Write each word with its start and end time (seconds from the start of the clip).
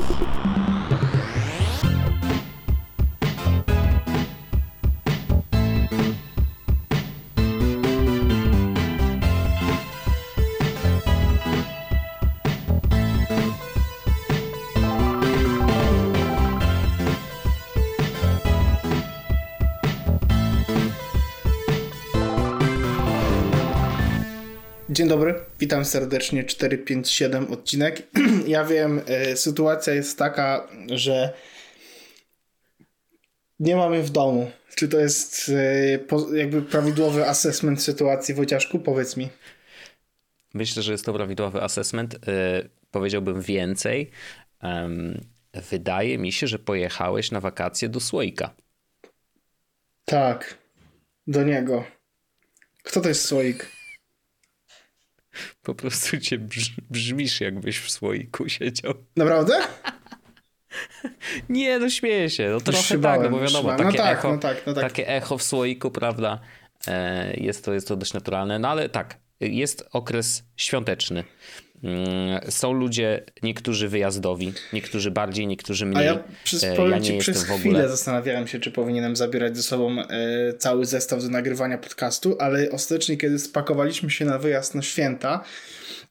Thank 0.00 0.58
you. 0.58 0.67
Dzień 24.98 25.08
dobry, 25.08 25.34
witam 25.60 25.84
serdecznie 25.84 26.44
457 26.44 27.52
odcinek. 27.52 28.02
Ja 28.46 28.64
wiem, 28.64 29.00
e, 29.06 29.36
sytuacja 29.36 29.94
jest 29.94 30.18
taka, 30.18 30.68
że 30.90 31.32
nie 33.60 33.76
mamy 33.76 34.02
w 34.02 34.10
domu. 34.10 34.50
Czy 34.74 34.88
to 34.88 34.98
jest 34.98 35.52
e, 36.32 36.36
jakby 36.36 36.62
prawidłowy 36.62 37.28
assessment 37.28 37.82
sytuacji, 37.82 38.34
Wojciaszku? 38.34 38.78
Powiedz 38.78 39.16
mi. 39.16 39.28
Myślę, 40.54 40.82
że 40.82 40.92
jest 40.92 41.04
to 41.04 41.12
prawidłowy 41.12 41.62
assessment. 41.62 42.14
E, 42.14 42.18
powiedziałbym 42.90 43.42
więcej. 43.42 44.10
Wydaje 45.70 46.18
mi 46.18 46.32
się, 46.32 46.46
że 46.46 46.58
pojechałeś 46.58 47.30
na 47.30 47.40
wakacje 47.40 47.88
do 47.88 48.00
Słoika. 48.00 48.54
Tak, 50.04 50.58
do 51.26 51.42
niego. 51.42 51.84
Kto 52.82 53.00
to 53.00 53.08
jest 53.08 53.24
Słoik? 53.24 53.77
Po 55.62 55.74
prostu 55.74 56.18
cię 56.18 56.38
brzmisz, 56.90 57.40
jakbyś 57.40 57.78
w 57.78 57.90
słoiku 57.90 58.48
siedział. 58.48 58.94
Naprawdę? 59.16 59.60
Nie, 61.48 61.78
no 61.78 61.90
śmieję 61.90 62.30
się. 62.30 62.48
No 62.50 62.60
trochę 62.60 62.82
szybałem, 62.82 63.22
tak, 63.22 63.30
no 63.30 63.36
bo 63.36 63.44
wiadomo, 63.44 63.70
takie, 63.70 63.84
no 63.84 63.92
tak, 63.92 64.18
echo, 64.18 64.32
no 64.32 64.38
tak, 64.38 64.66
no 64.66 64.74
tak. 64.74 64.82
takie 64.82 65.08
echo 65.08 65.38
w 65.38 65.42
słoiku, 65.42 65.90
prawda, 65.90 66.40
e, 66.86 67.34
jest 67.36 67.64
to, 67.64 67.74
jest 67.74 67.88
to 67.88 67.96
dość 67.96 68.12
naturalne. 68.12 68.58
No 68.58 68.68
ale 68.68 68.88
tak, 68.88 69.18
jest 69.40 69.88
okres 69.92 70.44
świąteczny. 70.56 71.24
Mm, 71.82 72.40
są 72.50 72.72
ludzie, 72.72 73.24
niektórzy 73.42 73.88
wyjazdowi, 73.88 74.52
niektórzy 74.72 75.10
bardziej, 75.10 75.46
niektórzy 75.46 75.86
mniej. 75.86 76.08
A 76.08 76.12
ja 76.12 76.24
przez, 76.44 76.64
e, 76.64 76.88
ja 76.90 77.00
ci, 77.00 77.18
przez 77.18 77.44
chwilę 77.44 77.88
zastanawiałem 77.88 78.46
się, 78.46 78.60
czy 78.60 78.70
powinienem 78.70 79.16
zabierać 79.16 79.56
ze 79.56 79.62
sobą 79.62 80.00
e, 80.00 80.06
cały 80.58 80.86
zestaw 80.86 81.22
do 81.22 81.28
nagrywania 81.28 81.78
podcastu, 81.78 82.36
ale 82.40 82.70
ostatecznie, 82.70 83.16
kiedy 83.16 83.38
spakowaliśmy 83.38 84.10
się 84.10 84.24
na 84.24 84.38
wyjazd 84.38 84.74
na 84.74 84.82
święta 84.82 85.44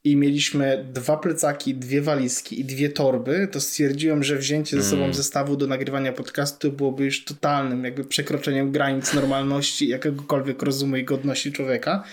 i 0.03 0.15
mieliśmy 0.15 0.85
dwa 0.93 1.17
plecaki, 1.17 1.75
dwie 1.75 2.01
walizki 2.01 2.59
i 2.59 2.65
dwie 2.65 2.89
torby, 2.89 3.47
to 3.51 3.61
stwierdziłem, 3.61 4.23
że 4.23 4.35
wzięcie 4.37 4.81
ze 4.81 4.89
sobą 4.89 5.03
mm. 5.03 5.13
zestawu 5.13 5.57
do 5.57 5.67
nagrywania 5.67 6.13
podcastu 6.13 6.71
byłoby 6.71 7.05
już 7.05 7.25
totalnym 7.25 7.83
jakby 7.83 8.03
przekroczeniem 8.03 8.71
granic 8.71 9.13
normalności, 9.13 9.87
jakiegokolwiek 9.87 10.61
rozumu 10.61 10.95
i 10.95 11.03
godności 11.03 11.51
człowieka. 11.51 12.03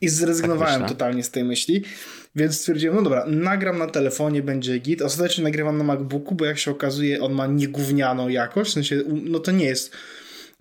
I 0.00 0.08
zrezygnowałem 0.08 0.80
tak 0.80 0.88
totalnie 0.88 1.24
z 1.24 1.30
tej 1.30 1.44
myśli. 1.44 1.82
Więc 2.36 2.60
stwierdziłem, 2.60 2.96
no 2.96 3.02
dobra, 3.02 3.24
nagram 3.26 3.78
na 3.78 3.86
telefonie, 3.86 4.42
będzie 4.42 4.78
git. 4.78 5.02
Ostatecznie 5.02 5.44
nagrywam 5.44 5.78
na 5.78 5.84
MacBooku, 5.84 6.34
bo 6.34 6.44
jak 6.44 6.58
się 6.58 6.70
okazuje, 6.70 7.20
on 7.20 7.32
ma 7.32 7.46
niegównianą 7.46 8.28
jakość. 8.28 8.70
W 8.70 8.74
sensie, 8.74 9.02
no 9.06 9.38
to 9.38 9.50
nie 9.50 9.64
jest 9.64 9.96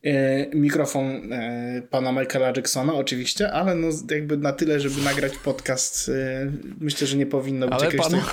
e, 0.03 0.47
mikrofon 0.55 1.33
e, 1.33 1.81
pana 1.89 2.11
Michaela 2.11 2.53
Jacksona 2.55 2.93
oczywiście, 2.93 3.51
ale 3.51 3.75
no 3.75 3.87
jakby 4.11 4.37
na 4.37 4.53
tyle, 4.53 4.79
żeby 4.79 5.01
nagrać 5.01 5.37
podcast, 5.37 6.09
e, 6.09 6.51
myślę, 6.79 7.07
że 7.07 7.17
nie 7.17 7.25
powinno 7.25 7.67
być 7.67 7.75
ale 7.75 7.85
jakiegoś... 7.85 8.07
Pana, 8.07 8.23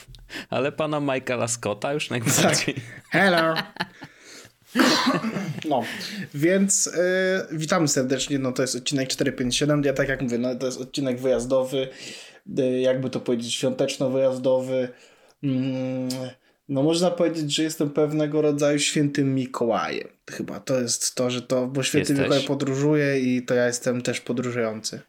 ale 0.50 0.72
pana 0.72 1.00
Michaela 1.00 1.48
Scotta 1.48 1.92
już 1.92 2.10
najbardziej. 2.10 2.74
Tak. 2.74 2.84
Hello! 3.10 3.54
No, 5.68 5.82
więc 6.34 6.90
witamy 7.52 7.88
serdecznie. 7.88 8.38
No, 8.38 8.52
to 8.52 8.62
jest 8.62 8.76
odcinek 8.76 9.08
457. 9.08 9.84
Ja 9.84 9.92
tak 9.92 10.08
jak 10.08 10.22
mówię, 10.22 10.38
no, 10.38 10.54
to 10.54 10.66
jest 10.66 10.80
odcinek 10.80 11.20
wyjazdowy. 11.20 11.88
Y, 12.58 12.80
jakby 12.80 13.10
to 13.10 13.20
powiedzieć, 13.20 13.54
świąteczno-wyjazdowy. 13.54 14.88
Mm, 15.42 16.08
no 16.68 16.82
można 16.82 17.10
powiedzieć, 17.10 17.54
że 17.54 17.62
jestem 17.62 17.90
pewnego 17.90 18.42
rodzaju 18.42 18.78
świętym 18.78 19.34
Mikołajem. 19.34 20.08
Chyba 20.30 20.60
to 20.60 20.80
jest 20.80 21.14
to, 21.14 21.30
że 21.30 21.42
to, 21.42 21.66
bo 21.66 21.82
święty 21.82 22.12
Jesteś? 22.12 22.28
Mikołaj 22.28 22.46
podróżuje 22.46 23.20
i 23.20 23.42
to 23.42 23.54
ja 23.54 23.66
jestem 23.66 24.02
też 24.02 24.20
podróżujący. 24.20 25.00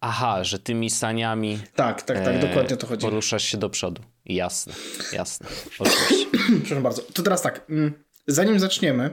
Aha, 0.00 0.44
że 0.44 0.58
tymi 0.58 0.90
saniami. 0.90 1.58
Tak, 1.74 2.02
tak, 2.02 2.24
tak, 2.24 2.34
e, 2.34 2.38
dokładnie 2.38 2.76
to 2.76 2.86
chodzi. 2.86 3.06
Poruszasz 3.06 3.44
się 3.44 3.58
do 3.58 3.70
przodu. 3.70 4.02
Jasne, 4.26 4.72
jasne. 5.12 5.46
Oczywiście. 5.78 6.26
Przepraszam 6.64 6.82
bardzo. 6.82 7.02
To 7.02 7.22
teraz 7.22 7.42
tak. 7.42 7.64
Mm, 7.70 7.92
zanim 8.26 8.60
zaczniemy, 8.60 9.10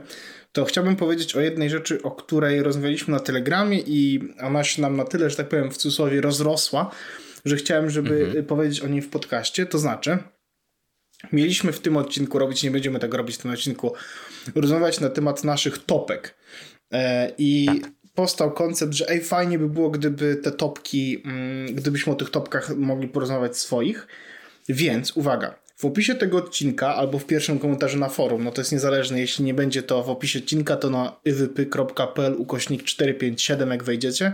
to 0.52 0.64
chciałbym 0.64 0.96
powiedzieć 0.96 1.36
o 1.36 1.40
jednej 1.40 1.70
rzeczy, 1.70 2.02
o 2.02 2.10
której 2.10 2.62
rozmawialiśmy 2.62 3.14
na 3.14 3.20
Telegramie 3.20 3.80
i 3.86 4.20
ona 4.42 4.64
się 4.64 4.82
nam 4.82 4.96
na 4.96 5.04
tyle, 5.04 5.30
że 5.30 5.36
tak 5.36 5.48
powiem, 5.48 5.70
w 5.70 5.76
cudzysłowie 5.76 6.20
rozrosła, 6.20 6.90
że 7.44 7.56
chciałem, 7.56 7.90
żeby 7.90 8.24
mhm. 8.24 8.44
powiedzieć 8.44 8.80
o 8.80 8.88
niej 8.88 9.02
w 9.02 9.08
podcaście. 9.08 9.66
To 9.66 9.78
znaczy, 9.78 10.18
mieliśmy 11.32 11.72
w 11.72 11.80
tym 11.80 11.96
odcinku 11.96 12.38
robić, 12.38 12.62
nie 12.62 12.70
będziemy 12.70 12.98
tego 12.98 13.16
robić 13.16 13.36
w 13.36 13.38
tym 13.38 13.50
odcinku, 13.50 13.94
rozmawiać 14.54 15.00
na 15.00 15.10
temat 15.10 15.44
naszych 15.44 15.78
topek. 15.78 16.34
E, 16.92 17.32
I 17.38 17.66
tak. 17.66 17.90
powstał 18.14 18.52
koncept, 18.52 18.92
że 18.92 19.08
ej, 19.08 19.20
fajnie 19.20 19.58
by 19.58 19.68
było, 19.68 19.90
gdyby 19.90 20.36
te 20.36 20.52
topki, 20.52 21.22
mm, 21.24 21.74
gdybyśmy 21.74 22.12
o 22.12 22.16
tych 22.16 22.30
topkach 22.30 22.76
mogli 22.76 23.08
porozmawiać 23.08 23.56
swoich. 23.56 24.06
Więc 24.68 25.16
uwaga, 25.16 25.64
w 25.76 25.84
opisie 25.84 26.14
tego 26.14 26.38
odcinka 26.38 26.94
albo 26.94 27.18
w 27.18 27.26
pierwszym 27.26 27.58
komentarzu 27.58 27.98
na 27.98 28.08
forum, 28.08 28.44
no 28.44 28.50
to 28.50 28.60
jest 28.60 28.72
niezależne, 28.72 29.20
jeśli 29.20 29.44
nie 29.44 29.54
będzie 29.54 29.82
to 29.82 30.02
w 30.02 30.10
opisie 30.10 30.38
odcinka, 30.38 30.76
to 30.76 30.90
na 30.90 31.16
iwypy.pl 31.24 32.34
ukośnik 32.38 32.82
457 32.82 33.70
jak 33.70 33.84
wejdziecie, 33.84 34.32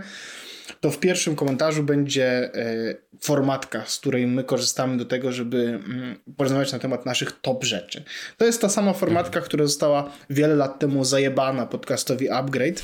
to 0.79 0.91
w 0.91 0.99
pierwszym 0.99 1.35
komentarzu 1.35 1.83
będzie 1.83 2.25
e, 2.25 2.95
formatka, 3.21 3.85
z 3.85 3.97
której 3.97 4.27
my 4.27 4.43
korzystamy 4.43 4.97
do 4.97 5.05
tego, 5.05 5.31
żeby 5.31 5.57
mm, 5.57 6.15
porozmawiać 6.37 6.71
na 6.71 6.79
temat 6.79 7.05
naszych 7.05 7.41
top 7.41 7.63
rzeczy. 7.63 8.03
To 8.37 8.45
jest 8.45 8.61
ta 8.61 8.69
sama 8.69 8.93
formatka, 8.93 9.35
mhm. 9.35 9.45
która 9.45 9.65
została 9.65 10.11
wiele 10.29 10.55
lat 10.55 10.79
temu 10.79 11.05
zajebana 11.05 11.65
podcastowi 11.65 12.29
Upgrade. 12.29 12.81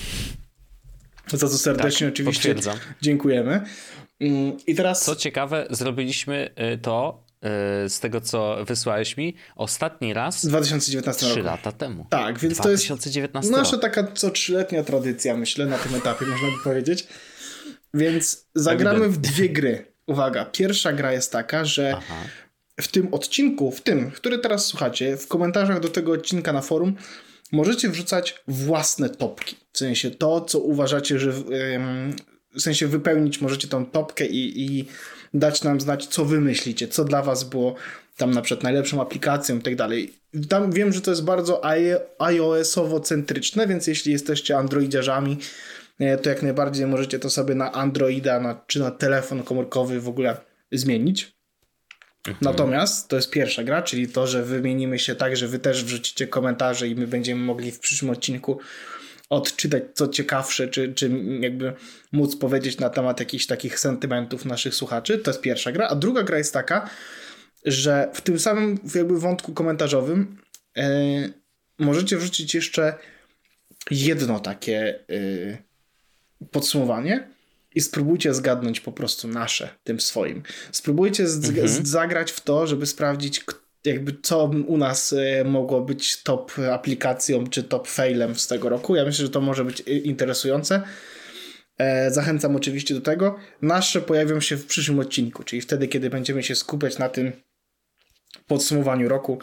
Za 1.28 1.48
co 1.48 1.58
serdecznie 1.58 2.08
tak, 2.08 2.14
oczywiście 2.14 2.56
dziękujemy. 3.02 3.62
Mm, 4.20 4.58
I 4.68 4.76
teraz. 4.76 5.06
Co 5.06 5.16
ciekawe, 5.16 5.68
zrobiliśmy 5.70 6.50
y, 6.74 6.78
to 6.78 7.24
y, 7.86 7.90
z 7.90 8.00
tego, 8.00 8.22
co 8.22 8.66
wysłałeś 8.66 9.18
mi, 9.18 9.36
ostatni 9.56 10.14
raz 10.14 10.46
2019 10.46 11.26
3 11.26 11.42
lata 11.42 11.72
temu. 11.72 12.06
Tak, 12.10 12.40
więc 12.40 12.58
2019 12.58 13.52
to 13.52 13.60
jest 13.60 13.72
nasza 13.72 13.82
taka 13.82 14.12
co 14.14 14.30
trzyletnia 14.30 14.84
tradycja, 14.84 15.38
myślę, 15.38 15.66
na 15.66 15.78
tym 15.78 15.96
etapie, 15.96 16.26
można 16.26 16.48
by 16.48 16.64
powiedzieć. 16.64 17.08
Więc 17.98 18.46
zagramy 18.56 19.10
w 19.10 19.18
dwie 19.18 19.50
gry. 19.50 19.86
Uwaga, 20.08 20.46
pierwsza 20.46 20.94
gra 20.94 21.14
jest 21.14 21.32
taka, 21.32 21.66
że 21.66 21.94
Aha. 21.98 22.16
w 22.82 22.88
tym 22.88 23.14
odcinku, 23.14 23.72
w 23.72 23.82
tym, 23.82 24.12
który 24.12 24.40
teraz 24.40 24.66
słuchacie, 24.66 25.18
w 25.18 25.28
komentarzach 25.28 25.80
do 25.80 25.90
tego 25.90 26.12
odcinka 26.12 26.54
na 26.54 26.62
forum, 26.62 26.96
możecie 27.52 27.90
wrzucać 27.90 28.44
własne 28.48 29.10
topki. 29.10 29.56
W 29.74 29.78
sensie 29.78 30.12
to, 30.12 30.42
co 30.42 30.60
uważacie, 30.60 31.20
że 31.20 31.32
w 32.56 32.62
sensie 32.62 32.88
wypełnić 32.88 33.42
możecie 33.42 33.68
tą 33.68 33.86
topkę 33.86 34.26
i, 34.26 34.66
i 34.66 34.86
dać 35.34 35.64
nam 35.64 35.82
znać, 35.82 36.06
co 36.06 36.26
wy 36.26 36.42
myślicie, 36.42 36.88
co 36.88 37.04
dla 37.04 37.22
was 37.22 37.44
było 37.44 37.76
tam 38.18 38.32
na 38.32 38.42
przykład 38.42 38.64
najlepszą 38.64 39.02
aplikacją 39.02 39.58
i 39.58 39.62
tak 39.62 39.76
dalej. 39.76 40.14
Tam 40.50 40.72
wiem, 40.72 40.94
że 40.94 41.02
to 41.02 41.12
jest 41.12 41.24
bardzo 41.24 41.62
iOS-owo 42.20 43.00
centryczne, 43.00 43.68
więc 43.68 43.88
jeśli 43.88 44.12
jesteście 44.12 44.58
androidziarzami, 44.58 45.38
to 46.22 46.30
jak 46.30 46.44
najbardziej 46.44 46.88
możecie 46.88 47.20
to 47.20 47.30
sobie 47.30 47.56
na 47.56 47.72
Androida 47.72 48.40
na, 48.40 48.62
czy 48.68 48.80
na 48.80 48.92
telefon 48.92 49.44
komórkowy 49.44 50.02
w 50.02 50.08
ogóle 50.08 50.38
zmienić. 50.72 51.38
Mhm. 52.28 52.38
Natomiast 52.42 53.08
to 53.08 53.16
jest 53.16 53.32
pierwsza 53.32 53.64
gra, 53.64 53.82
czyli 53.82 54.08
to, 54.08 54.28
że 54.28 54.44
wymienimy 54.44 55.00
się 55.00 55.16
tak, 55.16 55.38
że 55.38 55.48
wy 55.48 55.60
też 55.60 55.84
wrzucicie 55.84 56.28
komentarze 56.28 56.88
i 56.88 56.96
my 56.96 57.08
będziemy 57.08 57.42
mogli 57.42 57.72
w 57.72 57.80
przyszłym 57.80 58.12
odcinku 58.12 58.60
odczytać 59.30 59.84
co 59.94 60.08
ciekawsze, 60.08 60.68
czy, 60.68 60.94
czy 60.94 61.12
jakby 61.40 61.74
móc 62.12 62.36
powiedzieć 62.36 62.80
na 62.80 62.90
temat 62.90 63.20
jakichś 63.20 63.46
takich 63.46 63.80
sentymentów 63.80 64.46
naszych 64.46 64.76
słuchaczy. 64.76 65.18
To 65.18 65.32
jest 65.32 65.42
pierwsza 65.42 65.72
gra. 65.72 65.88
A 65.88 65.96
druga 65.96 66.24
gra 66.24 66.38
jest 66.38 66.54
taka, 66.54 66.90
że 67.66 68.10
w 68.14 68.22
tym 68.22 68.40
samym 68.40 68.80
jakby 68.96 69.20
wątku 69.20 69.54
komentarzowym 69.54 70.38
yy, 70.76 70.84
możecie 71.80 72.18
wrzucić 72.18 72.56
jeszcze 72.56 72.94
jedno 73.92 74.40
takie 74.40 75.00
yy, 75.08 75.67
podsumowanie 76.52 77.28
i 77.76 77.82
spróbujcie 77.82 78.34
zgadnąć 78.34 78.80
po 78.80 78.92
prostu 78.92 79.28
nasze 79.28 79.70
tym 79.84 80.00
swoim. 80.00 80.44
Spróbujcie 80.72 81.24
mhm. 81.24 81.86
zagrać 81.86 82.32
w 82.32 82.42
to, 82.42 82.68
żeby 82.68 82.86
sprawdzić 82.86 83.44
jakby 83.86 84.18
co 84.22 84.52
u 84.68 84.78
nas 84.78 85.14
e, 85.14 85.44
mogło 85.44 85.82
być 85.82 86.24
top 86.24 86.52
aplikacją 86.72 87.48
czy 87.48 87.64
top 87.64 87.88
failem 87.88 88.36
z 88.36 88.48
tego 88.48 88.70
roku. 88.70 88.96
Ja 88.96 89.06
myślę, 89.06 89.26
że 89.26 89.32
to 89.32 89.42
może 89.42 89.66
być 89.66 89.80
interesujące. 89.80 90.82
E, 91.78 92.12
zachęcam 92.12 92.56
oczywiście 92.56 92.94
do 92.94 93.02
tego. 93.02 93.40
Nasze 93.62 94.02
pojawią 94.02 94.40
się 94.40 94.58
w 94.58 94.66
przyszłym 94.66 95.00
odcinku, 95.00 95.44
czyli 95.44 95.62
wtedy, 95.62 95.88
kiedy 95.88 96.10
będziemy 96.10 96.44
się 96.44 96.56
skupiać 96.56 96.98
na 96.98 97.10
tym, 97.10 97.32
podsumowaniu 98.48 99.10
roku, 99.10 99.40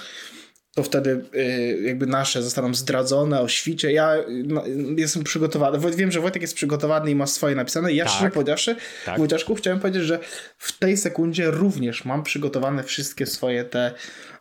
to 0.74 0.82
wtedy 0.82 1.24
y, 1.34 1.82
jakby 1.82 2.06
nasze 2.06 2.42
zostaną 2.42 2.74
zdradzone 2.74 3.40
o 3.40 3.48
świcie. 3.48 3.92
Ja 3.92 4.14
no, 4.44 4.64
jestem 4.96 5.24
przygotowany. 5.24 5.96
Wiem, 5.96 6.12
że 6.12 6.20
Wojtek 6.20 6.42
jest 6.42 6.54
przygotowany 6.54 7.10
i 7.10 7.14
ma 7.14 7.26
swoje 7.26 7.54
napisane. 7.54 7.92
Ja 7.92 8.04
tak. 8.04 8.14
szczerze 8.14 8.30
powiedziawszy, 8.30 8.76
tak. 9.06 9.18
Wojciaszku, 9.18 9.54
chciałem 9.54 9.80
powiedzieć, 9.80 10.02
że 10.02 10.18
w 10.58 10.78
tej 10.78 10.96
sekundzie 10.96 11.50
również 11.50 12.04
mam 12.04 12.22
przygotowane 12.22 12.82
wszystkie 12.82 13.26
swoje 13.26 13.64
te 13.64 13.94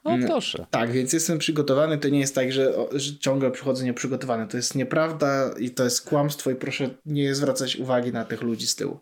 o, 0.03 0.11
mm, 0.11 0.27
proszę. 0.27 0.65
Tak, 0.71 0.91
więc 0.91 1.13
jestem 1.13 1.39
przygotowany. 1.39 1.97
To 1.97 2.09
nie 2.09 2.19
jest 2.19 2.35
tak, 2.35 2.51
że, 2.51 2.73
że 2.91 3.17
ciągle 3.19 3.51
przychodzę 3.51 3.85
nieprzygotowany. 3.85 4.47
To 4.47 4.57
jest 4.57 4.75
nieprawda 4.75 5.51
i 5.59 5.69
to 5.69 5.83
jest 5.83 6.09
kłamstwo 6.09 6.51
i 6.51 6.55
proszę 6.55 6.89
nie 7.05 7.35
zwracać 7.35 7.75
uwagi 7.75 8.11
na 8.11 8.25
tych 8.25 8.41
ludzi 8.41 8.67
z 8.67 8.75
tyłu. 8.75 8.99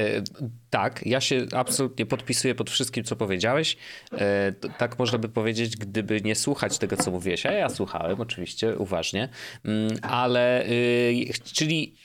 E, 0.00 0.22
tak, 0.70 1.06
ja 1.06 1.20
się 1.20 1.46
absolutnie 1.52 2.06
podpisuję 2.06 2.54
pod 2.54 2.70
wszystkim, 2.70 3.04
co 3.04 3.16
powiedziałeś. 3.16 3.76
E, 4.12 4.52
tak 4.52 4.98
można 4.98 5.18
by 5.18 5.28
powiedzieć, 5.28 5.76
gdyby 5.76 6.20
nie 6.20 6.34
słuchać 6.34 6.78
tego, 6.78 6.96
co 6.96 7.10
mówiłeś. 7.10 7.46
A 7.46 7.52
ja 7.52 7.68
słuchałem 7.68 8.20
oczywiście 8.20 8.78
uważnie, 8.78 9.28
mm, 9.64 9.98
ale 10.02 10.66
y, 10.66 11.32
czyli 11.52 11.96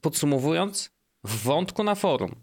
podsumowując, 0.00 0.90
w 1.24 1.42
wątku 1.42 1.84
na 1.84 1.94
forum 1.94 2.34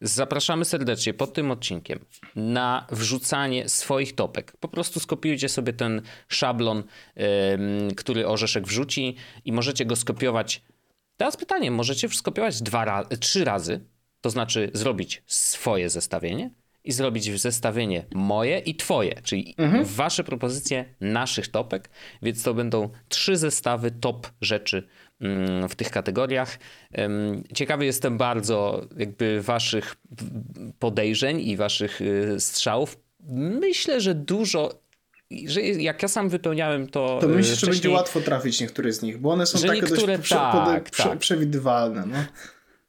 zapraszamy 0.00 0.64
serdecznie 0.64 1.14
pod 1.14 1.32
tym 1.32 1.50
odcinkiem 1.50 1.98
na 2.36 2.86
wrzucanie 2.90 3.68
swoich 3.68 4.14
topek. 4.14 4.56
Po 4.60 4.68
prostu 4.68 5.00
skopiujcie 5.00 5.48
sobie 5.48 5.72
ten 5.72 6.02
szablon, 6.28 6.84
który 7.96 8.26
Orzeszek 8.26 8.66
wrzuci 8.66 9.16
i 9.44 9.52
możecie 9.52 9.84
go 9.84 9.96
skopiować. 9.96 10.62
Teraz 11.16 11.36
pytanie, 11.36 11.70
możecie 11.70 12.08
skopiować 12.08 12.62
dwa, 12.62 13.04
trzy 13.20 13.44
razy 13.44 13.80
to 14.22 14.30
znaczy 14.30 14.70
zrobić 14.74 15.22
swoje 15.26 15.90
zestawienie 15.90 16.50
i 16.84 16.92
zrobić 16.92 17.40
zestawienie 17.40 18.04
moje 18.14 18.58
i 18.58 18.74
twoje, 18.74 19.14
czyli 19.22 19.54
mhm. 19.58 19.84
wasze 19.84 20.24
propozycje 20.24 20.84
naszych 21.00 21.48
topek, 21.48 21.90
więc 22.22 22.42
to 22.42 22.54
będą 22.54 22.90
trzy 23.08 23.36
zestawy 23.36 23.90
top 23.90 24.26
rzeczy 24.40 24.88
mm, 25.20 25.68
w 25.68 25.74
tych 25.74 25.90
kategoriach. 25.90 26.58
Ciekawy 27.54 27.84
jestem 27.84 28.18
bardzo 28.18 28.86
jakby 28.96 29.42
waszych 29.42 29.96
podejrzeń 30.78 31.40
i 31.40 31.56
waszych 31.56 32.00
y, 32.00 32.40
strzałów. 32.40 32.98
Myślę, 33.60 34.00
że 34.00 34.14
dużo 34.14 34.82
że 35.46 35.60
jak 35.60 36.02
ja 36.02 36.08
sam 36.08 36.28
wypełniałem 36.28 36.88
to. 36.88 37.18
To 37.20 37.28
myślę, 37.28 37.56
że 37.56 37.66
będzie 37.66 37.90
łatwo 37.90 38.20
trafić 38.20 38.60
niektóre 38.60 38.92
z 38.92 39.02
nich, 39.02 39.18
bo 39.18 39.30
one 39.30 39.46
są 39.46 39.58
takie 39.58 39.72
niektóre, 39.72 40.18
dość 40.18 40.30
tak, 40.30 40.90
prze, 40.90 41.02
tak. 41.02 41.18
przewidywalne. 41.18 42.04
No 42.06 42.16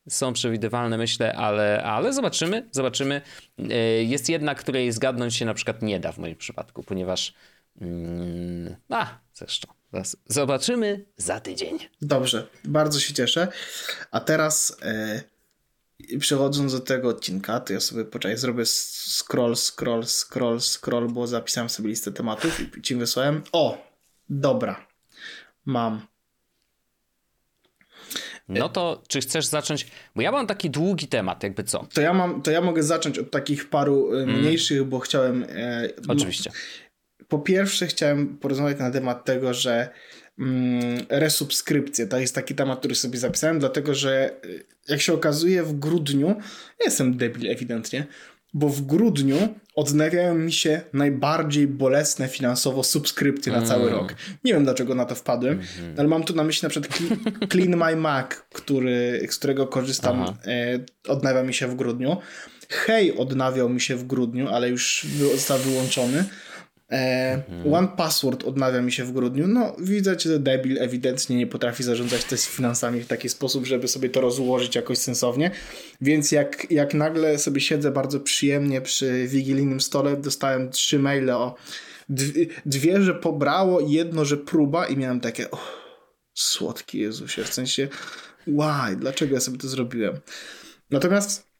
są 0.09 0.33
przewidywalne, 0.33 0.97
myślę, 0.97 1.35
ale, 1.35 1.83
ale 1.83 2.13
zobaczymy, 2.13 2.69
zobaczymy. 2.71 3.21
E, 3.69 3.75
jest 4.03 4.29
jedna, 4.29 4.55
której 4.55 4.91
zgadnąć 4.91 5.35
się 5.35 5.45
na 5.45 5.53
przykład 5.53 5.81
nie 5.81 5.99
da 5.99 6.11
w 6.11 6.17
moim 6.17 6.35
przypadku, 6.35 6.83
ponieważ 6.83 7.33
mm, 7.81 8.75
a, 8.89 9.19
zresztą 9.33 9.73
zobaczymy 10.27 11.05
za 11.17 11.39
tydzień. 11.39 11.79
Dobrze, 12.01 12.47
bardzo 12.63 12.99
się 12.99 13.13
cieszę. 13.13 13.47
A 14.11 14.19
teraz 14.19 14.77
e, 14.81 15.23
przechodząc 16.19 16.73
do 16.73 16.79
tego 16.79 17.09
odcinka, 17.09 17.59
to 17.59 17.73
ja 17.73 17.79
sobie 17.79 18.05
poczekaj, 18.05 18.37
zrobię 18.37 18.65
scroll, 18.65 19.55
scroll, 19.55 20.05
scroll, 20.05 20.61
scroll, 20.61 21.07
bo 21.07 21.27
zapisałem 21.27 21.69
sobie 21.69 21.89
listę 21.89 22.11
tematów 22.11 22.77
i 22.77 22.81
ci 22.81 22.95
wysłałem. 22.95 23.41
O, 23.51 23.87
dobra, 24.29 24.87
mam 25.65 26.07
no 28.47 28.69
to 28.69 29.03
czy 29.07 29.21
chcesz 29.21 29.45
zacząć? 29.45 29.87
Bo 30.15 30.21
ja 30.21 30.31
mam 30.31 30.47
taki 30.47 30.69
długi 30.69 31.07
temat, 31.07 31.43
jakby 31.43 31.63
co? 31.63 31.87
To 31.93 32.01
ja 32.01 32.13
mam, 32.13 32.41
to 32.41 32.51
ja 32.51 32.61
mogę 32.61 32.83
zacząć 32.83 33.19
od 33.19 33.31
takich 33.31 33.69
paru 33.69 34.13
mm. 34.13 34.39
mniejszych, 34.39 34.83
bo 34.83 34.99
chciałem. 34.99 35.45
E, 35.49 35.89
Oczywiście. 36.07 36.51
Po 37.27 37.39
pierwsze, 37.39 37.87
chciałem 37.87 38.37
porozmawiać 38.37 38.79
na 38.79 38.91
temat 38.91 39.25
tego, 39.25 39.53
że 39.53 39.89
mm, 40.39 41.05
resubskrypcje 41.09 42.07
to 42.07 42.19
jest 42.19 42.35
taki 42.35 42.55
temat, 42.55 42.79
który 42.79 42.95
sobie 42.95 43.19
zapisałem, 43.19 43.59
dlatego 43.59 43.95
że 43.95 44.29
e, 44.29 44.47
jak 44.87 45.01
się 45.01 45.13
okazuje, 45.13 45.63
w 45.63 45.79
grudniu, 45.79 46.27
ja 46.79 46.85
jestem 46.85 47.17
debil 47.17 47.51
ewidentnie, 47.51 48.05
bo 48.53 48.69
w 48.69 48.81
grudniu 48.81 49.37
odnawiają 49.75 50.35
mi 50.35 50.51
się 50.51 50.81
najbardziej 50.93 51.67
bolesne 51.67 52.27
finansowo 52.27 52.83
subskrypcje 52.83 53.51
na 53.51 53.61
cały 53.61 53.83
mm. 53.83 53.93
rok. 53.93 54.15
Nie 54.43 54.53
wiem 54.53 54.63
dlaczego 54.63 54.95
na 54.95 55.05
to 55.05 55.15
wpadłem, 55.15 55.53
mm 55.53 55.65
-hmm. 55.65 55.99
ale 55.99 56.07
mam 56.07 56.23
tu 56.23 56.35
na 56.35 56.43
myśli 56.43 56.65
na 56.65 56.69
przykład 56.69 56.99
Clean 57.51 57.77
My 57.77 57.95
Mac, 57.95 58.27
który, 58.53 59.27
z 59.29 59.37
którego 59.37 59.67
korzystam, 59.67 60.21
e, 60.21 60.79
odnawia 61.07 61.43
mi 61.43 61.53
się 61.53 61.67
w 61.67 61.75
grudniu. 61.75 62.17
Hej 62.69 63.17
odnawiał 63.17 63.69
mi 63.69 63.81
się 63.81 63.95
w 63.95 64.03
grudniu, 64.03 64.47
ale 64.47 64.69
już 64.69 65.07
został 65.31 65.59
wyłączony. 65.59 66.25
E, 66.93 67.33
mhm. 67.49 67.73
One 67.73 67.87
Password 67.87 68.43
odnawia 68.43 68.81
mi 68.81 68.91
się 68.91 69.03
w 69.03 69.11
grudniu. 69.11 69.47
No, 69.47 69.75
widzę, 69.79 70.15
że 70.19 70.39
debil 70.39 70.77
ewidentnie 70.81 71.35
nie 71.35 71.47
potrafi 71.47 71.83
zarządzać 71.83 72.23
też 72.23 72.45
finansami 72.45 73.01
w 73.01 73.07
taki 73.07 73.29
sposób, 73.29 73.65
żeby 73.65 73.87
sobie 73.87 74.09
to 74.09 74.21
rozłożyć 74.21 74.75
jakoś 74.75 74.97
sensownie. 74.97 75.51
Więc 76.01 76.31
jak, 76.31 76.71
jak 76.71 76.93
nagle 76.93 77.37
sobie 77.37 77.61
siedzę 77.61 77.91
bardzo 77.91 78.19
przyjemnie 78.19 78.81
przy 78.81 79.27
wigilijnym 79.27 79.81
stole, 79.81 80.17
dostałem 80.17 80.69
trzy 80.69 80.99
maile 80.99 81.29
o 81.29 81.55
dwie, 82.09 82.45
dwie 82.65 83.01
że 83.01 83.15
pobrało, 83.15 83.79
jedno, 83.79 84.25
że 84.25 84.37
próba 84.37 84.87
i 84.87 84.97
miałem 84.97 85.19
takie 85.19 85.51
oh, 85.51 85.67
słodki 86.33 86.99
Jezusie, 86.99 87.43
w 87.43 87.53
sensie 87.53 87.87
why, 88.47 88.95
dlaczego 88.97 89.35
ja 89.35 89.41
sobie 89.41 89.57
to 89.57 89.67
zrobiłem? 89.67 90.19
Natomiast 90.91 91.52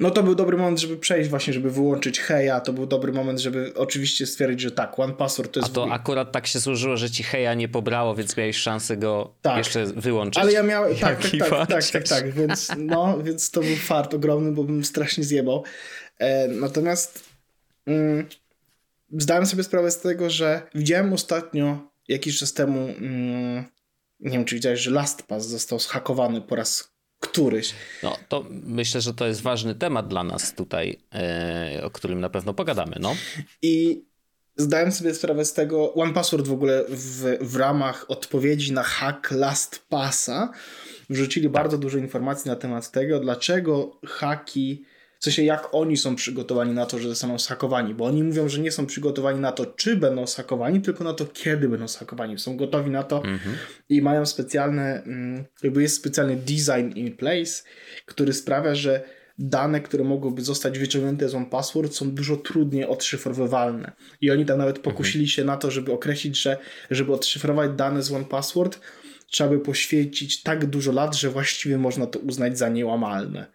no 0.00 0.10
to 0.10 0.22
był 0.22 0.34
dobry 0.34 0.56
moment, 0.56 0.80
żeby 0.80 0.96
przejść 0.96 1.30
właśnie, 1.30 1.52
żeby 1.52 1.70
wyłączyć 1.70 2.20
heja, 2.20 2.60
to 2.60 2.72
był 2.72 2.86
dobry 2.86 3.12
moment, 3.12 3.38
żeby 3.38 3.72
oczywiście 3.74 4.26
stwierdzić, 4.26 4.60
że 4.60 4.70
tak, 4.70 4.98
One 4.98 5.12
Password 5.12 5.52
to 5.52 5.60
jest... 5.60 5.70
A 5.70 5.74
to 5.74 5.92
akurat 5.92 6.32
tak 6.32 6.46
się 6.46 6.60
służyło, 6.60 6.96
że 6.96 7.10
ci 7.10 7.22
heja 7.22 7.54
nie 7.54 7.68
pobrało, 7.68 8.14
więc 8.14 8.36
miałeś 8.36 8.56
szansę 8.56 8.96
go 8.96 9.34
tak. 9.42 9.58
jeszcze 9.58 9.86
wyłączyć. 9.86 10.42
Ale 10.42 10.52
ja 10.52 10.62
miałem, 10.62 10.96
tak, 11.00 11.22
tak, 11.22 11.50
tak, 11.50 11.68
tak, 11.68 11.84
tak, 11.84 12.08
tak, 12.08 12.32
więc 12.32 12.70
no, 12.78 13.22
więc 13.22 13.50
to 13.50 13.60
był 13.60 13.76
fart 13.76 14.14
ogromny, 14.14 14.52
bo 14.52 14.64
bym 14.64 14.84
strasznie 14.84 15.24
zjebał. 15.24 15.64
E, 16.18 16.48
natomiast 16.48 17.24
mm, 17.86 18.26
zdałem 19.12 19.46
sobie 19.46 19.62
sprawę 19.64 19.90
z 19.90 20.00
tego, 20.00 20.30
że 20.30 20.62
widziałem 20.74 21.12
ostatnio 21.12 21.78
jakiś 22.08 22.38
czas 22.38 22.52
temu, 22.52 22.80
mm, 22.80 23.64
nie 24.20 24.30
wiem 24.30 24.44
czy 24.44 24.54
widziałeś, 24.54 24.80
że 24.80 24.90
LastPass 24.90 25.46
został 25.46 25.78
zhakowany 25.78 26.40
po 26.40 26.56
raz 26.56 26.97
któryś. 27.42 27.74
No 28.02 28.16
to 28.28 28.44
myślę, 28.50 29.00
że 29.00 29.14
to 29.14 29.26
jest 29.26 29.40
ważny 29.40 29.74
temat 29.74 30.08
dla 30.08 30.24
nas 30.24 30.54
tutaj, 30.54 30.98
yy, 31.74 31.82
o 31.84 31.90
którym 31.90 32.20
na 32.20 32.30
pewno 32.30 32.54
pogadamy. 32.54 32.96
No. 33.00 33.16
I 33.62 34.04
zdałem 34.56 34.92
sobie 34.92 35.14
sprawę 35.14 35.44
z 35.44 35.52
tego, 35.52 35.94
One 35.94 36.12
Password 36.12 36.48
w 36.48 36.52
ogóle 36.52 36.84
w, 36.88 37.38
w 37.40 37.56
ramach 37.56 38.04
odpowiedzi 38.08 38.72
na 38.72 38.82
hack 38.82 39.30
LastPassa 39.30 40.52
wrzucili 41.10 41.46
tak. 41.46 41.52
bardzo 41.52 41.78
dużo 41.78 41.98
informacji 41.98 42.48
na 42.48 42.56
temat 42.56 42.90
tego, 42.90 43.20
dlaczego 43.20 43.98
haki 44.06 44.84
w 45.18 45.24
sensie, 45.24 45.42
jak 45.42 45.68
oni 45.72 45.96
są 45.96 46.16
przygotowani 46.16 46.72
na 46.72 46.86
to, 46.86 46.98
że 46.98 47.08
zostaną 47.08 47.38
zhakowani, 47.38 47.94
bo 47.94 48.04
oni 48.04 48.22
mówią, 48.22 48.48
że 48.48 48.58
nie 48.58 48.72
są 48.72 48.86
przygotowani 48.86 49.40
na 49.40 49.52
to, 49.52 49.66
czy 49.66 49.96
będą 49.96 50.26
zhakowani, 50.26 50.80
tylko 50.80 51.04
na 51.04 51.14
to, 51.14 51.26
kiedy 51.26 51.68
będą 51.68 51.88
zhakowani. 51.88 52.38
Są 52.38 52.56
gotowi 52.56 52.90
na 52.90 53.02
to 53.02 53.16
mhm. 53.16 53.56
i 53.88 54.02
mają 54.02 54.26
specjalne, 54.26 55.02
mm, 55.02 55.44
jakby 55.62 55.82
jest 55.82 55.96
specjalny 55.96 56.36
design 56.36 56.90
in 56.94 57.16
place, 57.16 57.62
który 58.06 58.32
sprawia, 58.32 58.74
że 58.74 59.02
dane, 59.38 59.80
które 59.80 60.04
mogłyby 60.04 60.42
zostać 60.42 60.78
wyciągnięte 60.78 61.28
z 61.28 61.34
OnePassword 61.34 61.94
są 61.94 62.10
dużo 62.10 62.36
trudniej 62.36 62.84
odszyfrowywalne. 62.84 63.92
I 64.20 64.30
oni 64.30 64.46
tam 64.46 64.58
nawet 64.58 64.76
mhm. 64.76 64.94
pokusili 64.94 65.24
mhm. 65.24 65.34
się 65.34 65.44
na 65.44 65.56
to, 65.56 65.70
żeby 65.70 65.92
określić, 65.92 66.42
że 66.42 66.58
żeby 66.90 67.12
odszyfrować 67.12 67.70
dane 67.76 68.02
z 68.02 68.12
OnePassword, 68.12 68.80
trzeba 69.30 69.50
by 69.50 69.58
poświęcić 69.58 70.42
tak 70.42 70.66
dużo 70.66 70.92
lat, 70.92 71.16
że 71.16 71.30
właściwie 71.30 71.78
można 71.78 72.06
to 72.06 72.18
uznać 72.18 72.58
za 72.58 72.68
niełamalne. 72.68 73.46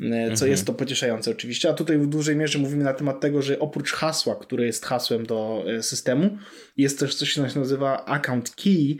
E, 0.00 0.26
co 0.26 0.32
mhm. 0.32 0.50
jest 0.50 0.66
to 0.66 0.72
pocieszające 0.72 1.30
oczywiście. 1.30 1.70
A 1.70 1.72
tutaj 1.72 1.98
w 1.98 2.06
dużej 2.06 2.36
mierze 2.36 2.58
mówimy 2.58 2.84
na 2.84 2.94
temat 2.94 3.20
tego, 3.20 3.42
że 3.42 3.58
oprócz 3.58 3.92
hasła, 3.92 4.36
które 4.36 4.66
jest 4.66 4.84
hasłem 4.86 5.26
do 5.26 5.64
e, 5.66 5.82
systemu, 5.82 6.38
jest 6.76 6.98
też 6.98 7.14
coś, 7.14 7.34
co 7.34 7.48
się 7.48 7.60
nazywa 7.60 8.04
account 8.04 8.50
key, 8.50 8.96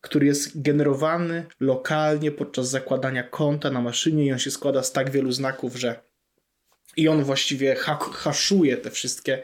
który 0.00 0.26
jest 0.26 0.62
generowany 0.62 1.46
lokalnie 1.60 2.30
podczas 2.30 2.70
zakładania 2.70 3.22
konta 3.22 3.70
na 3.70 3.80
maszynie 3.80 4.26
i 4.26 4.32
on 4.32 4.38
się 4.38 4.50
składa 4.50 4.82
z 4.82 4.92
tak 4.92 5.10
wielu 5.10 5.32
znaków, 5.32 5.76
że 5.76 6.08
i 6.96 7.08
on 7.08 7.24
właściwie 7.24 7.74
ha 7.74 7.98
haszuje 8.12 8.76
te 8.76 8.90
wszystkie 8.90 9.42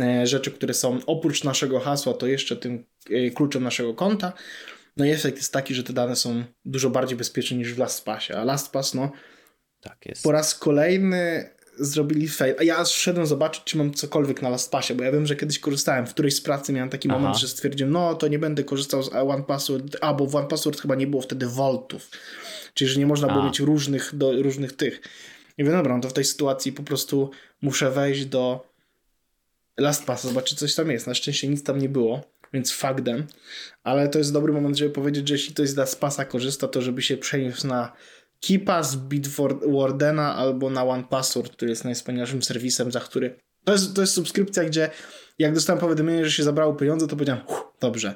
e, 0.00 0.26
rzeczy, 0.26 0.50
które 0.50 0.74
są 0.74 0.98
oprócz 1.06 1.44
naszego 1.44 1.80
hasła, 1.80 2.14
to 2.14 2.26
jeszcze 2.26 2.56
tym 2.56 2.84
kluczem 3.34 3.62
naszego 3.62 3.94
konta. 3.94 4.32
No 4.96 5.04
i 5.04 5.10
efekt 5.10 5.36
jest 5.36 5.52
taki, 5.52 5.74
że 5.74 5.82
te 5.82 5.92
dane 5.92 6.16
są 6.16 6.44
dużo 6.64 6.90
bardziej 6.90 7.18
bezpieczne 7.18 7.56
niż 7.56 7.74
w 7.74 7.78
LastPassie, 7.78 8.32
a 8.32 8.44
LastPass 8.44 8.94
no 8.94 9.12
tak 9.82 10.06
jest. 10.06 10.22
Po 10.22 10.32
raz 10.32 10.54
kolejny 10.54 11.50
zrobili 11.78 12.28
fail. 12.28 12.54
A 12.58 12.62
ja 12.62 12.84
szedłem 12.84 13.26
zobaczyć, 13.26 13.64
czy 13.64 13.76
mam 13.76 13.94
cokolwiek 13.94 14.42
na 14.42 14.48
LastPassie, 14.48 14.94
bo 14.94 15.04
ja 15.04 15.12
wiem, 15.12 15.26
że 15.26 15.36
kiedyś 15.36 15.58
korzystałem. 15.58 16.06
W 16.06 16.10
którejś 16.10 16.34
z 16.34 16.40
pracy 16.40 16.72
miałem 16.72 16.90
taki 16.90 17.08
Aha. 17.08 17.18
moment, 17.18 17.38
że 17.38 17.48
stwierdziłem, 17.48 17.92
no 17.92 18.14
to 18.14 18.28
nie 18.28 18.38
będę 18.38 18.64
korzystał 18.64 19.02
z 19.02 19.10
OnePassword, 19.12 19.96
a 20.00 20.14
bo 20.14 20.26
w 20.26 20.36
OnePassword 20.36 20.80
chyba 20.80 20.94
nie 20.94 21.06
było 21.06 21.22
wtedy 21.22 21.46
voltów. 21.46 22.10
Czyli, 22.74 22.90
że 22.90 23.00
nie 23.00 23.06
można 23.06 23.28
było 23.28 23.44
mieć 23.44 23.60
różnych, 23.60 24.16
do, 24.16 24.42
różnych 24.42 24.72
tych. 24.72 25.00
I 25.58 25.64
mówię, 25.64 25.76
dobra, 25.76 25.96
no 25.96 26.02
to 26.02 26.08
w 26.08 26.12
tej 26.12 26.24
sytuacji 26.24 26.72
po 26.72 26.82
prostu 26.82 27.30
muszę 27.62 27.90
wejść 27.90 28.24
do 28.24 28.66
LastPassa, 29.76 30.28
zobaczyć 30.28 30.58
coś 30.58 30.74
tam 30.74 30.90
jest. 30.90 31.06
Na 31.06 31.14
szczęście 31.14 31.48
nic 31.48 31.62
tam 31.62 31.78
nie 31.78 31.88
było, 31.88 32.20
więc 32.52 32.72
faktem. 32.72 33.26
Ale 33.82 34.08
to 34.08 34.18
jest 34.18 34.32
dobry 34.32 34.52
moment, 34.52 34.76
żeby 34.76 34.90
powiedzieć, 34.90 35.28
że 35.28 35.34
jeśli 35.34 35.54
ktoś 35.54 35.68
z 35.68 35.76
LastPassa 35.76 36.24
korzysta, 36.24 36.68
to 36.68 36.82
żeby 36.82 37.02
się 37.02 37.16
przeniósł 37.16 37.66
na 37.66 37.92
KeePass, 38.48 38.96
Bitwardena 38.96 40.34
albo 40.34 40.70
na 40.70 40.84
OnePassword, 40.84 41.52
który 41.52 41.70
jest 41.70 41.84
najwspanialszym 41.84 42.42
serwisem, 42.42 42.92
za 42.92 43.00
który... 43.00 43.40
To 43.64 43.72
jest, 43.72 43.94
to 43.94 44.00
jest 44.00 44.14
subskrypcja, 44.14 44.64
gdzie 44.64 44.90
jak 45.38 45.54
dostałem 45.54 45.80
powiadomienie, 45.80 46.24
że 46.24 46.30
się 46.30 46.42
zabrało 46.42 46.74
pieniądze, 46.74 47.06
to 47.06 47.16
powiedziałem, 47.16 47.42
dobrze, 47.80 48.14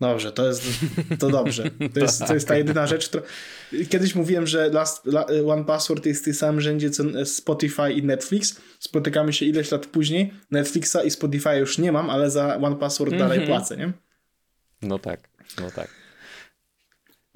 Dobrze, 0.00 0.32
to 0.32 0.46
jest 0.46 0.62
to 1.18 1.30
dobrze. 1.30 1.70
To 1.94 2.00
jest, 2.00 2.26
to 2.26 2.34
jest 2.34 2.48
ta 2.48 2.56
jedyna 2.56 2.86
rzecz, 2.86 3.08
która... 3.08 3.22
Kiedyś 3.88 4.14
mówiłem, 4.14 4.46
że 4.46 4.68
Last, 4.68 5.08
One 5.48 5.64
Password 5.64 6.06
jest 6.06 6.22
w 6.22 6.24
tym 6.24 6.34
samym 6.34 6.60
rzędzie 6.60 6.90
co 6.90 7.26
Spotify 7.26 7.92
i 7.92 8.02
Netflix. 8.02 8.60
Spotykamy 8.78 9.32
się 9.32 9.46
ileś 9.46 9.70
lat 9.70 9.86
później. 9.86 10.32
Netflixa 10.50 10.96
i 11.04 11.10
Spotify 11.10 11.56
już 11.56 11.78
nie 11.78 11.92
mam, 11.92 12.10
ale 12.10 12.30
za 12.30 12.56
One 12.56 12.76
Password 12.76 13.12
mm 13.12 13.26
-hmm. 13.26 13.28
dalej 13.28 13.46
płacę, 13.46 13.76
nie? 13.76 13.92
No 14.82 14.98
tak, 14.98 15.28
no 15.60 15.70
tak. 15.70 15.97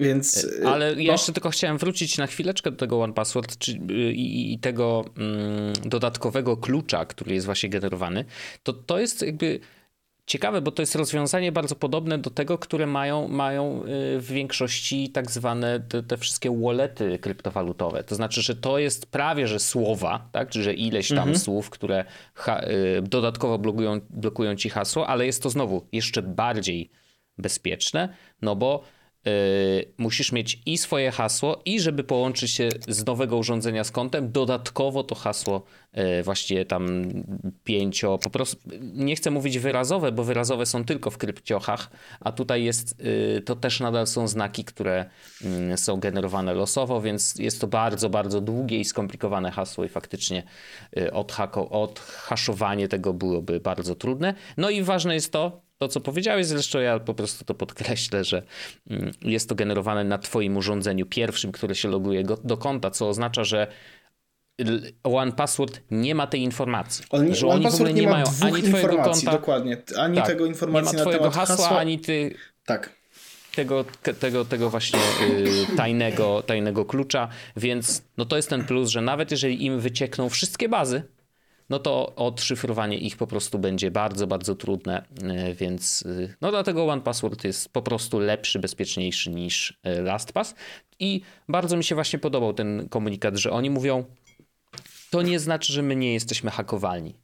Więc, 0.03 0.47
e, 0.63 0.67
Ale 0.67 0.89
ja 0.89 1.07
no. 1.07 1.11
jeszcze 1.11 1.33
tylko 1.33 1.49
chciałem 1.49 1.77
wrócić 1.77 2.17
na 2.17 2.27
chwileczkę 2.27 2.71
do 2.71 2.77
tego 2.77 3.01
One 3.01 3.13
Password 3.13 3.57
czy, 3.57 3.71
i, 4.11 4.53
i, 4.53 4.59
tego 4.59 5.05
mm, 5.17 5.73
dodatkowego 5.85 6.57
klucza, 6.57 7.05
który 7.05 7.33
jest 7.33 7.45
właśnie 7.45 7.69
generowany. 7.69 8.25
To, 8.63 8.73
to 8.73 8.99
jest 8.99 9.21
jakby 9.21 9.59
ciekawe, 10.25 10.61
bo 10.61 10.71
to 10.71 10.81
jest 10.81 10.95
rozwiązanie 10.95 11.51
bardzo 11.51 11.75
podobne 11.75 12.17
do 12.17 12.29
tego, 12.29 12.57
które 12.57 12.87
mają, 12.87 13.27
mają 13.27 13.83
y, 13.83 14.19
w 14.19 14.27
większości 14.27 15.09
tak 15.09 15.31
zwane 15.31 15.79
te, 15.79 16.03
te 16.03 16.17
wszystkie 16.17 16.61
wallety 16.61 17.19
kryptowalutowe. 17.19 18.03
To 18.03 18.15
znaczy, 18.15 18.41
że 18.41 18.55
to 18.55 18.79
jest 18.79 19.05
prawie, 19.05 19.47
że 19.47 19.59
słowa, 19.59 20.29
tak? 20.31 20.53
że 20.53 20.73
ileś 20.73 21.09
tam 21.09 21.17
mhm. 21.17 21.37
słów, 21.37 21.69
które 21.69 22.05
y, 22.47 23.01
dodatkowo 23.01 23.57
blokują, 23.59 24.01
blokują 24.09 24.55
ci 24.55 24.69
hasło, 24.69 25.07
ale 25.07 25.25
jest 25.25 25.43
to 25.43 25.49
znowu 25.49 25.87
jeszcze 25.91 26.21
bardziej 26.21 26.89
bezpieczne, 27.37 28.09
no 28.41 28.55
bo 28.55 28.83
Yy, 29.25 29.93
musisz 29.97 30.31
mieć 30.31 30.61
i 30.65 30.77
swoje 30.77 31.11
hasło, 31.11 31.61
i 31.65 31.79
żeby 31.79 32.03
połączyć 32.03 32.51
się 32.51 32.69
z 32.87 33.05
nowego 33.05 33.37
urządzenia 33.37 33.83
z 33.83 33.91
kontem, 33.91 34.31
dodatkowo 34.31 35.03
to 35.03 35.15
hasło 35.15 35.63
yy, 35.93 36.23
właściwie 36.23 36.65
tam 36.65 37.11
pięcio, 37.63 38.17
po 38.17 38.29
prostu 38.29 38.57
nie 38.81 39.15
chcę 39.15 39.31
mówić 39.31 39.59
wyrazowe, 39.59 40.11
bo 40.11 40.23
wyrazowe 40.23 40.65
są 40.65 40.85
tylko 40.85 41.11
w 41.11 41.17
krypciochach, 41.17 41.89
a 42.19 42.31
tutaj 42.31 42.63
jest, 42.63 43.03
yy, 43.03 43.41
to 43.41 43.55
też 43.55 43.79
nadal 43.79 44.07
są 44.07 44.27
znaki, 44.27 44.63
które 44.63 45.05
mm, 45.43 45.77
są 45.77 45.99
generowane 45.99 46.53
losowo, 46.53 47.01
więc 47.01 47.35
jest 47.39 47.61
to 47.61 47.67
bardzo, 47.67 48.09
bardzo 48.09 48.41
długie 48.41 48.79
i 48.79 48.85
skomplikowane 48.85 49.51
hasło 49.51 49.85
i 49.85 49.89
faktycznie 49.89 50.43
yy, 50.95 51.11
odhaszowanie 51.69 52.87
tego 52.87 53.13
byłoby 53.13 53.59
bardzo 53.59 53.95
trudne. 53.95 54.33
No 54.57 54.69
i 54.69 54.83
ważne 54.83 55.13
jest 55.13 55.31
to, 55.31 55.62
to, 55.83 55.87
co 55.87 56.01
powiedziałeś, 56.01 56.45
zresztą 56.45 56.79
ja 56.79 56.99
po 56.99 57.13
prostu 57.13 57.45
to 57.45 57.53
podkreślę, 57.53 58.23
że 58.23 58.43
mm, 58.89 59.11
jest 59.21 59.49
to 59.49 59.55
generowane 59.55 60.03
na 60.03 60.17
Twoim 60.17 60.57
urządzeniu 60.57 61.05
pierwszym, 61.05 61.51
które 61.51 61.75
się 61.75 61.89
loguje 61.89 62.23
do 62.43 62.57
konta, 62.57 62.91
co 62.91 63.09
oznacza, 63.09 63.43
że 63.43 63.67
One 65.03 65.31
Password 65.31 65.81
nie 65.91 66.15
ma 66.15 66.27
tej 66.27 66.41
informacji. 66.41 67.05
On, 67.09 67.35
że 67.35 67.47
oni 67.47 67.71
w 67.71 67.73
ogóle 67.73 67.93
nie, 67.93 68.01
nie 68.01 68.09
mają 68.09 68.25
ani 68.41 68.63
twojego 68.63 68.97
konta. 68.97 69.31
Dokładnie, 69.31 69.77
ani 69.97 70.15
tak, 70.15 70.27
tego 70.27 70.45
informacji 70.45 70.91
nie 70.91 70.97
ma 70.97 71.01
twojego 71.01 71.31
hasła, 71.31 71.55
hasła, 71.55 71.79
ani 71.79 71.99
ty. 71.99 72.35
Tak. 72.65 72.89
Tego, 73.55 73.85
tego, 74.19 74.45
tego 74.45 74.69
właśnie 74.69 74.99
y, 74.99 75.75
tajnego, 75.77 76.41
tajnego 76.41 76.85
klucza, 76.85 77.27
więc 77.57 78.03
no 78.17 78.25
to 78.25 78.35
jest 78.35 78.49
ten 78.49 78.65
plus, 78.65 78.89
że 78.89 79.01
nawet 79.01 79.31
jeżeli 79.31 79.65
im 79.65 79.79
wyciekną 79.79 80.29
wszystkie 80.29 80.69
bazy, 80.69 81.03
no 81.73 81.79
to 81.79 82.15
odszyfrowanie 82.15 82.97
ich 82.97 83.17
po 83.17 83.27
prostu 83.27 83.59
będzie 83.59 83.91
bardzo, 83.91 84.27
bardzo 84.27 84.55
trudne, 84.55 85.05
e, 85.23 85.53
więc 85.53 86.03
e, 86.05 86.35
no 86.41 86.51
dlatego 86.51 86.85
OnePassword 86.85 87.43
jest 87.43 87.73
po 87.73 87.81
prostu 87.81 88.19
lepszy, 88.19 88.59
bezpieczniejszy 88.59 89.29
niż 89.29 89.79
e, 89.83 90.01
LastPass 90.01 90.55
i 90.99 91.21
bardzo 91.49 91.77
mi 91.77 91.83
się 91.83 91.95
właśnie 91.95 92.19
podobał 92.19 92.53
ten 92.53 92.89
komunikat, 92.89 93.37
że 93.37 93.51
oni 93.51 93.69
mówią, 93.69 94.03
to 95.09 95.21
nie 95.21 95.39
znaczy, 95.39 95.73
że 95.73 95.81
my 95.81 95.95
nie 95.95 96.13
jesteśmy 96.13 96.51
hakowalni. 96.51 97.15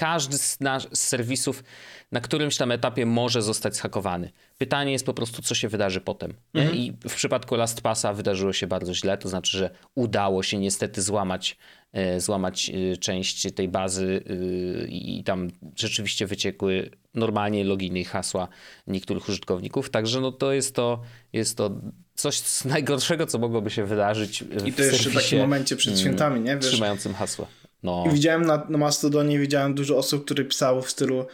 Każdy 0.00 0.38
z, 0.38 0.60
nasz, 0.60 0.86
z 0.92 1.00
serwisów 1.00 1.64
na 2.12 2.20
którymś 2.20 2.56
tam 2.56 2.72
etapie 2.72 3.06
może 3.06 3.42
zostać 3.42 3.76
zhakowany. 3.76 4.30
Pytanie 4.58 4.92
jest 4.92 5.06
po 5.06 5.14
prostu, 5.14 5.42
co 5.42 5.54
się 5.54 5.68
wydarzy 5.68 6.00
potem. 6.00 6.34
Mhm. 6.54 6.76
I 6.76 6.92
w 7.08 7.14
przypadku 7.14 7.56
LastPassa 7.56 8.12
wydarzyło 8.12 8.52
się 8.52 8.66
bardzo 8.66 8.94
źle, 8.94 9.18
to 9.18 9.28
znaczy, 9.28 9.58
że 9.58 9.70
udało 9.94 10.42
się 10.42 10.58
niestety 10.58 11.02
złamać 11.02 11.56
E, 11.92 12.20
złamać 12.20 12.70
e, 12.70 12.96
część 12.96 13.52
tej 13.54 13.68
bazy 13.68 14.24
e, 14.30 14.88
i 14.88 15.24
tam 15.24 15.50
rzeczywiście 15.76 16.26
wyciekły 16.26 16.90
normalnie 17.14 17.64
loginy 17.64 18.00
i 18.00 18.04
hasła 18.04 18.48
niektórych 18.86 19.28
użytkowników. 19.28 19.90
Także 19.90 20.20
no 20.20 20.32
to 20.32 20.52
jest 20.52 20.74
to, 20.74 21.02
jest 21.32 21.56
to 21.56 21.80
coś 22.14 22.38
z 22.38 22.64
najgorszego, 22.64 23.26
co 23.26 23.38
mogłoby 23.38 23.70
się 23.70 23.84
wydarzyć. 23.84 24.44
I 24.66 24.72
to 24.72 24.82
jeszcze 24.82 25.10
w 25.10 25.14
takim 25.14 25.38
momencie 25.38 25.76
przed 25.76 25.92
mm, 25.92 26.00
świętami, 26.00 26.40
nie? 26.40 26.56
Wiesz, 26.56 26.66
trzymającym 26.66 27.14
hasło. 27.14 27.46
No. 27.82 28.04
I 28.06 28.10
widziałem 28.14 28.42
na, 28.42 28.66
na 28.68 28.78
Mastodonie, 28.78 29.38
widziałem 29.38 29.74
dużo 29.74 29.96
osób, 29.96 30.24
które 30.24 30.44
pisało 30.44 30.82
w 30.82 30.90
stylu 30.90 31.26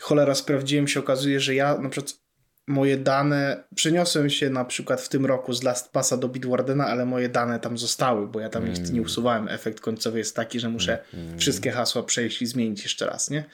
cholera, 0.00 0.34
sprawdziłem 0.34 0.88
się, 0.88 1.00
okazuje, 1.00 1.40
że 1.40 1.54
ja 1.54 1.78
na 1.78 1.88
przykład 1.88 2.22
moje 2.66 2.96
dane, 2.96 3.64
przeniosłem 3.74 4.30
się 4.30 4.50
na 4.50 4.64
przykład 4.64 5.00
w 5.00 5.08
tym 5.08 5.26
roku 5.26 5.52
z 5.52 5.62
LastPassa 5.62 6.16
do 6.16 6.28
Bitwardena, 6.28 6.86
ale 6.86 7.06
moje 7.06 7.28
dane 7.28 7.60
tam 7.60 7.78
zostały, 7.78 8.26
bo 8.26 8.40
ja 8.40 8.48
tam 8.48 8.64
mm. 8.64 8.94
nie 8.94 9.02
usuwałem. 9.02 9.48
Efekt 9.48 9.80
końcowy 9.80 10.18
jest 10.18 10.36
taki, 10.36 10.60
że 10.60 10.68
muszę 10.68 10.98
mm. 11.14 11.38
wszystkie 11.38 11.70
hasła 11.70 12.02
przejść 12.02 12.42
i 12.42 12.46
zmienić 12.46 12.82
jeszcze 12.82 13.06
raz, 13.06 13.30
nie? 13.30 13.44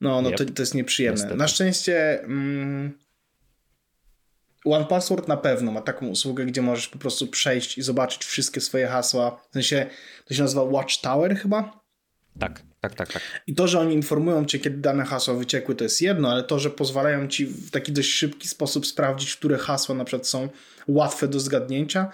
No, 0.00 0.22
no 0.22 0.30
yep. 0.30 0.38
to, 0.38 0.44
to 0.44 0.62
jest 0.62 0.74
nieprzyjemne. 0.74 1.20
Niestety. 1.20 1.36
Na 1.36 1.48
szczęście 1.48 2.22
mm, 2.22 2.98
One 4.64 4.84
Password 4.84 5.28
na 5.28 5.36
pewno 5.36 5.72
ma 5.72 5.80
taką 5.80 6.06
usługę, 6.06 6.46
gdzie 6.46 6.62
możesz 6.62 6.88
po 6.88 6.98
prostu 6.98 7.26
przejść 7.26 7.78
i 7.78 7.82
zobaczyć 7.82 8.24
wszystkie 8.24 8.60
swoje 8.60 8.86
hasła. 8.86 9.40
W 9.50 9.52
sensie, 9.52 9.86
to 10.24 10.34
się 10.34 10.42
nazywa 10.42 10.62
Watchtower 10.62 11.36
chyba? 11.36 11.80
Tak. 12.38 12.62
Tak, 12.80 12.94
tak, 12.94 13.12
tak. 13.12 13.22
I 13.46 13.54
to, 13.54 13.68
że 13.68 13.80
oni 13.80 13.94
informują 13.94 14.44
cię, 14.44 14.58
kiedy 14.58 14.76
dane 14.76 15.04
hasła 15.04 15.34
wyciekły, 15.34 15.74
to 15.74 15.84
jest 15.84 16.02
jedno, 16.02 16.30
ale 16.30 16.42
to, 16.42 16.58
że 16.58 16.70
pozwalają 16.70 17.28
ci 17.28 17.46
w 17.46 17.70
taki 17.70 17.92
dość 17.92 18.10
szybki 18.10 18.48
sposób 18.48 18.86
sprawdzić, 18.86 19.36
które 19.36 19.58
hasła 19.58 19.94
na 19.94 20.04
przykład 20.04 20.26
są 20.26 20.48
łatwe 20.88 21.28
do 21.28 21.40
zgadnięcia 21.40 22.10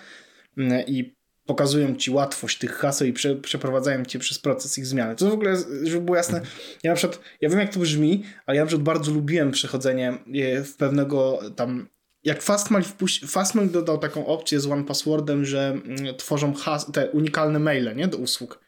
mm, 0.58 0.86
i 0.86 1.16
pokazują 1.46 1.96
ci 1.96 2.10
łatwość 2.10 2.58
tych 2.58 2.72
haseł 2.72 3.08
i 3.08 3.12
prze, 3.12 3.36
przeprowadzają 3.36 4.04
cię 4.04 4.18
przez 4.18 4.38
proces 4.38 4.78
ich 4.78 4.86
zmiany. 4.86 5.16
To 5.16 5.30
w 5.30 5.32
ogóle, 5.32 5.56
żeby 5.82 6.04
było 6.04 6.16
jasne, 6.16 6.40
ja 6.82 6.90
na 6.90 6.96
przykład, 6.96 7.20
ja 7.40 7.48
wiem 7.48 7.58
jak 7.58 7.72
to 7.72 7.80
brzmi, 7.80 8.24
ale 8.46 8.56
ja 8.56 8.62
na 8.62 8.66
przykład 8.66 8.84
bardzo 8.84 9.12
lubiłem 9.12 9.50
przechodzenie 9.50 10.18
e, 10.34 10.62
w 10.64 10.76
pewnego 10.76 11.40
tam 11.56 11.88
jak 12.26 12.42
Fastmail, 12.42 12.84
wpuści, 12.84 13.26
Fastmail 13.26 13.70
dodał 13.70 13.98
taką 13.98 14.26
opcję 14.26 14.60
z 14.60 14.66
One 14.66 14.84
Passwordem, 14.84 15.44
że 15.44 15.68
mm, 15.68 16.16
tworzą 16.16 16.54
has, 16.54 16.92
te 16.92 17.10
unikalne 17.10 17.58
maile 17.58 17.96
nie, 17.96 18.08
do 18.08 18.18
usług. 18.18 18.60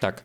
Tak 0.00 0.24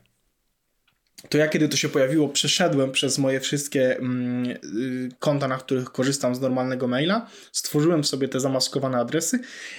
to 1.28 1.38
ja 1.38 1.48
kiedy 1.48 1.68
to 1.68 1.76
się 1.76 1.88
pojawiło, 1.88 2.28
przeszedłem 2.28 2.92
przez 2.92 3.18
moje 3.18 3.40
wszystkie 3.40 3.96
mm, 3.96 4.50
y, 4.50 5.08
konta, 5.18 5.48
na 5.48 5.58
których 5.58 5.84
korzystam 5.84 6.34
z 6.34 6.40
normalnego 6.40 6.88
maila, 6.88 7.26
stworzyłem 7.52 8.04
sobie 8.04 8.28
te 8.28 8.40
zamaskowane 8.40 8.98
adresy 8.98 9.38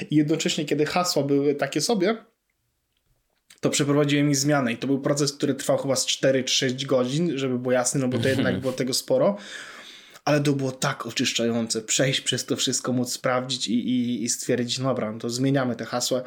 i 0.09 0.15
jednocześnie, 0.15 0.65
kiedy 0.65 0.85
hasła 0.85 1.23
były 1.23 1.55
takie 1.55 1.81
sobie, 1.81 2.17
to 3.59 3.69
przeprowadziłem 3.69 4.29
ich 4.29 4.35
zmianę 4.35 4.73
i 4.73 4.77
to 4.77 4.87
był 4.87 4.99
proces, 4.99 5.33
który 5.33 5.55
trwał 5.55 5.77
chyba 5.77 5.95
z 5.95 6.05
4 6.05 6.43
czy 6.43 6.53
6 6.53 6.85
godzin, 6.85 7.37
żeby 7.37 7.59
było 7.59 7.71
jasne, 7.71 8.01
no 8.01 8.07
bo 8.07 8.17
to 8.17 8.27
jednak 8.27 8.59
było 8.61 8.73
tego 8.73 8.93
sporo. 8.93 9.37
Ale 10.25 10.41
to 10.41 10.53
było 10.53 10.71
tak 10.71 11.05
oczyszczające, 11.05 11.81
przejść 11.81 12.21
przez 12.21 12.45
to 12.45 12.55
wszystko, 12.55 12.93
móc 12.93 13.11
sprawdzić 13.11 13.67
i, 13.67 13.89
i, 13.89 14.23
i 14.23 14.29
stwierdzić, 14.29 14.79
no 14.79 14.85
dobra, 14.85 15.11
no 15.11 15.19
to 15.19 15.29
zmieniamy 15.29 15.75
te 15.75 15.85
hasła 15.85 16.21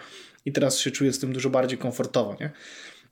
i 0.45 0.53
teraz 0.53 0.79
się 0.79 0.91
czuję 0.91 1.13
z 1.13 1.19
tym 1.19 1.33
dużo 1.33 1.51
bardziej 1.51 1.79
komfortowo, 1.79 2.37
nie? 2.41 2.51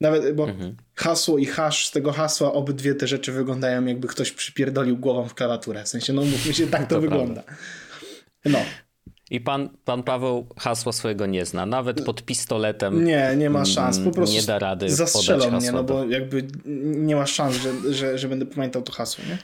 Nawet, 0.01 0.37
bo 0.37 0.49
mhm. 0.49 0.77
hasło 0.95 1.39
i 1.39 1.47
hash 1.47 1.87
z 1.87 1.91
tego 1.91 2.13
hasła, 2.13 2.53
obydwie 2.53 2.95
te 2.95 3.07
rzeczy 3.07 3.33
wyglądają 3.33 3.85
jakby 3.85 4.09
ktoś 4.09 4.33
przypierdolił 4.33 4.97
głową 4.97 5.29
w 5.29 5.35
klawiaturę. 5.35 5.85
W 5.85 5.89
sensie, 5.89 6.13
no 6.13 6.23
mówmy 6.23 6.55
się, 6.55 6.67
tak 6.67 6.83
to, 6.89 6.95
to 6.95 7.01
wygląda. 7.01 7.43
No. 8.45 8.59
I 9.31 9.41
pan, 9.41 9.69
pan 9.85 10.03
Paweł 10.03 10.47
hasła 10.59 10.93
swojego 10.93 11.27
nie 11.27 11.47
zna. 11.47 11.67
Nawet 11.67 12.05
pod 12.05 12.23
pistoletem. 12.23 13.05
Nie, 13.05 13.35
nie 13.37 13.51
ma 13.51 13.65
szans. 13.65 13.99
Po 13.99 14.11
prostu 14.11 14.37
nie 14.37 14.43
da 14.43 14.59
rady. 14.59 14.91
Zastrzelą 14.91 15.51
mnie, 15.51 15.73
no 15.73 15.85
bo 15.85 16.05
jakby 16.05 16.47
nie 16.85 17.17
ma 17.17 17.27
szans, 17.27 17.57
że, 17.57 17.95
że, 17.95 18.19
że 18.19 18.29
będę 18.29 18.47
pamiętał 18.47 18.83
to 18.83 18.93
hasło, 18.93 19.25
nie? 19.29 19.39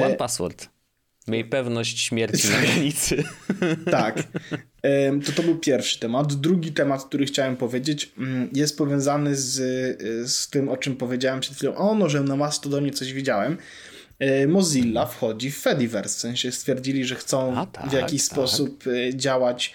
One 0.00 0.16
password. 0.16 0.68
Miej 1.28 1.44
pewność 1.44 2.00
śmierci 2.00 2.48
na 2.48 2.60
granicy. 2.66 3.24
tak. 3.90 4.22
To 5.26 5.32
to 5.32 5.42
był 5.42 5.58
pierwszy 5.58 6.00
temat. 6.00 6.34
Drugi 6.34 6.72
temat, 6.72 7.04
który 7.04 7.26
chciałem 7.26 7.56
powiedzieć, 7.56 8.12
mm, 8.18 8.50
jest 8.52 8.78
powiązany 8.78 9.36
z, 9.36 9.56
z 10.30 10.50
tym, 10.50 10.68
o 10.68 10.76
czym 10.76 10.96
powiedziałem 10.96 11.40
przed 11.40 11.56
chwilą. 11.56 11.74
O, 11.74 11.94
no, 11.94 12.08
że 12.08 12.20
na 12.20 12.36
Mastodonie 12.36 12.90
coś 12.90 13.12
widziałem. 13.12 13.58
E, 14.22 14.46
Mozilla 14.46 15.06
wchodzi 15.06 15.50
w 15.50 15.58
Fediverse, 15.58 16.16
w 16.16 16.20
sensie 16.20 16.52
stwierdzili, 16.52 17.04
że 17.04 17.14
chcą 17.14 17.66
tak, 17.72 17.90
w 17.90 17.92
jakiś 17.92 18.28
tak. 18.28 18.32
sposób 18.32 18.84
e, 18.86 19.16
działać 19.16 19.72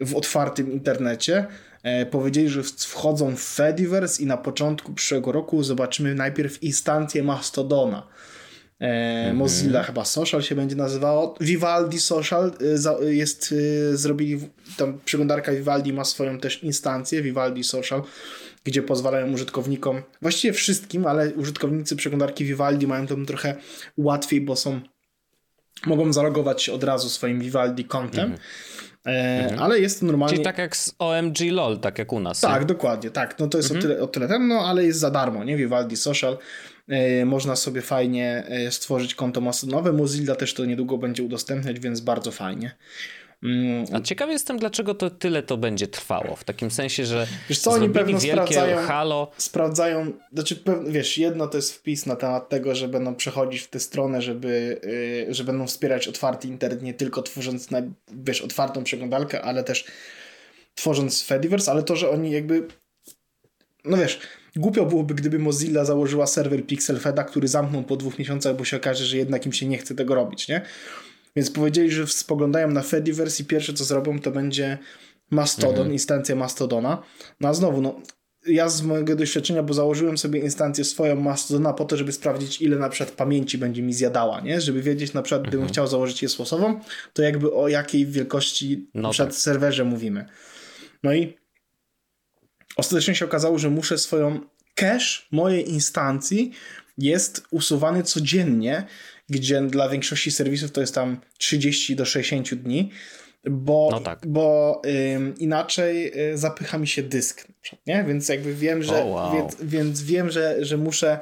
w 0.00 0.16
otwartym 0.16 0.72
internecie 0.72 1.46
e, 1.82 2.06
powiedzieli, 2.06 2.48
że 2.48 2.62
wchodzą 2.62 3.36
w 3.36 3.40
Fediverse 3.40 4.22
i 4.22 4.26
na 4.26 4.36
początku 4.36 4.92
przyszłego 4.92 5.32
roku 5.32 5.62
zobaczymy 5.62 6.14
najpierw 6.14 6.62
instancję 6.62 7.22
Mastodona. 7.22 8.06
E, 8.80 8.86
mhm. 8.86 9.36
Mozilla 9.36 9.82
chyba 9.82 10.04
Social 10.04 10.42
się 10.42 10.54
będzie 10.54 10.76
nazywało. 10.76 11.34
Vivaldi 11.40 12.00
Social 12.00 12.52
e, 13.02 13.12
jest, 13.14 13.54
e, 13.92 13.96
zrobili, 13.96 14.48
tam 14.76 15.00
przeglądarka 15.04 15.52
Vivaldi 15.52 15.92
ma 15.92 16.04
swoją 16.04 16.38
też 16.38 16.62
instancję, 16.62 17.22
Vivaldi 17.22 17.64
Social, 17.64 18.02
gdzie 18.64 18.82
pozwalają 18.82 19.32
użytkownikom, 19.32 20.02
właściwie 20.22 20.52
wszystkim, 20.52 21.06
ale 21.06 21.34
użytkownicy 21.34 21.96
przeglądarki 21.96 22.44
Vivaldi 22.44 22.86
mają 22.86 23.06
to 23.06 23.16
trochę 23.26 23.56
łatwiej, 23.96 24.40
bo 24.40 24.56
są, 24.56 24.80
mogą 25.86 26.12
zalogować 26.12 26.62
się 26.62 26.72
od 26.72 26.84
razu 26.84 27.08
swoim 27.08 27.40
Vivaldi 27.40 27.84
kontem. 27.84 28.24
Mhm. 28.24 28.40
Mhm. 29.04 29.62
Ale 29.62 29.80
jest 29.80 30.00
to 30.00 30.06
normalnie. 30.06 30.32
Czyli 30.32 30.44
tak 30.44 30.58
jak 30.58 30.76
z 30.76 30.94
OMG 30.98 31.38
LOL, 31.50 31.78
tak 31.78 31.98
jak 31.98 32.12
u 32.12 32.20
nas. 32.20 32.40
Tak, 32.40 32.60
nie? 32.60 32.66
dokładnie, 32.66 33.10
tak. 33.10 33.38
No 33.38 33.46
to 33.46 33.58
jest 33.58 33.70
mhm. 33.70 33.78
o, 33.78 33.88
tyle, 33.88 34.02
o 34.04 34.06
tyle 34.06 34.28
ten, 34.28 34.48
no 34.48 34.60
ale 34.60 34.84
jest 34.84 34.98
za 34.98 35.10
darmo, 35.10 35.44
nie? 35.44 35.56
Vivaldi 35.56 35.96
Social. 35.96 36.38
E, 36.88 37.24
można 37.24 37.56
sobie 37.56 37.82
fajnie 37.82 38.44
e, 38.48 38.70
stworzyć 38.70 39.14
konto 39.14 39.40
masonowe. 39.40 39.92
Mozilla 39.92 40.34
też 40.34 40.54
to 40.54 40.64
niedługo 40.64 40.98
będzie 40.98 41.22
udostępniać, 41.22 41.80
więc 41.80 42.00
bardzo 42.00 42.30
fajnie. 42.30 42.76
Mm. 43.42 43.84
A 43.92 44.00
ciekawy 44.00 44.32
jestem, 44.32 44.58
dlaczego 44.58 44.94
to 44.94 45.10
tyle 45.10 45.42
to 45.42 45.56
będzie 45.56 45.86
trwało. 45.86 46.36
W 46.36 46.44
takim 46.44 46.70
sensie, 46.70 47.06
że. 47.06 47.26
Wiesz 47.48 47.58
co, 47.58 47.70
oni 47.70 47.90
pewno 47.90 48.20
sprawdzają. 48.20 48.78
Halo. 48.78 49.30
Sprawdzają. 49.36 50.12
Znaczy, 50.32 50.62
wiesz, 50.86 51.18
jedno 51.18 51.46
to 51.46 51.58
jest 51.58 51.74
wpis 51.74 52.06
na 52.06 52.16
temat 52.16 52.48
tego, 52.48 52.74
że 52.74 52.88
będą 52.88 53.14
przechodzić 53.14 53.62
w 53.62 53.68
tę 53.68 53.80
stronę, 53.80 54.22
żeby, 54.22 54.80
yy, 55.26 55.34
że 55.34 55.44
będą 55.44 55.66
wspierać 55.66 56.08
otwarty 56.08 56.48
internet, 56.48 56.82
nie 56.82 56.94
tylko 56.94 57.22
tworząc 57.22 57.70
na, 57.70 57.82
wiesz, 58.12 58.42
otwartą 58.42 58.84
przeglądarkę, 58.84 59.42
ale 59.42 59.64
też 59.64 59.84
tworząc 60.74 61.22
Fediverse, 61.22 61.70
ale 61.70 61.82
to, 61.82 61.96
że 61.96 62.10
oni 62.10 62.30
jakby. 62.30 62.68
No 63.84 63.96
wiesz, 63.96 64.20
Głupio 64.58 64.86
byłoby, 64.86 65.14
gdyby 65.14 65.38
Mozilla 65.38 65.84
założyła 65.84 66.26
serwer 66.26 66.66
PixelFeda, 66.66 67.24
który 67.24 67.48
zamknął 67.48 67.82
po 67.82 67.96
dwóch 67.96 68.18
miesiącach, 68.18 68.56
bo 68.56 68.64
się 68.64 68.76
okaże, 68.76 69.04
że 69.04 69.16
jednak 69.16 69.46
im 69.46 69.52
się 69.52 69.66
nie 69.66 69.78
chce 69.78 69.94
tego 69.94 70.14
robić, 70.14 70.48
nie? 70.48 70.62
Więc 71.36 71.50
powiedzieli, 71.50 71.90
że 71.90 72.06
spoglądają 72.06 72.70
na 72.70 72.82
Fediverse 72.82 73.42
i 73.42 73.46
pierwsze 73.46 73.72
co 73.72 73.84
zrobią 73.84 74.20
to 74.20 74.30
będzie 74.30 74.78
Mastodon, 75.30 75.70
mhm. 75.70 75.92
instancja 75.92 76.36
Mastodona. 76.36 77.02
No 77.40 77.48
a 77.48 77.54
znowu, 77.54 77.82
no 77.82 78.00
ja 78.46 78.68
z 78.68 78.82
mojego 78.82 79.16
doświadczenia, 79.16 79.62
bo 79.62 79.74
założyłem 79.74 80.18
sobie 80.18 80.40
instancję 80.40 80.84
swoją 80.84 81.16
Mastodona 81.16 81.72
po 81.72 81.84
to, 81.84 81.96
żeby 81.96 82.12
sprawdzić, 82.12 82.62
ile 82.62 82.76
na 82.76 82.88
przykład 82.88 83.16
pamięci 83.16 83.58
będzie 83.58 83.82
mi 83.82 83.92
zjadała, 83.92 84.40
nie? 84.40 84.60
Żeby 84.60 84.82
wiedzieć 84.82 85.12
na 85.12 85.22
przykład, 85.22 85.42
gdybym 85.42 85.60
mhm. 85.60 85.72
chciał 85.72 85.86
założyć 85.86 86.22
je 86.22 86.28
stosową, 86.28 86.80
to 87.12 87.22
jakby 87.22 87.52
o 87.52 87.68
jakiej 87.68 88.06
wielkości 88.06 88.90
no 88.94 89.02
na 89.02 89.10
przykład 89.10 89.30
tak. 89.30 89.38
serwerze 89.38 89.84
mówimy. 89.84 90.24
No 91.02 91.14
i 91.14 91.36
ostatecznie 92.78 93.14
się 93.14 93.24
okazało, 93.24 93.58
że 93.58 93.70
muszę 93.70 93.98
swoją 93.98 94.40
cache 94.74 95.22
mojej 95.30 95.70
instancji 95.70 96.52
jest 96.98 97.42
usuwany 97.50 98.02
codziennie, 98.02 98.84
gdzie 99.28 99.62
dla 99.62 99.88
większości 99.88 100.30
serwisów 100.30 100.72
to 100.72 100.80
jest 100.80 100.94
tam 100.94 101.20
30 101.38 101.96
do 101.96 102.04
60 102.04 102.54
dni, 102.54 102.90
bo, 103.44 103.88
no 103.92 104.00
tak. 104.00 104.26
bo 104.26 104.82
ym, 105.14 105.34
inaczej 105.38 106.20
y, 106.32 106.38
zapycha 106.38 106.78
mi 106.78 106.86
się 106.86 107.02
dysk, 107.02 107.48
nie? 107.86 108.04
Więc 108.08 108.28
jakby 108.28 108.54
wiem, 108.54 108.82
że, 108.82 109.02
oh, 109.02 109.04
wow. 109.04 109.32
więc, 109.32 109.56
więc 109.62 110.02
wiem, 110.02 110.30
że, 110.30 110.64
że 110.64 110.76
muszę 110.76 111.18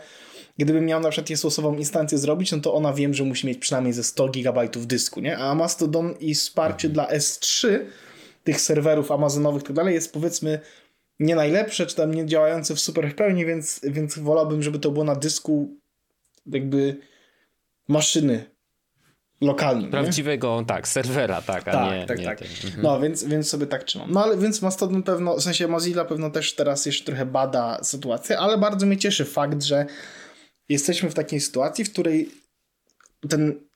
gdybym 0.59 0.87
miał 0.87 1.01
na 1.01 1.11
przykład 1.11 1.39
stosową 1.39 1.77
instancję 1.77 2.19
zrobić, 2.19 2.53
no 2.53 2.61
to 2.61 2.75
ona 2.75 2.93
wiem, 2.93 3.15
że 3.15 3.25
musi 3.25 3.47
mieć 3.47 3.59
przynajmniej 3.59 3.93
ze 3.93 4.05
100 4.05 4.29
GB 4.29 4.69
dysku, 4.75 5.21
nie? 5.21 5.39
A 5.39 5.55
Mastodon 5.55 6.15
i 6.21 6.35
wsparcie 6.35 6.89
mhm. 6.89 6.93
dla 6.95 7.19
S3 7.19 7.79
tych 8.45 8.61
serwerów 8.61 9.11
amazonowych 9.11 9.63
i 9.63 9.67
tak 9.67 9.77
dalej 9.77 9.95
jest 9.95 10.13
powiedzmy 10.13 10.61
nie 11.21 11.35
najlepsze, 11.35 11.87
czy 11.87 11.97
tam 11.97 12.15
nie 12.15 12.27
działające 12.27 12.75
w 12.75 12.81
super 12.81 13.11
w 13.11 13.15
pełni, 13.15 13.47
więc, 13.47 13.81
więc 13.83 14.19
wolałbym, 14.19 14.63
żeby 14.63 14.79
to 14.79 14.91
było 14.91 15.05
na 15.05 15.15
dysku 15.15 15.77
jakby 16.47 16.97
maszyny 17.89 18.57
lokalnym. 19.41 19.91
Prawdziwego, 19.91 20.61
nie? 20.61 20.67
tak, 20.67 20.89
serwera, 20.89 21.43
tak, 21.43 21.69
a 21.69 21.73
tak, 21.73 21.93
nie, 21.93 22.07
tak, 22.07 22.19
nie 22.19 22.25
tak. 22.25 22.43
Mhm. 22.43 22.83
No, 22.83 23.00
więc, 23.00 23.25
więc 23.25 23.49
sobie 23.49 23.67
tak 23.67 23.85
trzymam. 23.85 24.11
No, 24.13 24.23
ale 24.23 24.37
więc 24.37 24.63
Mastodon 24.63 25.02
pewno, 25.02 25.37
w 25.37 25.43
sensie 25.43 25.69
Mozilla 25.69 26.05
pewno 26.05 26.31
też 26.31 26.55
teraz 26.55 26.87
jeszcze 26.87 27.05
trochę 27.05 27.26
bada 27.26 27.85
sytuację, 27.85 28.39
ale 28.39 28.59
bardzo 28.59 28.87
mnie 28.87 28.97
cieszy 28.97 29.25
fakt, 29.25 29.63
że 29.63 29.87
jesteśmy 30.69 31.11
w 31.11 31.15
takiej 31.15 31.41
sytuacji, 31.41 31.85
w 31.85 31.93
której 31.93 32.31
ten 33.29 33.67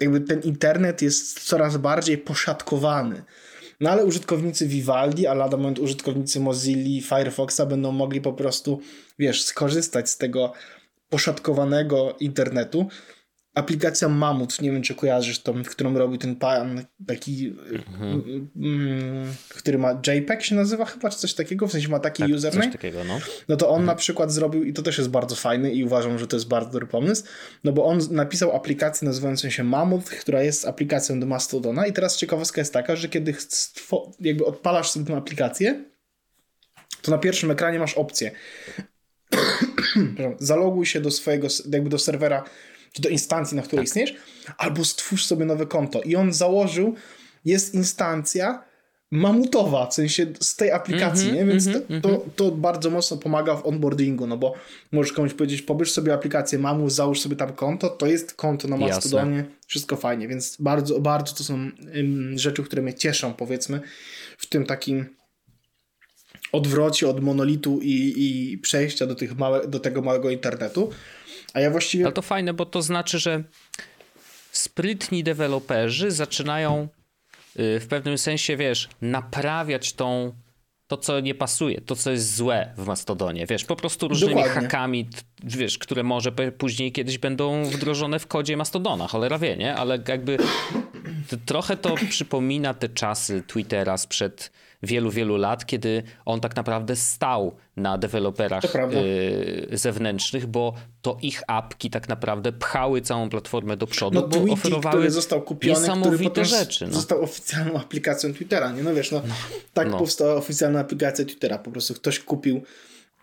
jakby 0.00 0.20
ten 0.20 0.40
internet 0.40 1.02
jest 1.02 1.40
coraz 1.40 1.76
bardziej 1.76 2.18
poszatkowany. 2.18 3.22
No 3.82 3.90
ale 3.90 4.04
użytkownicy 4.04 4.66
Vivaldi, 4.66 5.26
a 5.26 5.34
lada 5.34 5.56
moment 5.56 5.78
użytkownicy 5.78 6.40
Mozilla, 6.40 7.02
Firefoxa 7.02 7.66
będą 7.66 7.92
mogli 7.92 8.20
po 8.20 8.32
prostu, 8.32 8.80
wiesz, 9.18 9.42
skorzystać 9.42 10.10
z 10.10 10.18
tego 10.18 10.52
poszatkowanego 11.08 12.16
internetu. 12.20 12.86
Aplikacja 13.54 14.08
Mamut, 14.08 14.60
nie 14.60 14.70
wiem 14.70 14.82
czy 14.82 14.94
kojarzysz 14.94 15.42
tą, 15.42 15.62
w 15.62 15.68
którą 15.68 15.98
robił 15.98 16.18
ten 16.18 16.36
pan 16.36 16.84
taki, 17.06 17.56
mhm. 17.72 18.48
mm, 18.56 19.34
który 19.48 19.78
ma 19.78 20.00
JPEG 20.06 20.42
się 20.42 20.54
nazywa 20.54 20.84
chyba, 20.84 21.10
czy 21.10 21.18
coś 21.18 21.34
takiego, 21.34 21.68
w 21.68 21.72
sensie 21.72 21.88
ma 21.88 21.98
taki 21.98 22.22
tak, 22.22 22.32
username. 22.32 22.64
Coś 22.64 22.72
takiego, 22.72 23.04
no. 23.04 23.18
no 23.48 23.56
to 23.56 23.68
on 23.68 23.80
mhm. 23.80 23.86
na 23.86 23.94
przykład 23.94 24.32
zrobił, 24.32 24.64
i 24.64 24.72
to 24.72 24.82
też 24.82 24.98
jest 24.98 25.10
bardzo 25.10 25.36
fajny 25.36 25.72
i 25.72 25.84
uważam, 25.84 26.18
że 26.18 26.26
to 26.26 26.36
jest 26.36 26.48
bardzo 26.48 26.70
dobry 26.70 26.86
pomysł, 26.86 27.24
no 27.64 27.72
bo 27.72 27.84
on 27.84 28.00
napisał 28.10 28.56
aplikację 28.56 29.06
nazywającą 29.06 29.50
się 29.50 29.64
Mamut, 29.64 30.04
która 30.04 30.42
jest 30.42 30.66
aplikacją 30.66 31.20
do 31.20 31.26
Mastodona 31.26 31.86
i 31.86 31.92
teraz 31.92 32.16
ciekawostka 32.16 32.60
jest 32.60 32.72
taka, 32.72 32.96
że 32.96 33.08
kiedy 33.08 33.34
jakby 34.20 34.44
odpalasz 34.44 34.90
sobie 34.90 35.06
tę 35.06 35.16
aplikację, 35.16 35.84
to 37.02 37.10
na 37.10 37.18
pierwszym 37.18 37.50
ekranie 37.50 37.78
masz 37.78 37.94
opcję 37.94 38.30
zaloguj 40.38 40.86
się 40.86 41.00
do 41.00 41.10
swojego, 41.10 41.48
jakby 41.70 41.90
do 41.90 41.98
serwera, 41.98 42.44
czy 42.92 43.02
do 43.02 43.08
instancji, 43.08 43.56
na 43.56 43.62
której 43.62 43.78
tak. 43.78 43.88
istniejesz, 43.88 44.14
albo 44.58 44.84
stwórz 44.84 45.24
sobie 45.26 45.44
nowe 45.44 45.66
konto. 45.66 46.02
I 46.02 46.16
on 46.16 46.32
założył, 46.32 46.94
jest 47.44 47.74
instancja 47.74 48.64
mamutowa, 49.10 49.86
w 49.86 49.94
sensie 49.94 50.26
z 50.40 50.56
tej 50.56 50.70
aplikacji, 50.70 51.28
mm 51.28 51.36
-hmm, 51.36 51.46
nie? 51.46 51.52
Więc 51.52 51.66
mm 51.66 51.80
-hmm, 51.80 52.00
to, 52.00 52.08
to, 52.08 52.24
to, 52.36 52.50
bardzo 52.50 52.90
mocno 52.90 53.16
pomaga 53.16 53.56
w 53.56 53.66
onboardingu, 53.66 54.26
no 54.26 54.36
bo 54.36 54.54
możesz 54.92 55.12
komuś 55.12 55.34
powiedzieć, 55.34 55.62
pobierz 55.62 55.92
sobie 55.92 56.14
aplikację 56.14 56.58
Mamus, 56.58 56.94
załóż 56.94 57.20
sobie 57.20 57.36
tam 57.36 57.52
konto, 57.52 57.88
to 57.88 58.06
jest 58.06 58.34
konto 58.34 58.68
na 58.68 58.76
Mastodonie, 58.76 59.36
Jasne. 59.36 59.52
wszystko 59.66 59.96
fajnie, 59.96 60.28
więc 60.28 60.56
bardzo, 60.60 61.00
bardzo 61.00 61.34
to 61.34 61.44
są 61.44 61.70
rzeczy, 62.34 62.62
które 62.62 62.82
mnie 62.82 62.94
cieszą, 62.94 63.34
powiedzmy, 63.34 63.80
w 64.38 64.46
tym 64.46 64.66
takim 64.66 65.06
odwrocie 66.52 67.08
od 67.08 67.22
monolitu 67.22 67.80
i, 67.82 68.14
i 68.16 68.58
przejścia 68.58 69.06
do, 69.06 69.14
tych 69.14 69.38
małe, 69.38 69.68
do 69.68 69.80
tego 69.80 70.02
małego 70.02 70.30
internetu. 70.30 70.90
A 71.54 71.60
ja 71.60 71.70
właściwie. 71.70 72.04
Ale 72.04 72.12
to 72.12 72.22
fajne, 72.22 72.54
bo 72.54 72.66
to 72.66 72.82
znaczy, 72.82 73.18
że 73.18 73.44
sprytni 74.52 75.24
deweloperzy 75.24 76.10
zaczynają 76.10 76.88
y, 77.58 77.80
w 77.80 77.86
pewnym 77.86 78.18
sensie, 78.18 78.56
wiesz, 78.56 78.88
naprawiać 79.00 79.92
tą 79.92 80.32
to, 80.86 80.96
co 80.96 81.20
nie 81.20 81.34
pasuje, 81.34 81.80
to, 81.80 81.96
co 81.96 82.10
jest 82.10 82.36
złe 82.36 82.72
w 82.76 82.86
Mastodonie, 82.86 83.46
wiesz, 83.46 83.64
po 83.64 83.76
prostu 83.76 84.08
różnymi 84.08 84.34
Dokładnie. 84.34 84.62
hakami, 84.62 85.08
wiesz, 85.44 85.78
które 85.78 86.02
może 86.02 86.32
później 86.32 86.92
kiedyś 86.92 87.18
będą 87.18 87.64
wdrożone 87.64 88.18
w 88.18 88.26
kodzie 88.26 88.56
Mastodona, 88.56 89.08
cholera 89.08 89.38
wie, 89.38 89.56
nie? 89.56 89.74
Ale 89.74 89.98
jakby 90.08 90.38
trochę 91.46 91.76
to 91.76 91.94
przypomina 92.10 92.74
te 92.74 92.88
czasy 92.88 93.42
Twittera 93.46 93.96
sprzed 93.96 94.52
wielu, 94.82 95.10
wielu 95.10 95.36
lat, 95.36 95.66
kiedy 95.66 96.02
on 96.24 96.40
tak 96.40 96.56
naprawdę 96.56 96.96
stał 96.96 97.56
na 97.76 97.98
deweloperach 97.98 98.64
y, 98.64 99.68
zewnętrznych, 99.72 100.46
bo 100.46 100.74
to 101.02 101.18
ich 101.22 101.42
apki 101.46 101.90
tak 101.90 102.08
naprawdę 102.08 102.52
pchały 102.52 103.00
całą 103.00 103.28
platformę 103.28 103.76
do 103.76 103.86
przodu, 103.86 104.20
no, 104.20 104.28
bo 104.28 104.36
Tweety, 104.36 104.52
oferowały 104.52 104.96
który 104.96 105.10
został 105.10 105.42
kupiony, 105.42 105.80
niesamowite 105.80 106.30
który 106.30 106.46
rzeczy. 106.46 106.86
No. 106.86 106.92
Został 106.92 107.22
oficjalną 107.22 107.80
aplikacją 107.80 108.34
Twittera, 108.34 108.72
nie? 108.72 108.82
No 108.82 108.94
wiesz, 108.94 109.10
no, 109.10 109.22
no 109.28 109.34
tak 109.74 109.90
no. 109.90 109.98
powstała 109.98 110.34
oficjalna 110.34 110.80
aplikacja 110.80 111.24
Twittera, 111.24 111.58
po 111.58 111.70
prostu 111.70 111.94
ktoś 111.94 112.18
kupił 112.18 112.62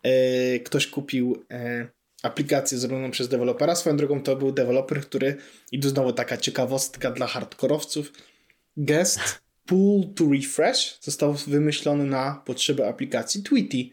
e, 0.04 0.60
ktoś 0.60 0.88
kupił 0.88 1.44
e, 1.52 1.88
aplikację 2.24 2.78
zrobioną 2.78 3.12
przez 3.12 3.28
dewelopera. 3.28 3.76
Swoją 3.76 3.98
drogą 3.98 4.24
to 4.24 4.36
był 4.36 4.52
deweloper, 4.52 5.02
który, 5.02 5.36
i 5.72 5.80
tu 5.80 5.90
znowu 5.90 6.14
taka 6.14 6.38
ciekawostka 6.38 7.12
dla 7.12 7.28
hardkorowców, 7.28 8.12
Guest 8.78 9.49
Pull 9.70 10.14
to 10.16 10.26
Refresh 10.34 10.98
został 11.02 11.34
wymyślony 11.34 12.06
na 12.06 12.42
potrzeby 12.46 12.88
aplikacji 12.88 13.44
Tweety. 13.44 13.90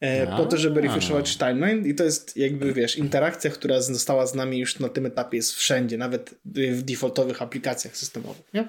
E, 0.00 0.26
po 0.26 0.46
to, 0.46 0.56
żeby 0.56 0.80
refreshować 0.80 1.38
timeline 1.38 1.86
i 1.86 1.94
to 1.94 2.04
jest 2.04 2.36
jakby, 2.36 2.72
wiesz, 2.72 2.96
interakcja, 2.96 3.50
która 3.50 3.80
została 3.80 4.26
z 4.26 4.34
nami 4.34 4.58
już 4.58 4.78
na 4.78 4.88
tym 4.88 5.06
etapie 5.06 5.36
jest 5.36 5.52
wszędzie, 5.52 5.98
nawet 5.98 6.34
w 6.44 6.82
defaultowych 6.82 7.42
aplikacjach 7.42 7.96
systemowych, 7.96 8.54
nie? 8.54 8.68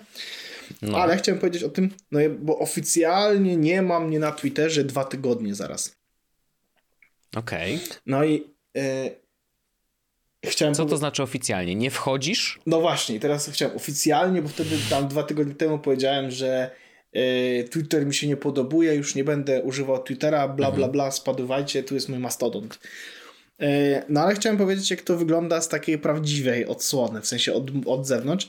No. 0.81 0.97
Ale 0.97 1.17
chciałem 1.17 1.39
powiedzieć 1.39 1.63
o 1.63 1.69
tym, 1.69 1.89
no 2.11 2.19
bo 2.39 2.59
oficjalnie 2.59 3.57
nie 3.57 3.81
ma 3.81 3.99
mnie 3.99 4.19
na 4.19 4.31
Twitterze 4.31 4.83
dwa 4.83 5.05
tygodnie 5.05 5.55
zaraz. 5.55 5.95
Okej. 7.35 7.75
Okay. 7.75 7.87
No 8.05 8.23
i 8.23 8.43
e, 8.77 9.09
Chciałem 10.45 10.75
Co 10.75 10.85
to 10.85 10.97
znaczy 10.97 11.23
oficjalnie? 11.23 11.75
Nie 11.75 11.91
wchodzisz? 11.91 12.59
No 12.65 12.81
właśnie, 12.81 13.19
teraz 13.19 13.49
chciałem 13.49 13.75
oficjalnie, 13.75 14.41
bo 14.41 14.49
wtedy 14.49 14.77
tam 14.89 15.07
dwa 15.07 15.23
tygodnie 15.23 15.55
temu 15.55 15.79
powiedziałem, 15.79 16.31
że 16.31 16.71
yy, 17.13 17.63
Twitter 17.71 18.05
mi 18.05 18.13
się 18.13 18.27
nie 18.27 18.37
podobuje, 18.37 18.95
już 18.95 19.15
nie 19.15 19.23
będę 19.23 19.61
używał 19.61 20.03
Twittera, 20.03 20.47
bla 20.47 20.71
bla 20.71 20.85
mhm. 20.85 20.91
bla, 20.91 21.11
spadywajcie, 21.11 21.83
tu 21.83 21.95
jest 21.95 22.09
mój 22.09 22.19
mastodont. 22.19 22.79
Yy, 23.59 23.67
no 24.09 24.21
ale 24.21 24.35
chciałem 24.35 24.57
powiedzieć, 24.57 24.91
jak 24.91 25.01
to 25.01 25.17
wygląda 25.17 25.61
z 25.61 25.69
takiej 25.69 25.97
prawdziwej 25.97 26.65
odsłony, 26.65 27.21
w 27.21 27.27
sensie 27.27 27.53
od, 27.53 27.71
od 27.85 28.07
zewnątrz. 28.07 28.47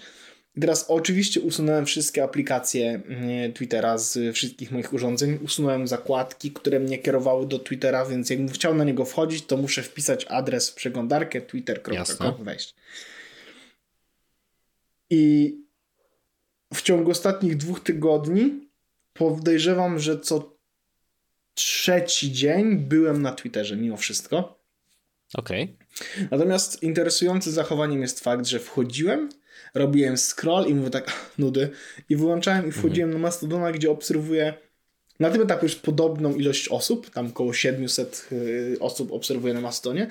Teraz 0.60 0.84
oczywiście 0.88 1.40
usunąłem 1.40 1.86
wszystkie 1.86 2.24
aplikacje 2.24 3.02
mm, 3.06 3.52
Twittera 3.52 3.98
z 3.98 4.34
wszystkich 4.34 4.70
moich 4.70 4.92
urządzeń. 4.92 5.38
Usunąłem 5.44 5.86
zakładki, 5.86 6.52
które 6.52 6.80
mnie 6.80 6.98
kierowały 6.98 7.46
do 7.46 7.58
Twittera, 7.58 8.06
więc 8.06 8.30
jakbym 8.30 8.48
chciał 8.48 8.74
na 8.74 8.84
niego 8.84 9.04
wchodzić, 9.04 9.46
to 9.46 9.56
muszę 9.56 9.82
wpisać 9.82 10.24
adres 10.24 10.70
w 10.70 10.74
przeglądarkę 10.74 11.40
twitter.com 11.40 12.44
wejść. 12.44 12.74
I 15.10 15.54
w 16.74 16.82
ciągu 16.82 17.10
ostatnich 17.10 17.56
dwóch 17.56 17.80
tygodni 17.80 18.68
podejrzewam, 19.12 19.98
że 19.98 20.20
co 20.20 20.56
trzeci 21.54 22.32
dzień 22.32 22.76
byłem 22.76 23.22
na 23.22 23.32
Twitterze 23.32 23.76
mimo 23.76 23.96
wszystko. 23.96 24.58
Okej. 25.34 25.62
Okay. 25.62 26.28
Natomiast 26.30 26.82
interesujący 26.82 27.52
zachowaniem 27.52 28.02
jest 28.02 28.20
fakt, 28.20 28.46
że 28.46 28.60
wchodziłem 28.60 29.28
robiłem 29.74 30.16
scroll 30.16 30.66
i 30.66 30.74
mówię 30.74 30.90
tak, 30.90 31.12
nudy. 31.38 31.70
I 32.08 32.16
wyłączałem 32.16 32.68
i 32.68 32.72
wchodziłem 32.72 33.08
mhm. 33.08 33.22
na 33.22 33.28
Mastodona, 33.28 33.72
gdzie 33.72 33.90
obserwuję 33.90 34.54
na 35.20 35.30
tym 35.30 35.42
etapie 35.42 35.62
już 35.62 35.74
podobną 35.74 36.34
ilość 36.34 36.68
osób, 36.68 37.10
tam 37.10 37.26
około 37.26 37.52
700 37.52 38.28
y, 38.32 38.76
osób 38.80 39.12
obserwuję 39.12 39.54
na 39.54 39.60
Mastodonie, 39.60 40.08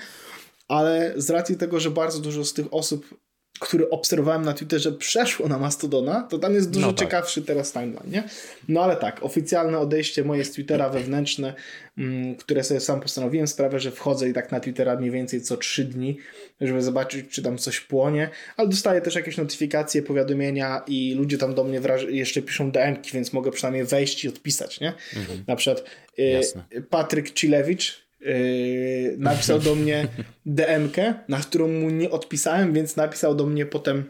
ale 0.67 1.13
z 1.15 1.30
racji 1.30 1.58
tego, 1.58 1.80
że 1.80 1.91
bardzo 1.91 2.19
dużo 2.19 2.45
z 2.45 2.54
tych 2.54 2.73
osób 2.73 3.17
który 3.59 3.89
obserwowałem 3.89 4.45
na 4.45 4.53
Twitterze, 4.53 4.91
przeszło 4.91 5.47
na 5.47 5.59
Mastodona, 5.59 6.27
to 6.29 6.39
tam 6.39 6.53
jest 6.53 6.69
dużo 6.71 6.87
no 6.87 6.93
tak. 6.93 6.99
ciekawszy 6.99 7.41
teraz 7.41 7.71
timeline, 7.71 8.11
nie? 8.11 8.23
No 8.67 8.83
ale 8.83 8.95
tak, 8.95 9.23
oficjalne 9.23 9.79
odejście 9.79 10.23
moje 10.23 10.45
z 10.45 10.51
Twittera 10.51 10.89
wewnętrzne, 10.89 11.53
mm, 11.97 12.35
które 12.35 12.63
sobie 12.63 12.79
sam 12.79 13.01
postanowiłem, 13.01 13.47
sprawia, 13.47 13.79
że 13.79 13.91
wchodzę 13.91 14.29
i 14.29 14.33
tak 14.33 14.51
na 14.51 14.59
Twittera 14.59 14.95
mniej 14.95 15.11
więcej 15.11 15.41
co 15.41 15.57
trzy 15.57 15.85
dni, 15.85 16.17
żeby 16.61 16.81
zobaczyć, 16.81 17.25
czy 17.29 17.41
tam 17.41 17.57
coś 17.57 17.79
płonie, 17.79 18.29
ale 18.57 18.69
dostaję 18.69 19.01
też 19.01 19.15
jakieś 19.15 19.37
notyfikacje, 19.37 20.01
powiadomienia 20.01 20.81
i 20.87 21.13
ludzie 21.17 21.37
tam 21.37 21.55
do 21.55 21.63
mnie 21.63 21.81
jeszcze 22.09 22.41
piszą 22.41 22.71
DM-ki, 22.71 23.11
więc 23.13 23.33
mogę 23.33 23.51
przynajmniej 23.51 23.85
wejść 23.85 24.25
i 24.25 24.29
odpisać, 24.29 24.79
nie? 24.79 24.93
Mhm. 25.15 25.43
Na 25.47 25.55
przykład 25.55 25.85
y, 26.19 26.81
Patryk 26.89 27.31
Cilewicz, 27.31 28.02
Yy, 28.25 29.15
napisał 29.17 29.59
do 29.59 29.75
mnie 29.75 30.07
DM-kę, 30.45 31.13
na 31.27 31.38
którą 31.38 31.67
mu 31.67 31.89
nie 31.89 32.09
odpisałem, 32.09 32.73
więc 32.73 32.95
napisał 32.95 33.36
do 33.36 33.45
mnie 33.45 33.65
potem 33.65 34.03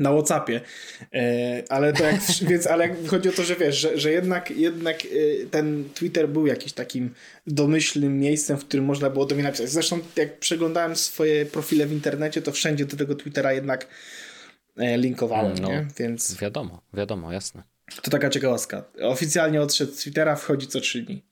na 0.00 0.12
Whatsappie. 0.12 0.60
Yy, 1.12 1.20
ale 1.68 1.92
to 1.92 2.04
jak, 2.04 2.20
więc, 2.50 2.66
ale 2.66 2.96
chodzi 3.06 3.28
o 3.28 3.32
to, 3.32 3.42
że 3.42 3.56
wiesz, 3.56 3.76
że, 3.76 3.98
że 3.98 4.10
jednak, 4.10 4.50
jednak 4.50 5.04
yy, 5.04 5.46
ten 5.50 5.88
Twitter 5.94 6.28
był 6.28 6.46
jakimś 6.46 6.72
takim 6.72 7.14
domyślnym 7.46 8.18
miejscem, 8.18 8.58
w 8.58 8.64
którym 8.64 8.84
można 8.84 9.10
było 9.10 9.26
do 9.26 9.34
mnie 9.34 9.44
napisać. 9.44 9.70
Zresztą 9.70 9.98
jak 10.16 10.38
przeglądałem 10.38 10.96
swoje 10.96 11.46
profile 11.46 11.86
w 11.86 11.92
internecie, 11.92 12.42
to 12.42 12.52
wszędzie 12.52 12.84
do 12.84 12.96
tego 12.96 13.14
Twittera 13.14 13.52
jednak 13.52 13.86
e, 14.76 14.98
linkowałem, 14.98 15.58
no, 15.58 15.68
nie? 15.68 15.86
Więc... 15.98 16.36
Wiadomo, 16.36 16.82
wiadomo, 16.94 17.32
jasne. 17.32 17.62
To 18.02 18.10
taka 18.10 18.30
ciekawostka. 18.30 18.84
Oficjalnie 19.02 19.62
odszedł 19.62 19.92
z 19.92 19.96
Twittera, 19.96 20.36
wchodzi 20.36 20.66
co 20.66 20.80
trzy 20.80 21.02
dni. 21.02 21.29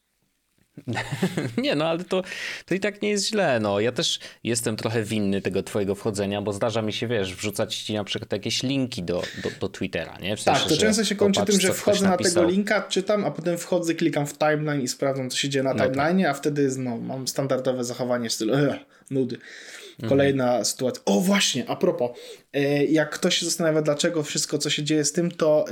nie, 1.64 1.74
no 1.74 1.84
ale 1.84 2.04
to, 2.04 2.22
to 2.66 2.74
i 2.74 2.80
tak 2.80 3.02
nie 3.02 3.10
jest 3.10 3.28
źle. 3.28 3.60
No. 3.60 3.80
Ja 3.80 3.92
też 3.92 4.20
jestem 4.44 4.76
trochę 4.76 5.02
winny 5.02 5.42
tego 5.42 5.62
twojego 5.62 5.94
wchodzenia, 5.94 6.42
bo 6.42 6.52
zdarza 6.52 6.82
mi 6.82 6.92
się, 6.92 7.06
wiesz, 7.06 7.34
wrzucać 7.34 7.76
ci 7.76 7.94
na 7.94 8.04
przykład 8.04 8.32
jakieś 8.32 8.62
linki 8.62 9.02
do, 9.02 9.22
do, 9.42 9.50
do 9.60 9.68
Twittera, 9.68 10.18
nie? 10.18 10.36
W 10.36 10.40
sensie, 10.40 10.60
tak, 10.60 10.68
to 10.68 10.76
często 10.76 11.04
się 11.04 11.16
kończy 11.16 11.40
popatrz, 11.40 11.58
tym, 11.58 11.66
że 11.66 11.74
wchodzę 11.74 12.08
na 12.08 12.16
tego 12.16 12.44
linka, 12.44 12.82
czytam, 12.82 13.24
a 13.24 13.30
potem 13.30 13.58
wchodzę, 13.58 13.94
klikam 13.94 14.26
w 14.26 14.38
timeline 14.38 14.80
i 14.80 14.88
sprawdzam, 14.88 15.30
co 15.30 15.36
się 15.36 15.48
dzieje 15.48 15.62
na 15.62 15.74
no 15.74 15.84
timeline, 15.84 16.18
tak. 16.18 16.30
a 16.30 16.34
wtedy 16.34 16.68
no, 16.78 16.96
mam 16.96 17.28
standardowe 17.28 17.84
zachowanie 17.84 18.28
w 18.28 18.32
stylu 18.32 18.54
nudy. 19.10 19.38
Kolejna 20.08 20.44
mhm. 20.44 20.64
sytuacja. 20.64 21.02
O 21.04 21.20
właśnie, 21.20 21.64
a 21.68 21.76
propos, 21.76 22.10
e, 22.52 22.84
jak 22.84 23.10
ktoś 23.10 23.38
się 23.38 23.46
zastanawia, 23.46 23.82
dlaczego 23.82 24.22
wszystko, 24.22 24.58
co 24.58 24.70
się 24.70 24.82
dzieje 24.82 25.04
z 25.04 25.12
tym, 25.12 25.30
to 25.30 25.64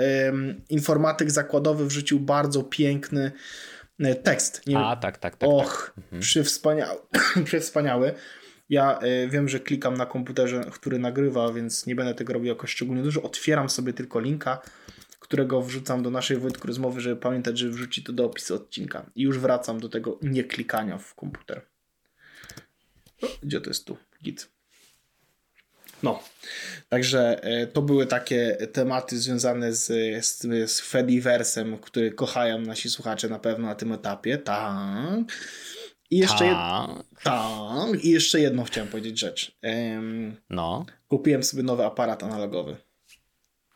informatyk 0.69 1.31
zakładowy 1.31 1.87
wrzucił 1.87 2.21
bardzo 2.21 2.62
piękny 2.62 3.33
E, 3.75 3.75
tekst. 4.22 4.66
Nie 4.66 4.78
A, 4.78 4.96
tak, 4.96 5.18
tak, 5.18 5.37
tak. 5.37 5.48
Och, 5.48 5.92
tak. 5.94 6.04
Mhm. 6.04 6.22
Przywspaniały. 6.22 7.00
przywspaniały. 7.44 8.14
Ja 8.68 8.98
y, 9.02 9.28
wiem, 9.28 9.48
że 9.48 9.61
klikam 9.61 9.94
na 9.94 10.06
komputerze, 10.06 10.64
który 10.72 10.98
nagrywa, 10.98 11.52
więc 11.52 11.87
nie 11.87 11.94
będę 11.94 12.14
tego 12.14 12.32
robił 12.32 12.48
jakoś 12.48 12.70
szczególnie 12.70 13.02
dużo. 13.02 13.22
Otwieram 13.22 13.70
sobie 13.70 13.92
tylko 13.92 14.20
linka, 14.20 14.62
którego 15.20 15.62
wrzucam 15.62 16.02
do 16.02 16.11
naszej 16.11 16.37
Wojtku 16.37 16.66
rozmowy, 16.66 17.00
żeby 17.00 17.20
pamiętać, 17.20 17.59
że 17.59 17.68
wrzuci 17.68 18.02
to 18.02 18.12
do 18.12 18.24
opisu 18.24 18.54
odcinka. 18.54 19.11
I 19.14 19.22
już 19.22 19.38
wracam 19.38 19.80
do 19.80 19.88
tego 19.88 20.18
nie 20.22 20.44
klikania 20.44 20.98
w 20.98 21.14
komputer. 21.14 21.66
O, 23.22 23.26
gdzie 23.42 23.61
to 23.61 23.70
jest 23.70 23.87
tu? 23.87 23.96
Git. 24.22 24.56
No, 26.02 26.22
także 26.88 27.44
e, 27.44 27.66
to 27.66 27.82
były 27.82 28.06
takie 28.06 28.56
tematy 28.72 29.18
związane 29.18 29.72
z, 29.72 29.87
z, 30.26 30.40
z 30.70 30.80
Fediversem, 30.80 31.78
który 31.78 32.12
kochają 32.12 32.59
nasi 32.59 32.90
słuchacze 32.90 33.28
na 33.28 33.38
pewno 33.38 33.66
na 33.66 33.74
tym 33.74 33.92
etapie. 33.92 34.38
Tak. 34.38 35.18
I 36.11 36.18
jeszcze, 36.18 36.44
jed... 36.44 36.54
tak. 36.54 36.90
tak. 37.22 38.04
I 38.04 38.11
jeszcze 38.11 38.40
jedną 38.40 38.64
chciałem 38.64 38.90
powiedzieć 38.90 39.18
rzecz. 39.18 39.59
No. 40.50 40.87
Kupiłem 41.09 41.42
sobie 41.42 41.62
nowy 41.62 41.85
aparat 41.85 42.22
analogowy. 42.22 42.76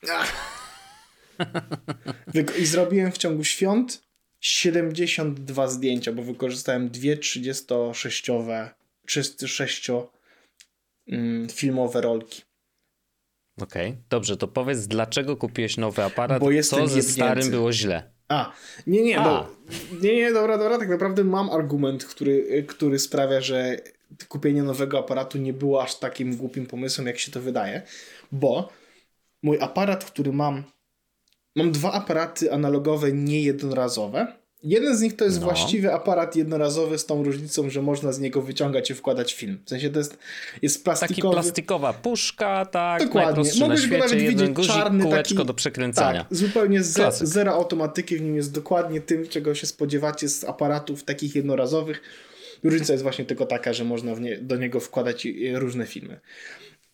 I 2.61 2.67
zrobiłem 2.67 3.13
w 3.13 3.19
ciągu 3.19 3.45
świąt 3.45 4.03
72 4.41 5.69
zdjęcia, 5.69 6.13
bo 6.13 6.23
wykorzystałem 6.23 6.91
dwie 6.91 7.17
36-owe, 7.17 8.71
36 9.07 9.91
Mm, 9.91 10.20
filmowe 11.53 12.01
rolki. 12.01 12.43
Okej, 13.63 13.89
okay. 13.91 14.03
dobrze, 14.09 14.37
to 14.37 14.49
powiedz, 14.49 14.87
dlaczego 14.87 15.37
kupiłeś 15.37 15.77
nowy 15.77 16.05
aparat? 16.05 16.41
Bo 16.41 16.49
co 16.63 16.87
ze 16.87 17.03
starym 17.03 17.51
było 17.51 17.73
źle? 17.73 18.11
A, 18.29 18.53
nie, 18.87 19.03
nie, 19.03 19.19
A. 19.19 19.47
nie, 20.03 20.17
nie, 20.17 20.33
dobra, 20.33 20.59
dobra, 20.59 20.79
tak 20.79 20.89
naprawdę 20.89 21.25
mam 21.25 21.51
argument, 21.51 22.05
który, 22.05 22.65
który 22.69 22.99
sprawia, 22.99 23.41
że 23.41 23.77
kupienie 24.29 24.63
nowego 24.63 24.99
aparatu 24.99 25.39
nie 25.39 25.53
było 25.53 25.83
aż 25.83 25.99
takim 25.99 26.37
głupim 26.37 26.67
pomysłem, 26.67 27.07
jak 27.07 27.19
się 27.19 27.33
to 27.33 27.41
wydaje, 27.41 27.83
bo 28.33 28.69
mój 29.43 29.61
aparat, 29.61 30.05
który 30.05 30.33
mam, 30.33 30.65
mam 31.57 31.73
dwa 31.73 31.93
aparaty 31.93 32.53
analogowe 32.53 33.13
niejednorazowe, 33.13 34.40
Jeden 34.63 34.97
z 34.97 35.01
nich 35.01 35.17
to 35.17 35.25
jest 35.25 35.41
no. 35.41 35.47
właściwy 35.47 35.93
aparat 35.93 36.37
jednorazowy 36.37 36.99
z 36.99 37.07
tą 37.07 37.25
różnicą, 37.25 37.71
że 37.71 37.83
można 37.83 38.13
z 38.13 38.21
niego 38.21 38.43
wyciągać 38.43 38.91
i 38.91 38.95
wkładać 38.95 39.35
film. 39.35 39.59
W 39.65 39.69
sensie 39.71 39.91
to 39.91 39.99
jest, 39.99 40.19
jest 40.63 40.85
plastikowy. 40.85 41.23
Taki 41.23 41.33
plastikowa 41.33 41.93
puszka, 41.93 42.67
tak, 42.67 43.05
Dokładnie. 43.05 43.51
Mogłeś 43.61 43.89
go 43.89 43.99
nawet 43.99 44.19
widzieć 44.19 44.51
guzik, 44.51 44.73
czarny, 44.73 45.05
kółeczko 45.05 45.35
taki, 45.35 45.47
do 45.47 45.55
przekręcania. 45.55 46.25
Tak, 46.25 46.37
zupełnie 46.37 46.83
ze, 46.83 47.13
zero 47.13 47.53
automatyki, 47.53 48.17
w 48.17 48.21
nim 48.21 48.37
jest 48.37 48.53
dokładnie 48.53 49.01
tym, 49.01 49.29
czego 49.29 49.55
się 49.55 49.67
spodziewacie 49.67 50.29
z 50.29 50.45
aparatów 50.45 51.05
takich 51.05 51.35
jednorazowych. 51.35 52.03
Różnica 52.65 52.93
jest 52.93 53.03
właśnie 53.03 53.25
tylko 53.25 53.47
taka, 53.47 53.73
że 53.73 53.85
można 53.85 54.13
nie, 54.13 54.39
do 54.39 54.57
niego 54.57 54.81
wkładać 54.81 55.27
różne 55.55 55.87
filmy. 55.87 56.21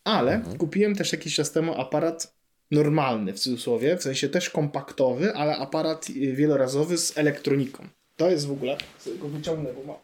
Ale 0.05 0.35
mhm. 0.35 0.59
kupiłem 0.59 0.95
też 0.95 1.13
jakiś 1.13 1.35
czas 1.35 1.53
temu 1.53 1.81
aparat 1.81 2.36
normalny 2.71 3.33
w 3.33 3.39
cudzysłowie, 3.39 3.97
w 3.97 4.03
sensie 4.03 4.29
też 4.29 4.51
kompaktowy, 4.51 5.35
ale 5.35 5.57
aparat 5.57 6.07
wielorazowy 6.11 6.99
z 6.99 7.19
elektroniką. 7.19 7.89
To 8.17 8.31
jest 8.31 8.47
w 8.47 8.53
ogóle, 8.53 8.77
sobie 8.99 9.19
go 9.19 9.29
wyciągnę, 9.29 9.73
bo 9.73 9.83
ma. 9.83 9.99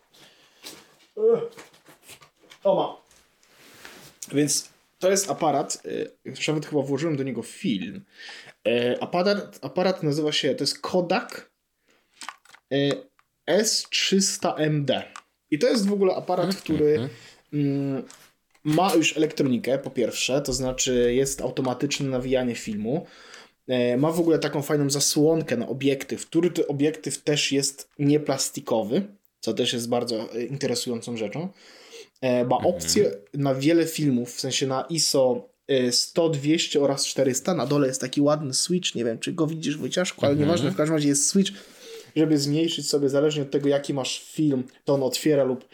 O 2.65 2.75
ma. 2.75 2.97
Więc 4.35 4.73
to 4.99 5.11
jest 5.11 5.31
aparat, 5.31 5.83
już 6.25 6.49
nawet 6.49 6.67
chyba 6.67 6.83
włożyłem 6.83 7.17
do 7.17 7.23
niego 7.23 7.43
film. 7.43 8.05
E, 8.67 9.03
aparat, 9.03 9.59
aparat 9.63 10.03
nazywa 10.03 10.33
się, 10.33 10.55
to 10.55 10.63
jest 10.65 10.81
Kodak 10.81 11.51
e, 12.73 12.91
S300MD. 13.51 15.03
I 15.51 15.59
to 15.59 15.69
jest 15.69 15.87
w 15.89 15.93
ogóle 15.93 16.15
aparat, 16.15 16.47
mhm, 16.47 16.63
który 16.63 16.93
mhm. 16.93 17.11
mm, 17.53 18.03
ma 18.65 18.95
już 18.95 19.17
elektronikę, 19.17 19.79
po 19.79 19.91
pierwsze, 19.91 20.43
to 20.43 20.53
znaczy 20.53 21.15
jest 21.15 21.41
automatyczne 21.41 22.09
nawijanie 22.09 22.55
filmu. 22.55 23.07
E, 23.69 23.97
ma 23.97 24.13
w 24.13 24.21
ogóle 24.21 24.39
taką 24.39 24.63
fajną 24.63 24.91
zasłonkę 24.91 25.57
na 25.57 25.69
obiektyw, 25.69 26.27
który 26.27 26.51
to 26.51 26.67
obiektyw 26.67 27.23
też 27.23 27.53
jest 27.53 27.89
nieplastikowy, 27.99 29.03
co 29.41 29.55
też 29.55 29.73
jest 29.73 29.89
bardzo 29.89 30.35
e, 30.35 30.45
interesującą 30.45 31.17
rzeczą. 31.17 31.49
E, 32.21 32.45
ma 32.45 32.57
mhm. 32.57 32.75
opcję 32.75 33.11
na 33.35 33.55
wiele 33.55 33.87
filmów, 33.87 34.35
w 34.35 34.41
sensie 34.41 34.67
na 34.67 34.83
ISO 34.89 35.53
100, 35.91 36.29
200 36.29 36.81
oraz 36.81 37.07
400. 37.07 37.55
Na 37.55 37.67
dole 37.67 37.87
jest 37.87 38.01
taki 38.01 38.21
ładny 38.21 38.55
switch, 38.55 38.95
nie 38.95 39.05
wiem 39.05 39.19
czy 39.19 39.33
go 39.33 39.47
widzisz 39.47 39.79
Wojciaszku, 39.79 40.21
ale 40.21 40.33
mhm. 40.33 40.49
nieważne, 40.49 40.71
w 40.71 40.77
każdym 40.77 40.95
razie 40.97 41.09
jest 41.09 41.29
switch, 41.29 41.53
żeby 42.17 42.39
zmniejszyć 42.39 42.89
sobie, 42.89 43.09
zależnie 43.09 43.43
od 43.43 43.51
tego 43.51 43.69
jaki 43.69 43.95
masz 43.95 44.25
film, 44.33 44.65
to 44.85 44.95
on 44.95 45.03
otwiera 45.03 45.45
lub 45.45 45.65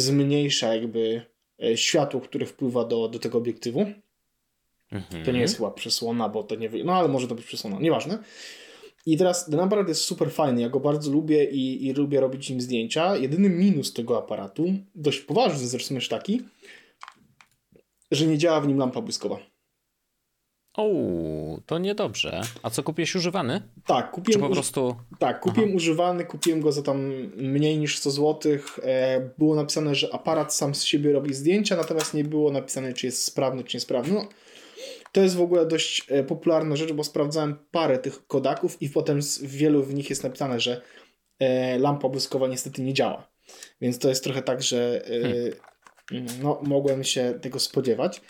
zmniejsza 0.00 0.74
jakby 0.74 1.22
e, 1.62 1.76
światło, 1.76 2.20
które 2.20 2.46
wpływa 2.46 2.84
do, 2.84 3.08
do 3.08 3.18
tego 3.18 3.38
obiektywu. 3.38 3.86
Mhm. 4.92 5.24
To 5.24 5.32
nie 5.32 5.40
jest 5.40 5.56
chyba 5.56 5.70
przesłona, 5.70 6.28
bo 6.28 6.42
to 6.42 6.54
nie... 6.54 6.70
No 6.84 6.94
ale 6.94 7.08
może 7.08 7.28
to 7.28 7.34
być 7.34 7.44
przesłona, 7.44 7.80
nieważne. 7.80 8.18
I 9.06 9.16
teraz 9.16 9.46
ten 9.46 9.60
aparat 9.60 9.88
jest 9.88 10.00
super 10.00 10.30
fajny, 10.30 10.60
ja 10.60 10.68
go 10.68 10.80
bardzo 10.80 11.10
lubię 11.10 11.44
i, 11.50 11.86
i 11.86 11.92
lubię 11.92 12.20
robić 12.20 12.50
nim 12.50 12.60
zdjęcia. 12.60 13.16
Jedyny 13.16 13.48
minus 13.48 13.92
tego 13.92 14.18
aparatu, 14.18 14.74
dość 14.94 15.20
poważny 15.20 15.66
zresztą 15.66 15.94
jest 15.94 16.08
taki, 16.08 16.42
że 18.10 18.26
nie 18.26 18.38
działa 18.38 18.60
w 18.60 18.68
nim 18.68 18.78
lampa 18.78 19.00
błyskowa. 19.00 19.38
O, 20.76 20.88
to 21.66 21.78
niedobrze. 21.78 22.40
A 22.62 22.70
co 22.70 22.82
kupiłeś 22.82 23.14
używany? 23.14 23.62
Tak, 23.86 24.10
kupiłem. 24.10 24.40
Czy 24.40 24.48
po 24.48 24.54
prostu. 24.54 24.96
Tak, 25.18 25.40
kupiłem 25.40 25.68
Aha. 25.68 25.76
używany, 25.76 26.24
kupiłem 26.24 26.60
go 26.60 26.72
za 26.72 26.82
tam 26.82 26.98
mniej 27.36 27.78
niż 27.78 27.98
100 27.98 28.10
zł. 28.10 28.52
E, 28.82 29.30
było 29.38 29.54
napisane, 29.54 29.94
że 29.94 30.14
aparat 30.14 30.54
sam 30.54 30.74
z 30.74 30.84
siebie 30.84 31.12
robi 31.12 31.34
zdjęcia, 31.34 31.76
natomiast 31.76 32.14
nie 32.14 32.24
było 32.24 32.52
napisane, 32.52 32.92
czy 32.92 33.06
jest 33.06 33.24
sprawny, 33.24 33.64
czy 33.64 33.76
niesprawny. 33.76 34.14
No, 34.14 34.28
to 35.12 35.20
jest 35.22 35.36
w 35.36 35.40
ogóle 35.40 35.66
dość 35.66 36.06
e, 36.08 36.24
popularna 36.24 36.76
rzecz, 36.76 36.92
bo 36.92 37.04
sprawdzałem 37.04 37.56
parę 37.70 37.98
tych 37.98 38.26
kodaków 38.26 38.82
i 38.82 38.90
potem 38.90 39.22
w 39.22 39.50
wielu 39.50 39.82
w 39.82 39.94
nich 39.94 40.10
jest 40.10 40.24
napisane, 40.24 40.60
że 40.60 40.82
e, 41.38 41.78
lampa 41.78 42.08
błyskowa 42.08 42.48
niestety 42.48 42.82
nie 42.82 42.94
działa. 42.94 43.28
Więc 43.80 43.98
to 43.98 44.08
jest 44.08 44.24
trochę 44.24 44.42
tak, 44.42 44.62
że 44.62 45.02
hmm. 46.10 46.28
no, 46.42 46.60
mogłem 46.62 47.04
się 47.04 47.34
tego 47.40 47.58
spodziewać. 47.58 48.20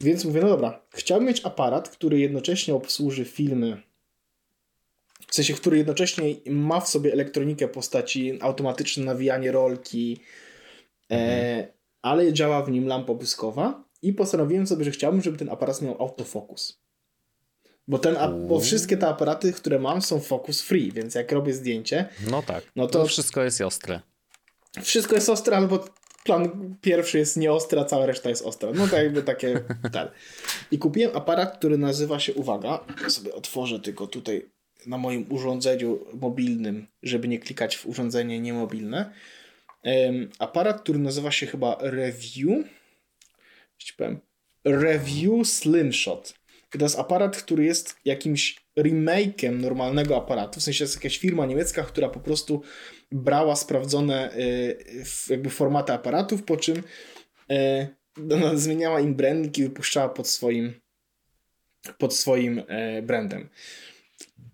Więc 0.00 0.24
mówię, 0.24 0.40
no 0.40 0.48
dobra, 0.48 0.82
chciałbym 0.90 1.28
mieć 1.28 1.44
aparat, 1.44 1.88
który 1.88 2.18
jednocześnie 2.18 2.74
obsłuży 2.74 3.24
filmy, 3.24 3.82
w 5.28 5.34
sensie, 5.34 5.54
który 5.54 5.78
jednocześnie 5.78 6.34
ma 6.46 6.80
w 6.80 6.88
sobie 6.88 7.12
elektronikę 7.12 7.68
postaci, 7.68 8.38
automatyczne 8.40 9.04
nawijanie 9.04 9.52
rolki, 9.52 10.20
e, 11.10 11.14
mhm. 11.14 11.60
e, 11.60 11.68
ale 12.02 12.32
działa 12.32 12.62
w 12.62 12.70
nim 12.70 12.86
lampa 12.86 13.14
błyskowa 13.14 13.84
i 14.02 14.12
postanowiłem 14.12 14.66
sobie, 14.66 14.84
że 14.84 14.90
chciałbym, 14.90 15.22
żeby 15.22 15.38
ten 15.38 15.48
aparat 15.48 15.82
miał 15.82 16.02
autofokus. 16.02 16.80
Bo, 17.88 17.98
ten, 17.98 18.16
bo 18.48 18.60
wszystkie 18.60 18.96
te 18.96 19.08
aparaty, 19.08 19.52
które 19.52 19.78
mam, 19.78 20.02
są 20.02 20.20
focus 20.20 20.62
free, 20.62 20.92
więc 20.92 21.14
jak 21.14 21.32
robię 21.32 21.52
zdjęcie. 21.52 22.08
No 22.30 22.42
tak. 22.42 22.64
No 22.76 22.86
to, 22.86 22.98
to 22.98 23.06
wszystko 23.06 23.44
jest 23.44 23.60
ostre. 23.60 24.00
Wszystko 24.82 25.14
jest 25.14 25.28
ostre, 25.28 25.56
albo 25.56 25.84
plan 26.28 26.74
pierwszy 26.80 27.18
jest 27.18 27.36
nieostra, 27.36 27.84
cała 27.84 28.06
reszta 28.06 28.28
jest 28.28 28.42
ostra. 28.42 28.70
No 28.74 28.88
to 28.88 28.96
jakby 28.96 29.22
takie. 29.22 29.60
tak. 29.92 30.12
I 30.70 30.78
kupiłem 30.78 31.16
aparat, 31.16 31.58
który 31.58 31.78
nazywa 31.78 32.20
się, 32.20 32.34
uwaga, 32.34 32.84
sobie 33.08 33.34
otworzę 33.34 33.80
tylko 33.80 34.06
tutaj 34.06 34.46
na 34.86 34.98
moim 34.98 35.26
urządzeniu 35.32 35.98
mobilnym, 36.20 36.86
żeby 37.02 37.28
nie 37.28 37.38
klikać 37.38 37.76
w 37.76 37.86
urządzenie 37.86 38.40
niemobilne. 38.40 39.12
Um, 39.84 40.30
aparat, 40.38 40.80
który 40.80 40.98
nazywa 40.98 41.30
się 41.30 41.46
chyba 41.46 41.76
Review. 41.80 42.66
Powiem, 43.96 44.20
Review 44.64 45.48
Slimshot. 45.48 46.34
To 46.70 46.84
jest 46.84 46.98
aparat, 46.98 47.36
który 47.36 47.64
jest 47.64 47.96
jakimś 48.04 48.56
remake'em 48.78 49.60
normalnego 49.60 50.16
aparatu. 50.16 50.60
W 50.60 50.62
sensie 50.62 50.84
jest 50.84 50.94
jakaś 50.94 51.18
firma 51.18 51.46
niemiecka, 51.46 51.82
która 51.82 52.08
po 52.08 52.20
prostu 52.20 52.62
brała 53.12 53.56
sprawdzone 53.56 54.36
y, 54.36 54.76
jakby 55.30 55.50
formaty 55.50 55.92
aparatów, 55.92 56.42
po 56.42 56.56
czym 56.56 56.82
y, 57.52 57.88
zmieniała 58.54 59.00
im 59.00 59.14
branding 59.14 59.58
i 59.58 59.62
wypuszczała 59.62 60.08
pod 60.08 60.28
swoim 60.28 60.80
pod 61.98 62.14
swoim 62.14 62.58
y, 62.58 63.02
brandem. 63.02 63.48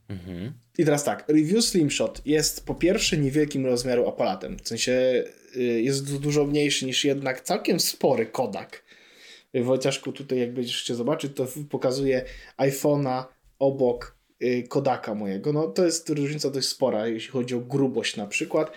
Mhm. 0.08 0.52
I 0.78 0.84
teraz 0.84 1.04
tak, 1.04 1.28
Review 1.28 1.64
Slimshot 1.64 2.22
jest 2.26 2.66
po 2.66 2.74
pierwsze 2.74 3.16
niewielkim 3.16 3.66
rozmiaru 3.66 4.08
aparatem, 4.08 4.58
w 4.58 4.68
sensie 4.68 5.24
jest 5.80 6.18
dużo 6.18 6.44
mniejszy 6.44 6.86
niż 6.86 7.04
jednak 7.04 7.40
całkiem 7.40 7.80
spory 7.80 8.26
Kodak. 8.26 8.84
Wojciaszku 9.54 10.12
tutaj 10.12 10.38
jak 10.38 10.54
będziesz 10.54 10.82
chciał 10.82 10.96
zobaczyć, 10.96 11.36
to 11.36 11.46
pokazuje 11.70 12.24
iPhone'a 12.58 13.24
obok 13.58 14.13
Kodaka 14.68 15.14
mojego. 15.14 15.52
No 15.52 15.68
to 15.68 15.84
jest 15.84 16.10
różnica 16.10 16.50
dość 16.50 16.68
spora, 16.68 17.06
jeśli 17.06 17.30
chodzi 17.30 17.54
o 17.54 17.60
grubość 17.60 18.16
na 18.16 18.26
przykład. 18.26 18.72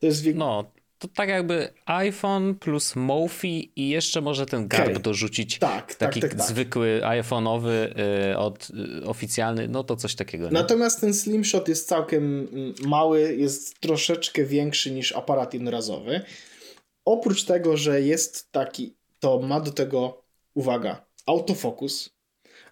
To 0.00 0.06
jest 0.06 0.22
wiek... 0.22 0.36
No, 0.36 0.64
to 0.98 1.08
tak 1.08 1.28
jakby 1.28 1.68
iPhone 1.86 2.54
plus 2.54 2.96
Mofi 2.96 3.72
i 3.76 3.88
jeszcze 3.88 4.20
może 4.20 4.46
ten 4.46 4.68
garb 4.68 4.90
okay. 4.90 5.02
dorzucić. 5.02 5.58
Tak, 5.58 5.94
taki 5.94 6.20
tak, 6.20 6.30
tak, 6.30 6.38
tak. 6.38 6.48
zwykły 6.48 7.00
iPhone'owy 7.04 8.00
y, 8.32 8.38
od 8.38 8.70
y, 9.00 9.06
oficjalny, 9.06 9.68
no 9.68 9.84
to 9.84 9.96
coś 9.96 10.14
takiego. 10.14 10.46
Nie? 10.46 10.52
Natomiast 10.52 11.00
ten 11.00 11.14
Slimshot 11.14 11.68
jest 11.68 11.88
całkiem 11.88 12.48
mm, 12.52 12.74
mały, 12.86 13.36
jest 13.36 13.80
troszeczkę 13.80 14.44
większy 14.44 14.90
niż 14.90 15.12
aparat 15.12 15.54
jednorazowy. 15.54 16.20
Oprócz 17.04 17.44
tego, 17.44 17.76
że 17.76 18.02
jest 18.02 18.52
taki, 18.52 18.94
to 19.20 19.38
ma 19.40 19.60
do 19.60 19.70
tego, 19.70 20.22
uwaga, 20.54 21.06
autofokus, 21.26 22.10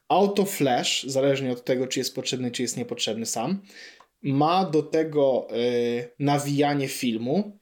Autoflash, 0.09 1.05
zależnie 1.05 1.53
od 1.53 1.65
tego, 1.65 1.87
czy 1.87 2.01
jest 2.01 2.15
potrzebny, 2.15 2.51
czy 2.51 2.63
jest 2.63 2.77
niepotrzebny 2.77 3.27
sam, 3.27 3.63
ma 4.23 4.65
do 4.65 4.83
tego 4.83 5.49
y, 5.57 6.11
nawijanie 6.19 6.89
filmu, 6.89 7.59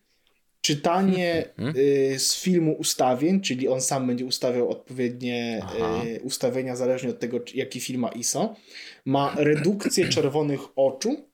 czytanie 0.61 1.45
y, 1.77 2.19
z 2.19 2.41
filmu 2.41 2.73
ustawień, 2.73 3.41
czyli 3.41 3.69
on 3.69 3.81
sam 3.81 4.07
będzie 4.07 4.27
ustawiał 4.27 4.71
odpowiednie 4.71 5.67
y, 6.07 6.21
ustawienia 6.21 6.77
zależnie 6.77 7.11
od 7.11 7.19
tego, 7.19 7.41
jaki 7.55 7.81
film 7.81 8.01
ma 8.01 8.09
ISO. 8.09 8.57
Ma 9.05 9.35
redukcję 9.37 10.09
czerwonych 10.15 10.61
oczu, 10.77 11.29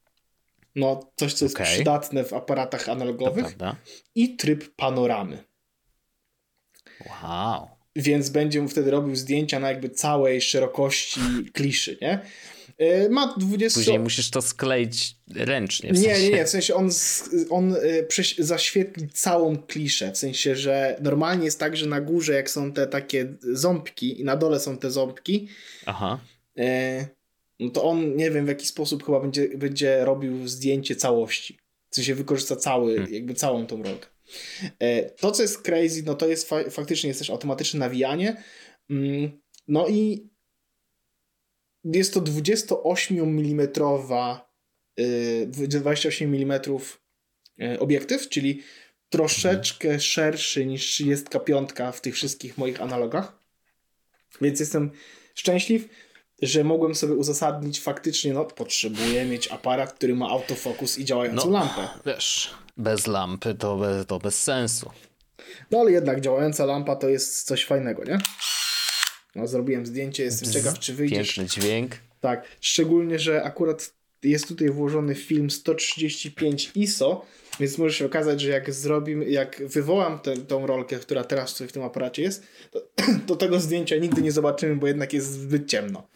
no 0.74 1.12
coś, 1.16 1.32
co 1.32 1.44
jest 1.44 1.56
okay. 1.56 1.66
przydatne 1.66 2.24
w 2.24 2.32
aparatach 2.32 2.88
analogowych 2.88 3.56
i 4.14 4.36
tryb 4.36 4.74
panoramy. 4.76 5.44
Wow 7.22 7.79
więc 7.96 8.30
będzie 8.30 8.62
mu 8.62 8.68
wtedy 8.68 8.90
robił 8.90 9.16
zdjęcia 9.16 9.60
na 9.60 9.68
jakby 9.68 9.90
całej 9.90 10.40
szerokości 10.40 11.20
kliszy, 11.52 11.98
nie? 12.02 12.20
E, 12.78 13.08
ma 13.08 13.34
20... 13.38 13.80
Później 13.80 13.98
musisz 13.98 14.30
to 14.30 14.42
skleić 14.42 15.16
ręcznie. 15.34 15.92
W 15.92 15.98
sensie. 15.98 16.12
Nie, 16.12 16.30
nie, 16.30 16.36
nie, 16.36 16.44
w 16.44 16.48
sensie 16.48 16.74
on, 16.74 16.90
on 17.50 17.74
e, 17.74 18.22
zaświetli 18.38 19.08
całą 19.08 19.56
kliszę, 19.56 20.12
w 20.12 20.18
sensie, 20.18 20.56
że 20.56 20.96
normalnie 21.02 21.44
jest 21.44 21.60
tak, 21.60 21.76
że 21.76 21.86
na 21.86 22.00
górze 22.00 22.32
jak 22.32 22.50
są 22.50 22.72
te 22.72 22.86
takie 22.86 23.34
ząbki 23.52 24.20
i 24.20 24.24
na 24.24 24.36
dole 24.36 24.60
są 24.60 24.78
te 24.78 24.90
ząbki, 24.90 25.48
Aha. 25.86 26.18
E, 26.58 27.06
no 27.60 27.70
to 27.70 27.84
on, 27.84 28.16
nie 28.16 28.30
wiem 28.30 28.44
w 28.44 28.48
jaki 28.48 28.66
sposób 28.66 29.04
chyba 29.06 29.20
będzie, 29.20 29.48
będzie 29.48 30.04
robił 30.04 30.48
zdjęcie 30.48 30.96
całości. 30.96 31.58
W 31.90 31.94
sensie 31.94 32.14
wykorzysta 32.14 32.56
cały, 32.56 32.94
hmm. 32.94 33.14
jakby 33.14 33.34
całą 33.34 33.66
tą 33.66 33.82
rolkę. 33.82 34.06
E, 34.78 35.10
to, 35.10 35.30
co 35.30 35.42
jest 35.42 35.62
crazy, 35.62 36.02
no 36.02 36.14
to 36.14 36.28
jest 36.28 36.48
fa 36.48 36.70
faktycznie 36.70 37.08
jest 37.08 37.20
też 37.20 37.30
automatyczne 37.30 37.80
nawijanie. 37.80 38.42
Mm, 38.90 39.40
no 39.68 39.88
i 39.88 40.30
jest 41.84 42.14
to 42.14 42.20
28 42.20 43.18
mm 43.18 43.68
28 45.46 46.34
mm 46.34 46.60
obiektyw, 47.78 48.28
czyli 48.28 48.62
troszeczkę 49.10 50.00
szerszy 50.00 50.66
niż 50.66 50.86
35 50.86 51.70
w 51.92 52.00
tych 52.00 52.14
wszystkich 52.14 52.58
moich 52.58 52.82
analogach. 52.82 53.40
Więc 54.40 54.60
jestem 54.60 54.90
szczęśliw, 55.34 55.88
że 56.42 56.64
mogłem 56.64 56.94
sobie 56.94 57.14
uzasadnić 57.14 57.80
faktycznie, 57.80 58.32
no 58.32 58.44
potrzebuję 58.44 59.24
mieć 59.24 59.48
aparat, 59.48 59.92
który 59.92 60.14
ma 60.14 60.28
autofokus 60.28 60.98
i 60.98 61.04
działającą 61.04 61.50
no, 61.50 61.58
lampę. 61.58 61.88
Wiesz, 62.06 62.54
bez 62.76 63.06
lampy 63.06 63.54
to 63.54 63.76
bez, 63.76 64.06
to 64.06 64.18
bez 64.18 64.42
sensu. 64.42 64.90
No 65.70 65.78
ale 65.78 65.92
jednak 65.92 66.20
działająca 66.20 66.64
lampa 66.64 66.96
to 66.96 67.08
jest 67.08 67.42
coś 67.42 67.66
fajnego, 67.66 68.04
nie? 68.04 68.18
No, 69.34 69.46
zrobiłem 69.46 69.86
zdjęcie, 69.86 70.24
jestem 70.24 70.48
Bzz, 70.48 70.54
ciekaw, 70.54 70.78
czy 70.78 70.94
wyjdziesz. 70.94 71.34
Piękny 71.34 71.62
dźwięk. 71.62 71.96
Tak, 72.20 72.44
szczególnie, 72.60 73.18
że 73.18 73.42
akurat 73.42 73.92
jest 74.22 74.48
tutaj 74.48 74.70
włożony 74.70 75.14
film 75.14 75.50
135 75.50 76.70
ISO, 76.74 77.26
więc 77.60 77.78
może 77.78 77.94
się 77.94 78.06
okazać, 78.06 78.40
że 78.40 78.48
jak 78.48 78.72
zrobimy, 78.72 79.30
jak 79.30 79.62
wywołam 79.66 80.18
tę, 80.18 80.36
tą 80.36 80.66
rolkę, 80.66 80.96
która 80.98 81.24
teraz 81.24 81.52
tutaj 81.52 81.68
w 81.68 81.72
tym 81.72 81.82
aparacie 81.82 82.22
jest, 82.22 82.42
to, 82.70 82.82
to 83.26 83.36
tego 83.36 83.60
zdjęcia 83.60 83.96
nigdy 83.96 84.22
nie 84.22 84.32
zobaczymy, 84.32 84.76
bo 84.76 84.86
jednak 84.86 85.12
jest 85.12 85.32
zbyt 85.32 85.68
ciemno. 85.68 86.06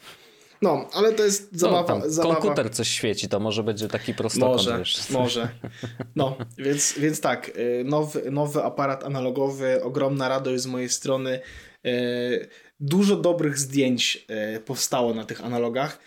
No, 0.62 0.88
ale 0.92 1.12
to 1.12 1.24
jest 1.24 1.52
no, 1.52 1.58
zabawa. 1.58 1.98
No, 1.98 2.10
zabawa. 2.10 2.34
Komputer 2.36 2.70
coś 2.70 2.88
świeci, 2.88 3.28
to 3.28 3.40
może 3.40 3.62
będzie 3.62 3.88
taki 3.88 4.14
prostokąt. 4.14 4.52
Może, 4.52 4.78
wiesz. 4.78 5.10
może. 5.10 5.48
No, 6.16 6.36
więc, 6.58 6.94
więc 6.98 7.20
tak, 7.20 7.48
y, 7.48 7.84
nowy, 7.84 8.30
nowy 8.30 8.62
aparat 8.62 9.04
analogowy, 9.04 9.82
ogromna 9.82 10.28
radość 10.28 10.62
z 10.62 10.66
mojej 10.66 10.88
strony. 10.88 11.40
Y, 11.86 12.48
dużo 12.80 13.16
dobrych 13.16 13.58
zdjęć 13.58 14.26
y, 14.56 14.60
powstało 14.60 15.14
na 15.14 15.24
tych 15.24 15.44
analogach. 15.44 15.98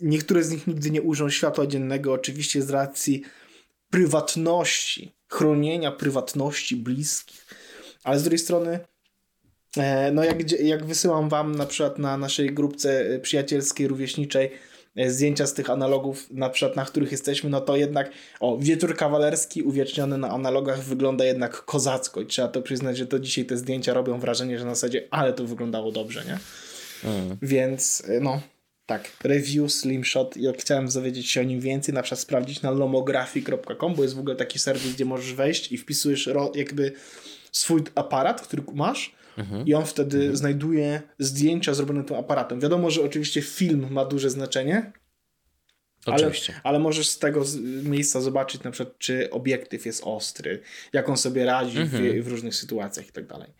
Niektóre 0.00 0.42
z 0.42 0.50
nich 0.50 0.66
nigdy 0.66 0.90
nie 0.90 1.02
ujrzą 1.02 1.30
światła 1.30 1.66
dziennego, 1.66 2.12
oczywiście 2.12 2.62
z 2.62 2.70
racji 2.70 3.22
prywatności, 3.90 5.14
chronienia 5.28 5.92
prywatności 5.92 6.76
bliskich, 6.76 7.46
ale 8.04 8.18
z 8.18 8.22
drugiej 8.22 8.38
strony 8.38 8.80
no 10.12 10.24
jak, 10.24 10.60
jak 10.60 10.84
wysyłam 10.84 11.28
wam 11.28 11.54
na 11.54 11.66
przykład 11.66 11.98
na 11.98 12.16
naszej 12.16 12.54
grupce 12.54 13.00
e, 13.00 13.18
przyjacielskiej, 13.18 13.88
rówieśniczej 13.88 14.50
e, 14.96 15.10
zdjęcia 15.10 15.46
z 15.46 15.54
tych 15.54 15.70
analogów, 15.70 16.26
na 16.30 16.50
przykład 16.50 16.76
na 16.76 16.84
których 16.84 17.12
jesteśmy, 17.12 17.50
no 17.50 17.60
to 17.60 17.76
jednak 17.76 18.10
o, 18.40 18.58
wieczór 18.58 18.96
kawalerski 18.96 19.62
uwieczniony 19.62 20.18
na 20.18 20.30
analogach 20.30 20.82
wygląda 20.82 21.24
jednak 21.24 21.64
kozacko 21.64 22.20
i 22.20 22.26
trzeba 22.26 22.48
to 22.48 22.62
przyznać, 22.62 22.96
że 22.96 23.06
to 23.06 23.18
dzisiaj 23.18 23.44
te 23.44 23.56
zdjęcia 23.56 23.94
robią 23.94 24.20
wrażenie, 24.20 24.58
że 24.58 24.64
na 24.64 24.74
zasadzie 24.74 25.08
ale 25.10 25.32
to 25.32 25.44
wyglądało 25.44 25.92
dobrze, 25.92 26.24
nie? 26.24 26.38
Mm. 27.10 27.36
Więc 27.42 28.02
no, 28.20 28.40
tak, 28.86 29.10
review 29.24 29.72
Slimshot. 29.72 30.36
Jak 30.36 30.58
chciałem 30.58 30.88
dowiedzieć 30.88 31.30
się 31.30 31.40
o 31.40 31.44
nim 31.44 31.60
więcej, 31.60 31.94
na 31.94 32.02
przykład 32.02 32.20
sprawdzić 32.20 32.62
na 32.62 32.70
lomography.com, 32.70 33.94
bo 33.94 34.02
jest 34.02 34.14
w 34.14 34.18
ogóle 34.18 34.36
taki 34.36 34.58
serwis, 34.58 34.94
gdzie 34.94 35.04
możesz 35.04 35.34
wejść 35.34 35.72
i 35.72 35.78
wpisujesz 35.78 36.30
jakby 36.54 36.92
swój 37.52 37.82
aparat, 37.94 38.40
który 38.40 38.62
masz 38.74 39.17
mhm. 39.38 39.66
i 39.66 39.74
on 39.74 39.86
wtedy 39.86 40.16
mhm. 40.16 40.36
znajduje 40.36 41.02
zdjęcia 41.18 41.74
zrobione 41.74 42.04
tym 42.04 42.16
aparatem. 42.16 42.60
Wiadomo, 42.60 42.90
że 42.90 43.02
oczywiście 43.02 43.42
film 43.42 43.86
ma 43.90 44.04
duże 44.04 44.30
znaczenie. 44.30 44.92
Ale, 46.06 46.30
ale 46.62 46.78
możesz 46.78 47.08
z 47.08 47.18
tego 47.18 47.44
miejsca 47.82 48.20
zobaczyć 48.20 48.62
na 48.62 48.70
przykład, 48.70 48.98
czy 48.98 49.30
obiektyw 49.30 49.86
jest 49.86 50.02
ostry, 50.04 50.60
jak 50.92 51.08
on 51.08 51.16
sobie 51.16 51.44
radzi 51.44 51.78
mhm. 51.78 52.02
w, 52.02 52.24
w, 52.24 52.28
różnych 52.28 52.54
sytuacjach 52.54 53.08
i 53.08 53.12
tak 53.12 53.26
dalej. 53.26 53.50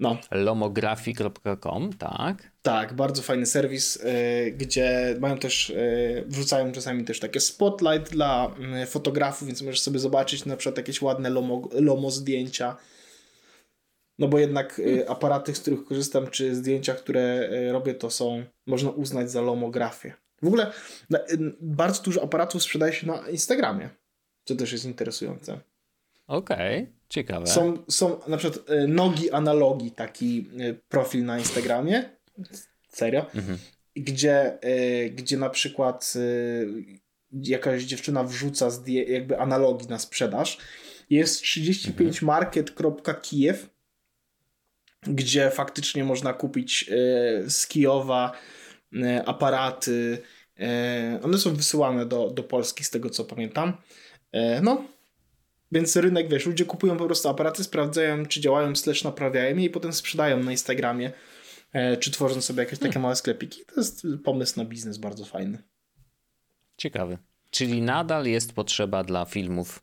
No. 0.00 0.18
Lomography.com, 0.30 1.92
tak? 1.92 2.50
Tak, 2.62 2.94
bardzo 2.94 3.22
fajny 3.22 3.46
serwis, 3.46 3.96
y, 3.96 4.54
gdzie 4.56 5.16
mają 5.20 5.38
też, 5.38 5.70
y, 5.70 6.24
wrzucają 6.26 6.72
czasami 6.72 7.04
też 7.04 7.20
takie 7.20 7.40
spotlight 7.40 8.12
dla 8.12 8.54
y, 8.82 8.86
fotografów, 8.86 9.48
więc 9.48 9.62
możesz 9.62 9.80
sobie 9.80 9.98
zobaczyć 9.98 10.44
na 10.44 10.56
przykład 10.56 10.76
jakieś 10.76 11.02
ładne 11.02 11.30
lomo, 11.30 11.68
lomo 11.72 12.10
zdjęcia. 12.10 12.76
No 14.18 14.28
bo 14.28 14.38
jednak 14.38 14.74
hmm. 14.74 15.04
aparaty, 15.08 15.54
z 15.54 15.60
których 15.60 15.84
korzystam, 15.84 16.30
czy 16.30 16.54
zdjęcia, 16.54 16.94
które 16.94 17.48
robię, 17.72 17.94
to 17.94 18.10
są, 18.10 18.44
można 18.66 18.90
uznać 18.90 19.30
za 19.30 19.40
lomografię. 19.40 20.14
W 20.42 20.46
ogóle 20.46 20.72
bardzo 21.60 22.02
dużo 22.02 22.22
aparatów 22.22 22.62
sprzedaje 22.62 22.92
się 22.92 23.06
na 23.06 23.28
Instagramie, 23.28 23.88
co 24.44 24.56
też 24.56 24.72
jest 24.72 24.84
interesujące. 24.84 25.60
Okej, 26.26 26.82
okay, 26.82 26.92
ciekawe. 27.08 27.46
Są, 27.46 27.78
są 27.88 28.20
na 28.28 28.36
przykład 28.36 28.64
nogi 28.88 29.30
analogi, 29.30 29.90
taki 29.90 30.48
profil 30.88 31.24
na 31.24 31.38
Instagramie. 31.38 32.10
Serio? 32.88 33.26
Mhm. 33.34 33.58
Gdzie, 33.96 34.58
gdzie 35.12 35.36
na 35.36 35.50
przykład 35.50 36.14
jakaś 37.32 37.82
dziewczyna 37.82 38.24
wrzuca 38.24 38.68
jakby 38.86 39.38
analogii 39.38 39.88
na 39.88 39.98
sprzedaż. 39.98 40.58
Jest 41.10 41.42
35market.kijew, 41.42 43.56
mhm. 43.56 43.77
Gdzie 45.02 45.50
faktycznie 45.50 46.04
można 46.04 46.32
kupić 46.32 46.90
z 47.48 47.66
Kijowa 47.66 48.32
aparaty. 49.26 50.22
One 51.22 51.38
są 51.38 51.54
wysyłane 51.54 52.06
do, 52.06 52.30
do 52.30 52.42
Polski, 52.42 52.84
z 52.84 52.90
tego 52.90 53.10
co 53.10 53.24
pamiętam. 53.24 53.72
No, 54.62 54.84
więc 55.72 55.96
rynek, 55.96 56.28
wiesz, 56.28 56.46
ludzie 56.46 56.64
kupują 56.64 56.96
po 56.96 57.06
prostu 57.06 57.28
aparaty, 57.28 57.64
sprawdzają, 57.64 58.26
czy 58.26 58.40
działają, 58.40 58.76
slash 58.76 59.04
naprawiają 59.04 59.56
je 59.56 59.64
i 59.64 59.70
potem 59.70 59.92
sprzedają 59.92 60.42
na 60.42 60.50
Instagramie, 60.50 61.12
e, 61.72 61.96
czy 61.96 62.10
tworzą 62.10 62.40
sobie 62.40 62.62
jakieś 62.62 62.78
takie 62.78 62.92
hmm. 62.92 63.02
małe 63.02 63.16
sklepiki. 63.16 63.60
To 63.66 63.80
jest 63.80 64.06
pomysł 64.24 64.54
na 64.56 64.64
biznes 64.64 64.98
bardzo 64.98 65.24
fajny. 65.24 65.62
Ciekawy. 66.76 67.18
Czyli 67.50 67.82
nadal 67.82 68.26
jest 68.26 68.52
potrzeba 68.52 69.04
dla 69.04 69.24
filmów 69.24 69.78
e, 69.78 69.82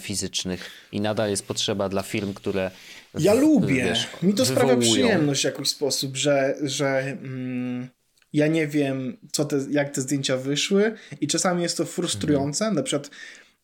fizycznych 0.00 0.70
i 0.92 1.00
nadal 1.00 1.30
jest 1.30 1.46
potrzeba 1.46 1.88
dla 1.88 2.02
firm, 2.02 2.34
które. 2.34 2.70
W, 3.14 3.22
ja 3.22 3.34
lubię. 3.34 3.84
Wiesz, 3.84 4.08
Mi 4.22 4.34
to 4.34 4.44
wywołują. 4.44 4.44
sprawia 4.44 4.76
przyjemność 4.76 5.40
w 5.40 5.44
jakiś 5.44 5.68
sposób, 5.68 6.16
że, 6.16 6.54
że 6.62 7.00
mm, 7.00 7.88
ja 8.32 8.46
nie 8.46 8.66
wiem, 8.66 9.16
co 9.32 9.44
te, 9.44 9.60
jak 9.70 9.90
te 9.94 10.00
zdjęcia 10.00 10.36
wyszły, 10.36 10.94
i 11.20 11.26
czasami 11.26 11.62
jest 11.62 11.76
to 11.76 11.84
frustrujące. 11.84 12.64
Mhm. 12.64 12.76
Na 12.76 12.82
przykład 12.82 13.10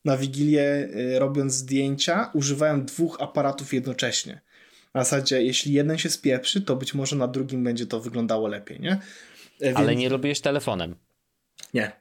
na 0.05 0.17
Wigilię 0.17 0.89
y, 0.97 1.19
robiąc 1.19 1.53
zdjęcia 1.53 2.31
używają 2.35 2.85
dwóch 2.85 3.17
aparatów 3.21 3.75
jednocześnie. 3.75 4.41
Na 4.95 5.05
zasadzie, 5.05 5.43
jeśli 5.43 5.73
jeden 5.73 5.99
się 5.99 6.11
spieprzy, 6.11 6.63
to 6.63 6.77
być 6.77 6.95
może 6.95 7.17
na 7.17 7.29
drugim 7.29 7.65
będzie 7.65 7.87
to 7.87 8.01
wyglądało 8.01 8.49
lepiej, 8.49 8.81
nie? 8.81 8.93
E, 8.93 9.01
więc... 9.61 9.77
Ale 9.77 9.97
nie 9.97 10.09
robiłeś 10.09 10.41
telefonem? 10.41 10.97
Nie. 11.75 11.93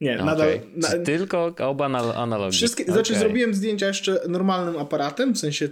Nie, 0.00 0.14
okay. 0.14 0.26
nadal. 0.26 0.60
Na... 0.76 0.88
Tylko 0.88 1.54
oba 1.58 1.84
analogiczne. 2.14 2.58
Wszystkie, 2.58 2.82
okay. 2.84 2.94
Znaczy, 2.94 3.14
zrobiłem 3.14 3.54
zdjęcia 3.54 3.86
jeszcze 3.86 4.20
normalnym 4.28 4.76
aparatem, 4.76 5.34
w 5.34 5.38
sensie 5.38 5.68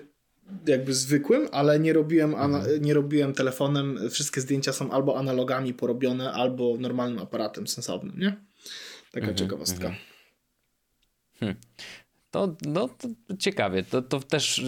jakby 0.67 0.95
zwykłym, 0.95 1.49
ale 1.53 1.81
nie 1.81 1.93
robiłem, 1.93 2.35
mhm. 2.35 2.83
nie 2.83 2.95
robiłem 2.95 3.33
telefonem. 3.33 3.99
Wszystkie 4.11 4.41
zdjęcia 4.41 4.73
są 4.73 4.91
albo 4.91 5.19
analogami 5.19 5.75
porobione, 5.75 6.33
albo 6.33 6.77
normalnym 6.79 7.19
aparatem 7.19 7.67
sensownym, 7.67 8.19
nie? 8.19 8.37
Taka 9.13 9.27
mhm. 9.27 9.37
ciekawostka. 9.37 9.87
Mhm. 9.87 9.97
Hmm. 11.41 11.57
To, 12.37 12.57
no, 12.67 12.89
to 12.89 13.09
ciekawie, 13.39 13.83
to, 13.83 14.03
to 14.03 14.21
też 14.21 14.59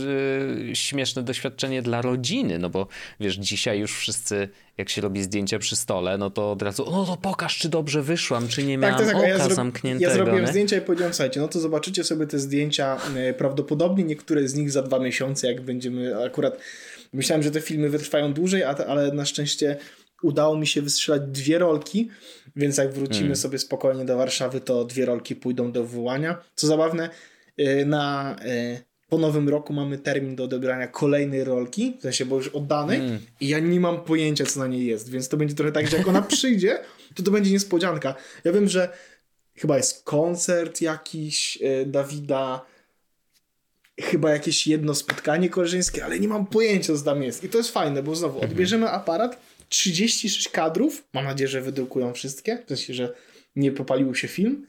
yy, 0.66 0.76
śmieszne 0.76 1.22
doświadczenie 1.22 1.82
dla 1.82 2.02
rodziny, 2.02 2.58
no 2.58 2.70
bo 2.70 2.88
wiesz, 3.20 3.36
dzisiaj 3.36 3.80
już 3.80 3.96
wszyscy, 3.96 4.48
jak 4.78 4.88
się 4.88 5.00
robi 5.00 5.22
zdjęcia 5.22 5.58
przy 5.58 5.76
stole, 5.76 6.18
no 6.18 6.30
to 6.30 6.52
od 6.52 6.62
razu, 6.62 6.84
no 6.90 7.06
to 7.06 7.16
pokaż, 7.16 7.58
czy 7.58 7.68
dobrze 7.68 8.02
wyszłam, 8.02 8.48
czy 8.48 8.62
nie 8.62 8.78
tak, 8.78 8.82
miałam 8.82 8.98
tak, 8.98 9.06
tak, 9.06 9.16
oka 9.16 9.28
ja 9.28 9.48
zamkniętego. 9.48 10.10
Ja 10.10 10.16
zrobiłem 10.16 10.40
nie? 10.40 10.46
zdjęcia 10.46 10.76
i 10.76 10.80
powiedziałem, 10.80 11.14
słuchajcie, 11.14 11.40
no 11.40 11.48
to 11.48 11.60
zobaczycie 11.60 12.04
sobie 12.04 12.26
te 12.26 12.38
zdjęcia, 12.38 12.96
yy, 13.14 13.34
prawdopodobnie 13.34 14.04
niektóre 14.04 14.48
z 14.48 14.54
nich 14.54 14.70
za 14.70 14.82
dwa 14.82 14.98
miesiące, 14.98 15.46
jak 15.46 15.60
będziemy 15.60 16.24
akurat, 16.24 16.58
myślałem, 17.12 17.42
że 17.42 17.50
te 17.50 17.60
filmy 17.60 17.88
wytrwają 17.88 18.32
dłużej, 18.32 18.64
ale 18.64 19.12
na 19.12 19.24
szczęście 19.24 19.76
udało 20.22 20.56
mi 20.56 20.66
się 20.66 20.82
wystrzelać 20.82 21.22
dwie 21.26 21.58
rolki, 21.58 22.08
więc 22.56 22.76
jak 22.76 22.92
wrócimy 22.92 23.18
hmm. 23.18 23.36
sobie 23.36 23.58
spokojnie 23.58 24.04
do 24.04 24.16
Warszawy, 24.16 24.60
to 24.60 24.84
dwie 24.84 25.06
rolki 25.06 25.36
pójdą 25.36 25.72
do 25.72 25.84
wywołania. 25.84 26.38
Co 26.54 26.66
zabawne, 26.66 27.06
y, 27.06 27.10
na, 27.86 28.36
y, 28.46 28.84
po 29.08 29.18
nowym 29.18 29.48
roku 29.48 29.72
mamy 29.72 29.98
termin 29.98 30.36
do 30.36 30.44
odebrania 30.44 30.88
kolejnej 30.88 31.44
rolki, 31.44 31.96
w 31.98 32.02
sensie, 32.02 32.26
bo 32.26 32.36
już 32.36 32.48
oddanej 32.48 32.98
hmm. 32.98 33.18
i 33.40 33.48
ja 33.48 33.58
nie 33.58 33.80
mam 33.80 34.04
pojęcia, 34.04 34.46
co 34.46 34.60
na 34.60 34.66
niej 34.66 34.86
jest, 34.86 35.10
więc 35.10 35.28
to 35.28 35.36
będzie 35.36 35.54
trochę 35.54 35.72
tak, 35.72 35.90
że 35.90 35.96
jak 35.96 36.08
ona 36.08 36.22
przyjdzie, 36.36 36.78
to 37.14 37.22
to 37.22 37.30
będzie 37.30 37.50
niespodzianka. 37.50 38.14
Ja 38.44 38.52
wiem, 38.52 38.68
że 38.68 38.88
chyba 39.56 39.76
jest 39.76 40.04
koncert 40.04 40.80
jakiś 40.80 41.58
y, 41.62 41.86
Dawida, 41.86 42.66
chyba 44.00 44.30
jakieś 44.30 44.66
jedno 44.66 44.94
spotkanie 44.94 45.48
koleżeńskie, 45.48 46.04
ale 46.04 46.20
nie 46.20 46.28
mam 46.28 46.46
pojęcia, 46.46 46.96
co 46.96 47.04
tam 47.04 47.22
jest. 47.22 47.44
I 47.44 47.48
to 47.48 47.58
jest 47.58 47.70
fajne, 47.70 48.02
bo 48.02 48.16
znowu 48.16 48.34
mhm. 48.34 48.50
odbierzemy 48.50 48.90
aparat, 48.90 49.40
36 49.68 50.48
kadrów. 50.48 51.04
Mam 51.12 51.24
nadzieję, 51.24 51.48
że 51.48 51.60
wydrukują 51.60 52.12
wszystkie. 52.12 52.62
W 52.66 52.68
sensie, 52.68 52.94
że 52.94 53.14
nie 53.56 53.72
popalił 53.72 54.14
się 54.14 54.28
film. 54.28 54.66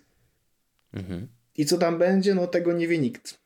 Mhm. 0.94 1.28
I 1.60 1.66
co 1.66 1.78
tam 1.78 1.98
będzie, 1.98 2.36
no 2.36 2.48
tego 2.48 2.74
nie 2.74 2.88
wie 2.88 2.98
nikt. 2.98 3.40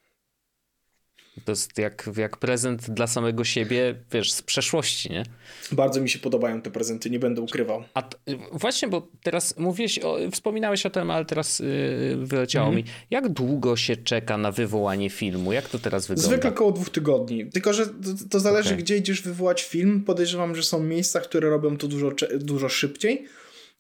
To 1.45 1.51
jest 1.51 1.77
jak, 1.77 2.09
jak 2.17 2.37
prezent 2.37 2.89
dla 2.89 3.07
samego 3.07 3.43
siebie, 3.43 3.95
wiesz, 4.11 4.31
z 4.31 4.41
przeszłości, 4.41 5.09
nie? 5.09 5.23
Bardzo 5.71 6.01
mi 6.01 6.09
się 6.09 6.19
podobają 6.19 6.61
te 6.61 6.71
prezenty, 6.71 7.09
nie 7.09 7.19
będę 7.19 7.41
ukrywał. 7.41 7.83
A 7.93 8.09
właśnie, 8.51 8.87
bo 8.87 9.07
teraz 9.23 9.57
mówiłeś, 9.57 9.99
o, 9.99 10.17
wspominałeś 10.31 10.85
o 10.85 10.89
tym, 10.89 11.11
ale 11.11 11.25
teraz 11.25 11.59
yy, 11.59 12.17
wyleciało 12.17 12.67
mhm. 12.67 12.85
mi. 12.85 12.91
Jak 13.09 13.29
długo 13.29 13.75
się 13.75 13.97
czeka 13.97 14.37
na 14.37 14.51
wywołanie 14.51 15.09
filmu? 15.09 15.53
Jak 15.53 15.69
to 15.69 15.79
teraz 15.79 16.07
wygląda? 16.07 16.27
Zwykle 16.29 16.49
około 16.49 16.71
dwóch 16.71 16.89
tygodni. 16.89 17.49
Tylko, 17.49 17.73
że 17.73 17.85
to, 17.85 17.93
to 18.29 18.39
zależy, 18.39 18.69
okay. 18.69 18.83
gdzie 18.83 18.97
idziesz 18.97 19.21
wywołać 19.21 19.63
film. 19.63 20.03
Podejrzewam, 20.03 20.55
że 20.55 20.63
są 20.63 20.83
miejsca, 20.83 21.21
które 21.21 21.49
robią 21.49 21.77
to 21.77 21.87
dużo, 21.87 22.11
dużo 22.39 22.69
szybciej. 22.69 23.27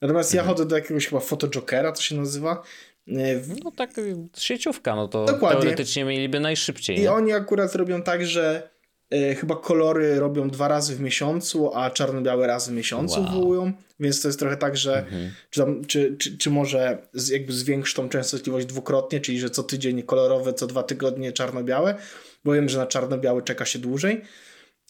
Natomiast 0.01 0.31
mhm. 0.31 0.45
ja 0.45 0.49
chodzę 0.51 0.65
do 0.65 0.75
jakiegoś 0.75 1.07
chyba 1.07 1.21
fotojokera, 1.21 1.91
to 1.91 2.01
się 2.01 2.15
nazywa, 2.15 2.63
E, 3.07 3.41
no 3.63 3.71
tak, 3.71 3.91
sieciówka, 4.37 4.95
no 4.95 5.07
to 5.07 5.25
Dokładnie. 5.25 5.61
teoretycznie 5.61 6.05
mieliby 6.05 6.39
najszybciej. 6.39 6.97
I 6.97 7.01
nie? 7.01 7.11
oni 7.11 7.33
akurat 7.33 7.75
robią 7.75 8.01
tak, 8.01 8.25
że 8.25 8.69
e, 9.09 9.35
chyba 9.35 9.55
kolory 9.55 10.19
robią 10.19 10.49
dwa 10.49 10.67
razy 10.67 10.95
w 10.95 10.99
miesiącu, 10.99 11.75
a 11.75 11.91
czarno-białe 11.91 12.47
raz 12.47 12.69
w 12.69 12.71
miesiącu 12.71 13.19
wow. 13.19 13.29
wywołują, 13.29 13.73
więc 13.99 14.21
to 14.21 14.27
jest 14.27 14.39
trochę 14.39 14.57
tak, 14.57 14.77
że 14.77 14.97
mhm. 14.97 15.31
czy, 15.49 15.59
tam, 15.59 15.85
czy, 15.85 16.15
czy, 16.17 16.37
czy 16.37 16.49
może 16.49 17.07
z, 17.13 17.29
jakby 17.29 17.53
zwiększyć 17.53 17.95
tą 17.95 18.09
częstotliwość 18.09 18.65
dwukrotnie, 18.65 19.19
czyli 19.19 19.39
że 19.39 19.49
co 19.49 19.63
tydzień 19.63 20.03
kolorowe, 20.03 20.53
co 20.53 20.67
dwa 20.67 20.83
tygodnie 20.83 21.31
czarno-białe, 21.31 21.95
bo 22.43 22.53
wiem, 22.53 22.69
że 22.69 22.77
na 22.77 22.87
czarno-białe 22.87 23.41
czeka 23.41 23.65
się 23.65 23.79
dłużej, 23.79 24.21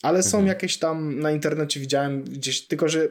ale 0.02 0.24
są 0.24 0.38
mhm. 0.38 0.48
jakieś 0.48 0.80
tam 0.80 1.20
na 1.20 1.32
internecie 1.32 1.80
widziałem 1.80 2.24
gdzieś, 2.24 2.68
tylko 2.68 2.90
że 2.90 3.10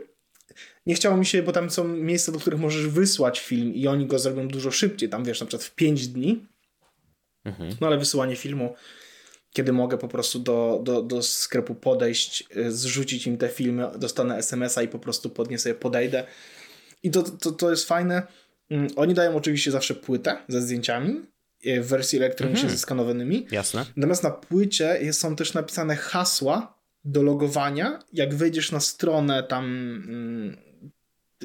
nie 0.87 0.95
chciało 0.95 1.17
mi 1.17 1.27
się, 1.27 1.43
bo 1.43 1.53
tam 1.53 1.71
są 1.71 1.85
miejsca, 1.89 2.33
do 2.33 2.39
których 2.39 2.61
możesz 2.61 2.87
wysłać 2.87 3.41
film 3.41 3.75
i 3.75 3.87
oni 3.87 4.07
go 4.07 4.19
zrobią 4.19 4.49
dużo 4.49 4.71
szybciej, 4.71 5.09
tam 5.09 5.25
wiesz, 5.25 5.41
na 5.41 5.47
przykład 5.47 5.65
w 5.65 5.75
5 5.75 6.09
dni. 6.09 6.47
Mhm. 7.45 7.77
No 7.81 7.87
ale 7.87 7.99
wysyłanie 7.99 8.37
filmu, 8.37 8.75
kiedy 9.53 9.73
mogę 9.73 9.99
po 9.99 10.09
prostu 10.09 10.39
do, 10.39 10.81
do, 10.85 11.03
do 11.03 11.23
sklepu 11.23 11.75
podejść, 11.75 12.45
y, 12.57 12.73
zrzucić 12.73 13.27
im 13.27 13.37
te 13.37 13.49
filmy, 13.49 13.87
dostanę 13.99 14.37
SMS-a 14.37 14.83
i 14.83 14.89
po 14.89 14.99
prostu 14.99 15.31
podnie 15.31 15.59
sobie 15.59 15.75
podejdę. 15.75 16.25
I 17.03 17.11
to, 17.11 17.23
to, 17.23 17.53
to 17.53 17.71
jest 17.71 17.89
fajne. 17.89 18.23
Mm, 18.71 18.89
oni 18.97 19.15
dają 19.15 19.37
oczywiście 19.37 19.71
zawsze 19.71 19.95
płytę 19.95 20.37
ze 20.49 20.63
zdjęciami 20.63 21.23
y, 21.67 21.83
w 21.83 21.87
wersji 21.87 22.19
elektronicznej 22.19 22.63
mhm. 22.63 22.79
zeskanowanymi. 22.79 23.47
Jasne. 23.51 23.87
Natomiast 23.97 24.23
na 24.23 24.31
płycie 24.31 25.13
są 25.13 25.37
też 25.37 25.55
napisane 25.55 25.97
hasła 25.97 26.83
do 27.05 27.23
logowania. 27.23 27.99
Jak 28.13 28.35
wejdziesz 28.35 28.73
na 28.73 28.81
stronę 28.81 29.43
tam 29.43 29.67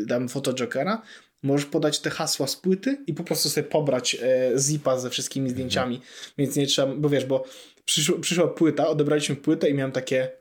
dam 0.06 0.30
fotojokera, 0.30 1.02
możesz 1.44 1.66
podać 1.66 2.00
te 2.00 2.10
hasła 2.10 2.48
z 2.48 2.56
płyty 2.56 3.04
i 3.08 3.14
po 3.14 3.24
prostu 3.24 3.50
sobie 3.50 3.68
pobrać 3.68 4.16
e, 4.16 4.52
zipa 4.58 5.00
ze 5.00 5.10
wszystkimi 5.10 5.50
zdjęciami, 5.50 5.96
mhm. 5.96 6.14
więc 6.38 6.56
nie 6.56 6.68
trzeba, 6.68 6.96
bo 6.96 7.10
wiesz, 7.10 7.26
bo 7.26 7.44
przyszła, 7.86 8.20
przyszła 8.20 8.48
płyta, 8.48 8.88
odebraliśmy 8.88 9.36
płytę 9.36 9.70
i 9.70 9.74
miałem 9.74 9.92
takie, 9.92 10.32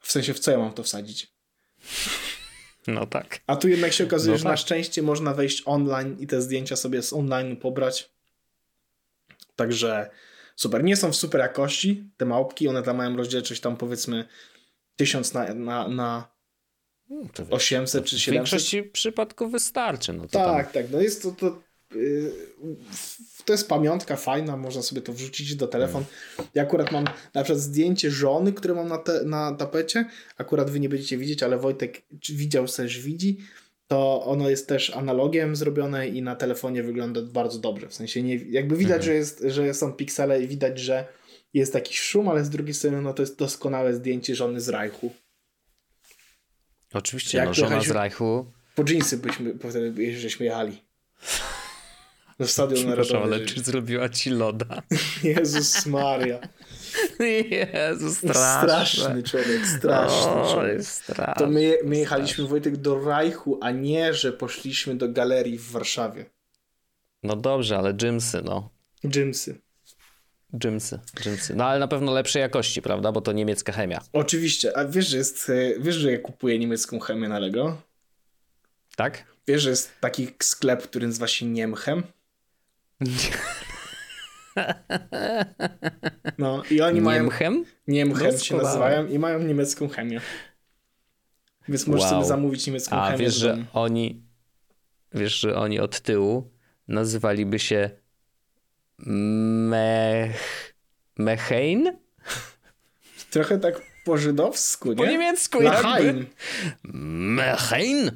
w 0.00 0.12
sensie 0.12 0.34
w 0.34 0.38
co 0.38 0.50
ja 0.50 0.58
mam 0.58 0.72
to 0.72 0.82
wsadzić? 0.82 1.34
No 2.86 3.06
tak. 3.06 3.40
A 3.46 3.56
tu 3.56 3.68
jednak 3.68 3.92
się 3.92 4.04
okazuje, 4.04 4.32
no 4.32 4.38
że 4.38 4.44
tak. 4.44 4.52
na 4.52 4.56
szczęście 4.56 5.02
można 5.02 5.34
wejść 5.34 5.62
online 5.66 6.16
i 6.18 6.26
te 6.26 6.42
zdjęcia 6.42 6.76
sobie 6.76 7.02
z 7.02 7.12
online 7.12 7.56
pobrać. 7.56 8.10
Także 9.56 10.10
super. 10.56 10.84
Nie 10.84 10.96
są 10.96 11.12
w 11.12 11.16
super 11.16 11.40
jakości 11.40 12.10
te 12.16 12.24
małpki, 12.24 12.68
one 12.68 12.82
tam 12.82 12.96
mają 12.96 13.16
rozdzielczość 13.16 13.60
tam 13.60 13.76
powiedzmy 13.76 14.28
1000 14.96 15.34
na, 15.34 15.54
na, 15.54 15.88
na 15.88 16.33
800 17.50 18.02
no, 18.02 18.08
czy 18.08 18.18
700. 18.18 18.28
W 18.28 18.34
większości 18.34 18.82
przypadków 18.82 19.52
wystarczy. 19.52 20.12
No 20.12 20.22
tak, 20.28 20.72
tam... 20.72 20.72
tak. 20.72 20.90
No 20.90 21.00
jest 21.00 21.22
to, 21.22 21.30
to 21.32 21.62
yy, 21.94 22.32
to 23.44 23.52
jest 23.52 23.68
pamiątka 23.68 24.16
fajna, 24.16 24.56
można 24.56 24.82
sobie 24.82 25.02
to 25.02 25.12
wrzucić 25.12 25.56
do 25.56 25.66
telefon. 25.66 26.04
Ja 26.54 26.62
akurat 26.62 26.92
mam 26.92 27.04
na 27.34 27.42
przykład 27.42 27.62
zdjęcie 27.62 28.10
żony, 28.10 28.52
które 28.52 28.74
mam 28.74 28.88
na, 28.88 28.98
te, 28.98 29.24
na 29.24 29.54
tapecie. 29.54 30.04
Akurat 30.38 30.70
wy 30.70 30.80
nie 30.80 30.88
będziecie 30.88 31.18
widzieć, 31.18 31.42
ale 31.42 31.58
Wojtek 31.58 32.02
widział, 32.28 32.66
też 32.66 33.00
widzi. 33.00 33.38
To 33.88 34.24
ono 34.24 34.50
jest 34.50 34.68
też 34.68 34.90
analogiem 34.90 35.56
zrobione 35.56 36.08
i 36.08 36.22
na 36.22 36.36
telefonie 36.36 36.82
wygląda 36.82 37.22
bardzo 37.22 37.58
dobrze. 37.58 37.88
W 37.88 37.94
sensie 37.94 38.22
nie, 38.22 38.36
jakby 38.36 38.76
widać, 38.76 38.96
mhm. 38.96 39.04
że, 39.04 39.14
jest, 39.14 39.44
że 39.46 39.74
są 39.74 39.92
piksele 39.92 40.42
i 40.42 40.48
widać, 40.48 40.78
że 40.78 41.06
jest 41.54 41.72
taki 41.72 41.94
szum, 41.94 42.28
ale 42.28 42.44
z 42.44 42.50
drugiej 42.50 42.74
strony 42.74 43.02
no 43.02 43.14
to 43.14 43.22
jest 43.22 43.38
doskonałe 43.38 43.94
zdjęcie 43.94 44.34
żony 44.34 44.60
z 44.60 44.68
Reichu. 44.68 45.12
Oczywiście, 46.94 47.38
Jak 47.38 47.46
no, 47.46 47.54
żona 47.54 47.80
z 47.80 47.90
Reichu. 47.90 48.52
Po 48.74 48.84
dżinsy 48.84 49.18
byśmy, 49.18 49.54
wtedy 49.70 50.16
żeśmy 50.18 50.46
jechali. 50.46 50.82
Do 52.38 52.48
stadion 52.48 52.86
narodowy. 52.86 53.24
ale 53.24 53.40
czy 53.40 53.60
zrobiła 53.60 54.08
ci 54.08 54.30
loda? 54.30 54.82
Jezus 55.22 55.86
Maria. 55.86 56.38
Jezus, 57.50 58.16
straszny. 58.16 58.68
straszny 58.68 59.22
człowiek, 59.22 59.66
straszny 59.66 60.32
o, 60.32 60.52
człowiek. 60.52 60.84
Straszny, 60.84 61.34
to 61.44 61.50
my, 61.50 61.78
my 61.84 61.96
jechaliśmy, 61.96 62.46
Wojtek, 62.46 62.76
do 62.76 63.04
Rajchu, 63.04 63.58
a 63.62 63.70
nie, 63.70 64.14
że 64.14 64.32
poszliśmy 64.32 64.94
do 64.94 65.08
galerii 65.08 65.58
w 65.58 65.70
Warszawie. 65.70 66.30
No 67.22 67.36
dobrze, 67.36 67.78
ale 67.78 67.94
dżimsy, 67.94 68.42
no. 68.44 68.70
Dżimsy. 69.06 69.60
Dżimsy, 70.58 71.00
dżimsy. 71.20 71.54
No 71.56 71.64
ale 71.64 71.78
na 71.78 71.88
pewno 71.88 72.12
lepszej 72.12 72.40
jakości, 72.40 72.82
prawda? 72.82 73.12
Bo 73.12 73.20
to 73.20 73.32
niemiecka 73.32 73.72
chemia. 73.72 74.00
Oczywiście. 74.12 74.76
A 74.76 74.84
wiesz, 74.84 75.08
że 75.08 75.16
jest, 75.16 75.50
e, 75.50 75.80
wiesz, 75.80 75.94
że 75.94 76.12
ja 76.12 76.18
kupuję 76.18 76.58
niemiecką 76.58 77.00
chemię 77.00 77.28
na 77.28 77.38
Lego? 77.38 77.82
Tak? 78.96 79.24
Wiesz, 79.46 79.62
że 79.62 79.70
jest 79.70 80.00
taki 80.00 80.28
sklep, 80.42 80.82
który 80.82 81.06
nazywa 81.06 81.26
się 81.26 81.46
Niemchem? 81.46 82.02
No 86.38 86.62
i 86.70 86.80
oni 86.80 87.00
mają... 87.00 87.22
Niemchem? 87.22 87.64
Niemchem 87.86 88.38
się 88.38 88.56
nazywają 88.56 89.06
i 89.06 89.18
mają 89.18 89.38
niemiecką 89.38 89.88
chemię. 89.88 90.20
Więc 91.68 91.86
możesz 91.86 92.02
wow. 92.02 92.10
sobie 92.10 92.24
zamówić 92.24 92.66
niemiecką 92.66 92.96
A, 92.96 93.06
chemię. 93.06 93.18
wiesz, 93.18 93.34
że 93.34 93.64
oni 93.72 94.22
wiesz, 95.14 95.40
że 95.40 95.56
oni 95.56 95.80
od 95.80 96.00
tyłu 96.00 96.50
nazywaliby 96.88 97.58
się 97.58 97.90
Mech... 98.98 100.74
Mechein? 101.18 101.98
Trochę 103.30 103.58
tak 103.58 103.80
po 104.04 104.18
żydowsku, 104.18 104.88
nie? 104.88 104.96
Po 104.96 105.06
niemiecku 105.06 105.60
Lachain. 105.60 106.26
Mechein? 106.84 108.10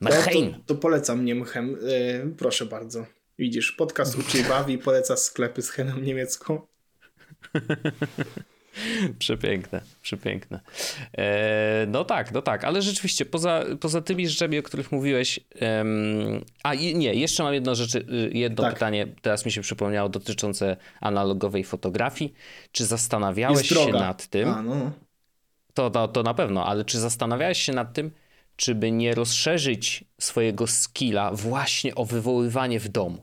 Mechein. 0.00 0.50
No, 0.50 0.58
to, 0.58 0.64
to, 0.66 0.74
polecam 0.74 1.24
Niemchem. 1.24 1.76
Yy, 1.82 2.34
proszę 2.38 2.66
bardzo. 2.66 3.06
Widzisz, 3.38 3.72
podcast 3.72 4.18
uczy 4.18 4.38
i 4.38 4.44
bawi, 4.44 4.78
poleca 4.78 5.16
sklepy 5.16 5.62
z 5.62 5.70
heną 5.70 5.98
niemiecką. 5.98 6.60
przepiękne, 9.18 9.80
przepiękne. 10.02 10.60
E, 11.18 11.86
no 11.88 12.04
tak, 12.04 12.32
no 12.32 12.42
tak, 12.42 12.64
ale 12.64 12.82
rzeczywiście 12.82 13.24
poza, 13.24 13.64
poza 13.80 14.00
tymi 14.00 14.28
rzeczami, 14.28 14.58
o 14.58 14.62
których 14.62 14.92
mówiłeś, 14.92 15.40
em, 15.60 16.44
a 16.62 16.74
nie, 16.74 17.14
jeszcze 17.14 17.42
mam 17.42 17.54
jedno, 17.54 17.74
rzeczy, 17.74 17.98
y, 17.98 18.30
jedno 18.32 18.62
tak. 18.62 18.74
pytanie, 18.74 19.06
teraz 19.22 19.46
mi 19.46 19.52
się 19.52 19.60
przypomniało, 19.60 20.08
dotyczące 20.08 20.76
analogowej 21.00 21.64
fotografii. 21.64 22.34
Czy 22.72 22.84
zastanawiałeś 22.86 23.68
się 23.68 23.92
nad 23.92 24.26
tym? 24.26 24.48
A, 24.48 24.62
no. 24.62 24.90
to, 25.74 25.90
to, 25.90 26.08
to 26.08 26.22
na 26.22 26.34
pewno, 26.34 26.66
ale 26.66 26.84
czy 26.84 26.98
zastanawiałeś 26.98 27.62
się 27.62 27.72
nad 27.72 27.92
tym, 27.92 28.10
czy 28.56 28.74
by 28.74 28.92
nie 28.92 29.14
rozszerzyć 29.14 30.04
swojego 30.20 30.66
skilla 30.66 31.32
właśnie 31.32 31.94
o 31.94 32.04
wywoływanie 32.04 32.80
w 32.80 32.88
domu? 32.88 33.22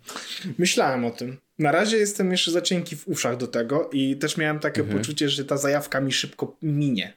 Myślałem 0.57 1.05
o 1.05 1.11
tym. 1.11 1.37
Na 1.59 1.71
razie 1.71 1.97
jestem 1.97 2.31
jeszcze 2.31 2.51
za 2.51 2.61
cienki 2.61 2.95
w 2.95 3.07
uszach 3.07 3.37
do 3.37 3.47
tego 3.47 3.89
i 3.93 4.17
też 4.17 4.37
miałem 4.37 4.59
takie 4.59 4.81
mhm. 4.81 4.99
poczucie, 4.99 5.29
że 5.29 5.45
ta 5.45 5.57
zajawka 5.57 6.01
mi 6.01 6.11
szybko 6.11 6.57
minie. 6.61 7.13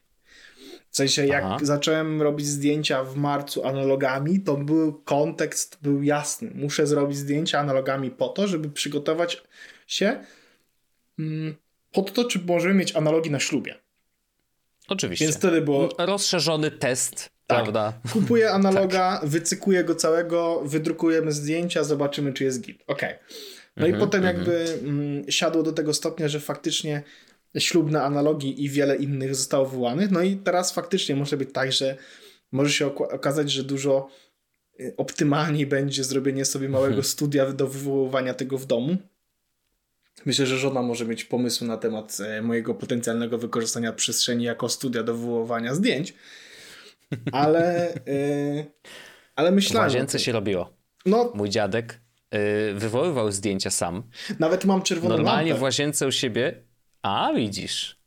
W 0.90 0.96
sensie, 0.96 1.26
jak 1.26 1.44
Aha. 1.44 1.58
zacząłem 1.62 2.22
robić 2.22 2.46
zdjęcia 2.46 3.04
w 3.04 3.16
marcu 3.16 3.66
analogami, 3.66 4.40
to 4.40 4.56
był 4.56 4.92
kontekst 4.92 5.78
był 5.82 6.02
jasny. 6.02 6.50
Muszę 6.54 6.86
zrobić 6.86 7.18
zdjęcia 7.18 7.58
analogami 7.58 8.10
po 8.10 8.28
to, 8.28 8.48
żeby 8.48 8.70
przygotować 8.70 9.42
się 9.86 10.24
mm, 11.18 11.54
pod 11.92 12.12
to, 12.12 12.24
czy 12.24 12.38
możemy 12.46 12.74
mieć 12.74 12.96
analogi 12.96 13.30
na 13.30 13.40
ślubie. 13.40 13.74
Oczywiście. 14.88 15.24
Więc 15.24 15.36
wtedy 15.36 15.60
było. 15.60 15.88
Rozszerzony 15.98 16.70
test 16.70 17.33
tak. 17.56 17.62
Prawda? 17.62 17.92
Kupuję 18.12 18.50
analoga, 18.50 19.16
tak. 19.20 19.28
wycykuję 19.28 19.84
go 19.84 19.94
całego, 19.94 20.62
wydrukujemy 20.64 21.32
zdjęcia, 21.32 21.84
zobaczymy, 21.84 22.32
czy 22.32 22.44
jest 22.44 22.60
git. 22.60 22.82
Ok. 22.86 23.02
No 23.76 23.86
i 23.86 23.94
potem 23.94 24.24
jakby 24.24 24.66
mm, 24.82 25.30
siadło 25.30 25.62
do 25.62 25.72
tego 25.72 25.94
stopnia, 25.94 26.28
że 26.28 26.40
faktycznie 26.40 27.02
ślubne 27.58 28.02
analogi 28.02 28.64
i 28.64 28.68
wiele 28.68 28.96
innych 28.96 29.34
zostało 29.34 29.66
wywołanych. 29.66 30.10
No 30.10 30.22
i 30.22 30.36
teraz 30.36 30.72
faktycznie 30.72 31.16
może 31.16 31.36
być 31.36 31.52
tak, 31.52 31.72
że 31.72 31.96
może 32.52 32.70
się 32.70 32.86
okazać, 32.86 33.50
że 33.50 33.64
dużo 33.64 34.08
y, 34.80 34.94
optymalniej 34.96 35.66
będzie 35.66 36.04
zrobienie 36.04 36.44
sobie 36.44 36.68
małego 36.68 36.94
mhm. 36.94 37.04
studia 37.04 37.52
do 37.52 37.66
wywoływania 37.66 38.34
tego 38.34 38.58
w 38.58 38.66
domu. 38.66 38.96
Myślę, 40.26 40.46
że 40.46 40.58
żona 40.58 40.82
może 40.82 41.06
mieć 41.06 41.24
pomysł 41.24 41.64
na 41.64 41.76
temat 41.76 42.18
e, 42.20 42.42
mojego 42.42 42.74
potencjalnego 42.74 43.38
wykorzystania 43.38 43.92
przestrzeni 43.92 44.44
jako 44.44 44.68
studia 44.68 45.02
do 45.02 45.14
wywoływania 45.14 45.74
zdjęć 45.74 46.14
ale, 47.32 47.94
yy, 48.06 48.64
ale 49.36 49.50
myślałem. 49.50 49.90
W 49.90 49.92
łazience 49.92 50.18
się 50.18 50.32
robiło. 50.32 50.70
No, 51.06 51.32
Mój 51.34 51.50
dziadek 51.50 52.00
yy, 52.32 52.38
wywoływał 52.74 53.32
zdjęcia 53.32 53.70
sam. 53.70 54.02
Nawet 54.38 54.64
mam 54.64 54.82
czerwoną 54.82 55.16
Normalnie 55.16 55.50
lampę. 55.50 55.60
w 55.60 55.62
łazience 55.62 56.06
u 56.06 56.12
siebie. 56.12 56.62
A, 57.02 57.32
widzisz. 57.36 58.04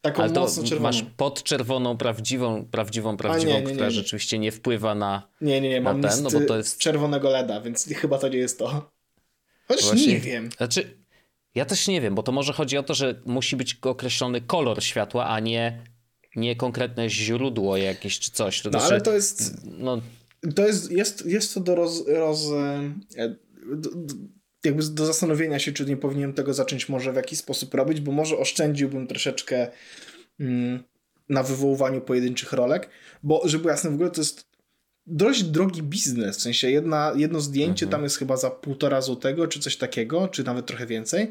Taką 0.00 0.22
Ale 0.22 0.32
to 0.32 0.46
czerwoną. 0.48 0.80
masz 0.82 1.02
podczerwoną, 1.16 1.96
prawdziwą, 1.96 2.64
prawdziwą, 2.70 3.16
prawdziwą, 3.16 3.52
nie, 3.52 3.60
nie, 3.60 3.66
nie, 3.66 3.72
która 3.72 3.90
rzeczywiście 3.90 4.38
nie 4.38 4.52
wpływa 4.52 4.94
na. 4.94 5.28
Nie, 5.40 5.60
nie, 5.60 5.68
nie, 5.68 5.80
mam 5.80 6.02
ten, 6.02 6.22
no 6.22 6.30
bo 6.30 6.40
to 6.40 6.56
jest 6.56 6.78
czerwonego 6.78 7.30
LEDa, 7.30 7.60
więc 7.60 7.88
chyba 7.88 8.18
to 8.18 8.28
nie 8.28 8.38
jest 8.38 8.58
to. 8.58 8.90
Chociaż 9.68 9.84
Właśnie, 9.84 10.06
nie 10.06 10.20
wiem. 10.20 10.50
Znaczy, 10.56 10.96
ja 11.54 11.64
też 11.64 11.88
nie 11.88 12.00
wiem, 12.00 12.14
bo 12.14 12.22
to 12.22 12.32
może 12.32 12.52
chodzi 12.52 12.78
o 12.78 12.82
to, 12.82 12.94
że 12.94 13.14
musi 13.24 13.56
być 13.56 13.78
określony 13.82 14.40
kolor 14.40 14.82
światła, 14.82 15.26
a 15.26 15.40
nie 15.40 15.82
nie 16.36 16.56
konkretne 16.56 17.10
źródło 17.10 17.76
jakieś 17.76 18.18
czy 18.18 18.30
coś. 18.30 18.62
To 18.62 18.70
no 18.70 18.78
znaczy, 18.78 18.94
ale 18.94 19.02
to 19.02 19.12
jest. 19.12 19.54
No... 19.64 20.02
To 20.54 20.66
jest, 20.66 20.90
jest, 20.90 21.26
jest 21.26 21.54
to 21.54 21.60
do 21.60 21.74
roz. 21.74 22.04
roz 22.06 22.50
e, 23.16 23.36
do, 23.76 23.90
jakby 24.64 24.82
do 24.82 25.06
zastanowienia 25.06 25.58
się, 25.58 25.72
czy 25.72 25.86
nie 25.86 25.96
powinienem 25.96 26.32
tego 26.32 26.54
zacząć 26.54 26.88
może 26.88 27.12
w 27.12 27.16
jakiś 27.16 27.38
sposób 27.38 27.74
robić, 27.74 28.00
bo 28.00 28.12
może 28.12 28.38
oszczędziłbym 28.38 29.06
troszeczkę 29.06 29.68
mm, 30.40 30.82
na 31.28 31.42
wywoływaniu 31.42 32.00
pojedynczych 32.00 32.52
rolek, 32.52 32.88
bo 33.22 33.42
żeby 33.44 33.68
jasne, 33.68 33.90
w 33.90 33.94
ogóle 33.94 34.10
to 34.10 34.20
jest 34.20 34.46
dość 35.06 35.42
drogi 35.42 35.82
biznes, 35.82 36.36
w 36.36 36.42
sensie 36.42 36.70
jedna, 36.70 37.12
jedno 37.16 37.40
zdjęcie 37.40 37.86
mhm. 37.86 37.90
tam 37.90 38.02
jest 38.02 38.16
chyba 38.16 38.36
za 38.36 38.50
półtora 38.50 39.00
złotego, 39.00 39.46
czy 39.46 39.60
coś 39.60 39.76
takiego, 39.76 40.28
czy 40.28 40.44
nawet 40.44 40.66
trochę 40.66 40.86
więcej, 40.86 41.30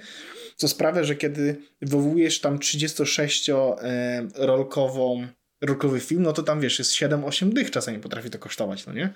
co 0.55 0.67
sprawia, 0.67 1.03
że 1.03 1.15
kiedy 1.15 1.57
wywołujesz 1.81 2.41
tam 2.41 2.59
36-rolkową 2.59 5.23
e, 5.23 5.27
rolkowy 5.61 5.99
film, 5.99 6.23
no 6.23 6.33
to 6.33 6.43
tam 6.43 6.61
wiesz, 6.61 6.79
jest 6.79 6.91
7-8 6.91 7.49
dych 7.49 7.71
czasami 7.71 7.99
potrafi 7.99 8.29
to 8.29 8.39
kosztować, 8.39 8.85
no 8.85 8.93
nie? 8.93 9.13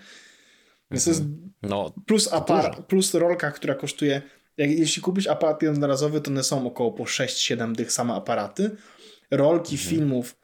Więc 0.92 1.04
to 1.04 1.10
jest 1.10 1.22
mhm. 1.22 1.54
no, 1.62 1.94
plus, 2.06 2.32
apar- 2.32 2.84
plus 2.84 3.14
rolka, 3.14 3.52
która 3.52 3.76
kosztuje, 3.76 4.22
jak, 4.58 4.72
jeśli 4.72 5.02
kupisz 5.02 5.28
aparat 5.28 5.62
jednorazowy, 5.62 6.22
to 6.22 6.32
one 6.32 6.44
są 6.44 6.68
około 6.68 6.92
po 6.92 7.04
6-7 7.04 7.76
dych 7.76 7.92
same 7.92 8.14
aparaty. 8.14 8.72
Rolki 9.32 9.76
mhm. 9.76 9.90
filmów 9.90 10.36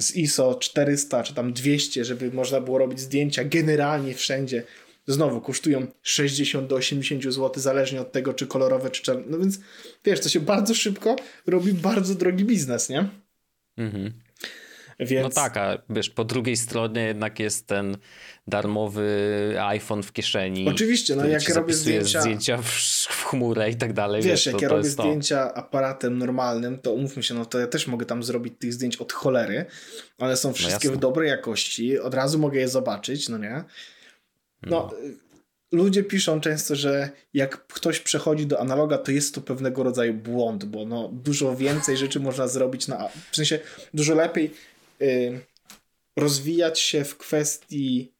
z 0.00 0.16
ISO 0.16 0.54
400 0.54 1.22
czy 1.22 1.34
tam 1.34 1.52
200, 1.52 2.04
żeby 2.04 2.32
można 2.32 2.60
było 2.60 2.78
robić 2.78 3.00
zdjęcia 3.00 3.44
generalnie 3.44 4.14
wszędzie, 4.14 4.62
znowu 5.06 5.40
kosztują 5.40 5.86
60 6.02 6.66
do 6.68 6.76
80 6.76 7.22
zł, 7.22 7.50
zależnie 7.56 8.00
od 8.00 8.12
tego, 8.12 8.34
czy 8.34 8.46
kolorowe, 8.46 8.90
czy 8.90 9.02
czarne. 9.02 9.24
No 9.28 9.38
więc 9.38 9.58
wiesz, 10.04 10.20
to 10.20 10.28
się 10.28 10.40
bardzo 10.40 10.74
szybko 10.74 11.16
robi 11.46 11.72
bardzo 11.72 12.14
drogi 12.14 12.44
biznes, 12.44 12.88
nie? 12.88 13.08
Mhm. 13.76 14.12
Więc... 15.00 15.22
No 15.22 15.42
tak, 15.42 15.56
a 15.56 15.82
wiesz, 15.90 16.10
po 16.10 16.24
drugiej 16.24 16.56
stronie 16.56 17.02
jednak 17.02 17.38
jest 17.38 17.66
ten 17.66 17.96
darmowy 18.46 19.08
iPhone 19.60 20.02
w 20.02 20.12
kieszeni. 20.12 20.68
Oczywiście, 20.68 21.16
no 21.16 21.26
jak 21.26 21.48
robię 21.48 21.74
zdjęcia... 21.74 22.20
zdjęcia 22.20 22.58
w, 22.58 22.70
w 23.08 23.24
chmurę 23.24 23.70
i 23.70 23.76
tak 23.76 23.92
dalej. 23.92 24.22
Wiesz, 24.22 24.30
wiesz 24.30 24.46
jak 24.46 24.56
to, 24.56 24.62
ja 24.62 24.68
to 24.68 24.76
robię 24.76 24.88
zdjęcia 24.88 25.46
to. 25.46 25.56
aparatem 25.56 26.18
normalnym, 26.18 26.78
to 26.78 26.92
umówmy 26.92 27.22
się, 27.22 27.34
no 27.34 27.44
to 27.44 27.58
ja 27.58 27.66
też 27.66 27.86
mogę 27.86 28.06
tam 28.06 28.22
zrobić 28.22 28.54
tych 28.58 28.72
zdjęć 28.72 28.96
od 28.96 29.12
cholery. 29.12 29.66
One 30.18 30.36
są 30.36 30.48
no 30.48 30.54
wszystkie 30.54 30.88
no 30.88 30.94
w 30.94 30.98
dobrej 30.98 31.28
jakości, 31.28 31.98
od 31.98 32.14
razu 32.14 32.38
mogę 32.38 32.60
je 32.60 32.68
zobaczyć, 32.68 33.28
no 33.28 33.38
nie? 33.38 33.64
No, 34.62 34.70
no. 34.70 34.90
Ludzie 35.72 36.04
piszą 36.04 36.40
często, 36.40 36.76
że 36.76 37.10
jak 37.34 37.66
ktoś 37.66 38.00
przechodzi 38.00 38.46
do 38.46 38.60
analoga, 38.60 38.98
to 38.98 39.12
jest 39.12 39.34
to 39.34 39.40
pewnego 39.40 39.82
rodzaju 39.82 40.14
błąd, 40.14 40.64
bo 40.64 40.84
no, 40.84 41.08
dużo 41.12 41.56
więcej 41.56 41.96
rzeczy 41.96 42.20
można 42.20 42.48
zrobić 42.48 42.88
na. 42.88 43.08
W 43.30 43.36
sensie 43.36 43.58
dużo 43.94 44.14
lepiej 44.14 44.50
y, 45.02 45.40
rozwijać 46.16 46.80
się 46.80 47.04
w 47.04 47.16
kwestii 47.16 48.12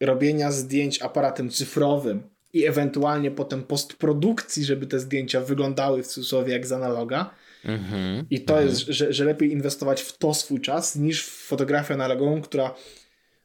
robienia 0.00 0.52
zdjęć 0.52 1.02
aparatem 1.02 1.50
cyfrowym 1.50 2.22
i 2.52 2.66
ewentualnie 2.66 3.30
potem 3.30 3.62
postprodukcji, 3.62 4.64
żeby 4.64 4.86
te 4.86 5.00
zdjęcia 5.00 5.40
wyglądały 5.40 6.02
w 6.02 6.06
cudzysłowie 6.06 6.52
jak 6.52 6.66
z 6.66 6.72
analoga. 6.72 7.34
-hmm, 7.64 8.24
I 8.30 8.40
to 8.40 8.60
jest, 8.60 8.78
że, 8.78 9.12
że 9.12 9.24
lepiej 9.24 9.52
inwestować 9.52 10.02
w 10.02 10.18
to 10.18 10.34
swój 10.34 10.60
czas 10.60 10.96
niż 10.96 11.26
w 11.26 11.46
fotografię 11.46 11.94
analogową, 11.94 12.42
która 12.42 12.74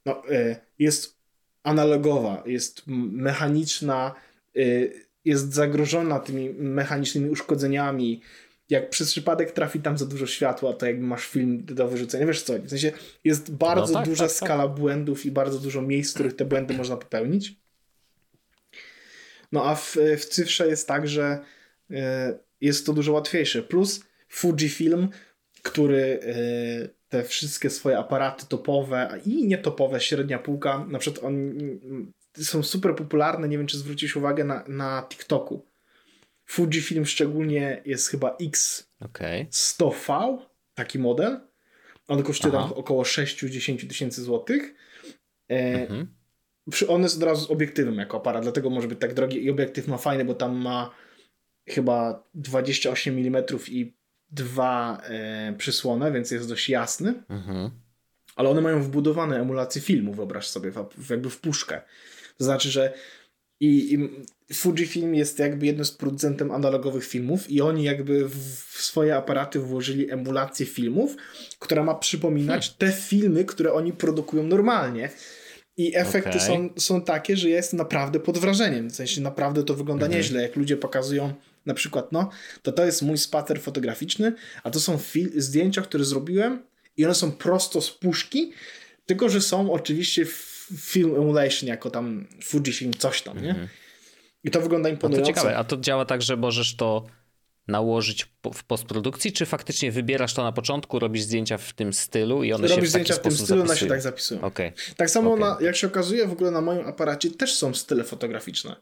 no, 0.06 0.24
y, 0.32 0.56
jest 0.80 1.19
analogowa, 1.64 2.44
jest 2.46 2.84
mechaniczna, 2.88 4.16
y, 4.58 4.94
jest 5.26 5.54
zagrożona 5.54 6.20
tymi 6.20 6.50
mechanicznymi 6.50 7.30
uszkodzeniami. 7.30 8.22
Jak 8.70 8.90
przez 8.90 9.12
przypadek 9.12 9.52
trafi 9.52 9.80
tam 9.80 9.98
za 9.98 10.06
dużo 10.06 10.28
światła, 10.28 10.74
to 10.74 10.86
jakby 10.86 11.06
masz 11.06 11.28
film 11.28 11.66
do 11.66 11.88
wyrzucenia. 11.88 12.26
Wiesz 12.26 12.42
co? 12.42 12.54
W 12.60 12.70
sensie 12.70 12.92
jest 13.24 13.52
bardzo 13.52 13.94
no 13.94 14.00
tak, 14.00 14.10
duża 14.10 14.24
tak, 14.24 14.38
tak. 14.38 14.48
skala 14.48 14.68
tak. 14.68 14.80
błędów 14.80 15.26
i 15.26 15.32
bardzo 15.32 15.60
dużo 15.60 15.82
miejsc, 15.82 16.12
w 16.12 16.14
których 16.14 16.36
te 16.36 16.46
błędy 16.46 16.74
można 16.74 16.98
popełnić. 16.98 17.56
No 19.52 19.66
a 19.66 19.76
w, 19.76 19.98
w 20.18 20.26
cyfrze 20.26 20.68
jest 20.68 20.88
tak, 20.88 21.08
że 21.08 21.40
y, 21.92 21.96
jest 22.62 22.86
to 22.86 22.94
dużo 22.94 23.12
łatwiejsze. 23.12 23.64
Plus 23.64 24.04
Fujifilm, 24.30 25.10
który 25.62 26.20
y, 26.24 26.99
te 27.10 27.24
wszystkie 27.24 27.70
swoje 27.70 27.98
aparaty 27.98 28.46
topowe 28.48 29.20
i 29.26 29.48
nietopowe, 29.48 30.02
średnia 30.02 30.40
półka, 30.40 30.86
na 30.90 31.00
przykład 31.00 31.26
on, 31.26 31.54
są 32.38 32.64
super 32.64 32.96
popularne, 32.96 33.48
nie 33.48 33.58
wiem 33.58 33.68
czy 33.68 33.78
zwrócisz 33.78 34.16
uwagę 34.16 34.44
na, 34.44 34.64
na 34.68 35.08
TikToku. 35.10 35.66
Fujifilm 36.46 37.06
szczególnie 37.06 37.82
jest 37.86 38.08
chyba 38.08 38.38
X100V, 38.38 40.38
taki 40.74 41.00
model. 41.00 41.40
On 42.08 42.24
kosztuje 42.24 42.52
tam 42.52 42.74
około 42.74 43.04
6-10 43.04 43.88
tysięcy 43.88 44.24
złotych. 44.24 44.76
E, 45.50 45.82
mhm. 45.82 46.08
On 46.88 47.02
jest 47.02 47.18
od 47.18 47.24
razu 47.24 47.46
z 47.46 47.52
obiektywem 47.52 47.96
jako 47.96 48.18
aparat, 48.18 48.44
dlatego 48.44 48.70
może 48.70 48.88
być 48.88 49.00
tak 49.00 49.14
drogi 49.14 49.46
i 49.46 49.50
obiektyw 49.50 49.88
ma 49.88 49.98
fajny, 49.98 50.26
bo 50.26 50.34
tam 50.34 50.56
ma 50.56 50.96
chyba 51.68 52.24
28 52.34 53.18
mm 53.18 53.44
i 53.68 53.99
dwa 54.32 55.02
e, 55.04 55.54
przysłony, 55.58 56.12
więc 56.12 56.32
jest 56.32 56.50
dość 56.50 56.70
jasny. 56.70 57.14
Mhm. 57.30 57.70
Ale 58.36 58.50
one 58.50 58.62
mają 58.62 58.84
wbudowane 58.84 59.42
emulacje 59.42 59.82
filmu, 59.82 60.14
wyobraź 60.14 60.48
sobie, 60.48 60.72
w, 60.72 61.10
jakby 61.10 61.30
w 61.30 61.40
puszkę. 61.40 61.82
To 62.38 62.44
znaczy, 62.44 62.72
że 62.72 62.94
i, 63.60 63.94
i 63.94 64.10
Fujifilm 64.54 65.16
jest 65.16 65.40
jakby 65.40 65.66
jednym 65.66 65.86
z 65.86 65.92
producentem 65.92 66.52
analogowych 66.52 67.06
filmów 67.06 67.52
i 67.52 67.62
oni 67.62 67.84
jakby 67.84 68.28
w, 68.28 68.36
w 68.66 68.82
swoje 68.82 69.16
aparaty 69.16 69.60
włożyli 69.60 70.12
emulację 70.12 70.66
filmów, 70.66 71.16
która 71.60 71.84
ma 71.84 71.96
przypominać 71.96 72.68
hmm. 72.68 72.78
te 72.78 73.02
filmy, 73.02 73.46
które 73.46 73.74
oni 73.74 73.94
produkują 73.94 74.44
normalnie. 74.44 75.10
I 75.78 75.96
efekty 75.96 76.30
okay. 76.30 76.42
są, 76.42 76.70
są 76.78 77.02
takie, 77.02 77.38
że 77.38 77.50
jest 77.50 77.74
naprawdę 77.74 78.20
pod 78.20 78.38
wrażeniem. 78.38 78.90
W 78.90 78.96
sensie 78.96 79.22
naprawdę 79.22 79.64
to 79.64 79.74
wygląda 79.74 80.06
mhm. 80.06 80.22
nieźle, 80.22 80.42
jak 80.42 80.56
ludzie 80.56 80.78
pokazują 80.78 81.34
na 81.66 81.74
przykład, 81.74 82.12
no, 82.12 82.30
to 82.62 82.72
to 82.72 82.86
jest 82.86 83.02
mój 83.02 83.18
spacer 83.18 83.62
fotograficzny, 83.62 84.34
a 84.64 84.72
to 84.72 84.80
są 84.80 85.00
zdjęcia, 85.36 85.82
które 85.82 86.04
zrobiłem 86.04 86.64
i 86.98 87.06
one 87.06 87.16
są 87.16 87.32
prosto 87.32 87.82
z 87.82 87.92
puszki, 87.92 88.54
tylko 89.06 89.30
że 89.30 89.42
są 89.42 89.72
oczywiście 89.72 90.26
film 90.78 91.16
emulation, 91.16 91.70
jako 91.70 91.90
tam 91.90 92.28
Fujifilm, 92.44 92.94
coś 92.94 93.22
tam, 93.22 93.42
nie? 93.42 93.50
Mhm. 93.50 93.68
I 94.44 94.52
to 94.52 94.62
wygląda 94.62 94.90
imponująco. 94.90 95.32
A 95.32 95.34
to 95.34 95.40
ciekawe, 95.40 95.58
a 95.58 95.64
to 95.64 95.78
działa 95.78 96.06
tak, 96.06 96.22
że 96.22 96.38
możesz 96.38 96.76
to 96.76 97.06
nałożyć 97.68 98.28
w 98.54 98.64
postprodukcji, 98.64 99.32
czy 99.32 99.46
faktycznie 99.46 99.92
wybierasz 99.92 100.34
to 100.34 100.44
na 100.44 100.52
początku, 100.52 101.00
robisz 101.00 101.22
zdjęcia 101.22 101.58
w 101.58 101.74
tym 101.74 101.94
stylu 101.94 102.44
i 102.44 102.54
one 102.54 102.68
robisz 102.68 102.76
się 102.76 102.82
w 102.82 102.90
zdjęcia 102.90 103.14
w 103.14 103.20
tym 103.20 103.32
stylu, 103.32 103.62
one 103.62 103.78
się 103.78 103.88
tak 103.88 104.02
zapisują. 104.02 104.42
Okay. 104.42 104.74
Tak 104.98 105.10
samo, 105.10 105.34
okay. 105.34 105.46
Na, 105.46 105.58
jak 105.62 105.76
się 105.76 105.88
okazuje, 105.88 106.28
w 106.28 106.32
ogóle 106.32 106.52
na 106.52 106.62
moim 106.62 106.88
aparacie 106.88 107.32
też 107.32 107.56
są 107.56 107.74
style 107.74 108.04
fotograficzne. 108.04 108.76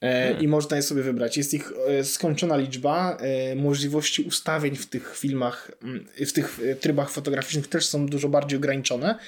E, 0.00 0.24
hmm. 0.24 0.42
I 0.42 0.48
można 0.48 0.76
je 0.76 0.82
sobie 0.82 1.02
wybrać. 1.02 1.36
Jest 1.36 1.54
ich 1.54 1.72
e, 1.88 2.04
skończona 2.04 2.56
liczba. 2.56 3.16
E, 3.16 3.54
możliwości 3.54 4.22
ustawień 4.22 4.76
w 4.76 4.86
tych 4.86 5.18
filmach, 5.18 5.70
mm, 5.82 6.06
w 6.26 6.32
tych 6.32 6.60
trybach 6.80 7.10
fotograficznych 7.10 7.68
też 7.68 7.86
są 7.86 8.06
dużo 8.06 8.28
bardziej 8.28 8.56
ograniczone. 8.56 9.18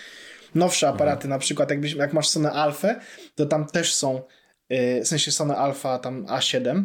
Nowsze 0.54 0.86
mhm. 0.86 0.96
aparaty, 0.96 1.22
hmm. 1.22 1.36
na 1.36 1.38
przykład 1.38 1.70
jakbyś, 1.70 1.92
jak 1.92 2.12
masz 2.12 2.28
Sony 2.28 2.50
Alpha, 2.50 3.00
to 3.34 3.46
tam 3.46 3.66
też 3.66 3.94
są, 3.94 4.22
w 5.02 5.08
sensie 5.08 5.32
Sony 5.32 5.56
Alpha 5.56 5.98
tam 5.98 6.26
A7, 6.26 6.84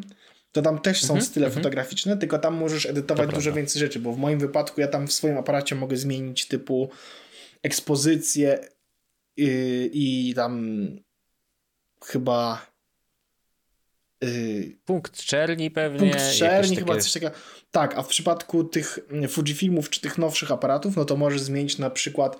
to 0.51 0.61
tam 0.61 0.79
też 0.79 1.01
są 1.01 1.13
mm 1.13 1.23
-hmm, 1.23 1.27
style 1.27 1.45
mm 1.45 1.53
-hmm. 1.53 1.61
fotograficzne, 1.61 2.17
tylko 2.17 2.39
tam 2.39 2.53
możesz 2.55 2.85
edytować 2.85 3.29
to 3.29 3.35
dużo 3.35 3.43
prawda. 3.43 3.57
więcej 3.57 3.79
rzeczy, 3.79 3.99
bo 3.99 4.13
w 4.13 4.17
moim 4.17 4.39
wypadku 4.39 4.81
ja 4.81 4.87
tam 4.87 5.07
w 5.07 5.13
swoim 5.13 5.37
aparacie 5.37 5.75
mogę 5.75 5.97
zmienić 5.97 6.47
typu 6.47 6.89
ekspozycję 7.63 8.59
i, 9.37 9.89
i 9.93 10.33
tam 10.35 10.87
chyba 12.05 12.70
punkt 14.85 15.23
czerni 15.23 15.71
pewnie. 15.71 15.99
Punkt 15.99 16.33
czerni 16.33 16.75
chyba 16.75 16.93
takie... 16.93 17.01
coś 17.01 17.13
takiego. 17.13 17.31
Tak, 17.71 17.97
a 17.97 18.03
w 18.03 18.07
przypadku 18.07 18.63
tych 18.63 18.99
mm, 19.09 19.29
Fujifilmów 19.29 19.89
czy 19.89 20.01
tych 20.01 20.17
nowszych 20.17 20.51
aparatów, 20.51 20.95
no 20.95 21.05
to 21.05 21.17
możesz 21.17 21.41
zmienić 21.41 21.77
na 21.77 21.89
przykład 21.89 22.37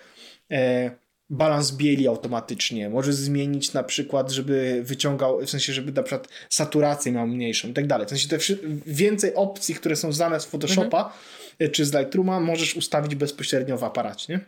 e, 0.51 0.91
balans 1.29 1.71
bieli 1.71 2.07
automatycznie. 2.07 2.89
Możesz 2.89 3.15
zmienić 3.15 3.73
na 3.73 3.83
przykład, 3.83 4.31
żeby 4.31 4.81
wyciągał, 4.83 5.39
w 5.45 5.49
sensie, 5.49 5.73
żeby 5.73 5.91
na 5.91 6.03
przykład 6.03 6.27
saturację 6.49 7.11
miał 7.11 7.27
mniejszą 7.27 7.67
i 7.67 7.73
tak 7.73 7.87
dalej. 7.87 8.07
W 8.07 8.09
sensie 8.09 8.27
te 8.27 8.37
więcej 8.85 9.35
opcji, 9.35 9.75
które 9.75 9.95
są 9.95 10.11
znane 10.11 10.39
z 10.39 10.45
Photoshopa 10.45 11.13
mhm. 11.51 11.71
czy 11.71 11.85
z 11.85 11.93
Lightrooma, 11.93 12.39
możesz 12.39 12.75
ustawić 12.75 13.15
bezpośrednio 13.15 13.77
w 13.77 13.83
aparacie, 13.83 14.33
nie? 14.33 14.39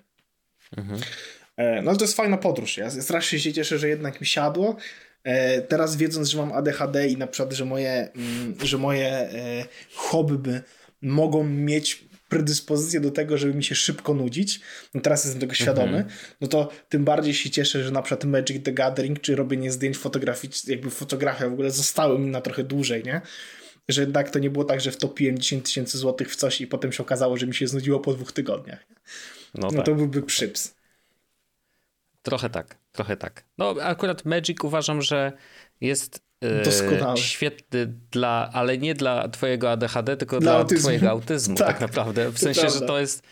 Mhm. 0.78 1.02
E, 1.58 1.82
no 1.82 1.96
to 1.96 2.04
jest 2.04 2.16
fajna 2.16 2.38
podróż. 2.38 2.78
Ja 2.78 2.92
strasznie 2.92 3.40
się 3.40 3.54
cieszę, 3.54 3.80
że 3.80 3.90
jednak 3.90 4.22
mi 4.22 4.28
siadło. 4.28 4.78
E, 5.24 5.62
teraz 5.62 5.96
wiedząc, 5.96 6.30
że 6.30 6.38
mam 6.38 6.52
ADHD 6.52 7.08
i 7.08 7.18
na 7.18 7.28
przykład, 7.28 7.54
że 7.54 7.66
moje, 7.66 8.10
mm, 8.16 8.56
że 8.64 8.78
moje 8.78 9.08
e, 9.08 9.66
hobby 9.96 10.62
mogą 11.02 11.44
mieć 11.44 12.06
predyspozycję 12.30 13.00
do 13.00 13.12
tego, 13.12 13.38
żeby 13.38 13.54
mi 13.54 13.64
się 13.64 13.76
szybko 13.76 14.14
nudzić, 14.14 14.60
no 14.94 15.02
teraz 15.02 15.24
jestem 15.24 15.42
tego 15.42 15.54
świadomy, 15.54 15.98
mm 15.98 16.04
-hmm. 16.04 16.36
no 16.42 16.48
to 16.48 16.70
tym 16.90 17.06
bardziej 17.06 17.34
się 17.34 17.50
cieszę, 17.50 17.84
że 17.84 17.92
na 17.92 18.02
przykład 18.02 18.26
Magic 18.26 18.64
the 18.64 18.72
Gathering, 18.72 19.22
czy 19.22 19.36
robienie 19.36 19.72
zdjęć 19.72 19.98
fotograficznych, 19.98 20.76
jakby 20.76 20.90
fotografia 20.90 21.50
w 21.50 21.54
ogóle 21.54 21.72
zostały 21.72 22.20
mi 22.20 22.28
na 22.28 22.42
trochę 22.42 22.64
dłużej, 22.64 23.04
nie? 23.04 23.22
Że 23.88 24.02
jednak 24.02 24.30
to 24.30 24.40
nie 24.40 24.50
było 24.50 24.66
tak, 24.66 24.82
że 24.82 24.92
wtopiłem 24.92 25.38
10 25.40 25.66
tysięcy 25.66 25.98
złotych 25.98 26.32
w 26.32 26.36
coś 26.36 26.62
i 26.62 26.68
potem 26.68 26.92
się 26.92 27.04
okazało, 27.04 27.38
że 27.38 27.48
mi 27.48 27.56
się 27.56 27.68
znudziło 27.68 28.00
po 28.00 28.14
dwóch 28.14 28.32
tygodniach. 28.32 28.86
No, 29.56 29.68
no 29.68 29.72
tak. 29.72 29.86
to 29.86 29.96
byłby 29.96 30.24
przyps. 30.24 30.76
Trochę 32.24 32.50
tak, 32.50 32.78
trochę 32.92 33.18
tak. 33.18 33.46
No 33.58 33.76
akurat 33.82 34.26
Magic 34.26 34.64
uważam, 34.64 35.02
że 35.02 35.32
jest 35.82 36.24
e, 36.44 37.18
świetny 37.18 37.94
dla, 38.12 38.50
ale 38.54 38.78
nie 38.78 38.94
dla 38.94 39.30
twojego 39.30 39.72
ADHD, 39.72 40.18
tylko 40.18 40.40
dla, 40.40 40.52
dla 40.52 40.62
autyzmu. 40.62 40.82
twojego 40.82 41.10
autyzmu 41.10 41.56
tak, 41.58 41.68
tak 41.68 41.82
naprawdę. 41.82 42.30
W 42.30 42.40
sensie, 42.40 42.70
że 42.70 42.82
to 42.82 43.00
jest 43.00 43.24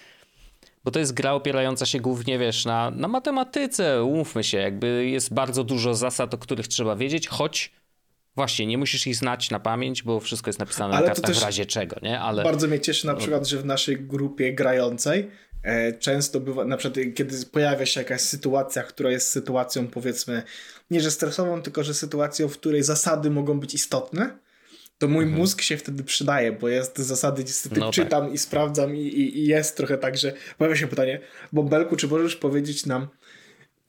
bo 0.84 0.92
to 0.92 1.00
jest 1.00 1.14
gra 1.14 1.34
opierająca 1.34 1.86
się 1.86 2.00
głównie, 2.00 2.40
wiesz, 2.40 2.66
na, 2.66 2.92
na 2.92 3.08
matematyce, 3.08 4.04
umówmy 4.04 4.44
się, 4.44 4.58
jakby 4.58 5.06
jest 5.10 5.34
bardzo 5.34 5.64
dużo 5.64 5.94
zasad, 5.94 6.34
o 6.34 6.38
których 6.38 6.68
trzeba 6.68 6.96
wiedzieć, 6.96 7.28
choć 7.28 7.72
właśnie 8.36 8.66
nie 8.66 8.78
musisz 8.78 9.08
ich 9.08 9.16
znać 9.16 9.50
na 9.50 9.60
pamięć, 9.60 10.04
bo 10.04 10.20
wszystko 10.20 10.50
jest 10.50 10.60
napisane 10.60 10.96
Ale 10.96 11.08
na 11.08 11.14
kartach 11.14 11.36
w 11.36 11.44
razie 11.44 11.66
czego, 11.66 11.96
nie? 12.02 12.20
Ale... 12.20 12.44
Bardzo 12.44 12.68
mnie 12.68 12.80
cieszy 12.80 13.08
na 13.08 13.16
przykład, 13.16 13.48
że 13.48 13.58
w 13.58 13.66
naszej 13.66 13.98
grupie 13.98 14.54
grającej 14.54 15.32
często 16.00 16.40
bywa, 16.40 16.66
na 16.66 16.78
przykład 16.78 17.06
kiedy 17.16 17.46
pojawia 17.46 17.86
się 17.86 18.02
jakaś 18.02 18.22
sytuacja, 18.22 18.84
która 18.84 19.12
jest 19.12 19.30
sytuacją 19.30 19.88
powiedzmy, 19.88 20.44
nie 20.92 21.02
że 21.02 21.12
stresową, 21.12 21.62
tylko 21.62 21.84
że 21.84 21.94
sytuacją, 21.94 22.48
w 22.48 22.58
której 22.58 22.84
zasady 22.84 23.30
mogą 23.30 23.60
być 23.60 23.74
istotne, 23.74 24.38
to 24.98 25.08
mój 25.08 25.24
mhm. 25.24 25.40
mózg 25.40 25.62
się 25.62 25.78
wtedy 25.78 26.04
przydaje, 26.04 26.52
bo 26.52 26.70
jest 26.70 26.98
zasady 26.98 27.44
niestety 27.44 27.80
no 27.80 27.86
tak. 27.86 27.96
czytam 27.96 28.26
tak. 28.26 28.34
i 28.34 28.38
sprawdzam 28.38 28.96
i, 28.96 29.00
i, 29.00 29.40
i, 29.40 29.46
jest 29.46 29.78
trochę 29.78 29.98
tak, 29.98 30.18
że 30.18 30.34
pojawia 30.58 30.76
się 30.76 30.88
pytanie, 30.88 31.20
Bąbelku, 31.54 31.96
czy 31.96 32.08
możesz 32.08 32.36
powiedzieć 32.36 32.86
nam, 32.86 33.08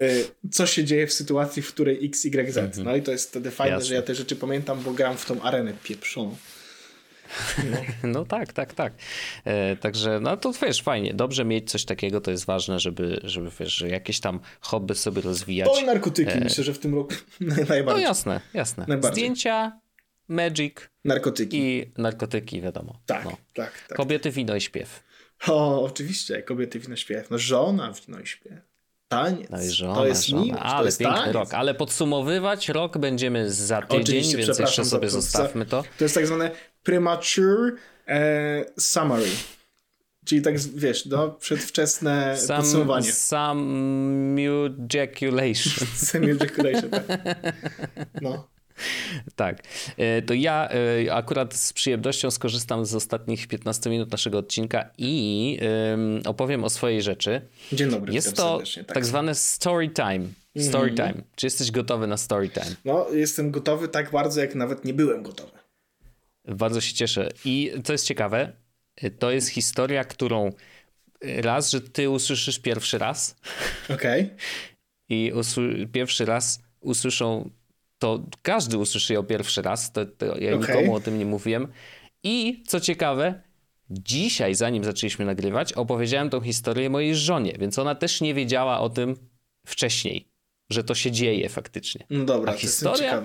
y, 0.02 0.24
co 0.50 0.66
się 0.66 0.84
dzieje 0.84 1.06
w 1.06 1.12
sytuacji, 1.12 1.62
w 1.62 1.68
której 1.68 2.06
X, 2.06 2.24
Y, 2.24 2.52
Z. 2.52 2.58
Mhm. 2.58 2.84
No 2.84 2.96
i 2.96 3.02
to 3.02 3.12
jest 3.12 3.30
wtedy 3.30 3.50
fajne, 3.50 3.74
Jasne. 3.74 3.88
że 3.88 3.94
ja 3.94 4.02
te 4.02 4.14
rzeczy 4.14 4.36
pamiętam, 4.36 4.82
bo 4.82 4.92
gram 4.92 5.16
w 5.16 5.26
tą 5.26 5.42
arenę 5.42 5.72
pieprzoną. 5.84 6.36
No. 7.70 7.76
no 8.12 8.24
tak, 8.24 8.52
tak, 8.52 8.74
tak. 8.74 8.92
E, 9.44 9.76
także 9.76 10.20
no 10.20 10.36
to 10.36 10.52
wiesz, 10.52 10.82
fajnie, 10.82 11.14
dobrze 11.14 11.44
mieć 11.44 11.70
coś 11.70 11.84
takiego, 11.84 12.20
to 12.20 12.30
jest 12.30 12.44
ważne, 12.44 12.78
żeby, 12.78 13.20
żeby 13.24 13.50
wiesz, 13.60 13.80
jakieś 13.80 14.20
tam 14.20 14.40
hobby 14.60 14.94
sobie 14.94 15.22
rozwijać. 15.22 15.68
O 15.68 15.86
narkotyki, 15.86 16.32
e... 16.32 16.40
myślę, 16.40 16.64
że 16.64 16.74
w 16.74 16.78
tym 16.78 16.94
roku 16.94 17.14
najbardziej. 17.40 17.84
No 17.84 17.98
jasne, 17.98 18.40
jasne. 18.54 18.86
Zdjęcia, 19.02 19.82
Magic. 20.28 20.74
Narkotyki. 21.04 21.58
I 21.58 21.92
narkotyki, 21.98 22.60
wiadomo. 22.60 23.00
Tak, 23.06 23.24
no. 23.24 23.30
tak, 23.54 23.72
tak. 23.88 23.96
Kobiety, 23.96 24.30
wino 24.30 24.56
i 24.56 24.60
śpiew. 24.60 25.02
O, 25.48 25.84
oczywiście, 25.84 26.42
kobiety, 26.42 26.78
wino, 26.78 26.96
śpiew. 26.96 27.30
No 27.30 27.38
żona, 27.38 27.92
wino 27.92 28.20
i 28.20 28.26
śpiew. 28.26 28.52
Taniec. 29.08 29.50
No 29.50 29.62
i 29.62 29.70
żona, 29.70 29.94
to 29.94 30.06
jest 30.06 30.26
żona. 30.26 30.42
miłość, 30.44 30.62
Ale 30.64 30.90
piękny 30.92 31.16
taniec. 31.16 31.34
rok. 31.34 31.54
Ale 31.54 31.74
podsumowywać 31.74 32.68
rok 32.68 32.98
będziemy 32.98 33.50
za 33.50 33.82
tydzień, 33.82 34.02
Oczywiście, 34.02 34.36
więc 34.36 34.58
jeszcze 34.58 34.84
sobie 34.84 35.10
zostawmy 35.10 35.66
to. 35.66 35.84
To 35.98 36.04
jest 36.04 36.14
tak 36.14 36.26
zwane 36.26 36.50
premature 36.82 37.72
e, 38.08 38.64
summary. 38.78 39.30
Czyli 40.24 40.42
tak, 40.42 40.58
wiesz, 40.58 41.06
no, 41.06 41.30
przedwczesne 41.30 42.36
Some, 42.36 42.62
podsumowanie. 42.62 43.12
Some 43.12 44.40
ejaculation, 46.24 46.90
tak. 47.06 47.06
No. 48.20 48.48
Tak. 49.36 49.62
E, 49.96 50.22
to 50.22 50.34
ja 50.34 50.68
e, 51.06 51.14
akurat 51.14 51.54
z 51.54 51.72
przyjemnością 51.72 52.30
skorzystam 52.30 52.86
z 52.86 52.94
ostatnich 52.94 53.48
15 53.48 53.90
minut 53.90 54.12
naszego 54.12 54.38
odcinka 54.38 54.90
i 54.98 55.58
opowiem 56.24 56.64
o 56.64 56.70
swojej 56.70 57.02
rzeczy. 57.02 57.40
Dzień 57.72 57.90
dobry. 57.90 58.12
Jest 58.12 58.36
to 58.36 58.60
tak. 58.76 58.94
tak 58.94 59.06
zwane 59.06 59.34
story 59.34 59.88
time. 59.88 60.26
Story 60.58 60.90
-hmm. 60.90 60.96
time. 60.96 61.14
Czy 61.34 61.46
jesteś 61.46 61.70
gotowy 61.70 62.06
na 62.06 62.16
story 62.16 62.48
time? 62.48 62.76
No, 62.84 63.06
jestem 63.10 63.50
gotowy 63.50 63.88
tak 63.88 64.10
bardzo, 64.10 64.40
jak 64.40 64.54
nawet 64.54 64.84
nie 64.84 64.94
byłem 64.94 65.22
gotowy. 65.22 65.61
Bardzo 66.44 66.80
się 66.80 66.94
cieszę. 66.94 67.28
I 67.44 67.72
co 67.84 67.92
jest 67.92 68.06
ciekawe, 68.06 68.52
to 69.18 69.30
jest 69.30 69.48
historia, 69.48 70.04
którą 70.04 70.52
raz, 71.22 71.70
że 71.70 71.80
ty 71.80 72.10
usłyszysz 72.10 72.58
pierwszy 72.58 72.98
raz. 72.98 73.36
Okej. 73.88 74.22
Okay. 74.22 74.36
I 75.08 75.32
pierwszy 75.92 76.24
raz 76.24 76.62
usłyszą 76.80 77.50
to 77.98 78.26
każdy 78.42 78.78
usłyszy 78.78 79.14
ją 79.14 79.22
pierwszy 79.22 79.62
raz, 79.62 79.92
to, 79.92 80.06
to 80.06 80.26
ja 80.26 80.56
okay. 80.56 80.58
nikomu 80.58 80.94
o 80.94 81.00
tym 81.00 81.18
nie 81.18 81.26
mówiłem. 81.26 81.68
I 82.22 82.62
co 82.66 82.80
ciekawe, 82.80 83.42
dzisiaj, 83.90 84.54
zanim 84.54 84.84
zaczęliśmy 84.84 85.24
nagrywać, 85.24 85.72
opowiedziałem 85.72 86.30
tą 86.30 86.40
historię 86.40 86.90
mojej 86.90 87.16
żonie, 87.16 87.56
więc 87.58 87.78
ona 87.78 87.94
też 87.94 88.20
nie 88.20 88.34
wiedziała 88.34 88.80
o 88.80 88.90
tym 88.90 89.16
wcześniej, 89.66 90.28
że 90.70 90.84
to 90.84 90.94
się 90.94 91.10
dzieje 91.10 91.48
faktycznie. 91.48 92.06
No 92.10 92.24
dobra, 92.24 92.52
A 92.52 92.56
historia, 92.56 93.22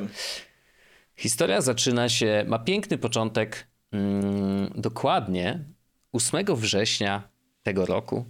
historia 1.17 1.61
zaczyna 1.61 2.09
się, 2.09 2.45
ma 2.47 2.59
piękny 2.59 2.97
początek 2.97 3.67
mm, 3.91 4.71
dokładnie 4.75 5.65
8 6.11 6.45
września 6.55 7.29
tego 7.63 7.85
roku, 7.85 8.25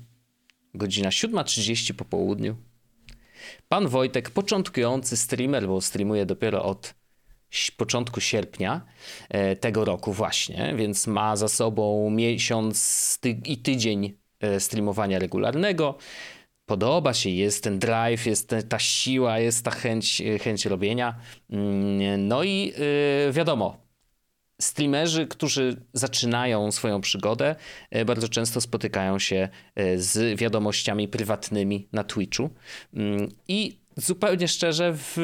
godzina 0.74 1.10
7.30 1.10 1.94
po 1.94 2.06
południu. 2.06 2.56
Pan 3.70 3.88
Wojtek, 3.88 4.30
początkujący 4.30 5.18
streamer, 5.18 5.68
bo 5.68 5.82
streamuje 5.82 6.26
dopiero 6.26 6.64
od 6.64 6.94
początku 7.78 8.22
sierpnia 8.22 8.86
e, 9.30 9.56
tego 9.56 9.86
roku 9.86 10.14
właśnie, 10.14 10.74
więc 10.76 11.08
ma 11.08 11.36
za 11.36 11.48
sobą 11.48 12.10
miesiąc 12.10 13.20
i 13.46 13.58
tydzień 13.58 14.18
e, 14.40 14.60
streamowania 14.60 15.20
regularnego. 15.20 15.98
Podoba 16.68 17.14
się, 17.14 17.30
jest 17.30 17.64
ten 17.64 17.80
drive, 17.80 18.26
jest 18.26 18.56
ta 18.70 18.80
siła, 18.80 19.40
jest 19.40 19.66
ta 19.66 19.72
chęć, 19.72 20.24
chęć 20.42 20.66
robienia. 20.66 21.16
Mm, 21.50 22.28
no 22.28 22.44
i 22.44 22.74
e, 23.28 23.32
wiadomo, 23.32 23.78
streamerzy, 24.62 25.28
którzy 25.28 25.82
zaczynają 25.94 26.72
swoją 26.72 27.02
przygodę, 27.02 27.56
e, 27.92 28.06
bardzo 28.06 28.30
często 28.30 28.62
spotykają 28.62 29.20
się 29.20 29.50
e, 29.76 29.98
z 29.98 30.40
wiadomościami 30.40 31.08
prywatnymi 31.08 31.88
na 31.92 32.04
Twitchu. 32.04 32.50
Mm, 32.94 33.30
I 33.48 33.78
zupełnie 33.98 34.48
szczerze, 34.48 34.94
w 34.94 35.18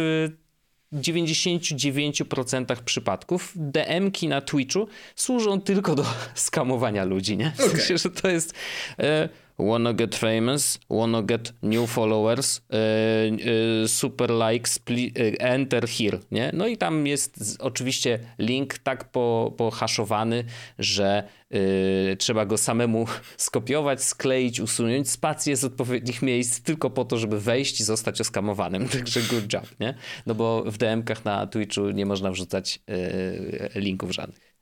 99% 0.94 2.76
przypadków 2.86 3.54
DM-ki 3.56 4.28
na 4.28 4.42
Twitchu 4.42 4.88
służą 5.16 5.62
tylko 5.62 5.96
do 5.96 6.06
skamowania 6.36 7.04
ludzi, 7.04 7.38
nie? 7.38 7.52
W 7.52 7.62
sensie, 7.62 7.98
że 7.98 8.10
to 8.10 8.28
jest... 8.30 8.54
E, 9.00 9.30
wanna 9.60 9.94
get 9.94 10.16
famous, 10.16 10.80
wanna 10.90 11.24
get 11.24 11.54
new 11.62 11.90
followers, 11.90 12.62
yy, 12.70 13.88
super 13.88 14.30
likes, 14.30 14.80
please, 14.80 15.12
enter 15.40 15.88
here, 15.88 16.20
nie? 16.32 16.52
No 16.54 16.68
i 16.68 16.78
tam 16.78 17.08
jest 17.08 17.58
oczywiście 17.60 18.20
link 18.40 18.78
tak 18.78 19.12
po, 19.12 19.54
pohaszowany, 19.58 20.44
że 20.80 21.24
yy, 21.50 22.18
trzeba 22.20 22.46
go 22.46 22.58
samemu 22.58 23.06
skopiować, 23.38 24.04
skleić, 24.04 24.60
usunąć 24.60 25.10
spację 25.10 25.56
z 25.56 25.64
odpowiednich 25.64 26.22
miejsc 26.22 26.62
tylko 26.62 26.90
po 26.90 27.06
to, 27.06 27.18
żeby 27.18 27.40
wejść 27.40 27.80
i 27.80 27.84
zostać 27.84 28.22
oskamowanym. 28.22 28.90
Także 28.94 29.22
good 29.22 29.54
job, 29.54 29.80
nie? 29.80 29.94
No 30.26 30.36
bo 30.36 30.64
w 30.64 30.78
DM-kach 30.78 31.26
na 31.26 31.48
Twitchu 31.48 31.90
nie 31.90 32.06
można 32.06 32.32
wrzucać 32.32 32.80
yy, 32.88 33.82
linków 33.82 34.12
żadnych. 34.12 34.54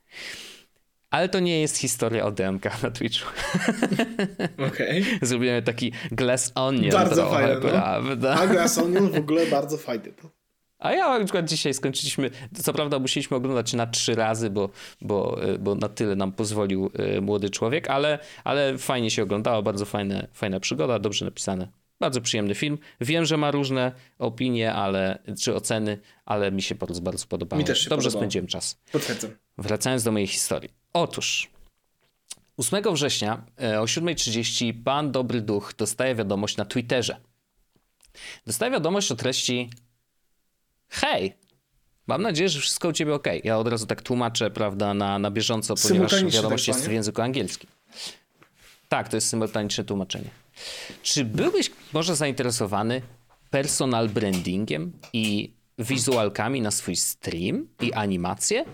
Ale 1.11 1.29
to 1.29 1.39
nie 1.39 1.61
jest 1.61 1.77
historia 1.77 2.25
o 2.25 2.31
DMK 2.31 2.83
na 2.83 2.91
Twitchu. 2.91 3.29
Okej. 4.67 5.01
Okay. 5.01 5.19
Zrobiłem 5.21 5.63
taki 5.63 5.91
Glass 6.11 6.51
Onion 6.55 6.91
Bardzo 6.91 7.15
trochę, 7.15 7.31
fajne, 7.31 7.55
no. 7.55 7.61
prawda? 7.61 8.35
A 8.35 8.47
Glass 8.47 8.77
Onion 8.77 9.11
w 9.11 9.17
ogóle 9.17 9.45
bardzo 9.45 9.77
fajny. 9.77 10.11
To. 10.11 10.29
A 10.79 10.93
ja 10.93 11.19
na 11.19 11.25
przykład 11.25 11.49
dzisiaj 11.49 11.73
skończyliśmy, 11.73 12.29
co 12.63 12.73
prawda 12.73 12.99
musieliśmy 12.99 13.37
oglądać 13.37 13.73
na 13.73 13.87
trzy 13.87 14.15
razy, 14.15 14.49
bo, 14.49 14.69
bo, 15.01 15.39
bo 15.59 15.75
na 15.75 15.89
tyle 15.89 16.15
nam 16.15 16.31
pozwolił 16.31 16.91
e, 16.93 17.21
młody 17.21 17.49
człowiek, 17.49 17.89
ale, 17.89 18.19
ale 18.43 18.77
fajnie 18.77 19.11
się 19.11 19.23
oglądało, 19.23 19.63
bardzo 19.63 19.85
fajne, 19.85 20.27
fajna 20.33 20.59
przygoda, 20.59 20.99
dobrze 20.99 21.25
napisane. 21.25 21.67
Bardzo 21.99 22.21
przyjemny 22.21 22.55
film. 22.55 22.77
Wiem, 23.01 23.25
że 23.25 23.37
ma 23.37 23.51
różne 23.51 23.91
opinie, 24.19 24.73
ale, 24.73 25.19
czy 25.41 25.55
oceny, 25.55 25.99
ale 26.25 26.51
mi 26.51 26.61
się 26.61 26.75
bardzo, 26.75 27.01
bardzo 27.01 27.27
podobało. 27.27 27.59
Mi 27.59 27.65
też 27.65 27.79
się 27.79 27.89
Dobrze 27.89 28.05
podobało. 28.05 28.21
spędziłem 28.21 28.47
czas. 28.47 28.79
Potwierdzam. 28.91 29.31
Wracając 29.57 30.03
do 30.03 30.11
mojej 30.11 30.27
historii. 30.27 30.80
Otóż 30.93 31.49
8 32.57 32.83
września 32.93 33.45
e, 33.61 33.81
o 33.81 33.85
7.30 33.85 34.83
pan 34.83 35.11
Dobry 35.11 35.41
Duch 35.41 35.73
dostaje 35.77 36.15
wiadomość 36.15 36.57
na 36.57 36.65
Twitterze. 36.65 37.17
Dostaje 38.45 38.71
wiadomość 38.71 39.11
o 39.11 39.15
treści 39.15 39.69
Hej, 40.89 41.33
mam 42.07 42.21
nadzieję, 42.21 42.49
że 42.49 42.59
wszystko 42.59 42.87
u 42.87 42.93
ciebie 42.93 43.13
ok. 43.13 43.27
Ja 43.43 43.57
od 43.57 43.67
razu 43.67 43.85
tak 43.85 44.01
tłumaczę, 44.01 44.51
prawda, 44.51 44.93
na, 44.93 45.19
na 45.19 45.31
bieżąco, 45.31 45.75
ponieważ 45.87 46.23
wiadomość 46.23 46.67
jest 46.67 46.87
w 46.87 46.91
języku 46.91 47.21
angielskim. 47.21 47.69
Tak, 48.89 49.09
to 49.09 49.17
jest 49.17 49.29
symultaniczne 49.29 49.83
tłumaczenie. 49.83 50.29
Czy 51.03 51.25
byłbyś 51.25 51.71
może 51.93 52.15
zainteresowany 52.15 53.01
personal 53.49 54.09
brandingiem 54.09 54.91
i 55.13 55.53
wizualkami 55.79 56.61
na 56.61 56.71
swój 56.71 56.95
stream 56.95 57.67
i 57.81 57.93
animacje? 57.93 58.65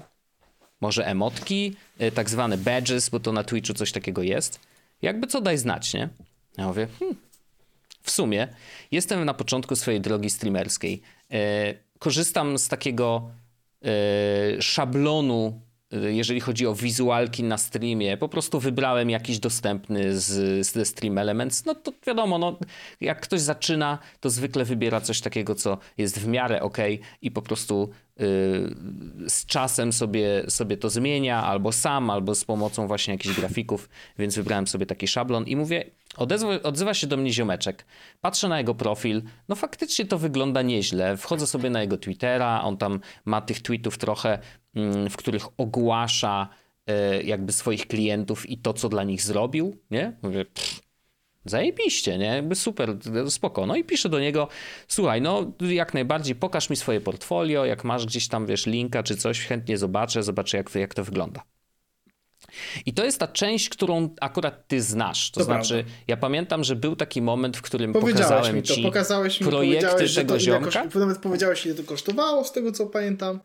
Może 0.82 1.06
emotki, 1.06 1.76
y, 2.02 2.12
tak 2.12 2.30
zwane 2.30 2.58
badges, 2.58 3.10
bo 3.10 3.20
to 3.20 3.32
na 3.32 3.44
Twitchu 3.44 3.74
coś 3.74 3.92
takiego 3.92 4.24
jest. 4.24 4.60
Jakby 5.02 5.28
co 5.28 5.42
daj 5.42 5.58
znać, 5.58 5.94
nie? 5.94 6.10
Ja 6.58 6.68
mówię, 6.68 6.88
hmm. 7.00 7.16
w 8.02 8.12
sumie 8.12 8.48
jestem 8.92 9.26
na 9.26 9.34
początku 9.34 9.76
swojej 9.76 10.02
drogi 10.02 10.30
streamerskiej. 10.30 11.02
E, 11.32 11.74
korzystam 12.00 12.58
z 12.58 12.68
takiego 12.68 13.32
e, 13.86 14.62
szablonu 14.62 15.62
jeżeli 15.92 16.40
chodzi 16.40 16.68
o 16.68 16.76
wizualki 16.76 17.44
na 17.44 17.58
streamie, 17.58 18.18
po 18.18 18.30
prostu 18.30 18.60
wybrałem 18.60 19.10
jakiś 19.10 19.40
dostępny 19.40 20.20
z, 20.20 20.68
z 20.68 20.88
Stream 20.88 21.18
Elements, 21.18 21.66
no 21.66 21.76
to 21.76 21.92
wiadomo, 22.08 22.38
no, 22.38 22.60
jak 23.02 23.22
ktoś 23.22 23.42
zaczyna, 23.42 23.98
to 24.20 24.30
zwykle 24.30 24.66
wybiera 24.66 25.02
coś 25.02 25.22
takiego, 25.22 25.56
co 25.56 25.78
jest 25.98 26.20
w 26.20 26.28
miarę 26.28 26.62
ok 26.62 26.78
i 27.22 27.32
po 27.32 27.42
prostu 27.42 27.90
yy, 28.20 28.26
z 29.28 29.46
czasem 29.46 29.94
sobie, 29.94 30.44
sobie 30.48 30.78
to 30.78 30.90
zmienia, 30.90 31.44
albo 31.44 31.72
sam, 31.72 32.10
albo 32.10 32.36
z 32.36 32.46
pomocą 32.46 32.88
właśnie 32.88 33.14
jakichś 33.14 33.36
grafików, 33.36 33.90
więc 34.20 34.36
wybrałem 34.36 34.68
sobie 34.68 34.86
taki 34.86 35.08
szablon 35.08 35.48
i 35.48 35.56
mówię, 35.56 35.92
odezwa, 36.18 36.62
odzywa 36.64 36.94
się 36.94 37.08
do 37.08 37.18
mnie 37.18 37.32
ziomeczek, 37.32 37.86
patrzę 38.22 38.48
na 38.48 38.58
jego 38.58 38.76
profil, 38.76 39.22
no 39.50 39.56
faktycznie 39.56 40.06
to 40.06 40.18
wygląda 40.18 40.62
nieźle, 40.62 41.18
wchodzę 41.18 41.48
sobie 41.48 41.70
na 41.70 41.82
jego 41.82 41.98
Twittera, 41.98 42.62
on 42.64 42.78
tam 42.78 43.00
ma 43.26 43.42
tych 43.42 43.62
tweetów 43.62 43.98
trochę 43.98 44.40
w 45.10 45.18
których 45.18 45.44
ogłasza 45.58 46.50
e, 46.88 47.24
jakby 47.24 47.54
swoich 47.54 47.88
klientów 47.88 48.50
i 48.50 48.58
to, 48.58 48.74
co 48.74 48.90
dla 48.90 49.04
nich 49.04 49.22
zrobił, 49.22 49.78
nie? 49.92 50.18
Mówię, 50.22 50.46
pff, 50.46 50.82
zajebiście, 51.46 52.18
nie? 52.18 52.26
Jakby 52.26 52.56
super, 52.56 52.98
spoko. 53.30 53.66
No 53.66 53.76
i 53.76 53.84
piszę 53.84 54.10
do 54.10 54.20
niego, 54.20 54.48
słuchaj, 54.88 55.22
no 55.22 55.52
jak 55.62 55.94
najbardziej 55.94 56.36
pokaż 56.36 56.70
mi 56.70 56.76
swoje 56.76 57.02
portfolio, 57.02 57.66
jak 57.66 57.84
masz 57.84 58.06
gdzieś 58.06 58.28
tam, 58.28 58.46
wiesz, 58.46 58.66
linka 58.66 59.04
czy 59.04 59.16
coś, 59.16 59.46
chętnie 59.46 59.78
zobaczę, 59.78 60.24
zobaczę 60.24 60.58
jak 60.58 60.72
to, 60.72 60.80
jak 60.80 60.94
to 60.94 61.04
wygląda. 61.04 61.44
I 62.86 62.94
to 62.94 63.06
jest 63.06 63.20
ta 63.20 63.28
część, 63.28 63.70
którą 63.70 64.10
akurat 64.22 64.68
ty 64.68 64.82
znasz. 64.82 65.32
To, 65.32 65.40
to 65.40 65.44
znaczy, 65.44 65.74
prawda. 65.74 65.92
ja 66.08 66.18
pamiętam, 66.18 66.64
że 66.64 66.76
był 66.76 66.96
taki 66.96 67.22
moment, 67.22 67.58
w 67.58 67.62
którym 67.62 67.94
pokazałem 67.94 68.56
mi 68.56 68.64
to, 68.64 68.76
ci 68.76 68.84
pokazałeś 68.84 69.42
mi, 69.42 69.48
projekty 69.48 70.16
tego 70.16 70.40
ziomka. 70.40 70.84
Koszt... 70.84 70.96
Nawet 70.96 71.18
powiedziałeś, 71.18 71.66
ile 71.66 71.76
to 71.76 71.84
kosztowało, 71.84 72.44
z 72.44 72.52
tego 72.52 72.72
co 72.72 72.86
pamiętam. 72.86 73.40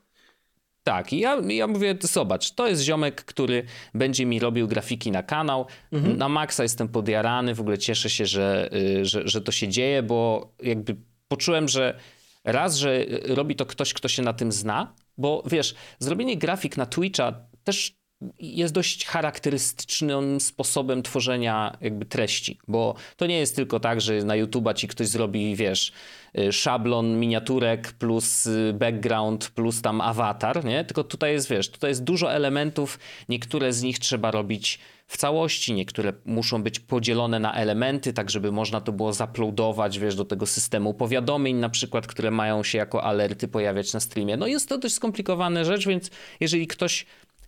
Tak, 0.84 1.12
i 1.12 1.18
ja, 1.18 1.36
ja 1.48 1.66
mówię, 1.66 1.96
zobacz, 2.00 2.50
to 2.50 2.68
jest 2.68 2.82
ziomek, 2.82 3.24
który 3.24 3.64
będzie 3.94 4.26
mi 4.26 4.40
robił 4.40 4.68
grafiki 4.68 5.10
na 5.10 5.22
kanał. 5.22 5.66
Mhm. 5.92 6.16
Na 6.16 6.28
maksa 6.28 6.62
jestem 6.62 6.88
podjarany, 6.88 7.54
w 7.54 7.60
ogóle 7.60 7.78
cieszę 7.78 8.10
się, 8.10 8.26
że, 8.26 8.70
y, 8.74 9.04
że, 9.04 9.22
że 9.28 9.40
to 9.40 9.52
się 9.52 9.68
dzieje, 9.68 10.02
bo 10.02 10.52
jakby 10.62 10.96
poczułem, 11.28 11.68
że 11.68 11.98
raz, 12.44 12.76
że 12.76 13.04
robi 13.28 13.56
to 13.56 13.66
ktoś, 13.66 13.94
kto 13.94 14.08
się 14.08 14.22
na 14.22 14.32
tym 14.32 14.52
zna, 14.52 14.94
bo 15.18 15.42
wiesz, 15.46 15.74
zrobienie 15.98 16.36
grafik 16.36 16.76
na 16.76 16.86
Twitcha 16.86 17.34
też 17.64 18.01
jest 18.38 18.74
dość 18.74 19.06
charakterystycznym 19.06 20.40
sposobem 20.40 21.02
tworzenia 21.02 21.76
jakby 21.80 22.06
treści, 22.06 22.58
bo 22.68 22.94
to 23.16 23.26
nie 23.26 23.38
jest 23.38 23.56
tylko 23.56 23.80
tak, 23.80 24.00
że 24.00 24.24
na 24.24 24.34
YouTube'a 24.34 24.74
ci 24.74 24.88
ktoś 24.88 25.08
zrobi, 25.08 25.56
wiesz, 25.56 25.92
y, 26.38 26.52
szablon 26.52 27.20
miniaturek 27.20 27.92
plus 27.92 28.46
y, 28.46 28.74
background 28.78 29.50
plus 29.50 29.82
tam 29.82 30.00
awatar, 30.00 30.64
nie? 30.64 30.84
Tylko 30.84 31.04
tutaj 31.04 31.32
jest, 31.32 31.50
wiesz, 31.50 31.70
tutaj 31.70 31.90
jest 31.90 32.04
dużo 32.04 32.32
elementów, 32.32 32.98
niektóre 33.28 33.72
z 33.72 33.82
nich 33.82 33.98
trzeba 33.98 34.30
robić 34.30 34.78
w 35.12 35.16
całości, 35.16 35.74
niektóre 35.74 36.12
muszą 36.24 36.62
być 36.62 36.80
podzielone 36.80 37.40
na 37.40 37.54
elementy, 37.54 38.12
tak 38.12 38.30
żeby 38.30 38.52
można 38.52 38.80
to 38.80 38.92
było 38.92 39.12
zaploadować, 39.12 39.98
wiesz, 39.98 40.14
do 40.14 40.24
tego 40.24 40.46
systemu 40.46 40.94
powiadomień 40.94 41.56
na 41.56 41.68
przykład, 41.68 42.06
które 42.06 42.30
mają 42.30 42.62
się 42.62 42.78
jako 42.78 43.04
alerty 43.04 43.48
pojawiać 43.48 43.92
na 43.92 44.00
streamie. 44.00 44.36
No 44.36 44.46
jest 44.46 44.68
to 44.68 44.78
dość 44.78 44.94
skomplikowana 44.94 45.64
rzecz, 45.64 45.86
więc 45.86 46.10
jeżeli 46.40 46.66
ktoś 46.66 47.06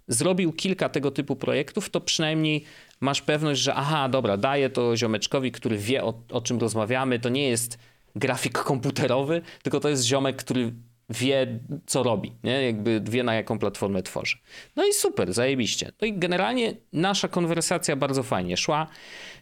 zrobił 0.09 0.53
kilka 0.53 0.89
tego 0.89 1.11
typu 1.11 1.37
projektów, 1.37 1.91
to 1.91 2.01
przynajmniej 2.01 2.65
masz 3.01 3.23
pewność, 3.23 3.61
że 3.61 3.75
aha, 3.75 4.09
dobra, 4.09 4.37
daję 4.37 4.71
to 4.71 4.97
ziomeczkowi, 4.97 5.53
który 5.53 5.79
wie 5.79 6.05
o, 6.05 6.15
o 6.31 6.41
czym 6.41 6.59
rozmawiamy. 6.59 7.19
To 7.19 7.29
nie 7.29 7.49
jest 7.49 7.79
grafik 8.17 8.59
komputerowy, 8.59 9.43
tylko 9.63 9.81
to 9.81 9.89
jest 9.89 10.05
ziomek, 10.05 10.37
który 10.37 10.73
wie, 11.11 11.59
co 11.87 12.03
robi, 12.03 12.33
nie? 12.45 12.67
jakby 12.67 13.01
wie, 13.11 13.23
na 13.23 13.35
jaką 13.35 13.59
platformę 13.59 14.03
tworzy. 14.03 14.37
No 14.77 14.87
i 14.87 14.93
super, 14.93 15.33
zajebiście. 15.33 15.93
No 16.01 16.07
i 16.07 16.19
generalnie 16.19 16.75
nasza 16.93 17.29
konwersacja 17.29 17.97
bardzo 17.97 18.23
fajnie 18.23 18.57
szła. 18.57 18.87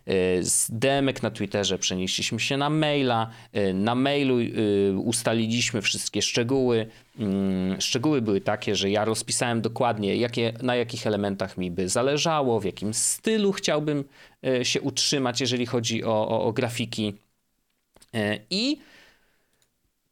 Y, 0.09 0.44
z 0.44 0.70
demek 0.70 1.22
na 1.22 1.30
Twitterze 1.30 1.78
przenieśliśmy 1.78 2.40
się 2.40 2.57
na 2.57 2.70
maila. 2.70 3.30
Y, 3.57 3.74
na 3.74 3.94
mailu 3.94 4.40
y, 4.40 4.94
ustaliliśmy 4.98 5.82
wszystkie 5.82 6.22
szczegóły. 6.22 6.86
Mm, 7.18 7.80
szczegóły 7.80 8.22
były 8.22 8.40
takie, 8.40 8.76
że 8.76 8.90
ja 8.90 9.05
rozpisałem 9.05 9.61
dokładnie, 9.61 10.16
jakie, 10.16 10.53
na 10.62 10.76
jakich 10.76 11.07
elementach 11.07 11.59
mi 11.59 11.70
by 11.70 11.88
zależało, 11.88 12.61
w 12.61 12.64
jakim 12.64 12.94
stylu 12.94 13.53
chciałbym 13.53 14.05
się 14.62 14.80
utrzymać, 14.80 15.40
jeżeli 15.40 15.66
chodzi 15.66 16.05
o, 16.05 16.28
o, 16.28 16.44
o 16.44 16.53
grafiki. 16.53 17.14
I 18.50 18.78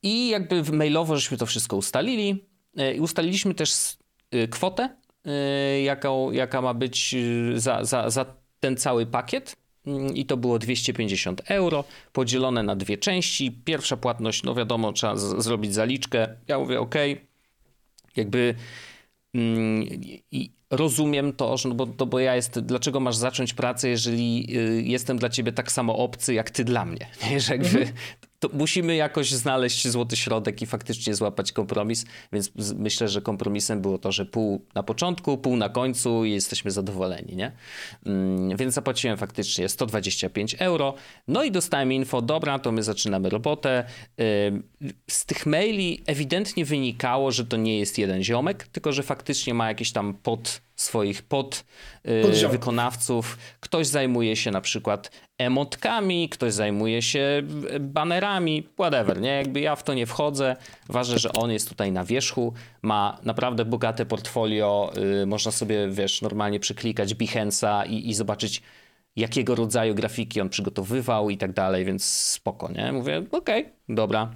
i 0.03 0.29
jakby 0.29 0.63
mailowo 0.63 1.17
żeśmy 1.17 1.37
to 1.37 1.47
wszystko 1.47 1.77
ustalili. 1.77 2.45
Ustaliliśmy 3.01 3.55
też 3.55 3.97
kwotę, 4.51 4.89
jaką, 5.85 6.31
jaka 6.31 6.63
ma 6.63 6.75
być 6.75 7.17
za, 7.55 7.85
za, 7.85 8.11
za 8.11 8.27
ten 8.61 8.77
cały 8.77 9.07
pakiet. 9.07 9.57
Mm, 9.87 10.17
I 10.17 10.25
to 10.27 10.37
było 10.37 10.59
250 10.59 11.43
euro, 11.49 11.85
podzielone 12.13 12.63
na 12.63 12.77
dwie 12.77 12.99
części. 12.99 13.53
Pierwsza 13.65 13.97
płatność, 13.97 14.43
no 14.43 14.55
wiadomo, 14.55 14.93
trzeba 14.93 15.17
z- 15.17 15.43
zrobić 15.45 15.75
zaliczkę. 15.75 16.37
Ja 16.49 16.59
mówię, 16.59 16.81
ok, 16.81 16.95
jakby 18.17 18.55
mm, 19.35 19.85
i 20.33 20.51
rozumiem 20.71 21.33
to, 21.33 21.57
że, 21.57 21.69
no 21.69 21.75
bo, 21.75 21.87
to, 21.87 22.07
bo 22.07 22.19
ja 22.19 22.37
jest, 22.37 22.61
dlaczego 22.61 23.01
masz 23.01 23.17
zacząć 23.17 23.55
pracę, 23.55 23.89
jeżeli 23.89 24.57
y, 24.59 24.83
jestem 24.83 25.19
dla 25.19 25.29
ciebie 25.29 25.53
tak 25.53 25.73
samo 25.73 25.97
obcy, 25.97 26.35
jak 26.35 26.51
ty 26.51 26.65
dla 26.65 26.85
mnie. 26.85 27.07
Nie? 27.31 27.41
Że 27.41 27.53
jakby, 27.53 27.79
mhm 27.79 27.97
to 28.41 28.49
musimy 28.53 28.97
jakoś 28.97 29.31
znaleźć 29.31 29.89
złoty 29.89 30.17
środek 30.17 30.63
i 30.63 30.67
faktycznie 30.67 31.15
złapać 31.15 31.53
kompromis, 31.53 32.05
więc 32.33 32.53
myślę, 32.75 33.09
że 33.09 33.23
kompromisem 33.23 33.81
było 33.81 33.99
to, 33.99 34.13
że 34.13 34.27
pół 34.27 34.67
na 34.75 34.83
początku, 34.83 35.39
pół 35.39 35.57
na 35.57 35.69
końcu 35.69 36.25
i 36.25 36.33
jesteśmy 36.33 36.71
zadowoleni, 36.71 37.37
nie? 37.37 37.53
Mm, 38.07 38.57
więc 38.57 38.75
zapłaciłem 38.75 39.17
faktycznie 39.17 39.69
125 39.69 40.57
euro, 40.59 40.95
no 41.29 41.45
i 41.45 41.51
dostałem 41.51 41.93
info, 41.93 42.23
dobra, 42.23 42.59
to 42.59 42.73
my 42.73 42.83
zaczynamy 42.83 43.29
robotę. 43.29 43.85
Z 45.11 45.27
tych 45.27 45.47
maili 45.47 46.03
ewidentnie 46.07 46.65
wynikało, 46.65 47.31
że 47.33 47.45
to 47.45 47.57
nie 47.57 47.79
jest 47.79 47.99
jeden 47.99 48.23
ziomek, 48.23 48.69
tylko 48.69 48.93
że 48.93 49.03
faktycznie 49.03 49.55
ma 49.55 49.69
jakiś 49.69 49.93
tam 49.93 50.15
pod 50.15 50.61
swoich 50.81 51.23
pod, 51.23 51.65
y, 52.43 52.49
wykonawców. 52.49 53.39
Ktoś 53.61 53.87
zajmuje 53.87 54.37
się 54.37 54.51
na 54.51 54.61
przykład 54.61 55.11
emotkami, 55.39 56.29
ktoś 56.29 56.53
zajmuje 56.53 57.03
się 57.03 57.43
banerami, 57.81 58.69
whatever, 58.75 59.21
nie? 59.21 59.31
Jakby 59.31 59.61
ja 59.61 59.77
w 59.77 59.83
to 59.83 59.95
nie 59.95 60.07
wchodzę. 60.07 60.57
Ważne, 60.89 61.19
że 61.19 61.33
on 61.33 61.51
jest 61.51 61.69
tutaj 61.69 61.93
na 61.93 62.05
wierzchu, 62.05 62.55
ma 62.83 63.19
naprawdę 63.23 63.65
bogate 63.65 64.07
portfolio, 64.07 64.93
y, 65.23 65.27
można 65.27 65.53
sobie, 65.53 65.89
wiesz, 65.91 66.23
normalnie 66.23 66.61
przyklikać 66.61 67.15
Behance'a 67.15 67.89
i, 67.89 68.09
i 68.09 68.15
zobaczyć 68.15 68.63
jakiego 69.17 69.55
rodzaju 69.55 69.95
grafiki 69.95 70.41
on 70.41 70.49
przygotowywał 70.49 71.31
i 71.31 71.39
tak 71.39 71.53
dalej, 71.53 71.85
więc 71.85 72.05
spoko, 72.05 72.73
nie? 72.73 72.93
Mówię, 72.93 73.19
okej, 73.33 73.63
okay, 73.63 73.73
dobra. 73.89 74.31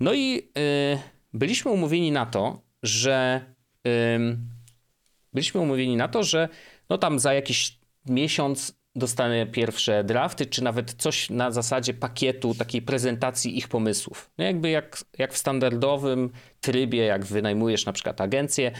No 0.00 0.14
i 0.14 0.42
y, 0.58 0.98
byliśmy 1.32 1.70
umówieni 1.70 2.12
na 2.12 2.26
to, 2.26 2.60
że 2.82 3.40
byliśmy 5.32 5.60
umówieni 5.60 5.96
na 5.96 6.08
to, 6.08 6.22
że 6.22 6.48
no 6.88 6.98
tam 6.98 7.18
za 7.18 7.34
jakiś 7.34 7.78
miesiąc 8.06 8.80
dostanę 8.94 9.46
pierwsze 9.46 10.04
drafty, 10.04 10.46
czy 10.46 10.64
nawet 10.64 10.92
coś 10.92 11.30
na 11.30 11.50
zasadzie 11.50 11.94
pakietu 11.94 12.54
takiej 12.54 12.82
prezentacji 12.82 13.58
ich 13.58 13.68
pomysłów. 13.68 14.30
No 14.38 14.44
jakby 14.44 14.70
jak, 14.70 15.04
jak 15.18 15.32
w 15.32 15.38
standardowym 15.38 16.30
trybie, 16.60 17.04
jak 17.04 17.24
wynajmujesz 17.24 17.86
na 17.86 17.92
przykład 17.92 18.20
agencję, 18.20 18.72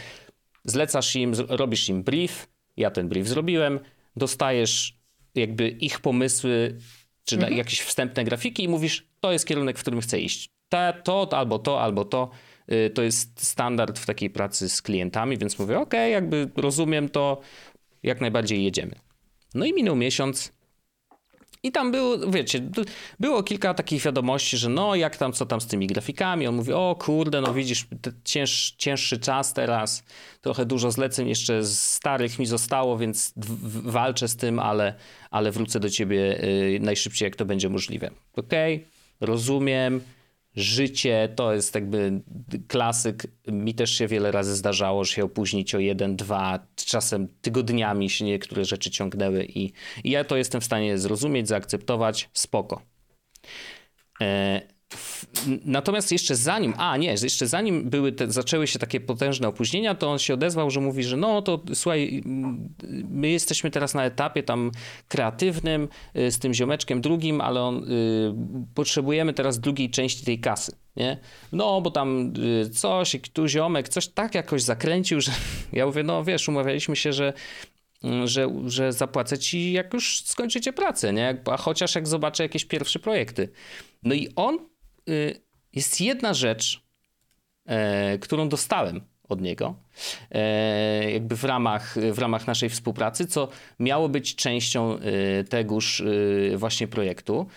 zlecasz 0.65 1.15
im, 1.15 1.33
robisz 1.49 1.89
im 1.89 2.03
brief, 2.03 2.47
ja 2.77 2.91
ten 2.91 3.09
brief 3.09 3.27
zrobiłem, 3.27 3.79
dostajesz 4.15 4.97
jakby 5.35 5.69
ich 5.69 5.99
pomysły, 5.99 6.77
czy 7.25 7.35
mhm. 7.35 7.57
jakieś 7.57 7.81
wstępne 7.81 8.23
grafiki 8.23 8.63
i 8.63 8.67
mówisz, 8.67 9.07
to 9.19 9.31
jest 9.31 9.47
kierunek, 9.47 9.77
w 9.77 9.81
którym 9.81 10.01
chcę 10.01 10.19
iść. 10.19 10.49
Ta, 10.69 10.93
to, 10.93 11.27
albo 11.31 11.59
to, 11.59 11.81
albo 11.81 12.05
to. 12.05 12.29
Y, 12.71 12.89
to 12.89 13.01
jest 13.01 13.47
standard 13.47 13.99
w 13.99 14.05
takiej 14.05 14.29
pracy 14.29 14.69
z 14.69 14.81
klientami, 14.81 15.37
więc 15.37 15.59
mówię, 15.59 15.79
ok, 15.79 15.93
jakby 15.93 16.49
rozumiem 16.55 17.09
to, 17.09 17.41
jak 18.03 18.21
najbardziej 18.21 18.63
jedziemy. 18.63 18.95
No 19.53 19.65
i 19.65 19.73
minął 19.73 19.95
miesiąc. 19.95 20.53
I 21.63 21.71
tam 21.71 21.91
było, 21.91 22.17
wiecie, 22.31 22.61
było 23.19 23.43
kilka 23.43 23.73
takich 23.73 24.03
wiadomości, 24.03 24.57
że 24.57 24.69
no 24.69 24.95
jak 24.95 25.17
tam, 25.17 25.33
co 25.33 25.45
tam 25.45 25.61
z 25.61 25.67
tymi 25.67 25.87
grafikami. 25.87 26.47
On 26.47 26.55
mówi, 26.55 26.73
o 26.73 26.95
kurde, 26.99 27.41
no 27.41 27.53
widzisz, 27.53 27.87
cięż, 28.23 28.75
cięższy 28.77 29.19
czas 29.19 29.53
teraz, 29.53 30.03
trochę 30.41 30.65
dużo 30.65 30.91
zleceń 30.91 31.29
jeszcze 31.29 31.63
z 31.63 31.79
starych 31.79 32.39
mi 32.39 32.45
zostało, 32.45 32.97
więc 32.97 33.33
walczę 33.83 34.27
z 34.27 34.35
tym, 34.35 34.59
ale, 34.59 34.93
ale 35.31 35.51
wrócę 35.51 35.79
do 35.79 35.89
ciebie 35.89 36.43
y, 36.43 36.79
najszybciej, 36.81 37.25
jak 37.25 37.35
to 37.35 37.45
będzie 37.45 37.69
możliwe. 37.69 38.11
Okej, 38.35 38.75
okay, 38.75 38.87
rozumiem, 39.19 40.01
życie 40.55 41.29
to 41.35 41.53
jest 41.53 41.75
jakby 41.75 42.21
klasyk. 42.67 43.27
Mi 43.47 43.73
też 43.73 43.91
się 43.91 44.07
wiele 44.07 44.31
razy 44.31 44.55
zdarzało, 44.55 45.03
że 45.03 45.13
się 45.13 45.23
opóźnić 45.23 45.75
o 45.75 45.79
jeden, 45.79 46.15
dwa, 46.15 46.67
czasem 46.75 47.27
tygodniami 47.41 48.09
się 48.09 48.25
niektóre 48.25 48.65
rzeczy 48.65 48.91
ciągnęły 48.91 49.45
i, 49.45 49.71
i 50.03 50.11
ja 50.11 50.23
to 50.23 50.37
jestem 50.37 50.61
w 50.61 50.65
stanie 50.65 50.97
zrozumieć, 50.97 51.47
zaakceptować, 51.47 52.29
spoko. 52.33 52.81
E, 54.21 54.61
Natomiast 55.65 56.11
jeszcze 56.11 56.35
zanim, 56.35 56.73
a 56.77 56.97
nie, 56.97 57.15
jeszcze 57.21 57.47
zanim 57.47 57.89
były 57.89 58.11
te, 58.11 58.31
zaczęły 58.31 58.67
się 58.67 58.79
takie 58.79 58.99
potężne 58.99 59.47
opóźnienia, 59.47 59.95
to 59.95 60.11
on 60.11 60.19
się 60.19 60.33
odezwał, 60.33 60.69
że 60.69 60.79
mówi, 60.79 61.03
że 61.03 61.17
no 61.17 61.41
to 61.41 61.61
słuchaj, 61.73 62.23
my 63.09 63.29
jesteśmy 63.29 63.71
teraz 63.71 63.93
na 63.93 64.05
etapie 64.05 64.43
tam 64.43 64.71
kreatywnym 65.07 65.87
y, 66.15 66.31
z 66.31 66.39
tym 66.39 66.53
ziomeczkiem 66.53 67.01
drugim, 67.01 67.41
ale 67.41 67.61
on, 67.61 67.83
y, 67.83 68.33
potrzebujemy 68.75 69.33
teraz 69.33 69.59
drugiej 69.59 69.89
części 69.89 70.25
tej 70.25 70.39
kasy, 70.39 70.71
nie? 70.95 71.17
No, 71.51 71.81
bo 71.81 71.91
tam 71.91 72.33
y, 72.65 72.69
coś, 72.69 73.17
tu 73.33 73.47
ziomek, 73.47 73.89
coś 73.89 74.07
tak 74.07 74.35
jakoś 74.35 74.61
zakręcił, 74.61 75.21
że 75.21 75.31
ja 75.73 75.85
mówię, 75.85 76.03
no 76.03 76.23
wiesz, 76.23 76.49
umawialiśmy 76.49 76.95
się, 76.95 77.13
że 77.13 77.33
że, 78.25 78.49
że 78.65 78.93
zapłacę 78.93 79.37
ci, 79.37 79.71
jak 79.71 79.93
już 79.93 80.23
skończycie 80.25 80.73
pracę, 80.73 81.13
nie? 81.13 81.41
A 81.45 81.57
chociaż 81.57 81.95
jak 81.95 82.07
zobaczę 82.07 82.43
jakieś 82.43 82.65
pierwsze 82.65 82.99
projekty. 82.99 83.49
No 84.03 84.13
i 84.13 84.29
on 84.35 84.70
jest 85.73 86.01
jedna 86.01 86.33
rzecz, 86.33 86.83
e, 87.65 88.17
którą 88.17 88.49
dostałem 88.49 89.01
od 89.29 89.41
niego, 89.41 89.75
e, 90.31 91.11
jakby 91.11 91.35
w 91.35 91.43
ramach, 91.43 91.95
w 92.13 92.19
ramach 92.19 92.47
naszej 92.47 92.69
współpracy, 92.69 93.25
co 93.25 93.47
miało 93.79 94.09
być 94.09 94.35
częścią 94.35 94.97
e, 94.97 95.43
tegoż 95.43 96.03
właśnie 96.55 96.87
projektu. 96.87 97.47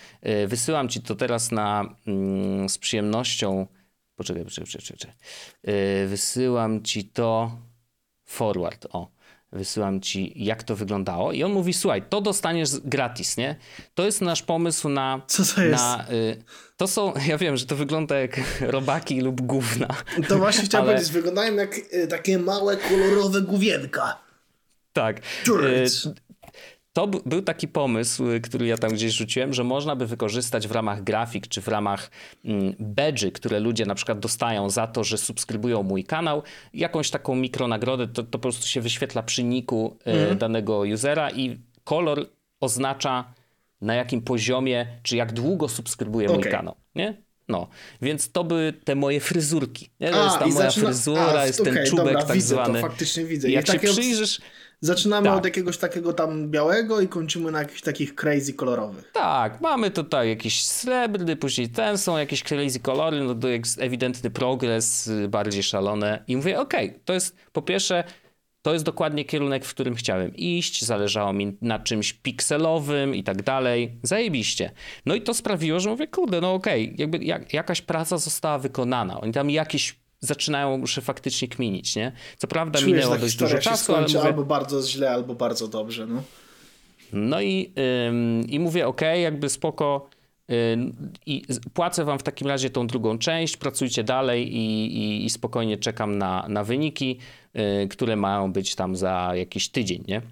Wysyłam 0.47 0.89
ci 0.89 1.03
to 1.03 1.15
teraz 1.15 1.53
na, 1.53 1.95
mm, 2.07 2.69
z 2.69 2.79
przyjemnością. 2.79 3.67
Poczekaj, 4.17 4.45
poczekaj, 4.45 4.73
poczekaj. 4.73 5.13
Wysyłam 6.07 6.83
ci 6.83 7.05
to 7.05 7.59
forward. 8.25 8.87
O. 8.93 9.14
wysyłam 9.55 10.01
ci, 10.01 10.33
jak 10.45 10.63
to 10.63 10.77
wyglądało. 10.77 11.33
I 11.33 11.43
on 11.43 11.53
mówi, 11.53 11.73
słuchaj, 11.73 12.03
to 12.09 12.21
dostaniesz 12.21 12.71
gratis, 12.85 13.37
nie? 13.37 13.57
To 13.95 14.05
jest 14.05 14.21
nasz 14.21 14.43
pomysł 14.43 14.89
na... 14.89 15.23
Co 15.27 15.55
to 15.55 15.63
jest? 15.63 15.83
Na, 15.83 16.07
y, 16.11 16.43
to 16.77 16.89
są, 16.89 17.13
ja 17.29 17.39
wiem, 17.39 17.57
że 17.57 17.67
to 17.67 17.77
wygląda 17.77 18.19
jak 18.19 18.41
robaki 18.61 19.21
lub 19.21 19.41
gówna. 19.41 19.89
To 20.29 20.39
właśnie 20.39 20.65
chciałem 20.65 20.87
ale... 20.87 20.95
powiedzieć, 20.95 21.15
wyglądają 21.15 21.55
jak 21.55 21.79
y, 21.79 22.07
takie 22.09 22.39
małe, 22.39 22.77
kolorowe 22.77 23.41
główienka. 23.41 24.19
Tak. 24.93 25.21
Y, 25.49 25.87
to 26.95 27.07
był 27.07 27.43
taki 27.43 27.69
pomysł, 27.69 28.31
y, 28.31 28.41
który 28.41 28.67
ja 28.67 28.77
tam 28.77 28.93
gdzieś 28.93 29.13
rzuciłem, 29.13 29.53
że 29.55 29.65
można 29.65 29.97
by 29.97 30.07
wykorzystać 30.07 30.69
w 30.69 30.73
ramach 30.73 31.03
grafik 31.03 31.49
czy 31.49 31.61
w 31.61 31.69
ramach 31.69 32.11
mm, 32.45 32.75
badży, 32.79 33.33
które 33.33 33.61
ludzie 33.61 33.87
na 33.87 33.95
przykład 33.95 34.19
dostają 34.19 34.71
za 34.71 34.87
to, 34.87 35.05
że 35.05 35.19
subskrybują 35.19 35.83
mój 35.83 36.05
kanał, 36.05 36.43
jakąś 36.75 37.11
taką 37.11 37.35
mikronagrodę, 37.35 38.09
to, 38.09 38.23
to 38.23 38.31
po 38.31 38.39
prostu 38.39 38.67
się 38.67 38.81
wyświetla 38.81 39.23
przy 39.23 39.45
niku 39.45 39.97
mm. 40.05 40.39
danego 40.39 40.79
usera 40.95 41.31
i 41.31 41.59
kolor 41.85 42.27
oznacza 42.61 43.35
na 43.81 43.95
jakim 43.95 44.23
poziomie, 44.23 44.87
czy 45.03 45.17
jak 45.17 45.33
długo 45.33 45.69
subskrybuje 45.69 46.27
okay. 46.29 46.41
mój 46.41 46.51
kanał, 46.51 46.75
nie? 46.95 47.25
No, 47.49 47.69
więc 48.03 48.33
to 48.33 48.45
były 48.45 48.73
te 48.73 48.95
moje 48.95 49.21
fryzurki. 49.21 49.91
Nie? 50.01 50.11
To 50.11 50.21
a, 50.21 50.25
jest 50.25 50.39
ta 50.39 50.47
moja 50.47 50.71
zaczyna... 50.71 50.87
fryzura, 50.87 51.39
a, 51.39 51.47
jest 51.47 51.61
okay, 51.61 51.75
ten 51.75 51.87
czubek 51.87 52.05
dobra, 52.07 52.23
tak 52.23 52.37
widzę 52.37 52.55
zwany. 52.55 52.81
To 52.81 52.89
faktycznie 52.89 53.25
widzę. 53.25 53.51
Jak 53.51 53.69
I 53.69 53.73
się 53.73 53.79
przyjrzysz, 53.79 54.41
Zaczynamy 54.81 55.29
tak. 55.29 55.39
od 55.39 55.45
jakiegoś 55.45 55.79
takiego 55.79 56.13
tam 56.13 56.51
białego 56.51 57.01
i 57.01 57.09
kończymy 57.09 57.51
na 57.51 57.59
jakichś 57.59 57.81
takich 57.81 58.15
crazy 58.15 58.55
kolorowych. 58.55 59.11
Tak, 59.13 59.61
mamy 59.61 59.91
tutaj 59.91 60.29
jakiś 60.29 60.65
srebrny, 60.65 61.37
później 61.37 61.69
ten 61.69 61.99
są 61.99 62.19
jakieś 62.19 62.43
crazy 62.43 62.81
kolory, 62.81 63.21
no 63.21 63.35
to 63.35 63.49
jest 63.49 63.81
ewidentny 63.81 64.31
progres, 64.31 65.07
y, 65.07 65.29
bardziej 65.29 65.63
szalone. 65.63 66.25
I 66.29 66.37
mówię, 66.37 66.61
okej, 66.61 66.89
okay, 66.89 67.01
to 67.05 67.13
jest 67.13 67.37
po 67.53 67.63
pierwsze, 67.63 68.05
to 68.63 68.73
jest 68.73 68.85
dokładnie 68.85 69.25
kierunek, 69.25 69.65
w 69.65 69.71
którym 69.71 69.95
chciałem 69.95 70.37
iść, 70.37 70.85
zależało 70.85 71.33
mi 71.33 71.57
na 71.63 71.79
czymś 71.79 72.13
pikselowym 72.13 73.15
i 73.15 73.25
tak 73.25 73.43
dalej. 73.43 73.99
Zajebiście. 74.03 74.71
No 75.07 75.15
i 75.15 75.23
to 75.23 75.35
sprawiło, 75.35 75.81
że 75.81 75.91
mówię, 75.91 76.07
kurde, 76.07 76.41
no 76.41 76.55
okej, 76.55 76.85
okay, 76.85 76.95
jakby 76.99 77.19
jak, 77.19 77.55
jakaś 77.55 77.81
praca 77.81 78.19
została 78.19 78.59
wykonana. 78.59 79.21
Oni 79.21 79.33
tam 79.33 79.51
jakieś 79.51 80.04
zaczynają 80.25 80.79
już 80.79 81.01
faktycznie 81.03 81.49
kminić, 81.49 81.97
nie? 81.97 82.13
Co 82.37 82.47
prawda 82.47 82.79
Czujesz, 82.79 82.95
minęło 82.95 83.19
dość 83.19 83.37
dużo 83.37 83.59
czasu, 83.59 83.95
ale 83.95 84.07
mówię... 84.07 84.23
albo 84.23 84.45
bardzo 84.45 84.83
źle, 84.83 85.11
albo 85.11 85.35
bardzo 85.35 85.69
dobrze, 85.69 86.07
no. 86.07 86.23
No 87.13 87.41
i, 87.41 87.73
ym, 88.09 88.45
i 88.49 88.59
mówię, 88.59 88.87
ok, 88.87 89.01
jakby 89.01 89.49
spoko, 89.49 90.09
i 91.27 91.43
płacę 91.75 92.05
wam 92.05 92.19
w 92.19 92.23
takim 92.23 92.49
razie 92.49 92.71
tą 92.71 92.87
drugą 92.87 93.19
część, 93.19 93.57
pracujcie 93.57 94.05
dalej 94.05 94.57
i, 94.57 94.97
i, 94.97 95.25
i 95.25 95.31
spokojnie 95.31 95.77
czekam 95.77 96.19
na, 96.19 96.47
na 96.49 96.65
wyniki, 96.65 97.19
y, 97.85 97.89
które 97.89 98.17
mają 98.17 98.53
być 98.53 98.75
tam 98.75 98.97
za 98.97 99.33
jakiś 99.35 99.69
tydzień, 99.69 100.05
nie? 100.09 100.23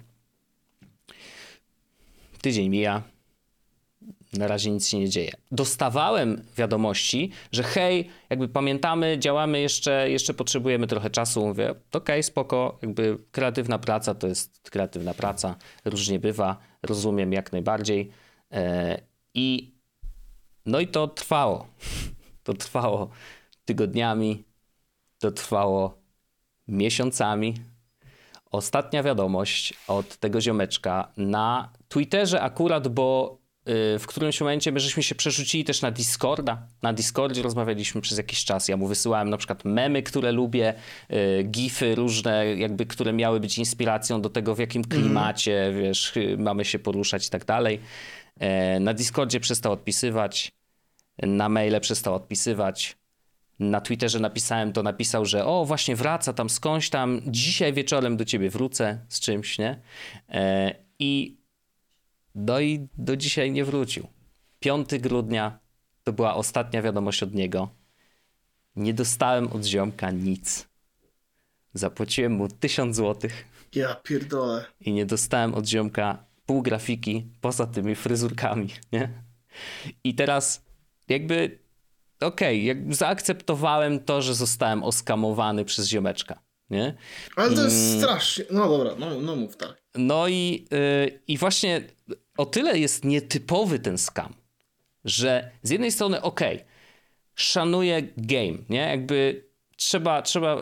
Tydzień 2.41 2.69
mija, 2.69 3.03
na 4.33 4.47
razie 4.47 4.71
nic 4.71 4.87
się 4.87 4.99
nie 4.99 5.09
dzieje. 5.09 5.31
Dostawałem 5.51 6.43
wiadomości, 6.57 7.31
że 7.51 7.63
hej, 7.63 8.09
jakby 8.29 8.47
pamiętamy, 8.47 9.19
działamy 9.19 9.59
jeszcze, 9.59 10.09
jeszcze 10.09 10.33
potrzebujemy 10.33 10.87
trochę 10.87 11.09
czasu. 11.09 11.47
Mówię, 11.47 11.69
okej, 11.69 11.79
okay, 11.91 12.23
spoko, 12.23 12.77
jakby 12.81 13.17
kreatywna 13.31 13.79
praca 13.79 14.15
to 14.15 14.27
jest 14.27 14.69
kreatywna 14.69 15.13
praca, 15.13 15.55
różnie 15.85 16.19
bywa, 16.19 16.57
rozumiem 16.83 17.33
jak 17.33 17.51
najbardziej. 17.51 18.11
E, 18.51 19.01
I 19.33 19.73
no 20.65 20.79
i 20.79 20.87
to 20.87 21.07
trwało. 21.07 21.67
To 22.43 22.53
trwało 22.53 23.09
tygodniami, 23.65 24.43
to 25.19 25.31
trwało 25.31 25.97
miesiącami. 26.67 27.53
Ostatnia 28.51 29.03
wiadomość 29.03 29.73
od 29.87 30.17
tego 30.17 30.41
ziomeczka 30.41 31.11
na 31.17 31.73
Twitterze 31.87 32.41
akurat, 32.41 32.87
bo 32.87 33.37
w 33.99 34.03
którymś 34.07 34.41
momencie 34.41 34.71
my 34.71 34.79
żeśmy 34.79 35.03
się 35.03 35.15
przerzucili 35.15 35.63
też 35.63 35.81
na 35.81 35.91
Discorda. 35.91 36.67
Na 36.81 36.93
Discordzie 36.93 37.41
rozmawialiśmy 37.41 38.01
przez 38.01 38.17
jakiś 38.17 38.45
czas. 38.45 38.67
Ja 38.67 38.77
mu 38.77 38.87
wysyłałem 38.87 39.29
na 39.29 39.37
przykład 39.37 39.65
memy, 39.65 40.03
które 40.03 40.31
lubię, 40.31 40.73
y, 41.11 41.43
gify 41.43 41.95
różne, 41.95 42.55
jakby, 42.55 42.85
które 42.85 43.13
miały 43.13 43.39
być 43.39 43.57
inspiracją 43.57 44.21
do 44.21 44.29
tego, 44.29 44.55
w 44.55 44.59
jakim 44.59 44.81
mhm. 44.85 45.01
klimacie, 45.01 45.65
mm. 45.65 45.81
wiesz, 45.81 46.13
mamy 46.37 46.65
się 46.65 46.79
poruszać 46.79 47.27
i 47.27 47.29
tak 47.29 47.45
dalej. 47.45 47.79
E, 48.39 48.79
na 48.79 48.93
Discordzie 48.93 49.39
przestał 49.39 49.71
odpisywać, 49.71 50.51
na 51.17 51.49
maile 51.49 51.79
przestał 51.79 52.15
odpisywać. 52.15 52.97
Na 53.59 53.81
Twitterze 53.81 54.19
napisałem 54.19 54.73
to, 54.73 54.83
napisał, 54.83 55.25
że 55.25 55.45
o, 55.45 55.65
właśnie 55.65 55.95
wraca 55.95 56.33
tam 56.33 56.49
skądś 56.49 56.89
tam, 56.89 57.21
dzisiaj 57.27 57.73
wieczorem 57.73 58.17
do 58.17 58.25
ciebie 58.25 58.49
wrócę 58.49 58.99
z 59.09 59.19
czymś, 59.19 59.57
nie? 59.57 59.79
E, 60.29 60.75
I 60.99 61.42
no 62.35 62.59
i 62.59 62.87
do 62.97 63.17
dzisiaj 63.17 63.51
nie 63.51 63.65
wrócił. 63.65 64.07
5 64.59 64.89
grudnia 64.99 65.59
to 66.03 66.13
była 66.13 66.35
ostatnia 66.35 66.81
wiadomość 66.81 67.23
od 67.23 67.33
niego. 67.33 67.69
Nie 68.75 68.93
dostałem 68.93 69.47
od 69.47 69.65
ziomka 69.65 70.11
nic. 70.11 70.67
Zapłaciłem 71.73 72.31
mu 72.31 72.47
1000 72.47 72.95
złotych. 72.95 73.45
Ja 73.75 73.95
pierdolę. 73.95 74.65
I 74.81 74.93
nie 74.93 75.05
dostałem 75.05 75.53
od 75.53 75.67
ziomka 75.67 76.25
pół 76.45 76.61
grafiki 76.61 77.27
poza 77.41 77.67
tymi 77.67 77.95
fryzurkami, 77.95 78.69
nie? 78.91 79.09
I 80.03 80.15
teraz 80.15 80.65
jakby 81.09 81.59
okej, 82.21 82.71
okay, 82.71 82.93
zaakceptowałem 82.93 83.99
to, 83.99 84.21
że 84.21 84.35
zostałem 84.35 84.83
oskamowany 84.83 85.65
przez 85.65 85.87
ziomeczka, 85.87 86.39
nie? 86.69 86.93
Ale 87.35 87.55
to 87.55 87.63
jest 87.63 87.89
mm. 87.89 88.01
strasznie... 88.01 88.45
No 88.51 88.69
dobra, 88.69 88.95
no, 88.99 89.21
no 89.21 89.35
mów 89.35 89.57
tak. 89.57 89.83
No 89.95 90.27
i, 90.27 90.67
yy, 90.71 91.19
i 91.27 91.37
właśnie 91.37 91.81
o 92.37 92.45
tyle 92.45 92.79
jest 92.79 93.05
nietypowy 93.05 93.79
ten 93.79 93.97
scam, 93.97 94.33
że 95.05 95.51
z 95.63 95.69
jednej 95.69 95.91
strony, 95.91 96.21
ok, 96.21 96.41
szanuje 97.35 98.01
game, 98.17 98.57
nie? 98.69 98.79
Jakby 98.79 99.45
trzeba, 99.75 100.21
trzeba 100.21 100.57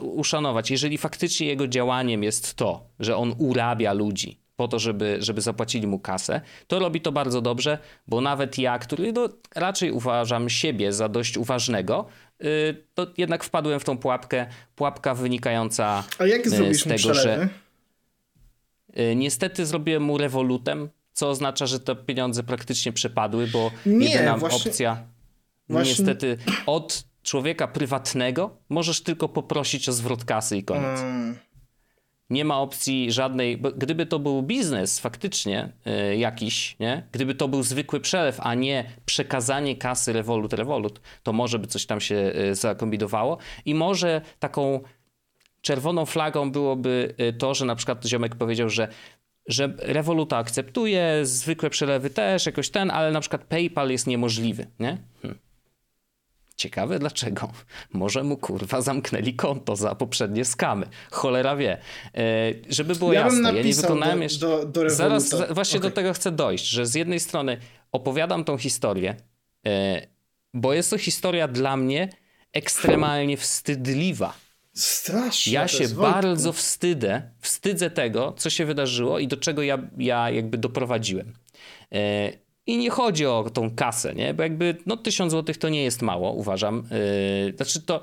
uszanować, 0.00 0.70
jeżeli 0.70 0.98
faktycznie 0.98 1.46
jego 1.46 1.68
działaniem 1.68 2.22
jest 2.22 2.54
to, 2.54 2.86
że 2.98 3.16
on 3.16 3.34
urabia 3.38 3.92
ludzi 3.92 4.46
po 4.56 4.68
to, 4.68 4.78
żeby, 4.78 5.16
żeby 5.20 5.40
zapłacili 5.40 5.86
mu 5.86 5.98
kasę, 5.98 6.40
to 6.66 6.78
robi 6.78 7.00
to 7.00 7.12
bardzo 7.12 7.40
dobrze, 7.40 7.78
bo 8.06 8.20
nawet 8.20 8.58
ja, 8.58 8.78
który 8.78 9.12
no, 9.12 9.28
raczej 9.54 9.90
uważam 9.90 10.48
siebie 10.48 10.92
za 10.92 11.08
dość 11.08 11.36
uważnego, 11.36 12.06
yy, 12.40 12.84
to 12.94 13.06
jednak 13.16 13.44
wpadłem 13.44 13.80
w 13.80 13.84
tą 13.84 13.98
pułapkę, 13.98 14.46
pułapka 14.76 15.14
wynikająca 15.14 16.04
A 16.18 16.26
jak 16.26 16.46
y, 16.46 16.74
z 16.74 16.84
tego, 16.84 17.14
że... 17.14 17.48
Yy, 18.96 19.16
niestety 19.16 19.66
zrobiłem 19.66 20.02
mu 20.02 20.18
rewolutem, 20.18 20.88
co 21.16 21.28
oznacza, 21.28 21.66
że 21.66 21.80
te 21.80 21.96
pieniądze 21.96 22.42
praktycznie 22.42 22.92
przepadły, 22.92 23.46
bo 23.46 23.70
nie, 23.86 24.10
jedyna 24.10 24.36
właśnie, 24.36 24.70
opcja 24.70 25.02
właśnie... 25.68 25.90
niestety 25.90 26.38
od 26.66 27.04
człowieka 27.22 27.68
prywatnego 27.68 28.56
możesz 28.68 29.02
tylko 29.02 29.28
poprosić 29.28 29.88
o 29.88 29.92
zwrot 29.92 30.24
kasy 30.24 30.56
i 30.56 30.64
koniec. 30.64 31.00
Hmm. 31.00 31.36
Nie 32.30 32.44
ma 32.44 32.60
opcji 32.60 33.12
żadnej, 33.12 33.62
gdyby 33.76 34.06
to 34.06 34.18
był 34.18 34.42
biznes 34.42 35.00
faktycznie 35.00 35.72
yy, 35.84 36.16
jakiś, 36.16 36.76
nie? 36.80 37.06
gdyby 37.12 37.34
to 37.34 37.48
był 37.48 37.62
zwykły 37.62 38.00
przelew, 38.00 38.40
a 38.40 38.54
nie 38.54 38.84
przekazanie 39.06 39.76
kasy 39.76 40.12
Revolut, 40.12 40.52
Revolut, 40.52 41.00
to 41.22 41.32
może 41.32 41.58
by 41.58 41.66
coś 41.66 41.86
tam 41.86 42.00
się 42.00 42.14
yy, 42.14 42.54
zakombinowało 42.54 43.38
i 43.64 43.74
może 43.74 44.20
taką 44.38 44.80
czerwoną 45.66 46.06
flagą 46.06 46.50
byłoby 46.50 47.14
y, 47.20 47.32
to, 47.32 47.54
że 47.54 47.64
na 47.64 47.76
przykład 47.76 48.04
ziomek 48.04 48.36
powiedział, 48.36 48.68
że 48.68 48.88
że 49.48 49.74
Revoluta 49.78 50.36
akceptuje, 50.36 51.20
zwykłe 51.22 51.70
przelewy 51.70 52.10
też, 52.10 52.46
jakoś 52.46 52.70
ten, 52.70 52.90
ale 52.90 53.10
na 53.12 53.20
przykład 53.20 53.44
PayPal 53.44 53.90
jest 53.90 54.06
niemożliwy, 54.06 54.66
nie? 54.80 54.98
Hm. 55.22 55.38
Ciekawe 56.56 56.98
dlaczego. 56.98 57.52
Może 57.92 58.22
mu 58.22 58.36
kurwa 58.36 58.80
zamknęli 58.80 59.34
konto 59.34 59.76
za 59.76 59.94
poprzednie 59.94 60.44
skamy. 60.44 60.86
Cholera 61.10 61.56
wie. 61.56 61.78
E, 62.14 62.52
żeby 62.68 62.94
było 62.94 63.12
ja 63.12 63.20
jasne, 63.20 63.52
ja 63.52 63.62
nie 63.62 63.74
wykonałem 63.74 64.22
jeszcze. 64.22 64.46
Do, 64.46 64.66
do 64.66 64.90
Zaraz 64.90 65.34
właśnie 65.50 65.78
okay. 65.78 65.90
do 65.90 65.94
tego 65.96 66.12
chcę 66.12 66.32
dojść, 66.32 66.68
że 66.68 66.86
z 66.86 66.94
jednej 66.94 67.20
strony 67.20 67.58
opowiadam 67.92 68.44
tą 68.44 68.58
historię, 68.58 69.16
e, 69.66 70.06
bo 70.54 70.74
jest 70.74 70.90
to 70.90 70.98
historia 70.98 71.48
dla 71.48 71.76
mnie 71.76 72.08
ekstremalnie 72.52 73.36
wstydliwa 73.36 74.45
Strasznie. 74.76 75.52
Ja 75.52 75.68
się 75.68 75.88
bardzo 75.88 76.52
wstydzę, 76.52 77.22
wstydzę 77.40 77.90
tego, 77.90 78.34
co 78.36 78.50
się 78.50 78.66
wydarzyło 78.66 79.18
i 79.18 79.28
do 79.28 79.36
czego 79.36 79.62
ja, 79.62 79.78
ja 79.98 80.30
jakby 80.30 80.58
doprowadziłem. 80.58 81.32
E, 81.92 82.32
I 82.66 82.78
nie 82.78 82.90
chodzi 82.90 83.26
o 83.26 83.50
tą 83.54 83.74
kasę, 83.74 84.14
nie? 84.14 84.34
Bo 84.34 84.42
jakby 84.42 84.76
no 84.86 84.96
tysiąc 84.96 85.32
złotych 85.32 85.58
to 85.58 85.68
nie 85.68 85.84
jest 85.84 86.02
mało, 86.02 86.32
uważam. 86.32 86.88
E, 87.50 87.56
znaczy 87.56 87.80
to, 87.82 88.00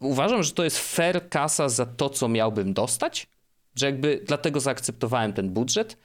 uważam, 0.00 0.42
że 0.42 0.52
to 0.52 0.64
jest 0.64 0.78
fair 0.78 1.28
kasa 1.28 1.68
za 1.68 1.86
to, 1.86 2.10
co 2.10 2.28
miałbym 2.28 2.74
dostać, 2.74 3.26
że 3.74 3.86
jakby 3.86 4.22
dlatego 4.26 4.60
zaakceptowałem 4.60 5.32
ten 5.32 5.50
budżet. 5.50 5.96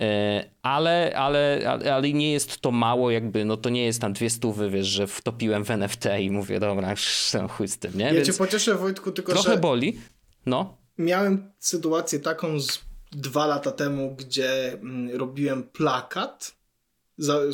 E, 0.00 0.50
ale, 0.62 1.12
ale, 1.16 1.62
ale 1.94 2.12
nie 2.12 2.32
jest 2.32 2.60
to 2.60 2.70
mało, 2.70 3.10
jakby, 3.10 3.44
no 3.44 3.56
to 3.56 3.70
nie 3.70 3.84
jest 3.84 4.00
tam 4.00 4.12
dwie 4.12 4.30
stówy, 4.30 4.70
wiesz, 4.70 4.86
że 4.86 5.06
wtopiłem 5.06 5.64
w 5.64 5.70
NFT 5.70 6.04
i 6.20 6.30
mówię, 6.30 6.60
dobra, 6.60 6.94
chuj 7.56 7.68
z 7.68 7.78
tym, 7.78 7.98
nie? 7.98 8.04
Ja 8.04 8.14
Więc 8.14 8.26
cię 8.26 8.32
pocieszę, 8.32 8.74
Wojtku, 8.74 9.12
tylko 9.12 9.32
Trochę 9.32 9.52
że... 9.52 9.58
boli, 9.58 10.00
no. 10.46 10.76
miałem 10.98 11.52
sytuację 11.58 12.18
taką 12.18 12.60
z 12.60 12.80
dwa 13.12 13.46
lata 13.46 13.70
temu, 13.70 14.16
gdzie 14.18 14.72
mm, 14.72 15.16
robiłem 15.16 15.62
plakat. 15.62 16.58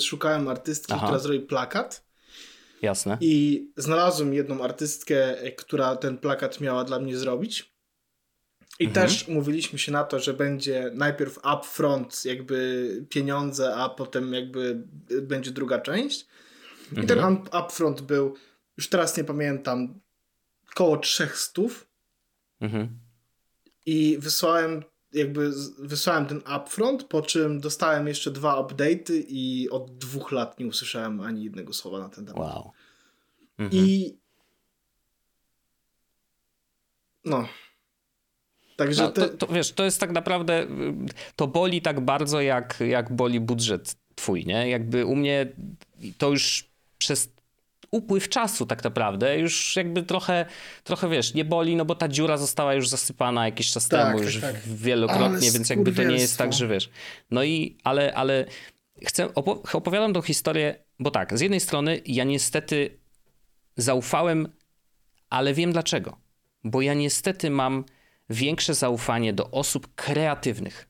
Szukałem 0.01 0.49
artystki, 0.49 0.93
Aha. 0.93 1.07
która 1.07 1.19
zrobi 1.19 1.41
plakat. 1.41 2.05
Jasne. 2.83 3.19
I 3.21 3.67
znalazłem 3.77 4.35
jedną 4.35 4.63
artystkę, 4.63 5.37
która 5.57 5.97
ten 5.97 6.19
plakat 6.19 6.61
miała 6.61 6.85
dla 6.85 6.99
mnie 6.99 7.17
zrobić. 7.17 7.74
I 8.79 8.85
mhm. 8.85 9.07
też 9.07 9.29
mówiliśmy 9.29 9.79
się 9.79 9.93
na 9.93 10.05
to, 10.05 10.21
że 10.21 10.35
będzie 10.35 10.91
najpierw 10.95 11.39
upfront 11.55 12.25
jakby 12.25 12.89
pieniądze, 13.09 13.75
a 13.75 13.89
potem 13.89 14.35
jakby 14.35 14.83
będzie 15.23 15.51
druga 15.51 15.81
część. 15.81 16.27
I 16.93 17.07
ten 17.07 17.19
mhm. 17.19 17.65
upfront 17.65 18.01
był, 18.01 18.35
już 18.77 18.89
teraz 18.89 19.17
nie 19.17 19.25
pamiętam, 19.25 20.01
koło 20.75 20.97
300. 20.97 21.63
Mhm. 22.61 22.99
I 23.87 24.19
wysłałem 24.19 24.83
jakby 25.15 25.53
wysłałem 25.79 26.27
ten 26.27 26.43
upfront, 26.57 27.05
po 27.05 27.23
czym 27.23 27.61
dostałem 27.61 28.09
jeszcze 28.09 28.31
dwa 28.31 28.63
update'y 28.63 29.25
i 29.29 29.69
od 29.71 29.99
dwóch 29.99 30.33
lat 30.33 30.59
nie 30.59 30.67
usłyszałem 30.67 31.21
ani 31.21 31.45
jednego 31.45 31.73
słowa 31.73 31.99
na 31.99 32.09
ten 32.09 32.27
temat. 32.27 32.41
Wow. 32.41 32.73
Mhm. 33.59 33.85
I 33.85 34.17
no. 37.25 37.49
Także 38.77 39.03
no, 39.03 39.11
to, 39.11 39.29
to, 39.29 39.47
wiesz, 39.47 39.73
to 39.73 39.85
jest 39.85 40.01
tak 40.01 40.11
naprawdę, 40.11 40.67
to 41.37 41.47
boli 41.47 41.83
tak 41.83 42.01
bardzo, 42.01 42.41
jak, 42.41 42.81
jak 42.89 43.13
boli 43.13 43.41
budżet 43.41 43.97
twój, 44.15 44.47
nie? 44.47 44.69
Jakby 44.69 45.07
u 45.07 45.17
mnie 45.17 45.47
to 46.19 46.31
już 46.31 46.69
przez 46.99 47.29
upływ 47.91 48.29
czasu 48.29 48.67
tak 48.67 48.85
naprawdę 48.85 49.39
już 49.39 49.77
jakby 49.77 50.03
trochę, 50.03 50.47
trochę 50.85 51.09
wiesz, 51.09 51.35
nie 51.35 51.45
boli, 51.45 51.77
no 51.77 51.85
bo 51.85 51.95
ta 51.95 52.09
dziura 52.09 52.37
została 52.37 52.75
już 52.75 52.89
zasypana 52.89 53.45
jakiś 53.47 53.71
czas 53.71 53.89
tak, 53.89 54.07
temu, 54.07 54.23
już 54.23 54.41
tak. 54.41 54.57
wielokrotnie, 54.67 55.51
więc 55.51 55.71
jakby 55.71 55.93
to 55.93 56.03
nie 56.03 56.17
jest 56.17 56.39
tak, 56.39 56.53
że 56.53 56.69
wiesz. 56.69 56.91
No 57.31 57.45
i, 57.45 57.77
ale, 57.85 58.15
ale 58.15 58.45
chcę, 59.07 59.27
opo- 59.27 59.77
opowiadam 59.77 60.13
tą 60.13 60.23
historię, 60.23 60.85
bo 60.99 61.11
tak, 61.11 61.39
z 61.39 61.41
jednej 61.41 61.61
strony 61.61 62.01
ja 62.07 62.25
niestety 62.25 62.99
zaufałem, 63.77 64.49
ale 65.31 65.55
wiem 65.55 65.73
dlaczego. 65.73 66.17
Bo 66.65 66.83
ja 66.83 66.95
niestety 66.95 67.51
mam 67.51 67.85
większe 68.31 68.75
zaufanie 68.75 69.33
do 69.33 69.51
osób 69.51 69.95
kreatywnych. 69.95 70.89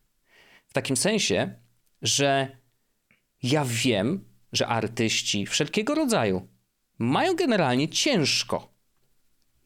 W 0.67 0.73
takim 0.73 0.97
sensie, 0.97 1.55
że 2.03 2.57
ja 3.43 3.65
wiem, 3.69 4.25
że 4.53 4.67
artyści 4.67 5.47
wszelkiego 5.47 5.95
rodzaju 5.95 6.49
mają 6.99 7.35
generalnie 7.35 7.89
ciężko. 7.89 8.75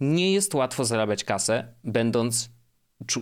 Nie 0.01 0.33
jest 0.33 0.55
łatwo 0.55 0.85
zarabiać 0.85 1.25
kasę, 1.25 1.75
będąc 1.85 2.51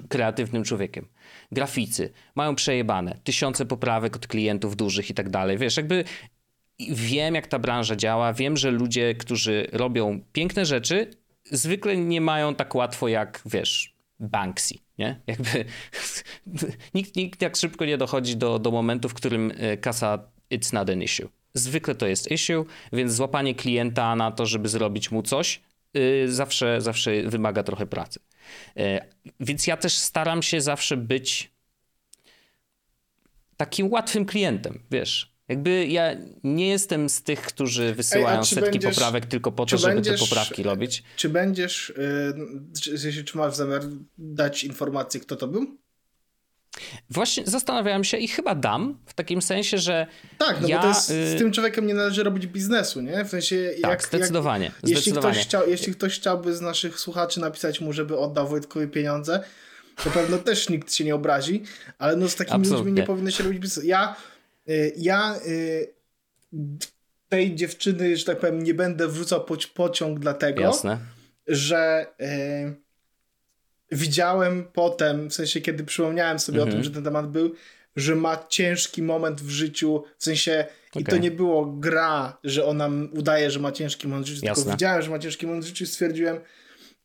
kreatywnym 0.09 0.64
człowiekiem. 0.64 1.09
Graficy 1.53 2.12
mają 2.34 2.55
przejebane, 2.55 3.18
tysiące 3.24 3.66
poprawek 3.66 4.16
od 4.16 4.26
klientów 4.26 4.76
dużych 4.76 5.11
i 5.11 5.14
tak 5.14 5.28
dalej. 5.28 5.59
Wiesz, 5.59 5.76
jakby 5.76 6.05
wiem, 6.90 7.34
jak 7.34 7.47
ta 7.47 7.59
branża 7.59 7.97
działa, 7.97 8.32
wiem, 8.32 8.57
że 8.57 8.70
ludzie, 8.70 9.14
którzy 9.14 9.68
robią 9.72 10.20
piękne 10.32 10.66
rzeczy, 10.66 11.11
zwykle 11.44 11.97
nie 11.97 12.20
mają 12.20 12.55
tak 12.55 12.74
łatwo 12.74 13.09
jak, 13.09 13.42
wiesz, 13.47 13.95
Banksy, 14.20 14.74
nie? 14.98 15.20
Jakby 15.26 15.64
nikt, 16.94 17.16
nikt 17.16 17.40
tak 17.40 17.56
szybko 17.56 17.84
nie 17.84 17.98
dochodzi 17.98 18.36
do, 18.36 18.58
do 18.58 18.70
momentu, 18.70 19.08
w 19.08 19.14
którym 19.14 19.52
e, 19.56 19.76
kasa 19.76 20.18
it's 20.50 20.72
not 20.72 20.90
an 20.90 21.02
issue. 21.02 21.28
Zwykle 21.54 21.94
to 21.94 22.06
jest 22.06 22.30
issue, 22.30 22.66
więc 22.92 23.12
złapanie 23.12 23.54
klienta 23.54 24.16
na 24.16 24.30
to, 24.30 24.46
żeby 24.46 24.68
zrobić 24.68 25.10
mu 25.10 25.22
coś, 25.22 25.60
yy, 25.94 26.32
zawsze, 26.32 26.80
zawsze 26.80 27.22
wymaga 27.22 27.62
trochę 27.62 27.86
pracy. 27.86 28.20
Yy, 28.76 29.00
więc 29.40 29.66
ja 29.66 29.76
też 29.76 29.98
staram 29.98 30.42
się 30.42 30.60
zawsze 30.60 30.96
być 30.96 31.50
takim 33.56 33.92
łatwym 33.92 34.26
klientem, 34.26 34.82
wiesz. 34.90 35.36
Jakby 35.49 35.86
ja 35.86 36.16
nie 36.44 36.68
jestem 36.68 37.09
z 37.09 37.22
tych, 37.22 37.42
którzy 37.42 37.94
wysyłają 37.94 38.38
Ej, 38.38 38.44
setki 38.44 38.70
będziesz, 38.70 38.94
poprawek 38.94 39.26
tylko 39.26 39.53
po 39.53 39.66
to, 39.66 39.78
żeby 39.78 39.94
będziesz, 39.94 40.20
te 40.20 40.26
poprawki 40.26 40.62
robić. 40.62 41.03
Czy 41.16 41.28
będziesz, 41.28 41.92
yy, 42.84 42.99
czy, 42.99 43.24
czy 43.24 43.38
masz 43.38 43.55
zamiar 43.55 43.82
dać 44.18 44.64
informację, 44.64 45.20
kto 45.20 45.36
to 45.36 45.49
był? 45.49 45.78
Właśnie 47.11 47.42
zastanawiałem 47.47 48.05
się 48.05 48.16
i 48.16 48.28
chyba 48.28 48.55
dam, 48.55 48.99
w 49.07 49.14
takim 49.14 49.42
sensie, 49.42 49.78
że. 49.78 50.07
Tak, 50.38 50.61
no 50.61 50.68
ja, 50.68 50.76
bo 50.76 50.82
to 50.82 50.88
jest, 50.88 51.07
z 51.07 51.34
y, 51.34 51.38
tym 51.38 51.53
człowiekiem 51.53 51.86
nie 51.86 51.94
należy 51.94 52.22
robić 52.22 52.47
biznesu, 52.47 53.01
nie? 53.01 53.24
W 53.24 53.28
sensie. 53.28 53.70
Tak, 53.82 53.90
jak, 53.90 54.05
zdecydowanie. 54.05 54.64
Jak, 54.64 54.74
jeśli, 54.82 54.97
zdecydowanie. 54.97 55.34
Ktoś 55.34 55.47
chciał, 55.47 55.70
jeśli 55.70 55.92
ktoś 55.92 56.18
chciałby 56.18 56.57
z 56.57 56.61
naszych 56.61 57.01
słuchaczy 57.01 57.40
napisać 57.40 57.80
mu, 57.80 57.92
żeby 57.92 58.18
oddał 58.18 58.49
Wojtkowi 58.49 58.88
pieniądze, 58.88 59.44
to 60.05 60.11
pewno 60.11 60.38
też 60.38 60.68
nikt 60.68 60.94
się 60.94 61.05
nie 61.05 61.14
obrazi, 61.14 61.62
ale 61.99 62.16
no 62.16 62.28
z 62.28 62.36
takimi 62.36 62.57
Absolutnie. 62.57 62.84
ludźmi 62.84 63.01
nie 63.01 63.07
powinno 63.07 63.30
się 63.30 63.44
robić 63.44 63.59
biznesu. 63.59 63.86
Ja, 63.86 64.16
ja 64.96 65.36
y, 65.46 65.94
tej 67.28 67.54
dziewczyny, 67.54 68.16
że 68.16 68.24
tak 68.24 68.38
powiem, 68.38 68.62
nie 68.62 68.74
będę 68.74 69.08
wrzucał 69.08 69.44
po, 69.44 69.56
pociąg 69.74 70.18
dlatego, 70.18 70.62
Jasne. 70.62 70.98
że 71.46 72.06
widziałem 73.92 74.68
potem, 74.72 75.30
w 75.30 75.34
sensie 75.34 75.60
kiedy 75.60 75.84
przypomniałem 75.84 76.38
sobie 76.38 76.58
mhm. 76.58 76.68
o 76.68 76.72
tym, 76.72 76.84
że 76.84 76.90
ten 76.90 77.04
temat 77.04 77.30
był, 77.30 77.54
że 77.96 78.16
ma 78.16 78.46
ciężki 78.48 79.02
moment 79.02 79.40
w 79.40 79.50
życiu, 79.50 80.04
w 80.18 80.24
sensie 80.24 80.66
okay. 80.90 81.02
i 81.02 81.04
to 81.04 81.16
nie 81.16 81.30
było 81.30 81.66
gra, 81.66 82.38
że 82.44 82.64
ona 82.64 82.90
udaje, 83.12 83.50
że 83.50 83.60
ma 83.60 83.72
ciężki 83.72 84.08
moment 84.08 84.26
w 84.26 84.28
życiu, 84.28 84.46
Jasne. 84.46 84.62
tylko 84.62 84.76
widziałem, 84.76 85.02
że 85.02 85.10
ma 85.10 85.18
ciężki 85.18 85.46
moment 85.46 85.64
w 85.64 85.68
życiu 85.68 85.84
i 85.84 85.86
stwierdziłem, 85.86 86.40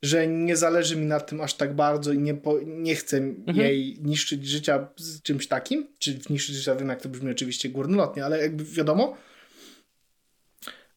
że 0.02 0.28
nie 0.28 0.58
zależy 0.58 0.96
mi 0.96 1.06
na 1.06 1.20
tym 1.20 1.42
aż 1.42 1.54
tak 1.54 1.76
bardzo 1.76 2.14
i 2.14 2.20
nie, 2.20 2.34
po, 2.34 2.60
nie 2.66 2.96
chcę 2.96 3.18
mhm. 3.18 3.58
jej 3.58 4.00
niszczyć 4.02 4.48
życia 4.48 4.88
z 4.98 5.22
czymś 5.22 5.48
takim, 5.48 5.88
czy 6.00 6.20
niszczyć 6.30 6.56
życia, 6.56 6.76
wiem 6.76 6.90
jak 6.90 7.02
to 7.02 7.10
brzmi 7.10 7.32
oczywiście 7.32 7.70
górnolotnie, 7.70 8.26
ale 8.26 8.42
jakby 8.42 8.64
wiadomo. 8.64 9.18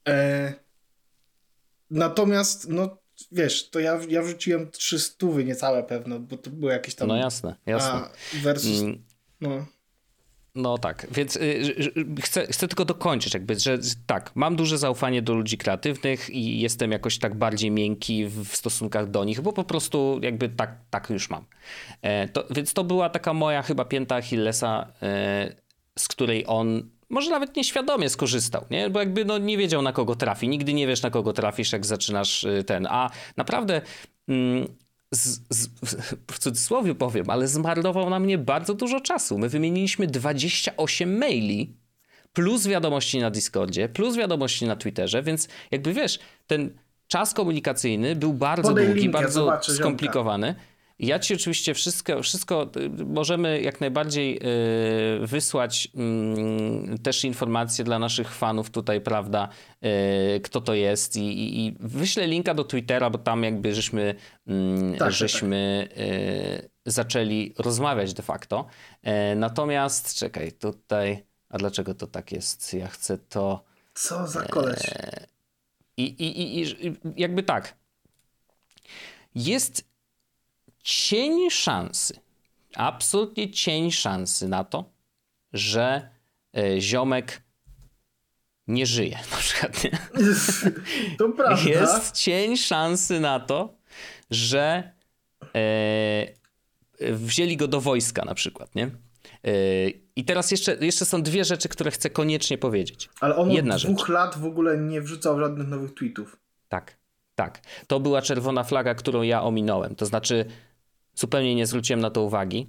E... 0.09 0.55
Natomiast 1.91 2.69
no 2.69 2.99
wiesz, 3.33 3.71
to 3.71 3.81
ja, 3.81 4.01
ja 4.09 4.23
wrzuciłem 4.23 4.71
300 4.71 5.27
niecałe 5.45 5.83
pewno, 5.83 6.21
bo 6.21 6.37
to 6.37 6.51
były 6.51 6.73
jakieś 6.73 6.95
tam... 6.95 7.09
No 7.09 7.17
jasne, 7.17 7.57
jasne. 7.67 7.91
A 7.91 8.11
versus... 8.43 8.81
Mm. 8.81 9.05
No. 9.41 9.67
No 10.55 10.79
tak, 10.79 11.07
więc 11.11 11.37
y, 11.37 11.75
chcę, 12.23 12.47
chcę 12.47 12.69
tylko 12.69 12.85
dokończyć, 12.85 13.35
jakby, 13.35 13.59
że 13.59 13.79
tak, 14.07 14.31
mam 14.35 14.57
duże 14.57 14.79
zaufanie 14.79 15.23
do 15.23 15.35
ludzi 15.35 15.59
kreatywnych 15.59 16.31
i 16.31 16.61
jestem 16.61 16.93
jakoś 16.93 17.19
tak 17.19 17.35
bardziej 17.35 17.71
miękki 17.71 18.27
w, 18.27 18.49
w 18.49 18.57
stosunkach 18.57 19.11
do 19.11 19.25
nich, 19.25 19.41
bo 19.41 19.53
po 19.53 19.65
prostu 19.65 20.21
jakby 20.23 20.49
tak, 20.49 20.77
tak 20.91 21.11
już 21.11 21.31
mam. 21.31 21.45
E, 22.03 22.29
to, 22.29 22.45
więc 22.51 22.73
to 22.73 22.85
była 22.85 23.11
taka 23.11 23.33
moja 23.33 23.63
chyba 23.63 23.85
pięta 23.85 24.17
Achillesa, 24.17 24.87
e, 25.03 25.57
z 25.99 26.09
której 26.09 26.45
on 26.47 26.91
może 27.09 27.31
nawet 27.31 27.57
nieświadomie 27.57 28.09
skorzystał, 28.09 28.65
nie? 28.71 28.91
bo 28.91 29.01
jakby 29.01 29.25
no, 29.25 29.39
nie 29.39 29.59
wiedział 29.59 29.83
na 29.83 29.93
kogo 29.93 30.17
trafi. 30.17 30.49
Nigdy 30.49 30.75
nie 30.75 30.87
wiesz 30.87 31.03
na 31.03 31.11
kogo 31.11 31.33
trafisz, 31.33 31.73
jak 31.73 31.87
zaczynasz 31.87 32.45
y, 32.45 32.65
ten. 32.65 32.87
A 32.91 33.11
naprawdę 33.37 33.81
mm, 34.29 34.67
z, 35.15 35.41
z, 35.51 35.69
w 36.31 36.39
cudzysłowie 36.39 36.95
powiem, 36.95 37.31
ale 37.31 37.49
zmarnował 37.49 38.11
na 38.11 38.21
mnie 38.21 38.39
bardzo 38.39 38.75
dużo 38.75 39.01
czasu. 39.01 39.39
My 39.39 39.49
wymieniliśmy 39.49 40.07
28 40.07 41.19
maili 41.19 41.77
plus 42.33 42.67
wiadomości 42.67 43.19
na 43.19 43.31
Discordzie, 43.31 43.89
plus 43.89 44.17
wiadomości 44.17 44.67
na 44.67 44.77
Twitterze, 44.77 45.23
więc 45.23 45.49
jakby 45.71 45.93
wiesz, 45.93 46.19
ten 46.47 46.71
czas 47.07 47.35
komunikacyjny 47.35 48.17
był 48.17 48.33
bardzo 48.33 48.69
Podej 48.69 48.87
długi, 48.87 49.01
linkę, 49.01 49.19
bardzo 49.19 49.61
skomplikowany. 49.63 50.47
Ziomka. 50.47 50.74
Ja 50.99 51.19
ci 51.19 51.35
oczywiście 51.35 51.75
wszystko, 51.75 52.23
wszystko 52.23 52.71
y, 52.77 53.05
możemy 53.05 53.61
jak 53.61 53.81
najbardziej 53.81 54.37
y, 55.23 55.27
wysłać 55.27 55.89
mm, 55.95 56.99
też 56.99 57.25
informacje 57.25 57.85
dla 57.85 57.99
naszych 57.99 58.35
fanów 58.35 58.71
tutaj, 58.71 59.01
prawda, 59.01 59.49
y, 60.37 60.41
kto 60.41 60.61
to 60.61 60.75
jest 60.75 61.17
i, 61.17 61.21
i, 61.21 61.67
i 61.67 61.77
wyślę 61.81 62.27
linka 62.27 62.55
do 62.55 62.65
Twittera, 62.65 63.11
bo 63.11 63.19
tam 63.19 63.43
jakby 63.45 63.75
żeśmy, 63.75 64.15
mm, 64.47 64.97
tak, 64.97 65.13
żeśmy 65.13 65.89
tak. 65.91 66.71
zaczęli 66.87 67.55
rozmawiać 67.59 68.15
de 68.15 68.23
facto. 68.23 68.67
Natomiast 69.37 70.15
czekaj, 70.15 70.53
tutaj, 70.53 71.25
a 71.49 71.59
dlaczego 71.59 71.95
to 71.95 72.07
tak 72.07 72.33
jest? 72.33 72.75
Ja 72.75 72.89
chcę 72.89 73.19
to... 73.19 73.65
Co 73.95 74.27
za 74.27 74.43
koleś? 74.43 74.81
I, 75.97 76.03
i, 76.05 76.61
i 76.63 76.67
jakby 77.17 77.43
tak. 77.43 77.75
Jest 79.35 79.94
cień 80.85 81.51
szansy, 81.51 82.21
absolutnie 82.77 83.51
cień 83.51 83.91
szansy 83.91 84.49
na 84.49 84.65
to, 84.65 84.85
że 85.53 86.09
e, 86.57 86.81
ziomek 86.81 87.43
nie 88.67 88.87
żyje 88.87 89.19
na 89.31 89.37
przykład. 89.37 89.85
Nie? 89.85 89.91
To 91.19 91.29
prawda. 91.29 91.71
Jest 91.71 92.13
cień 92.13 92.57
szansy 92.57 93.21
na 93.21 93.41
to, 93.41 93.75
że 94.31 94.93
e, 95.55 96.27
wzięli 97.01 97.57
go 97.57 97.69
do 97.69 97.81
wojska 97.81 98.25
na 98.25 98.35
przykład, 98.35 98.75
nie? 98.75 98.85
E, 98.85 98.91
I 100.17 100.25
teraz 100.25 100.51
jeszcze, 100.51 100.77
jeszcze 100.81 101.05
są 101.05 101.23
dwie 101.23 101.45
rzeczy, 101.45 101.69
które 101.69 101.91
chcę 101.91 102.11
koniecznie 102.11 102.59
powiedzieć. 102.59 103.09
Ale 103.21 103.37
on 103.37 103.51
Jedna 103.51 103.75
od 103.75 103.83
dwóch 103.83 103.99
rzecz. 103.99 104.09
lat 104.09 104.39
w 104.39 104.45
ogóle 104.45 104.79
nie 104.79 105.01
wrzucał 105.01 105.39
żadnych 105.41 105.69
nowych 105.69 105.95
tweetów. 105.95 106.37
Tak, 106.69 106.97
tak. 107.35 107.61
To 107.87 108.01
była 108.01 108.23
czerwona 108.23 108.65
flaga, 108.65 108.95
którą 108.95 109.23
ja 109.23 109.43
ominąłem. 109.43 109.95
To 109.95 110.07
znaczy, 110.07 110.45
zupełnie 111.15 111.55
nie 111.55 111.67
zwróciłem 111.67 112.01
na 112.01 112.11
to 112.11 112.23
uwagi. 112.23 112.67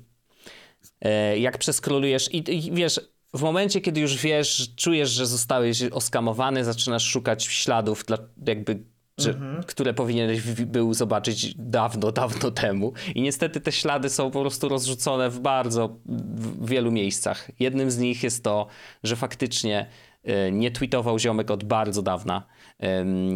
E, 1.01 1.39
jak 1.39 1.57
przeskrolujesz 1.57 2.33
i, 2.33 2.67
i 2.67 2.71
wiesz, 2.71 2.99
w 3.33 3.41
momencie, 3.41 3.81
kiedy 3.81 4.01
już 4.01 4.17
wiesz, 4.17 4.75
czujesz, 4.75 5.09
że 5.09 5.25
zostałeś 5.27 5.83
oskamowany, 5.83 6.63
zaczynasz 6.63 7.03
szukać 7.03 7.43
śladów, 7.43 8.05
dla, 8.05 8.17
jakby, 8.47 8.83
że, 9.17 9.29
mhm. 9.29 9.63
które 9.63 9.93
powinieneś 9.93 10.41
był 10.41 10.93
zobaczyć 10.93 11.55
dawno, 11.55 12.11
dawno 12.11 12.51
temu. 12.51 12.93
I 13.15 13.21
niestety 13.21 13.61
te 13.61 13.71
ślady 13.71 14.09
są 14.09 14.31
po 14.31 14.41
prostu 14.41 14.69
rozrzucone 14.69 15.29
w 15.29 15.39
bardzo 15.39 15.97
w 16.05 16.69
wielu 16.69 16.91
miejscach. 16.91 17.51
Jednym 17.59 17.91
z 17.91 17.97
nich 17.97 18.23
jest 18.23 18.43
to, 18.43 18.67
że 19.03 19.15
faktycznie 19.15 19.89
e, 20.23 20.51
nie 20.51 20.71
tweetował 20.71 21.19
ziomek 21.19 21.51
od 21.51 21.63
bardzo 21.63 22.01
dawna. 22.01 22.47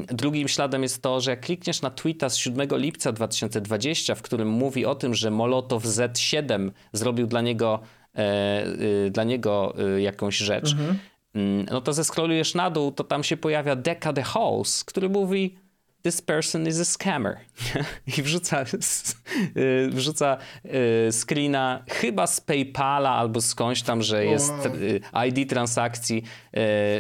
Drugim 0.08 0.48
śladem 0.48 0.84
jest 0.84 1.02
to, 1.02 1.22
że 1.22 1.32
jak 1.32 1.42
klikniesz 1.42 1.82
na 1.82 1.90
tweeta 1.90 2.30
z 2.30 2.38
7 2.38 2.68
lipca 2.72 3.12
2020, 3.12 4.16
w 4.16 4.22
którym 4.22 4.50
mówi 4.50 4.86
o 4.86 4.96
tym, 4.96 5.14
że 5.14 5.32
Molotow 5.32 5.84
Z7 5.84 6.72
zrobił 6.94 7.28
dla 7.28 7.42
niego, 7.42 7.80
e, 8.16 8.66
y, 9.06 9.12
dla 9.12 9.24
niego 9.24 9.76
y, 9.96 10.02
jakąś 10.02 10.38
rzecz, 10.38 10.72
mhm. 10.72 11.00
Mm, 11.36 11.66
no 11.72 11.82
to 11.82 11.94
zeskrolujesz 11.94 12.56
na 12.56 12.70
dół, 12.70 12.92
to 12.92 13.04
tam 13.04 13.24
się 13.24 13.38
pojawia 13.38 13.76
Deca 13.76 14.14
the 14.14 14.24
House, 14.24 14.84
który 14.84 15.10
mówi 15.10 15.58
this 16.02 16.22
person 16.22 16.68
is 16.68 16.80
a 16.80 16.86
scammer. 16.86 17.38
I 18.18 18.22
wrzuca, 18.22 18.66
y, 19.58 19.90
wrzuca 19.92 20.38
screena 21.12 21.84
chyba 21.90 22.28
z 22.28 22.42
PayPala 22.42 23.10
albo 23.10 23.42
skądś 23.42 23.82
tam, 23.82 24.02
że 24.02 24.26
jest 24.26 24.54
ID 25.28 25.50
transakcji, 25.50 26.24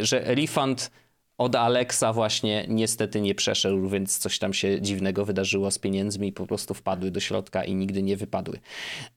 że 0.01 0.21
refund 0.25 0.91
od 1.39 1.55
Alexa 1.55 2.13
właśnie 2.13 2.65
niestety 2.67 3.21
nie 3.21 3.35
przeszedł, 3.35 3.89
więc 3.89 4.17
coś 4.17 4.39
tam 4.39 4.53
się 4.53 4.81
dziwnego 4.81 5.25
wydarzyło 5.25 5.71
z 5.71 5.79
pieniędzmi 5.79 6.27
i 6.27 6.33
po 6.33 6.47
prostu 6.47 6.73
wpadły 6.73 7.11
do 7.11 7.19
środka 7.19 7.63
i 7.63 7.75
nigdy 7.75 8.03
nie 8.03 8.17
wypadły. 8.17 8.59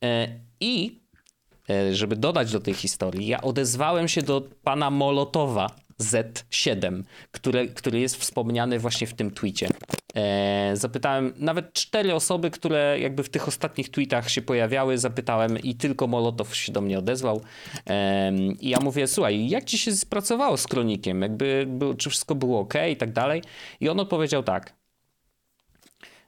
E, 0.04 0.28
I 0.60 1.00
e, 1.70 1.94
żeby 1.94 2.16
dodać 2.16 2.52
do 2.52 2.60
tej 2.60 2.74
historii, 2.74 3.26
ja 3.26 3.40
odezwałem 3.40 4.08
się 4.08 4.22
do 4.22 4.40
pana 4.62 4.90
Molotowa, 4.90 5.70
z7, 6.02 7.02
który, 7.30 7.68
który 7.68 8.00
jest 8.00 8.16
wspomniany 8.16 8.78
właśnie 8.78 9.06
w 9.06 9.14
tym 9.14 9.30
tweetie. 9.30 9.68
E, 10.14 10.70
zapytałem 10.76 11.32
nawet 11.36 11.72
cztery 11.72 12.14
osoby, 12.14 12.50
które 12.50 12.98
jakby 13.00 13.22
w 13.22 13.28
tych 13.28 13.48
ostatnich 13.48 13.90
tweetach 13.90 14.30
się 14.30 14.42
pojawiały, 14.42 14.98
zapytałem 14.98 15.58
i 15.58 15.74
tylko 15.74 16.06
Molotow 16.06 16.56
się 16.56 16.72
do 16.72 16.80
mnie 16.80 16.98
odezwał. 16.98 17.40
E, 17.86 18.32
I 18.60 18.68
ja 18.68 18.78
mówię, 18.80 19.06
słuchaj, 19.06 19.48
jak 19.48 19.64
ci 19.64 19.78
się 19.78 19.92
spracowało 19.92 20.56
z 20.56 20.66
Kronikiem? 20.66 21.22
Jakby, 21.22 21.66
czy 21.98 22.10
wszystko 22.10 22.34
było 22.34 22.60
ok 22.60 22.74
i 22.90 22.96
tak 22.96 23.12
dalej? 23.12 23.42
I 23.80 23.88
on 23.88 24.00
odpowiedział 24.00 24.42
tak. 24.42 24.72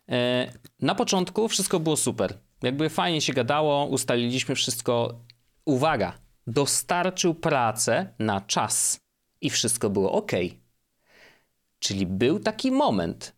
E, 0.09 0.53
na 0.81 0.95
początku 0.95 1.49
wszystko 1.49 1.81
było 1.81 1.97
super. 1.97 2.39
Jakby 2.63 2.89
fajnie 2.89 3.21
się 3.21 3.33
gadało, 3.33 3.87
ustaliliśmy 3.87 4.55
wszystko. 4.55 5.21
Uwaga, 5.65 6.13
dostarczył 6.47 7.35
pracę 7.35 8.15
na 8.19 8.41
czas 8.41 9.04
i 9.45 9.51
wszystko 9.51 9.91
było 9.91 10.13
ok. 10.13 10.33
Czyli 11.79 12.07
był 12.07 12.41
taki 12.41 12.71
moment, 12.71 13.37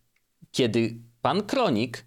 kiedy 0.51 0.97
pan 1.21 1.43
Kronik 1.43 2.05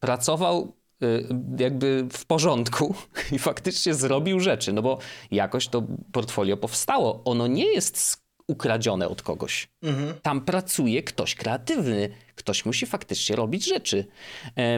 pracował 0.00 0.76
y, 1.02 1.28
jakby 1.58 2.08
w 2.12 2.26
porządku 2.26 2.94
i 3.32 3.38
faktycznie 3.38 3.94
zrobił 3.94 4.40
rzeczy, 4.40 4.72
no 4.72 4.82
bo 4.82 4.98
jakoś 5.30 5.68
to 5.68 5.82
portfolio 6.12 6.56
powstało. 6.56 7.24
Ono 7.24 7.46
nie 7.46 7.72
jest 7.72 8.22
ukradzione 8.50 9.08
od 9.08 9.22
kogoś. 9.22 9.68
Mhm. 9.82 10.14
Tam 10.22 10.40
pracuje 10.40 11.02
ktoś 11.02 11.34
kreatywny, 11.34 12.08
ktoś 12.34 12.64
musi 12.64 12.86
faktycznie 12.86 13.36
robić 13.36 13.68
rzeczy. 13.68 14.04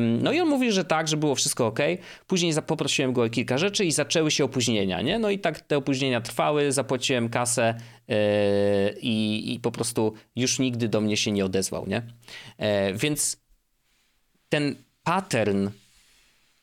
No 0.01 0.33
i 0.33 0.41
on 0.41 0.49
mówi, 0.49 0.73
że 0.73 0.85
tak, 0.85 1.09
że 1.09 1.17
było 1.17 1.35
wszystko 1.35 1.67
ok. 1.67 1.79
Później 2.27 2.53
poprosiłem 2.67 3.13
go 3.13 3.23
o 3.23 3.29
kilka 3.29 3.59
rzeczy 3.59 3.85
i 3.85 3.93
zaczęły 3.93 4.31
się 4.31 4.45
opóźnienia, 4.45 5.01
nie? 5.01 5.19
No 5.19 5.31
i 5.31 5.39
tak 5.39 5.61
te 5.61 5.77
opóźnienia 5.77 6.21
trwały, 6.21 6.73
zapłaciłem 6.73 7.29
kasę 7.29 7.75
yy, 8.09 8.17
i, 9.03 9.61
po 9.63 9.71
prostu 9.71 10.15
już 10.37 10.59
nigdy 10.59 10.89
do 10.89 11.01
mnie 11.01 11.17
się 11.17 11.33
nie 11.33 11.45
odezwał, 11.45 11.87
nie? 11.87 12.03
Yy, 12.59 12.67
więc 12.95 13.37
ten 14.49 14.75
pattern 15.05 15.69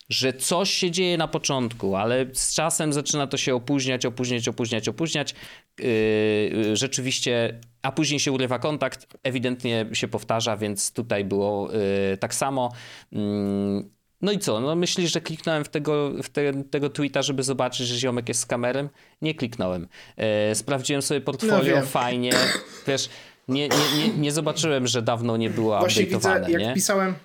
że 0.10 0.34
coś 0.34 0.70
się 0.70 0.92
dzieje 0.92 1.18
na 1.18 1.28
początku, 1.28 1.96
ale 1.96 2.26
z 2.34 2.54
czasem 2.54 2.94
zaczyna 2.94 3.28
to 3.28 3.38
się 3.38 3.56
opóźniać, 3.56 4.06
opóźniać, 4.06 4.48
opóźniać, 4.48 4.88
opóźniać. 4.88 5.36
Yy, 5.80 6.76
rzeczywiście, 6.76 7.60
a 7.82 7.92
później 7.92 8.20
się 8.20 8.32
urywa 8.32 8.60
kontakt, 8.60 9.08
ewidentnie 9.24 9.86
się 9.94 10.08
powtarza, 10.08 10.58
więc 10.58 10.92
tutaj 10.94 11.26
było 11.26 11.72
yy, 11.72 12.18
tak 12.18 12.36
samo. 12.36 12.72
Yy, 13.12 13.20
no 14.22 14.32
i 14.32 14.40
co? 14.40 14.60
No 14.60 14.76
myślisz, 14.76 15.14
że 15.14 15.22
kliknąłem 15.22 15.64
w 15.64 15.70
tego, 15.70 16.12
w 16.24 16.30
te, 16.30 16.64
tego 16.64 16.90
tweeta, 16.90 17.22
żeby 17.22 17.44
zobaczyć, 17.44 17.88
że 17.88 18.00
ziomek 18.00 18.28
jest 18.30 18.42
z 18.42 18.46
kamerem? 18.46 18.90
Nie 19.22 19.36
kliknąłem. 19.36 19.88
Yy, 20.18 20.56
sprawdziłem 20.56 21.02
sobie 21.02 21.22
portfolio, 21.22 21.76
no 21.80 21.86
fajnie. 21.86 22.32
Wiesz, 22.88 23.10
nie, 23.48 23.70
nie, 23.70 23.78
nie, 23.98 24.18
nie, 24.18 24.32
zobaczyłem, 24.32 24.88
że 24.88 25.02
dawno 25.02 25.38
nie 25.38 25.50
było 25.50 25.80
Właśnie 25.80 26.06
widzę, 26.06 26.30
jak 26.48 26.62
nie? 26.62 26.74
pisałem 26.74 27.16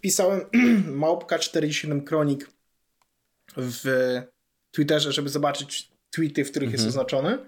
wpisałem 0.00 0.40
małpka 1.04 1.38
47 1.38 2.04
kronik 2.04 2.50
w 3.56 3.84
Twitterze, 4.70 5.12
żeby 5.12 5.28
zobaczyć 5.28 5.90
tweety, 6.10 6.44
w 6.44 6.50
których 6.50 6.66
mhm. 6.66 6.72
jest 6.72 6.88
oznaczony. 6.88 7.38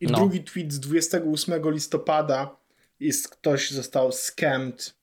I 0.00 0.06
no. 0.06 0.18
drugi 0.18 0.44
tweet 0.44 0.72
z 0.72 0.80
28 0.80 1.70
listopada 1.70 2.56
jest 3.00 3.28
ktoś 3.28 3.70
został 3.70 4.12
scammed 4.12 4.94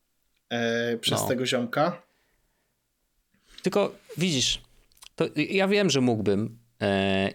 e, 0.48 0.98
przez 0.98 1.20
no. 1.20 1.28
tego 1.28 1.46
ziomka. 1.46 2.02
Tylko 3.62 3.94
widzisz, 4.16 4.62
to 5.16 5.24
ja 5.36 5.68
wiem, 5.68 5.90
że 5.90 6.00
mógłbym, 6.00 6.58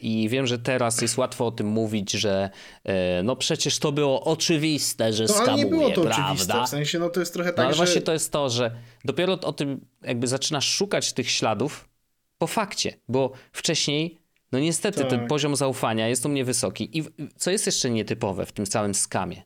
I 0.02 0.30
wiem, 0.30 0.48
że 0.48 0.60
teraz 0.60 1.02
jest 1.02 1.18
łatwo 1.18 1.48
o 1.48 1.52
tym 1.52 1.68
mówić, 1.68 2.12
że 2.12 2.50
e, 2.84 3.24
no 3.24 3.36
przecież 3.36 3.80
to 3.80 3.92
było 3.92 4.24
oczywiste, 4.24 5.14
że 5.14 5.24
no, 5.24 5.34
skamuje, 5.34 5.52
ale 5.52 5.64
nie 5.64 5.70
było 5.70 5.90
to 5.90 6.02
prawda? 6.02 6.24
oczywiste, 6.24 6.64
w 6.66 6.70
sensie 6.70 7.00
no 7.00 7.10
to 7.10 7.20
jest 7.20 7.34
trochę 7.34 7.50
tak, 7.50 7.58
no, 7.58 7.64
ale 7.64 7.74
że... 7.74 7.78
właśnie 7.78 8.02
to 8.02 8.14
jest 8.14 8.32
to, 8.32 8.50
że 8.50 8.72
dopiero 9.06 9.34
o 9.34 9.54
tym 9.54 9.86
jakby 10.02 10.28
zaczynasz 10.28 10.70
szukać 10.70 11.14
tych 11.14 11.32
śladów 11.32 11.90
po 12.38 12.48
fakcie, 12.48 12.94
bo 13.08 13.32
wcześniej 13.52 14.18
no 14.52 14.60
niestety 14.60 15.00
tak. 15.00 15.10
ten 15.10 15.28
poziom 15.28 15.56
zaufania 15.56 16.08
jest 16.08 16.26
u 16.26 16.30
mnie 16.30 16.46
wysoki. 16.46 16.98
I 17.00 17.04
co 17.36 17.52
jest 17.52 17.66
jeszcze 17.66 17.90
nietypowe 17.90 18.46
w 18.46 18.52
tym 18.52 18.66
całym 18.66 18.96
skamie? 18.96 19.44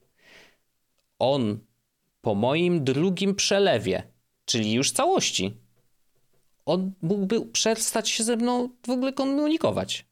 On 1.19 1.59
po 2.21 2.35
moim 2.35 2.83
drugim 2.83 3.35
przelewie, 3.35 4.03
czyli 4.45 4.73
już 4.73 4.91
całości, 4.91 5.60
on 6.65 6.91
mógłby 7.01 7.45
przestać 7.45 8.09
się 8.09 8.23
ze 8.23 8.35
mną 8.35 8.69
w 8.87 8.89
ogóle 8.89 9.13
komunikować. 9.13 10.05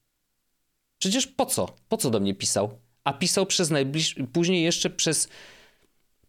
Przecież 1.00 1.28
po 1.28 1.46
co? 1.46 1.76
Po 1.90 1.98
co 1.98 2.10
do 2.10 2.20
mnie 2.20 2.36
pisał? 2.36 2.80
A 3.04 3.14
pisał 3.14 3.46
przez 3.46 3.70
najbliższy, 3.70 4.28
później 4.34 4.64
jeszcze 4.64 4.90
przez 4.90 5.30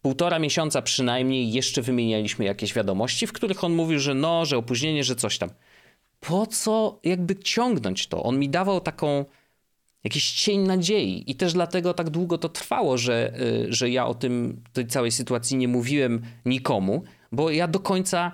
półtora 0.01 0.39
miesiąca 0.39 0.81
przynajmniej 0.81 1.51
jeszcze 1.51 1.81
wymienialiśmy 1.81 2.45
jakieś 2.45 2.73
wiadomości, 2.73 3.27
w 3.27 3.33
których 3.33 3.63
on 3.63 3.73
mówił, 3.73 3.99
że 3.99 4.13
no, 4.13 4.45
że 4.45 4.57
opóźnienie, 4.57 5.03
że 5.03 5.15
coś 5.15 5.37
tam. 5.37 5.49
Po 6.19 6.47
co 6.47 6.99
jakby 7.03 7.35
ciągnąć 7.35 8.07
to? 8.07 8.23
On 8.23 8.39
mi 8.39 8.49
dawał 8.49 8.81
taką 8.81 9.25
jakiś 10.03 10.31
cień 10.31 10.59
nadziei 10.59 11.31
i 11.31 11.35
też 11.35 11.53
dlatego 11.53 11.93
tak 11.93 12.09
długo 12.09 12.37
to 12.37 12.49
trwało, 12.49 12.97
że, 12.97 13.33
y, 13.41 13.73
że 13.73 13.89
ja 13.89 14.05
o 14.05 14.13
tym, 14.13 14.63
tej 14.73 14.87
całej 14.87 15.11
sytuacji 15.11 15.57
nie 15.57 15.67
mówiłem 15.67 16.21
nikomu, 16.45 17.03
bo 17.31 17.51
ja 17.51 17.67
do 17.67 17.79
końca 17.79 18.31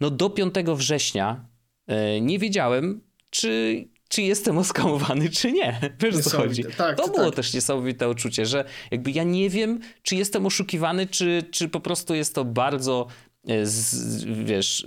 no 0.00 0.10
do 0.10 0.30
5 0.30 0.54
września 0.74 1.44
e, 1.86 2.20
nie 2.20 2.38
wiedziałem, 2.38 3.00
czy, 3.30 3.84
czy 4.08 4.22
jestem 4.22 4.58
oskamowany, 4.58 5.30
czy 5.30 5.52
nie. 5.52 5.80
Wiesz 6.00 6.14
o 6.14 6.22
co 6.22 6.36
chodzi? 6.36 6.64
Tak, 6.76 6.96
to, 6.96 7.02
to 7.02 7.12
było 7.12 7.26
tak. 7.26 7.34
też 7.34 7.54
niesamowite 7.54 8.08
uczucie, 8.08 8.46
że 8.46 8.64
jakby 8.90 9.10
ja 9.10 9.22
nie 9.22 9.50
wiem, 9.50 9.80
czy 10.02 10.16
jestem 10.16 10.46
oszukiwany, 10.46 11.06
czy, 11.06 11.42
czy 11.50 11.68
po 11.68 11.80
prostu 11.80 12.14
jest 12.14 12.34
to 12.34 12.44
bardzo 12.44 13.06
e, 13.48 13.66
z, 13.66 14.24
wiesz, 14.24 14.86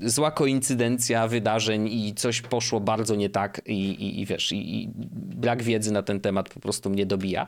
yy, 0.00 0.10
zła 0.10 0.30
koincydencja 0.30 1.28
wydarzeń 1.28 1.88
i 1.88 2.14
coś 2.14 2.40
poszło 2.40 2.80
bardzo 2.80 3.14
nie 3.14 3.30
tak 3.30 3.62
i, 3.66 3.90
i, 3.90 4.20
i 4.20 4.26
wiesz, 4.26 4.52
i, 4.52 4.82
i, 4.82 4.90
brak 5.14 5.62
wiedzy 5.62 5.92
na 5.92 6.02
ten 6.02 6.20
temat 6.20 6.48
po 6.48 6.60
prostu 6.60 6.90
mnie 6.90 7.06
dobija. 7.06 7.46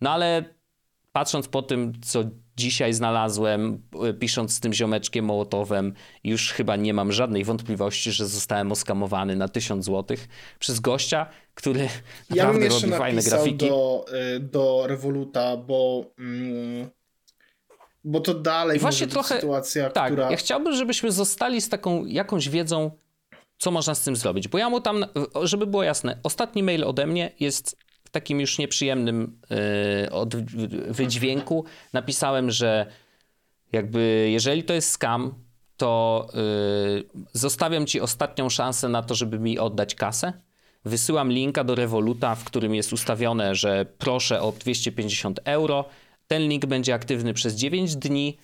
No 0.00 0.10
ale 0.10 0.44
patrząc 1.12 1.48
po 1.48 1.62
tym, 1.62 1.92
co 2.02 2.24
dzisiaj 2.56 2.92
znalazłem, 2.92 3.82
e, 4.08 4.14
pisząc 4.14 4.54
z 4.54 4.60
tym 4.60 4.72
ziomeczkiem 4.72 5.24
Mołotowem, 5.24 5.94
już 6.24 6.52
chyba 6.52 6.76
nie 6.76 6.94
mam 6.94 7.12
żadnej 7.12 7.44
wątpliwości, 7.44 8.12
że 8.12 8.26
zostałem 8.26 8.72
oskamowany 8.72 9.36
na 9.36 9.48
1000 9.48 9.84
zł 9.84 10.16
przez 10.58 10.80
gościa, 10.80 11.26
który 11.54 11.88
ja 12.30 12.44
naprawdę 12.44 12.68
robi 12.68 12.90
fajne 12.90 13.22
grafiki. 13.22 13.68
Do, 13.68 14.04
e, 14.12 14.40
do 14.40 14.84
Revoluta, 14.86 15.56
bo... 15.56 16.04
Mm, 16.18 16.90
bo 18.04 18.20
to 18.20 18.34
dalej 18.34 18.78
właśnie 18.78 19.06
trochę, 19.06 19.34
sytuacja, 19.34 19.90
tak, 19.90 20.12
która... 20.12 20.30
ja 20.30 20.36
chciałbym, 20.36 20.76
żebyśmy 20.76 21.12
zostali 21.12 21.60
z 21.60 21.68
taką 21.68 22.06
jakąś 22.06 22.48
wiedzą, 22.48 22.90
co 23.58 23.70
można 23.70 23.94
z 23.94 24.04
tym 24.04 24.16
zrobić. 24.16 24.48
Bo 24.48 24.58
ja 24.58 24.70
mu 24.70 24.80
tam, 24.80 25.04
żeby 25.42 25.66
było 25.66 25.82
jasne, 25.82 26.18
ostatni 26.22 26.62
mail 26.62 26.84
ode 26.84 27.06
mnie 27.06 27.32
jest 27.40 27.76
takim 28.12 28.40
już 28.40 28.58
nieprzyjemnym 28.58 29.40
yy, 29.50 30.10
od 30.10 30.36
wydźwięku 30.88 31.64
napisałem, 31.92 32.50
że 32.50 32.86
jakby 33.72 34.28
jeżeli 34.30 34.62
to 34.64 34.74
jest 34.74 34.90
scam, 34.90 35.34
to 35.76 36.26
yy, 36.34 37.04
zostawiam 37.32 37.86
ci 37.86 38.00
ostatnią 38.00 38.48
szansę 38.48 38.88
na 38.88 39.02
to, 39.02 39.14
żeby 39.14 39.38
mi 39.38 39.58
oddać 39.58 39.94
kasę. 39.94 40.32
Wysyłam 40.84 41.32
linka 41.32 41.64
do 41.64 41.74
Revoluta, 41.74 42.34
w 42.34 42.44
którym 42.44 42.74
jest 42.74 42.92
ustawione, 42.92 43.54
że 43.54 43.86
proszę 43.98 44.42
o 44.42 44.52
250 44.52 45.40
euro. 45.44 45.84
Ten 46.26 46.48
link 46.48 46.66
będzie 46.66 46.94
aktywny 46.94 47.34
przez 47.34 47.54
9 47.54 47.96
dni. 47.96 48.38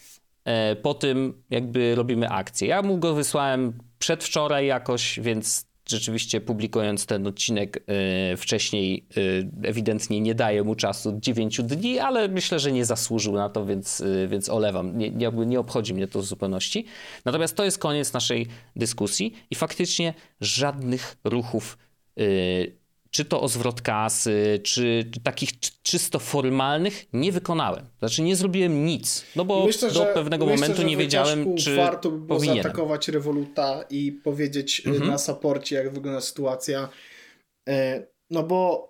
E, 0.44 0.76
po 0.76 0.94
tym 0.94 1.42
jakby 1.50 1.94
robimy 1.94 2.28
akcję. 2.28 2.68
Ja 2.68 2.82
mu 2.82 2.98
go 2.98 3.14
wysłałem 3.14 3.78
przedwczoraj 3.98 4.66
jakoś, 4.66 5.20
więc 5.20 5.67
rzeczywiście 5.90 6.40
publikując 6.40 7.06
ten 7.06 7.26
odcinek 7.26 7.84
yy, 8.30 8.36
wcześniej 8.36 9.06
yy, 9.16 9.50
ewidentnie 9.62 10.20
nie 10.20 10.34
daje 10.34 10.62
mu 10.62 10.74
czasu 10.74 11.18
9 11.20 11.60
dni, 11.62 11.98
ale 11.98 12.28
myślę, 12.28 12.58
że 12.58 12.72
nie 12.72 12.84
zasłużył 12.84 13.34
na 13.34 13.48
to, 13.48 13.66
więc, 13.66 13.98
yy, 13.98 14.28
więc 14.28 14.48
olewam. 14.48 14.98
Nie, 14.98 15.10
nie, 15.10 15.30
nie 15.30 15.60
obchodzi 15.60 15.94
mnie 15.94 16.08
to 16.08 16.18
w 16.18 16.24
zupełności. 16.24 16.84
Natomiast 17.24 17.56
to 17.56 17.64
jest 17.64 17.78
koniec 17.78 18.12
naszej 18.12 18.46
dyskusji 18.76 19.34
i 19.50 19.54
faktycznie 19.54 20.14
żadnych 20.40 21.16
ruchów 21.24 21.78
czy 23.10 23.24
to 23.24 23.40
o 23.40 23.48
zwrot 23.48 23.82
kasy, 23.82 24.60
czy, 24.62 25.10
czy 25.12 25.20
takich 25.20 25.60
czysto 25.60 26.18
formalnych 26.18 27.06
nie 27.12 27.32
wykonałem. 27.32 27.86
Znaczy 27.98 28.22
nie 28.22 28.36
zrobiłem 28.36 28.84
nic, 28.84 29.24
no 29.36 29.44
bo 29.44 29.66
myślę, 29.66 29.90
do 29.90 30.06
pewnego 30.14 30.46
myślę, 30.46 30.68
momentu 30.68 30.82
nie 30.82 30.96
wiedziałem, 30.96 31.56
czy 31.56 31.76
warto 31.76 32.10
by 32.10 32.18
było 32.18 32.38
powinienem. 32.38 32.62
zaatakować 32.62 33.08
Revoluta 33.08 33.84
i 33.90 34.12
powiedzieć 34.12 34.82
y, 34.86 34.90
mhm. 34.90 35.10
na 35.10 35.18
saporcie, 35.18 35.76
jak 35.76 35.92
wygląda 35.92 36.20
sytuacja. 36.20 36.88
E, 37.68 38.06
no 38.30 38.42
bo 38.42 38.88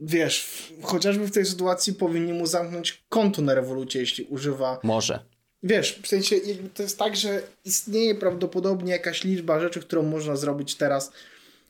wiesz, 0.00 0.66
chociażby 0.82 1.26
w 1.26 1.32
tej 1.32 1.46
sytuacji 1.46 1.94
powinni 1.94 2.32
mu 2.32 2.46
zamknąć 2.46 3.04
konto 3.08 3.42
na 3.42 3.54
Revolucie, 3.54 4.00
jeśli 4.00 4.24
używa 4.24 4.80
Może 4.82 5.35
Wiesz, 5.62 5.98
w 6.02 6.06
sensie 6.06 6.36
to 6.74 6.82
jest 6.82 6.98
tak, 6.98 7.16
że 7.16 7.42
istnieje 7.64 8.14
prawdopodobnie 8.14 8.92
jakaś 8.92 9.24
liczba 9.24 9.60
rzeczy, 9.60 9.80
którą 9.80 10.02
można 10.02 10.36
zrobić 10.36 10.74
teraz 10.74 11.12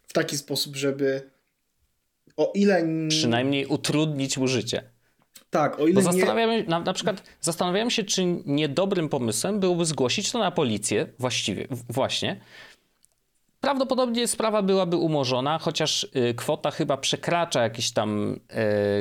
w 0.09 0.13
taki 0.13 0.39
sposób, 0.39 0.77
żeby 0.77 1.31
o 2.37 2.53
ile... 2.55 2.87
Przynajmniej 3.09 3.67
utrudnić 3.67 4.39
mu 4.39 4.49
życie. 4.49 4.83
Tak, 5.51 5.81
o 5.81 5.87
ile 5.87 5.95
Bo 5.95 6.03
zastanawiamy, 6.03 6.65
na, 6.69 6.81
na 6.81 6.93
przykład 6.93 7.23
zastanawiałem 7.41 7.91
się, 7.91 8.05
czy 8.05 8.25
niedobrym 8.47 9.09
pomysłem 9.09 9.61
byłoby 9.61 9.85
zgłosić 9.85 10.33
to 10.33 10.39
na 10.39 10.51
policję 10.51 11.07
właściwie, 11.19 11.67
właśnie, 11.89 12.41
Prawdopodobnie 13.61 14.29
sprawa 14.29 14.63
byłaby 14.63 14.97
umorzona, 14.97 15.59
chociaż 15.59 16.07
y, 16.31 16.35
kwota 16.35 16.71
chyba 16.71 16.97
przekracza 16.97 17.63
jakieś 17.63 17.93
tam 17.93 18.41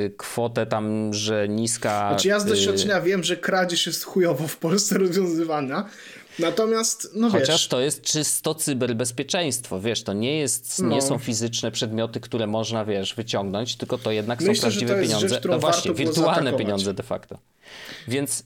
y, 0.06 0.14
kwotę 0.16 0.66
tam, 0.66 1.14
że 1.14 1.48
niska... 1.48 2.08
Znaczy 2.08 2.28
ja 2.28 2.40
z 2.40 2.46
y, 2.46 2.48
doświadczenia 2.48 3.00
wiem, 3.00 3.24
że 3.24 3.36
kradzież 3.36 3.86
jest 3.86 4.04
chujowo 4.04 4.48
w 4.48 4.56
Polsce 4.56 4.98
rozwiązywana, 4.98 5.88
natomiast 6.38 7.10
no 7.14 7.30
Chociaż 7.30 7.48
wiesz... 7.48 7.68
to 7.68 7.80
jest 7.80 8.02
czysto 8.02 8.54
cyberbezpieczeństwo, 8.54 9.80
wiesz, 9.80 10.02
to 10.02 10.12
nie 10.12 10.38
jest, 10.38 10.82
no. 10.82 10.88
nie 10.88 11.02
są 11.02 11.18
fizyczne 11.18 11.70
przedmioty, 11.70 12.20
które 12.20 12.46
można, 12.46 12.84
wiesz, 12.84 13.14
wyciągnąć, 13.14 13.76
tylko 13.76 13.98
to 13.98 14.10
jednak 14.10 14.40
Myślę, 14.40 14.54
są 14.54 14.60
prawdziwe 14.60 15.02
pieniądze. 15.02 15.28
Rzecz, 15.28 15.44
no 15.44 15.58
właśnie, 15.58 15.94
wirtualne 15.94 16.52
pieniądze 16.52 16.94
de 16.94 17.02
facto. 17.02 17.38
Więc 18.08 18.44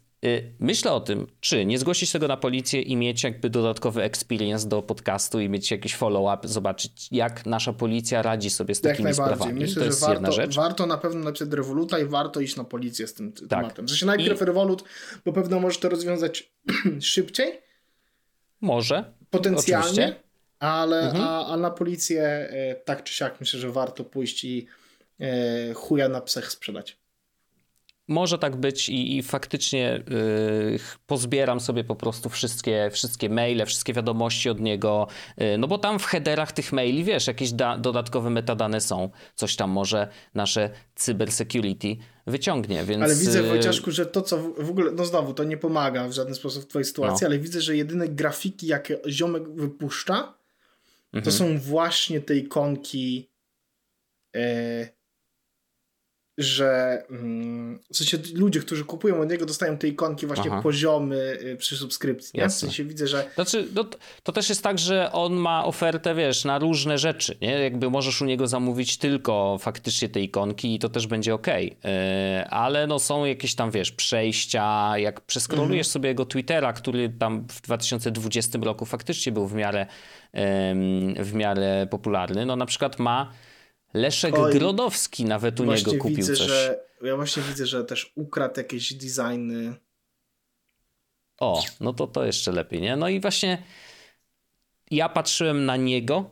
myślę 0.58 0.92
o 0.92 1.00
tym, 1.00 1.26
czy 1.40 1.66
nie 1.66 1.78
zgłosić 1.78 2.12
tego 2.12 2.28
na 2.28 2.36
policję 2.36 2.82
i 2.82 2.96
mieć 2.96 3.24
jakby 3.24 3.50
dodatkowy 3.50 4.02
experience 4.02 4.68
do 4.68 4.82
podcastu 4.82 5.40
i 5.40 5.48
mieć 5.48 5.70
jakiś 5.70 5.96
follow-up, 5.96 6.48
zobaczyć 6.48 7.08
jak 7.10 7.46
nasza 7.46 7.72
policja 7.72 8.22
radzi 8.22 8.50
sobie 8.50 8.74
z 8.74 8.80
takimi 8.80 9.14
sprawami. 9.14 9.60
Myślę, 9.60 9.80
to 9.80 9.84
jest 9.84 10.00
że 10.00 10.06
warto, 10.06 10.14
jedna 10.14 10.32
rzecz. 10.32 10.56
warto 10.56 10.86
na 10.86 10.98
pewno 10.98 11.24
napisać 11.24 11.48
Revoluta 11.52 11.98
i 11.98 12.04
warto 12.04 12.40
iść 12.40 12.56
na 12.56 12.64
policję 12.64 13.06
z 13.06 13.14
tym 13.14 13.32
tak. 13.32 13.48
tematem. 13.48 13.86
W 13.86 13.90
sensie 13.90 14.06
najpierw 14.06 14.42
I... 14.42 14.44
Revolut, 14.44 14.84
bo 15.24 15.32
pewno 15.32 15.60
możesz 15.60 15.78
to 15.78 15.88
rozwiązać 15.88 16.52
szybciej. 17.00 17.60
Może. 18.60 19.12
Potencjalnie. 19.30 19.88
Oczywiście. 19.88 20.14
Ale 20.58 21.02
mhm. 21.02 21.24
a, 21.24 21.46
a 21.46 21.56
na 21.56 21.70
policję 21.70 22.22
e, 22.22 22.74
tak 22.74 23.04
czy 23.04 23.14
siak 23.14 23.40
myślę, 23.40 23.60
że 23.60 23.72
warto 23.72 24.04
pójść 24.04 24.44
i 24.44 24.66
e, 25.20 25.74
chuja 25.74 26.08
na 26.08 26.20
psech 26.20 26.52
sprzedać. 26.52 26.99
Może 28.10 28.38
tak 28.38 28.56
być 28.56 28.88
i, 28.88 29.16
i 29.16 29.22
faktycznie 29.22 30.02
yy, 30.70 30.78
pozbieram 31.06 31.60
sobie 31.60 31.84
po 31.84 31.96
prostu 31.96 32.28
wszystkie, 32.28 32.90
wszystkie 32.92 33.28
maile, 33.28 33.66
wszystkie 33.66 33.92
wiadomości 33.92 34.50
od 34.50 34.60
niego, 34.60 35.06
yy, 35.36 35.58
no 35.58 35.68
bo 35.68 35.78
tam 35.78 35.98
w 35.98 36.04
headerach 36.04 36.52
tych 36.52 36.72
maili, 36.72 37.04
wiesz, 37.04 37.26
jakieś 37.26 37.52
da, 37.52 37.78
dodatkowe 37.78 38.30
metadane 38.30 38.80
są, 38.80 39.10
coś 39.34 39.56
tam 39.56 39.70
może 39.70 40.08
nasze 40.34 40.70
cybersecurity 40.94 41.96
wyciągnie, 42.26 42.84
więc... 42.84 43.02
Ale 43.02 43.14
widzę, 43.14 43.40
y, 43.40 43.42
Wojciaszku, 43.42 43.90
że 43.90 44.06
to, 44.06 44.22
co 44.22 44.38
w, 44.38 44.64
w 44.64 44.70
ogóle, 44.70 44.92
no 44.92 45.04
znowu, 45.04 45.34
to 45.34 45.44
nie 45.44 45.56
pomaga 45.56 46.08
w 46.08 46.12
żaden 46.12 46.34
sposób 46.34 46.64
w 46.64 46.66
twojej 46.66 46.84
sytuacji, 46.84 47.24
no. 47.24 47.28
ale 47.28 47.38
widzę, 47.38 47.60
że 47.60 47.76
jedyne 47.76 48.08
grafiki, 48.08 48.66
jakie 48.66 48.98
ziomek 49.08 49.48
wypuszcza, 49.48 50.34
to 51.12 51.18
mhm. 51.18 51.36
są 51.36 51.58
właśnie 51.58 52.20
te 52.20 52.36
ikonki... 52.36 53.30
Yy 54.34 54.99
że 56.42 57.02
mm, 57.10 57.78
w 57.92 57.96
sensie 57.96 58.18
ludzie, 58.34 58.60
którzy 58.60 58.84
kupują 58.84 59.20
od 59.20 59.30
niego, 59.30 59.46
dostają 59.46 59.78
te 59.78 59.88
ikonki 59.88 60.26
właśnie 60.26 60.50
Aha. 60.50 60.62
poziomy 60.62 61.38
y, 61.42 61.56
przy 61.56 61.76
subskrypcji. 61.76 62.40
Ja 62.40 62.48
w 62.48 62.52
sensie 62.52 62.84
widzę, 62.84 63.06
że. 63.06 63.30
Znaczy, 63.34 63.68
no, 63.74 63.84
to 64.22 64.32
też 64.32 64.48
jest 64.48 64.62
tak, 64.62 64.78
że 64.78 65.12
on 65.12 65.32
ma 65.32 65.64
ofertę, 65.64 66.14
wiesz, 66.14 66.44
na 66.44 66.58
różne 66.58 66.98
rzeczy. 66.98 67.36
Nie? 67.40 67.50
Jakby 67.50 67.90
możesz 67.90 68.22
u 68.22 68.24
niego 68.24 68.46
zamówić 68.46 68.96
tylko 68.96 69.58
faktycznie 69.60 70.08
te 70.08 70.20
ikonki 70.20 70.74
i 70.74 70.78
to 70.78 70.88
też 70.88 71.06
będzie 71.06 71.34
ok. 71.34 71.46
Yy, 71.46 71.70
ale 72.50 72.86
no 72.86 72.98
są 72.98 73.24
jakieś 73.24 73.54
tam, 73.54 73.70
wiesz, 73.70 73.92
przejścia. 73.92 74.98
Jak 74.98 75.20
przeskrolujesz 75.20 75.86
mhm. 75.86 75.92
sobie 75.92 76.08
jego 76.08 76.26
Twittera, 76.26 76.72
który 76.72 77.08
tam 77.08 77.46
w 77.48 77.60
2020 77.60 78.58
roku 78.62 78.86
faktycznie 78.86 79.32
był 79.32 79.46
w 79.46 79.54
miarę, 79.54 79.86
yy, 80.34 80.40
w 81.24 81.34
miarę 81.34 81.86
popularny, 81.90 82.46
no 82.46 82.56
na 82.56 82.66
przykład 82.66 82.98
ma 82.98 83.32
Leszek 83.94 84.38
Oj, 84.38 84.52
Grodowski 84.52 85.24
nawet 85.24 85.60
u 85.60 85.64
niego 85.64 85.90
kupił 85.98 86.16
widzę, 86.16 86.36
coś. 86.36 86.46
Że, 86.46 86.80
ja 87.02 87.16
właśnie 87.16 87.42
widzę, 87.42 87.66
że 87.66 87.84
też 87.84 88.12
ukradł 88.14 88.54
jakieś 88.56 88.94
designy. 88.94 89.74
O, 91.40 91.62
no 91.80 91.92
to 91.92 92.06
to 92.06 92.24
jeszcze 92.24 92.52
lepiej, 92.52 92.80
nie? 92.80 92.96
No 92.96 93.08
i 93.08 93.20
właśnie 93.20 93.62
ja 94.90 95.08
patrzyłem 95.08 95.64
na 95.64 95.76
niego, 95.76 96.30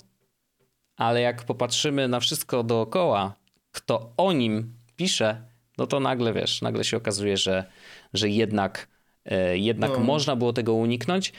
ale 0.97 1.21
jak 1.21 1.45
popatrzymy 1.45 2.09
na 2.09 2.21
wszystko 2.21 2.63
dookoła, 2.63 3.35
kto 3.71 4.13
o 4.17 4.33
nim 4.33 4.79
pisze, 4.97 5.49
no 5.79 5.87
to 5.87 6.01
nagle 6.01 6.33
wiesz, 6.33 6.63
nagle 6.63 6.85
się 6.85 6.97
okazuje, 6.97 7.37
że, 7.37 7.65
że 8.13 8.29
jednak, 8.29 8.89
e, 9.25 9.59
jednak 9.59 9.91
no. 9.91 9.99
można 9.99 10.37
było 10.37 10.53
tego 10.53 10.75
uniknąć, 10.75 11.33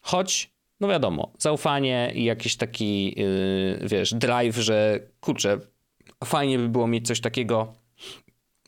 choć 0.00 0.55
no 0.80 0.88
wiadomo, 0.88 1.32
zaufanie 1.38 2.12
i 2.14 2.24
jakiś 2.24 2.56
taki, 2.56 3.20
yy, 3.20 3.88
wiesz, 3.88 4.14
drive, 4.14 4.56
że 4.56 5.00
kurczę, 5.20 5.58
fajnie 6.24 6.58
by 6.58 6.68
było 6.68 6.86
mieć 6.86 7.06
coś 7.06 7.20
takiego, 7.20 7.72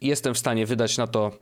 jestem 0.02 0.34
w 0.34 0.38
stanie 0.38 0.66
wydać 0.66 0.98
na 0.98 1.06
to 1.06 1.32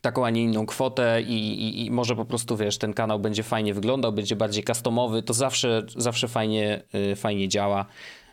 taką, 0.00 0.26
a 0.26 0.30
nie 0.30 0.42
inną 0.42 0.66
kwotę 0.66 1.22
i, 1.22 1.62
i, 1.62 1.86
i, 1.86 1.90
może 1.90 2.16
po 2.16 2.24
prostu, 2.24 2.56
wiesz, 2.56 2.78
ten 2.78 2.94
kanał 2.94 3.20
będzie 3.20 3.42
fajnie 3.42 3.74
wyglądał, 3.74 4.12
będzie 4.12 4.36
bardziej 4.36 4.64
customowy, 4.64 5.22
to 5.22 5.34
zawsze, 5.34 5.82
zawsze 5.96 6.28
fajnie, 6.28 6.82
yy, 6.92 7.16
fajnie 7.16 7.48
działa, 7.48 7.86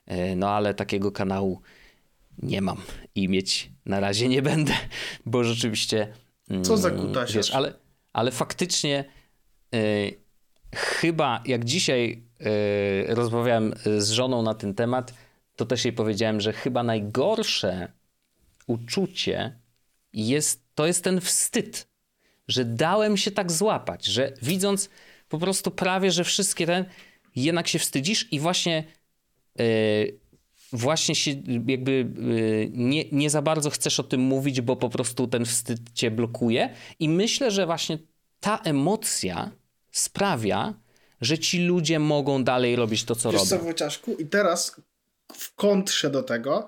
yy, 0.07 0.35
no 0.35 0.49
ale 0.49 0.73
takiego 0.73 1.11
kanału 1.11 1.61
nie 2.41 2.61
mam 2.61 2.77
i 3.15 3.29
mieć 3.29 3.71
na 3.85 3.99
razie 3.99 4.27
nie 4.27 4.41
będę, 4.41 4.73
bo 5.25 5.43
rzeczywiście... 5.43 6.13
Co 6.61 6.77
za 6.77 6.89
mm, 6.89 7.01
kutasiarz. 7.01 7.35
Wiesz, 7.35 7.51
ale, 7.51 7.73
ale 8.13 8.31
faktycznie 8.31 9.05
y, 9.75 10.19
chyba 10.75 11.43
jak 11.45 11.65
dzisiaj 11.65 12.23
yy, 12.39 13.15
rozmawiałem 13.15 13.73
z 13.97 14.09
żoną 14.09 14.41
na 14.41 14.53
ten 14.53 14.73
temat, 14.73 15.13
to 15.55 15.65
też 15.65 15.85
jej 15.85 15.93
powiedziałem, 15.93 16.41
że 16.41 16.53
chyba 16.53 16.83
najgorsze 16.83 17.91
uczucie 18.67 19.59
jest, 20.13 20.63
to 20.75 20.87
jest 20.87 21.03
ten 21.03 21.21
wstyd, 21.21 21.87
że 22.47 22.65
dałem 22.65 23.17
się 23.17 23.31
tak 23.31 23.51
złapać, 23.51 24.05
że 24.05 24.33
widząc 24.41 24.89
po 25.29 25.37
prostu 25.37 25.71
prawie, 25.71 26.11
że 26.11 26.23
wszystkie 26.23 26.65
ten, 26.65 26.85
jednak 27.35 27.67
się 27.67 27.79
wstydzisz 27.79 28.33
i 28.33 28.39
właśnie 28.39 28.83
yy, 29.55 30.19
właśnie 30.73 31.15
się 31.15 31.31
jakby 31.67 31.91
yy, 31.91 32.71
nie, 32.73 33.05
nie 33.11 33.29
za 33.29 33.41
bardzo 33.41 33.69
chcesz 33.69 33.99
o 33.99 34.03
tym 34.03 34.21
mówić, 34.21 34.61
bo 34.61 34.75
po 34.75 34.89
prostu 34.89 35.27
ten 35.27 35.45
wstyd 35.45 35.79
cię 35.93 36.11
blokuje. 36.11 36.69
I 36.99 37.09
myślę, 37.09 37.51
że 37.51 37.65
właśnie 37.65 37.97
ta 38.39 38.57
emocja 38.63 39.51
sprawia, 39.91 40.73
że 41.21 41.39
ci 41.39 41.65
ludzie 41.65 41.99
mogą 41.99 42.43
dalej 42.43 42.75
robić 42.75 43.03
to, 43.03 43.15
co 43.15 43.31
Wiesz 43.31 43.39
robią. 43.41 43.49
co, 43.49 43.59
Wojciaszku? 43.59 44.15
I 44.15 44.25
teraz 44.25 44.81
w 45.33 45.55
kontrze 45.55 46.09
do 46.09 46.23
tego 46.23 46.67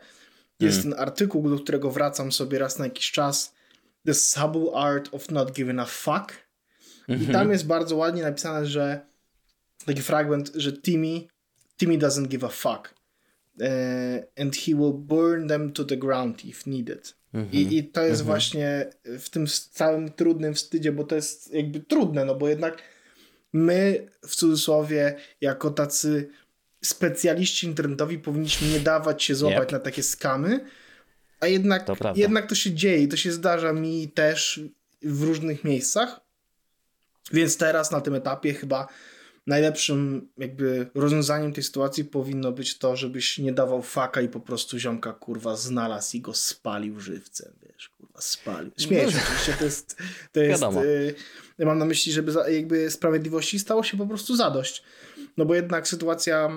jest 0.59 0.79
mm. 0.85 0.91
ten 0.91 1.01
artykuł, 1.01 1.49
do 1.49 1.59
którego 1.59 1.91
wracam 1.91 2.31
sobie 2.31 2.59
raz 2.59 2.79
na 2.79 2.85
jakiś 2.85 3.11
czas. 3.11 3.53
The 4.05 4.13
Subtle 4.13 4.73
Art 4.73 5.09
of 5.11 5.31
Not 5.31 5.51
Giving 5.51 5.79
a 5.79 5.85
Fuck. 5.85 6.33
Mm 7.07 7.19
-hmm. 7.19 7.23
I 7.23 7.25
tam 7.25 7.35
mhm. 7.35 7.51
jest 7.51 7.65
bardzo 7.65 7.95
ładnie 7.95 8.23
napisane, 8.23 8.65
że 8.65 9.05
taki 9.85 10.01
fragment, 10.01 10.51
że 10.55 10.73
Timmy, 10.73 11.27
Timmy 11.77 11.97
doesn't 11.97 12.27
give 12.27 12.43
a 12.43 12.49
fuck. 12.49 12.93
Uh, 13.59 13.67
and 14.41 14.55
he 14.55 14.75
will 14.75 14.93
burn 14.93 15.47
them 15.47 15.71
to 15.71 15.85
the 15.85 15.97
ground 15.97 16.45
if 16.45 16.69
needed. 16.69 17.13
Mhm. 17.33 17.53
I, 17.53 17.77
I 17.77 17.83
to 17.83 18.01
jest 18.01 18.21
mhm. 18.21 18.25
właśnie 18.25 18.89
w 19.19 19.29
tym 19.29 19.47
całym 19.71 20.11
trudnym 20.11 20.53
wstydzie, 20.53 20.91
bo 20.91 21.03
to 21.03 21.15
jest 21.15 21.53
jakby 21.53 21.79
trudne, 21.79 22.25
no 22.25 22.35
bo 22.35 22.49
jednak 22.49 22.81
my 23.53 24.07
w 24.27 24.35
cudzysłowie 24.35 25.15
jako 25.41 25.71
tacy 25.71 26.29
specjaliści 26.81 27.67
internetowi 27.67 28.19
powinniśmy 28.19 28.67
nie 28.67 28.79
dawać 28.79 29.23
się 29.23 29.35
złapać 29.35 29.63
yep. 29.63 29.71
na 29.71 29.79
takie 29.79 30.03
skamy, 30.03 30.65
a 31.39 31.47
jednak 31.47 31.83
to, 31.83 31.95
jednak 32.15 32.49
to 32.49 32.55
się 32.55 32.73
dzieje 32.73 33.03
i 33.03 33.07
to 33.07 33.17
się 33.17 33.31
zdarza 33.31 33.73
mi 33.73 34.09
też 34.09 34.61
w 35.01 35.23
różnych 35.23 35.63
miejscach. 35.63 36.19
Więc 37.33 37.57
teraz 37.57 37.91
na 37.91 38.01
tym 38.01 38.15
etapie 38.15 38.53
chyba 38.53 38.87
najlepszym 39.47 40.29
jakby 40.37 40.89
rozwiązaniem 40.95 41.53
tej 41.53 41.63
sytuacji 41.63 42.05
powinno 42.05 42.51
być 42.51 42.77
to, 42.77 42.95
żebyś 42.95 43.37
nie 43.37 43.53
dawał 43.53 43.81
faka 43.81 44.21
i 44.21 44.29
po 44.29 44.39
prostu 44.39 44.79
ziomka 44.79 45.13
kurwa 45.13 45.55
znalazł 45.55 46.17
i 46.17 46.21
go 46.21 46.33
spalił 46.33 46.99
żywcem, 46.99 47.53
wiesz, 47.63 47.89
kurwa 47.89 48.21
spalił. 48.21 48.71
Śmieję 48.77 49.11
się 49.11 49.17
oczywiście, 49.23 49.53
to 49.53 49.63
jest, 49.65 49.97
to 50.31 50.39
jest 50.39 50.63
y, 50.63 51.15
ja 51.57 51.65
mam 51.65 51.77
na 51.77 51.85
myśli, 51.85 52.11
żeby 52.11 52.33
jakby 52.51 52.91
sprawiedliwości 52.91 53.59
stało 53.59 53.83
się 53.83 53.97
po 53.97 54.07
prostu 54.07 54.35
zadość. 54.35 54.83
No 55.37 55.45
bo 55.45 55.55
jednak 55.55 55.87
sytuacja, 55.87 56.49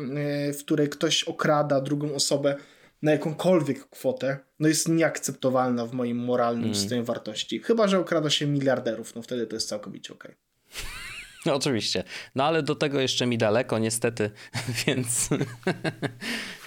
y, 0.49 0.53
w 0.53 0.59
której 0.59 0.89
ktoś 0.89 1.25
okrada 1.25 1.81
drugą 1.81 2.15
osobę 2.15 2.57
na 3.03 3.13
jakąkolwiek 3.13 3.89
kwotę, 3.89 4.39
no 4.59 4.69
jest 4.69 4.89
nieakceptowalna 4.89 5.87
w 5.87 5.93
moim 5.93 6.17
moralnym 6.17 6.65
mm. 6.65 6.75
systemie 6.75 7.03
wartości. 7.03 7.61
Chyba, 7.61 7.89
że 7.89 7.99
okrada 7.99 8.31
się 8.31 8.47
miliarderów, 8.47 9.15
no 9.15 9.23
wtedy 9.23 9.47
to 9.47 9.57
jest 9.57 9.69
całkowicie 9.69 10.13
okej. 10.13 10.31
Okay. 10.31 10.95
No, 11.47 11.55
oczywiście. 11.55 12.05
No 12.35 12.45
ale 12.45 12.63
do 12.63 12.75
tego 12.75 13.01
jeszcze 13.01 13.27
mi 13.27 13.39
daleko, 13.39 13.79
niestety, 13.79 14.31
więc, 14.87 15.29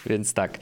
więc 0.05 0.33
tak. 0.33 0.57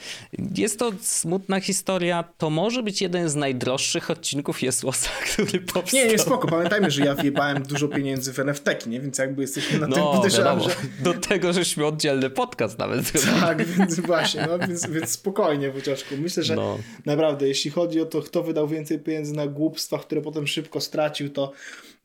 Jest 0.56 0.80
to 0.80 0.92
smutna 1.02 1.60
historia. 1.60 2.24
To 2.38 2.50
może 2.50 2.84
być 2.84 3.02
jeden 3.02 3.30
z 3.30 3.36
najdroższych 3.36 4.12
odcinków 4.12 4.62
Jesłosa, 4.62 5.10
który 5.34 5.60
powstał. 5.60 6.00
Nie, 6.00 6.08
nie, 6.08 6.20
spoko. 6.20 6.48
Pamiętajmy, 6.48 6.92
że 6.92 7.06
ja 7.06 7.16
wjebałem 7.16 7.64
dużo 7.64 7.88
pieniędzy 7.88 8.34
w 8.34 8.40
NFT, 8.40 8.88
nie? 8.88 9.02
Więc 9.02 9.18
jakby 9.18 9.42
jesteśmy 9.42 9.80
na 9.80 9.88
no, 9.88 9.96
tym 9.96 10.04
podejrzewam, 10.04 10.60
że... 10.60 10.70
Do 11.00 11.14
tego, 11.14 11.54
żeśmy 11.54 11.86
oddzielny 11.86 12.30
podcast 12.30 12.80
nawet 12.80 13.12
Tak, 13.42 13.66
więc 13.66 14.00
właśnie, 14.00 14.48
no 14.48 14.68
więc, 14.68 14.90
więc 14.90 15.10
spokojnie, 15.10 15.72
Wójciaszku. 15.72 16.16
Myślę, 16.18 16.44
że 16.44 16.56
no. 16.56 16.78
naprawdę, 17.06 17.48
jeśli 17.48 17.72
chodzi 17.72 18.02
o 18.02 18.06
to, 18.06 18.22
kto 18.22 18.44
wydał 18.44 18.68
więcej 18.68 19.00
pieniędzy 19.00 19.34
na 19.34 19.48
głupstwa, 19.48 19.98
które 19.98 20.22
potem 20.22 20.48
szybko 20.48 20.82
stracił, 20.82 21.30
to 21.30 21.52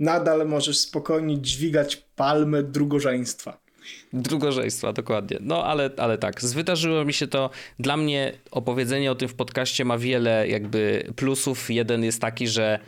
nadal 0.01 0.49
możesz 0.49 0.79
spokojnie 0.79 1.41
dźwigać 1.41 1.97
palmę 1.97 2.63
drugożeństwa. 2.63 3.70
Drugożeństwa, 4.13 4.93
dokładnie. 4.93 5.39
No 5.41 5.65
ale, 5.65 5.91
ale 5.97 6.19
tak, 6.19 6.41
wydarzyło 6.41 7.05
mi 7.05 7.13
się 7.13 7.27
to. 7.27 7.51
Dla 7.79 7.97
mnie 7.97 8.33
opowiedzenie 8.51 9.13
o 9.13 9.15
tym 9.15 9.29
w 9.29 9.35
podcaście 9.35 9.85
ma 9.85 9.99
wiele 9.99 10.49
jakby 10.49 11.13
plusów. 11.17 11.71
Jeden 11.71 12.05
jest 12.05 12.21
taki, 12.21 12.49
że 12.49 12.79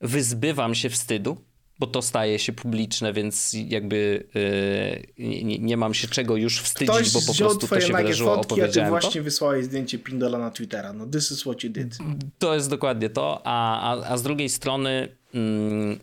wyzbywam 0.00 0.74
się 0.74 0.90
wstydu, 0.90 1.36
bo 1.78 1.86
to 1.86 2.02
staje 2.02 2.38
się 2.38 2.52
publiczne, 2.52 3.12
więc 3.12 3.56
jakby 3.68 4.26
yy, 5.18 5.44
nie, 5.44 5.58
nie, 5.58 5.76
mam 5.76 5.94
się 5.94 6.08
czego 6.08 6.36
już 6.36 6.60
wstydzić, 6.60 6.94
Ktoś 6.94 7.12
bo 7.12 7.20
po 7.20 7.34
prostu 7.34 7.66
to 7.68 7.80
się 7.80 7.92
wydarzyło, 7.92 8.34
fotki, 8.34 8.52
opowiedziałem 8.52 8.94
a 8.94 8.96
ty 8.96 9.02
właśnie 9.02 9.20
to. 9.20 9.24
wysłałeś 9.24 9.64
zdjęcie 9.64 9.98
Pindola 9.98 10.38
na 10.38 10.50
Twittera. 10.50 10.92
No 10.92 11.06
this 11.06 11.30
is 11.30 11.40
what 11.40 11.64
you 11.64 11.70
did. 11.70 11.98
To 12.38 12.54
jest 12.54 12.70
dokładnie 12.70 13.10
to, 13.10 13.40
a, 13.44 13.92
a, 13.94 14.12
a 14.12 14.16
z 14.16 14.22
drugiej 14.22 14.48
strony 14.48 15.08
mm, 15.34 15.98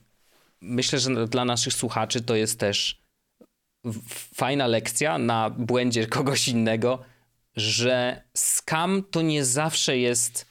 myślę, 0.61 0.99
że 0.99 1.27
dla 1.27 1.45
naszych 1.45 1.73
słuchaczy 1.73 2.21
to 2.21 2.35
jest 2.35 2.59
też 2.59 3.06
fajna 4.33 4.67
lekcja 4.67 5.17
na 5.17 5.49
błędzie 5.49 6.07
kogoś 6.07 6.47
innego, 6.47 6.99
że 7.55 8.21
scam 8.33 9.03
to 9.11 9.21
nie 9.21 9.45
zawsze 9.45 9.97
jest 9.97 10.47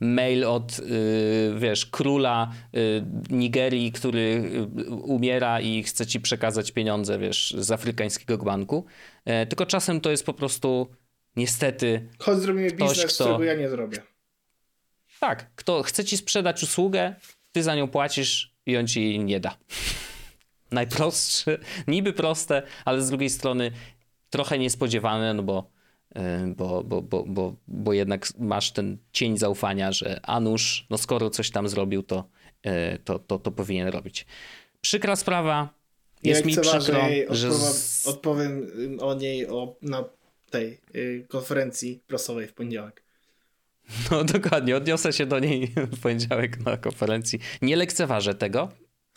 mail 0.00 0.44
od, 0.44 0.78
yy, 0.78 1.58
wiesz, 1.58 1.86
króla 1.86 2.52
yy, 2.72 3.04
Nigerii, 3.30 3.92
który 3.92 4.50
yy, 4.76 4.90
umiera 4.90 5.60
i 5.60 5.82
chce 5.82 6.06
ci 6.06 6.20
przekazać 6.20 6.72
pieniądze, 6.72 7.18
wiesz, 7.18 7.54
z 7.58 7.70
afrykańskiego 7.70 8.44
banku. 8.44 8.86
Yy, 9.26 9.46
tylko 9.46 9.66
czasem 9.66 10.00
to 10.00 10.10
jest 10.10 10.26
po 10.26 10.34
prostu 10.34 10.88
niestety. 11.36 12.08
Chodź, 12.18 12.38
zrobimy 12.38 12.70
ktoś, 12.70 12.88
biznes, 12.88 13.14
kto... 13.14 13.24
którego 13.24 13.44
ja 13.44 13.54
nie 13.54 13.68
zrobię. 13.68 13.98
Tak, 15.20 15.54
kto 15.54 15.82
chce 15.82 16.04
ci 16.04 16.16
sprzedać 16.16 16.62
usługę, 16.62 17.14
ty 17.52 17.62
za 17.62 17.74
nią 17.74 17.88
płacisz 17.88 18.54
i 18.66 18.76
on 18.76 18.86
ci 18.86 19.18
nie 19.18 19.40
da. 19.40 19.56
Najprostsze, 20.70 21.58
niby 21.88 22.12
proste, 22.12 22.62
ale 22.84 23.02
z 23.02 23.08
drugiej 23.08 23.30
strony 23.30 23.70
trochę 24.30 24.58
niespodziewane, 24.58 25.34
no 25.34 25.42
bo, 25.42 25.70
bo, 26.56 26.84
bo, 26.84 27.02
bo, 27.02 27.24
bo, 27.26 27.56
bo 27.68 27.92
jednak 27.92 28.26
masz 28.38 28.72
ten 28.72 28.98
cień 29.12 29.38
zaufania, 29.38 29.92
że 29.92 30.20
Anusz, 30.22 30.86
no 30.90 30.98
skoro 30.98 31.30
coś 31.30 31.50
tam 31.50 31.68
zrobił, 31.68 32.02
to, 32.02 32.28
to, 33.04 33.18
to, 33.18 33.38
to 33.38 33.50
powinien 33.50 33.88
robić. 33.88 34.26
Przykra 34.80 35.16
sprawa, 35.16 35.68
jest 36.22 36.44
mi 36.44 36.52
przykro, 36.52 36.80
że... 37.30 37.50
Odpowiem 38.06 38.66
o 39.00 39.14
niej 39.14 39.48
o, 39.48 39.76
na 39.82 40.04
tej 40.50 40.80
konferencji 41.28 42.00
prasowej 42.06 42.46
w 42.46 42.52
poniedziałek. 42.52 43.02
No 44.10 44.24
dokładnie, 44.24 44.76
odniosę 44.76 45.12
się 45.12 45.26
do 45.26 45.38
niej 45.38 45.66
w 45.76 46.00
poniedziałek 46.00 46.60
na 46.60 46.76
konferencji. 46.76 47.38
Nie 47.62 47.76
lekceważę 47.76 48.34
tego. 48.34 48.68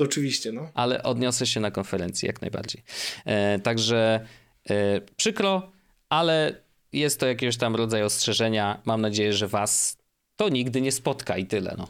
Oczywiście, 0.03 0.51
no. 0.51 0.71
Ale 0.73 1.03
odniosę 1.03 1.45
się 1.47 1.59
na 1.59 1.71
konferencji 1.71 2.27
jak 2.27 2.41
najbardziej. 2.41 2.83
E, 3.25 3.59
także 3.59 4.27
e, 4.69 5.01
przykro, 5.01 5.71
ale 6.09 6.61
jest 6.93 7.19
to 7.19 7.27
jakiegoś 7.27 7.57
tam 7.57 7.75
rodzaj 7.75 8.03
ostrzeżenia. 8.03 8.81
Mam 8.85 9.01
nadzieję, 9.01 9.33
że 9.33 9.47
was 9.47 9.97
to 10.35 10.49
nigdy 10.49 10.81
nie 10.81 10.91
spotka 10.91 11.37
i 11.37 11.45
tyle, 11.45 11.75
no. 11.77 11.87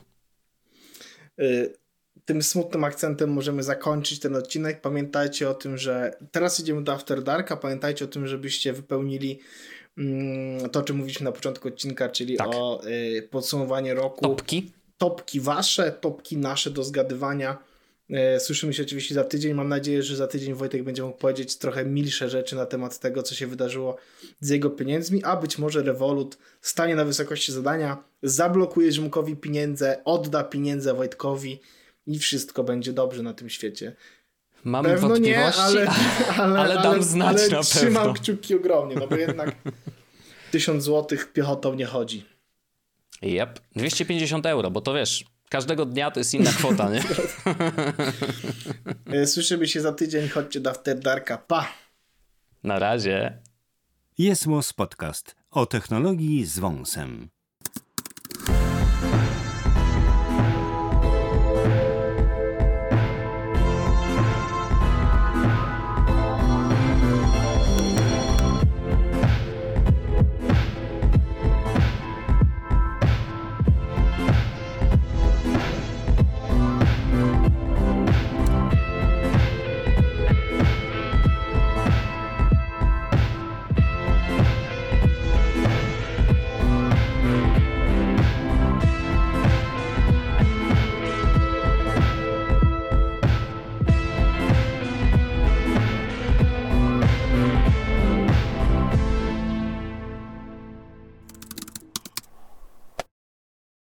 E, 1.40 1.68
tym 2.26 2.44
smutnym 2.44 2.84
akcentem 2.84 3.30
możemy 3.30 3.64
zakończyć 3.64 4.20
ten 4.20 4.36
odcinek. 4.36 4.82
Pamiętajcie 4.82 5.50
o 5.50 5.54
tym, 5.54 5.78
że 5.78 6.18
teraz 6.32 6.60
idziemy 6.60 6.84
do 6.84 6.94
After 6.94 7.24
Darka. 7.24 7.58
Pamiętajcie 7.58 8.06
o 8.06 8.08
tym, 8.08 8.28
żebyście 8.28 8.74
wypełnili 8.74 9.40
Mm, 9.98 10.70
to, 10.70 10.80
o 10.80 10.84
czym 10.84 10.98
mówiliśmy 10.98 11.24
na 11.24 11.32
początku 11.32 11.68
odcinka, 11.68 12.10
czyli 12.10 12.38
tak. 12.38 12.48
o 12.48 12.82
y, 12.88 13.28
podsumowanie 13.32 13.94
roku. 13.94 14.22
Topki. 14.22 14.72
Topki 14.98 15.40
wasze, 15.40 15.92
topki 15.92 16.38
nasze 16.38 16.72
do 16.72 16.84
zgadywania. 16.84 17.58
Y, 18.12 18.40
słyszymy 18.40 18.74
się 18.74 18.84
oczywiście 18.84 19.16
za 19.16 19.24
tydzień. 19.24 19.54
Mam 19.54 19.70
nadzieję, 19.70 20.04
że 20.04 20.16
za 20.16 20.28
tydzień 20.28 20.54
Wojtek 20.54 20.84
będzie 20.84 21.04
mógł 21.04 21.18
powiedzieć 21.18 21.58
trochę 21.58 21.86
milsze 21.86 22.30
rzeczy 22.30 22.56
na 22.56 22.66
temat 22.66 23.00
tego, 23.00 23.24
co 23.24 23.36
się 23.36 23.48
wydarzyło 23.48 23.98
z 24.40 24.50
jego 24.50 24.70
pieniędzmi, 24.70 25.24
a 25.24 25.36
być 25.36 25.58
może 25.58 25.84
Revolut 25.84 26.38
stanie 26.62 26.96
na 26.96 27.06
wysokości 27.06 27.52
zadania, 27.52 28.04
zablokuje 28.24 28.92
Ziomkowi 28.92 29.36
pieniądze, 29.36 30.02
odda 30.06 30.44
pieniądze 30.44 30.94
Wojtkowi 30.94 31.60
i 32.08 32.20
wszystko 32.20 32.64
będzie 32.64 32.94
dobrze 32.94 33.24
na 33.24 33.34
tym 33.34 33.50
świecie. 33.50 33.96
Mam 34.64 34.86
pewno 34.86 35.08
wątpliwości, 35.08 35.62
nie, 35.62 35.90
ale, 35.90 35.92
ale, 36.38 36.60
ale, 36.60 36.76
dam 36.76 36.86
ale, 36.86 37.04
znać 37.04 37.38
ale 37.38 37.50
na 37.50 37.64
trzymam 37.64 38.04
pewno. 38.04 38.14
kciuki 38.14 38.56
ogromnie, 38.56 38.96
no 38.96 39.08
bo 39.08 39.16
jednak 39.16 39.56
1000 40.52 40.84
zł 40.84 41.18
piechotą 41.34 41.74
nie 41.74 41.86
chodzi. 41.86 42.26
Yep, 43.22 43.60
250 43.76 44.46
euro, 44.46 44.72
bo 44.72 44.82
to 44.82 44.94
wiesz, 44.94 45.26
każdego 45.52 45.86
dnia 45.86 46.12
to 46.12 46.20
jest 46.20 46.34
inna 46.34 46.52
kwota, 46.52 46.90
nie? 46.90 47.04
E, 49.14 49.28
słyszymy 49.28 49.68
się 49.68 49.82
za 49.82 49.94
tydzień, 49.94 50.30
chodźcie 50.30 50.60
do 50.60 50.70
After 50.70 51.00
Darka, 51.00 51.38
pa! 51.38 51.68
Na 52.64 52.80
razie. 52.80 53.42
Jest 54.18 54.46
Podcast 54.76 55.36
o 55.52 55.66
technologii 55.66 56.46
z 56.46 56.60
wąsem. 56.60 57.30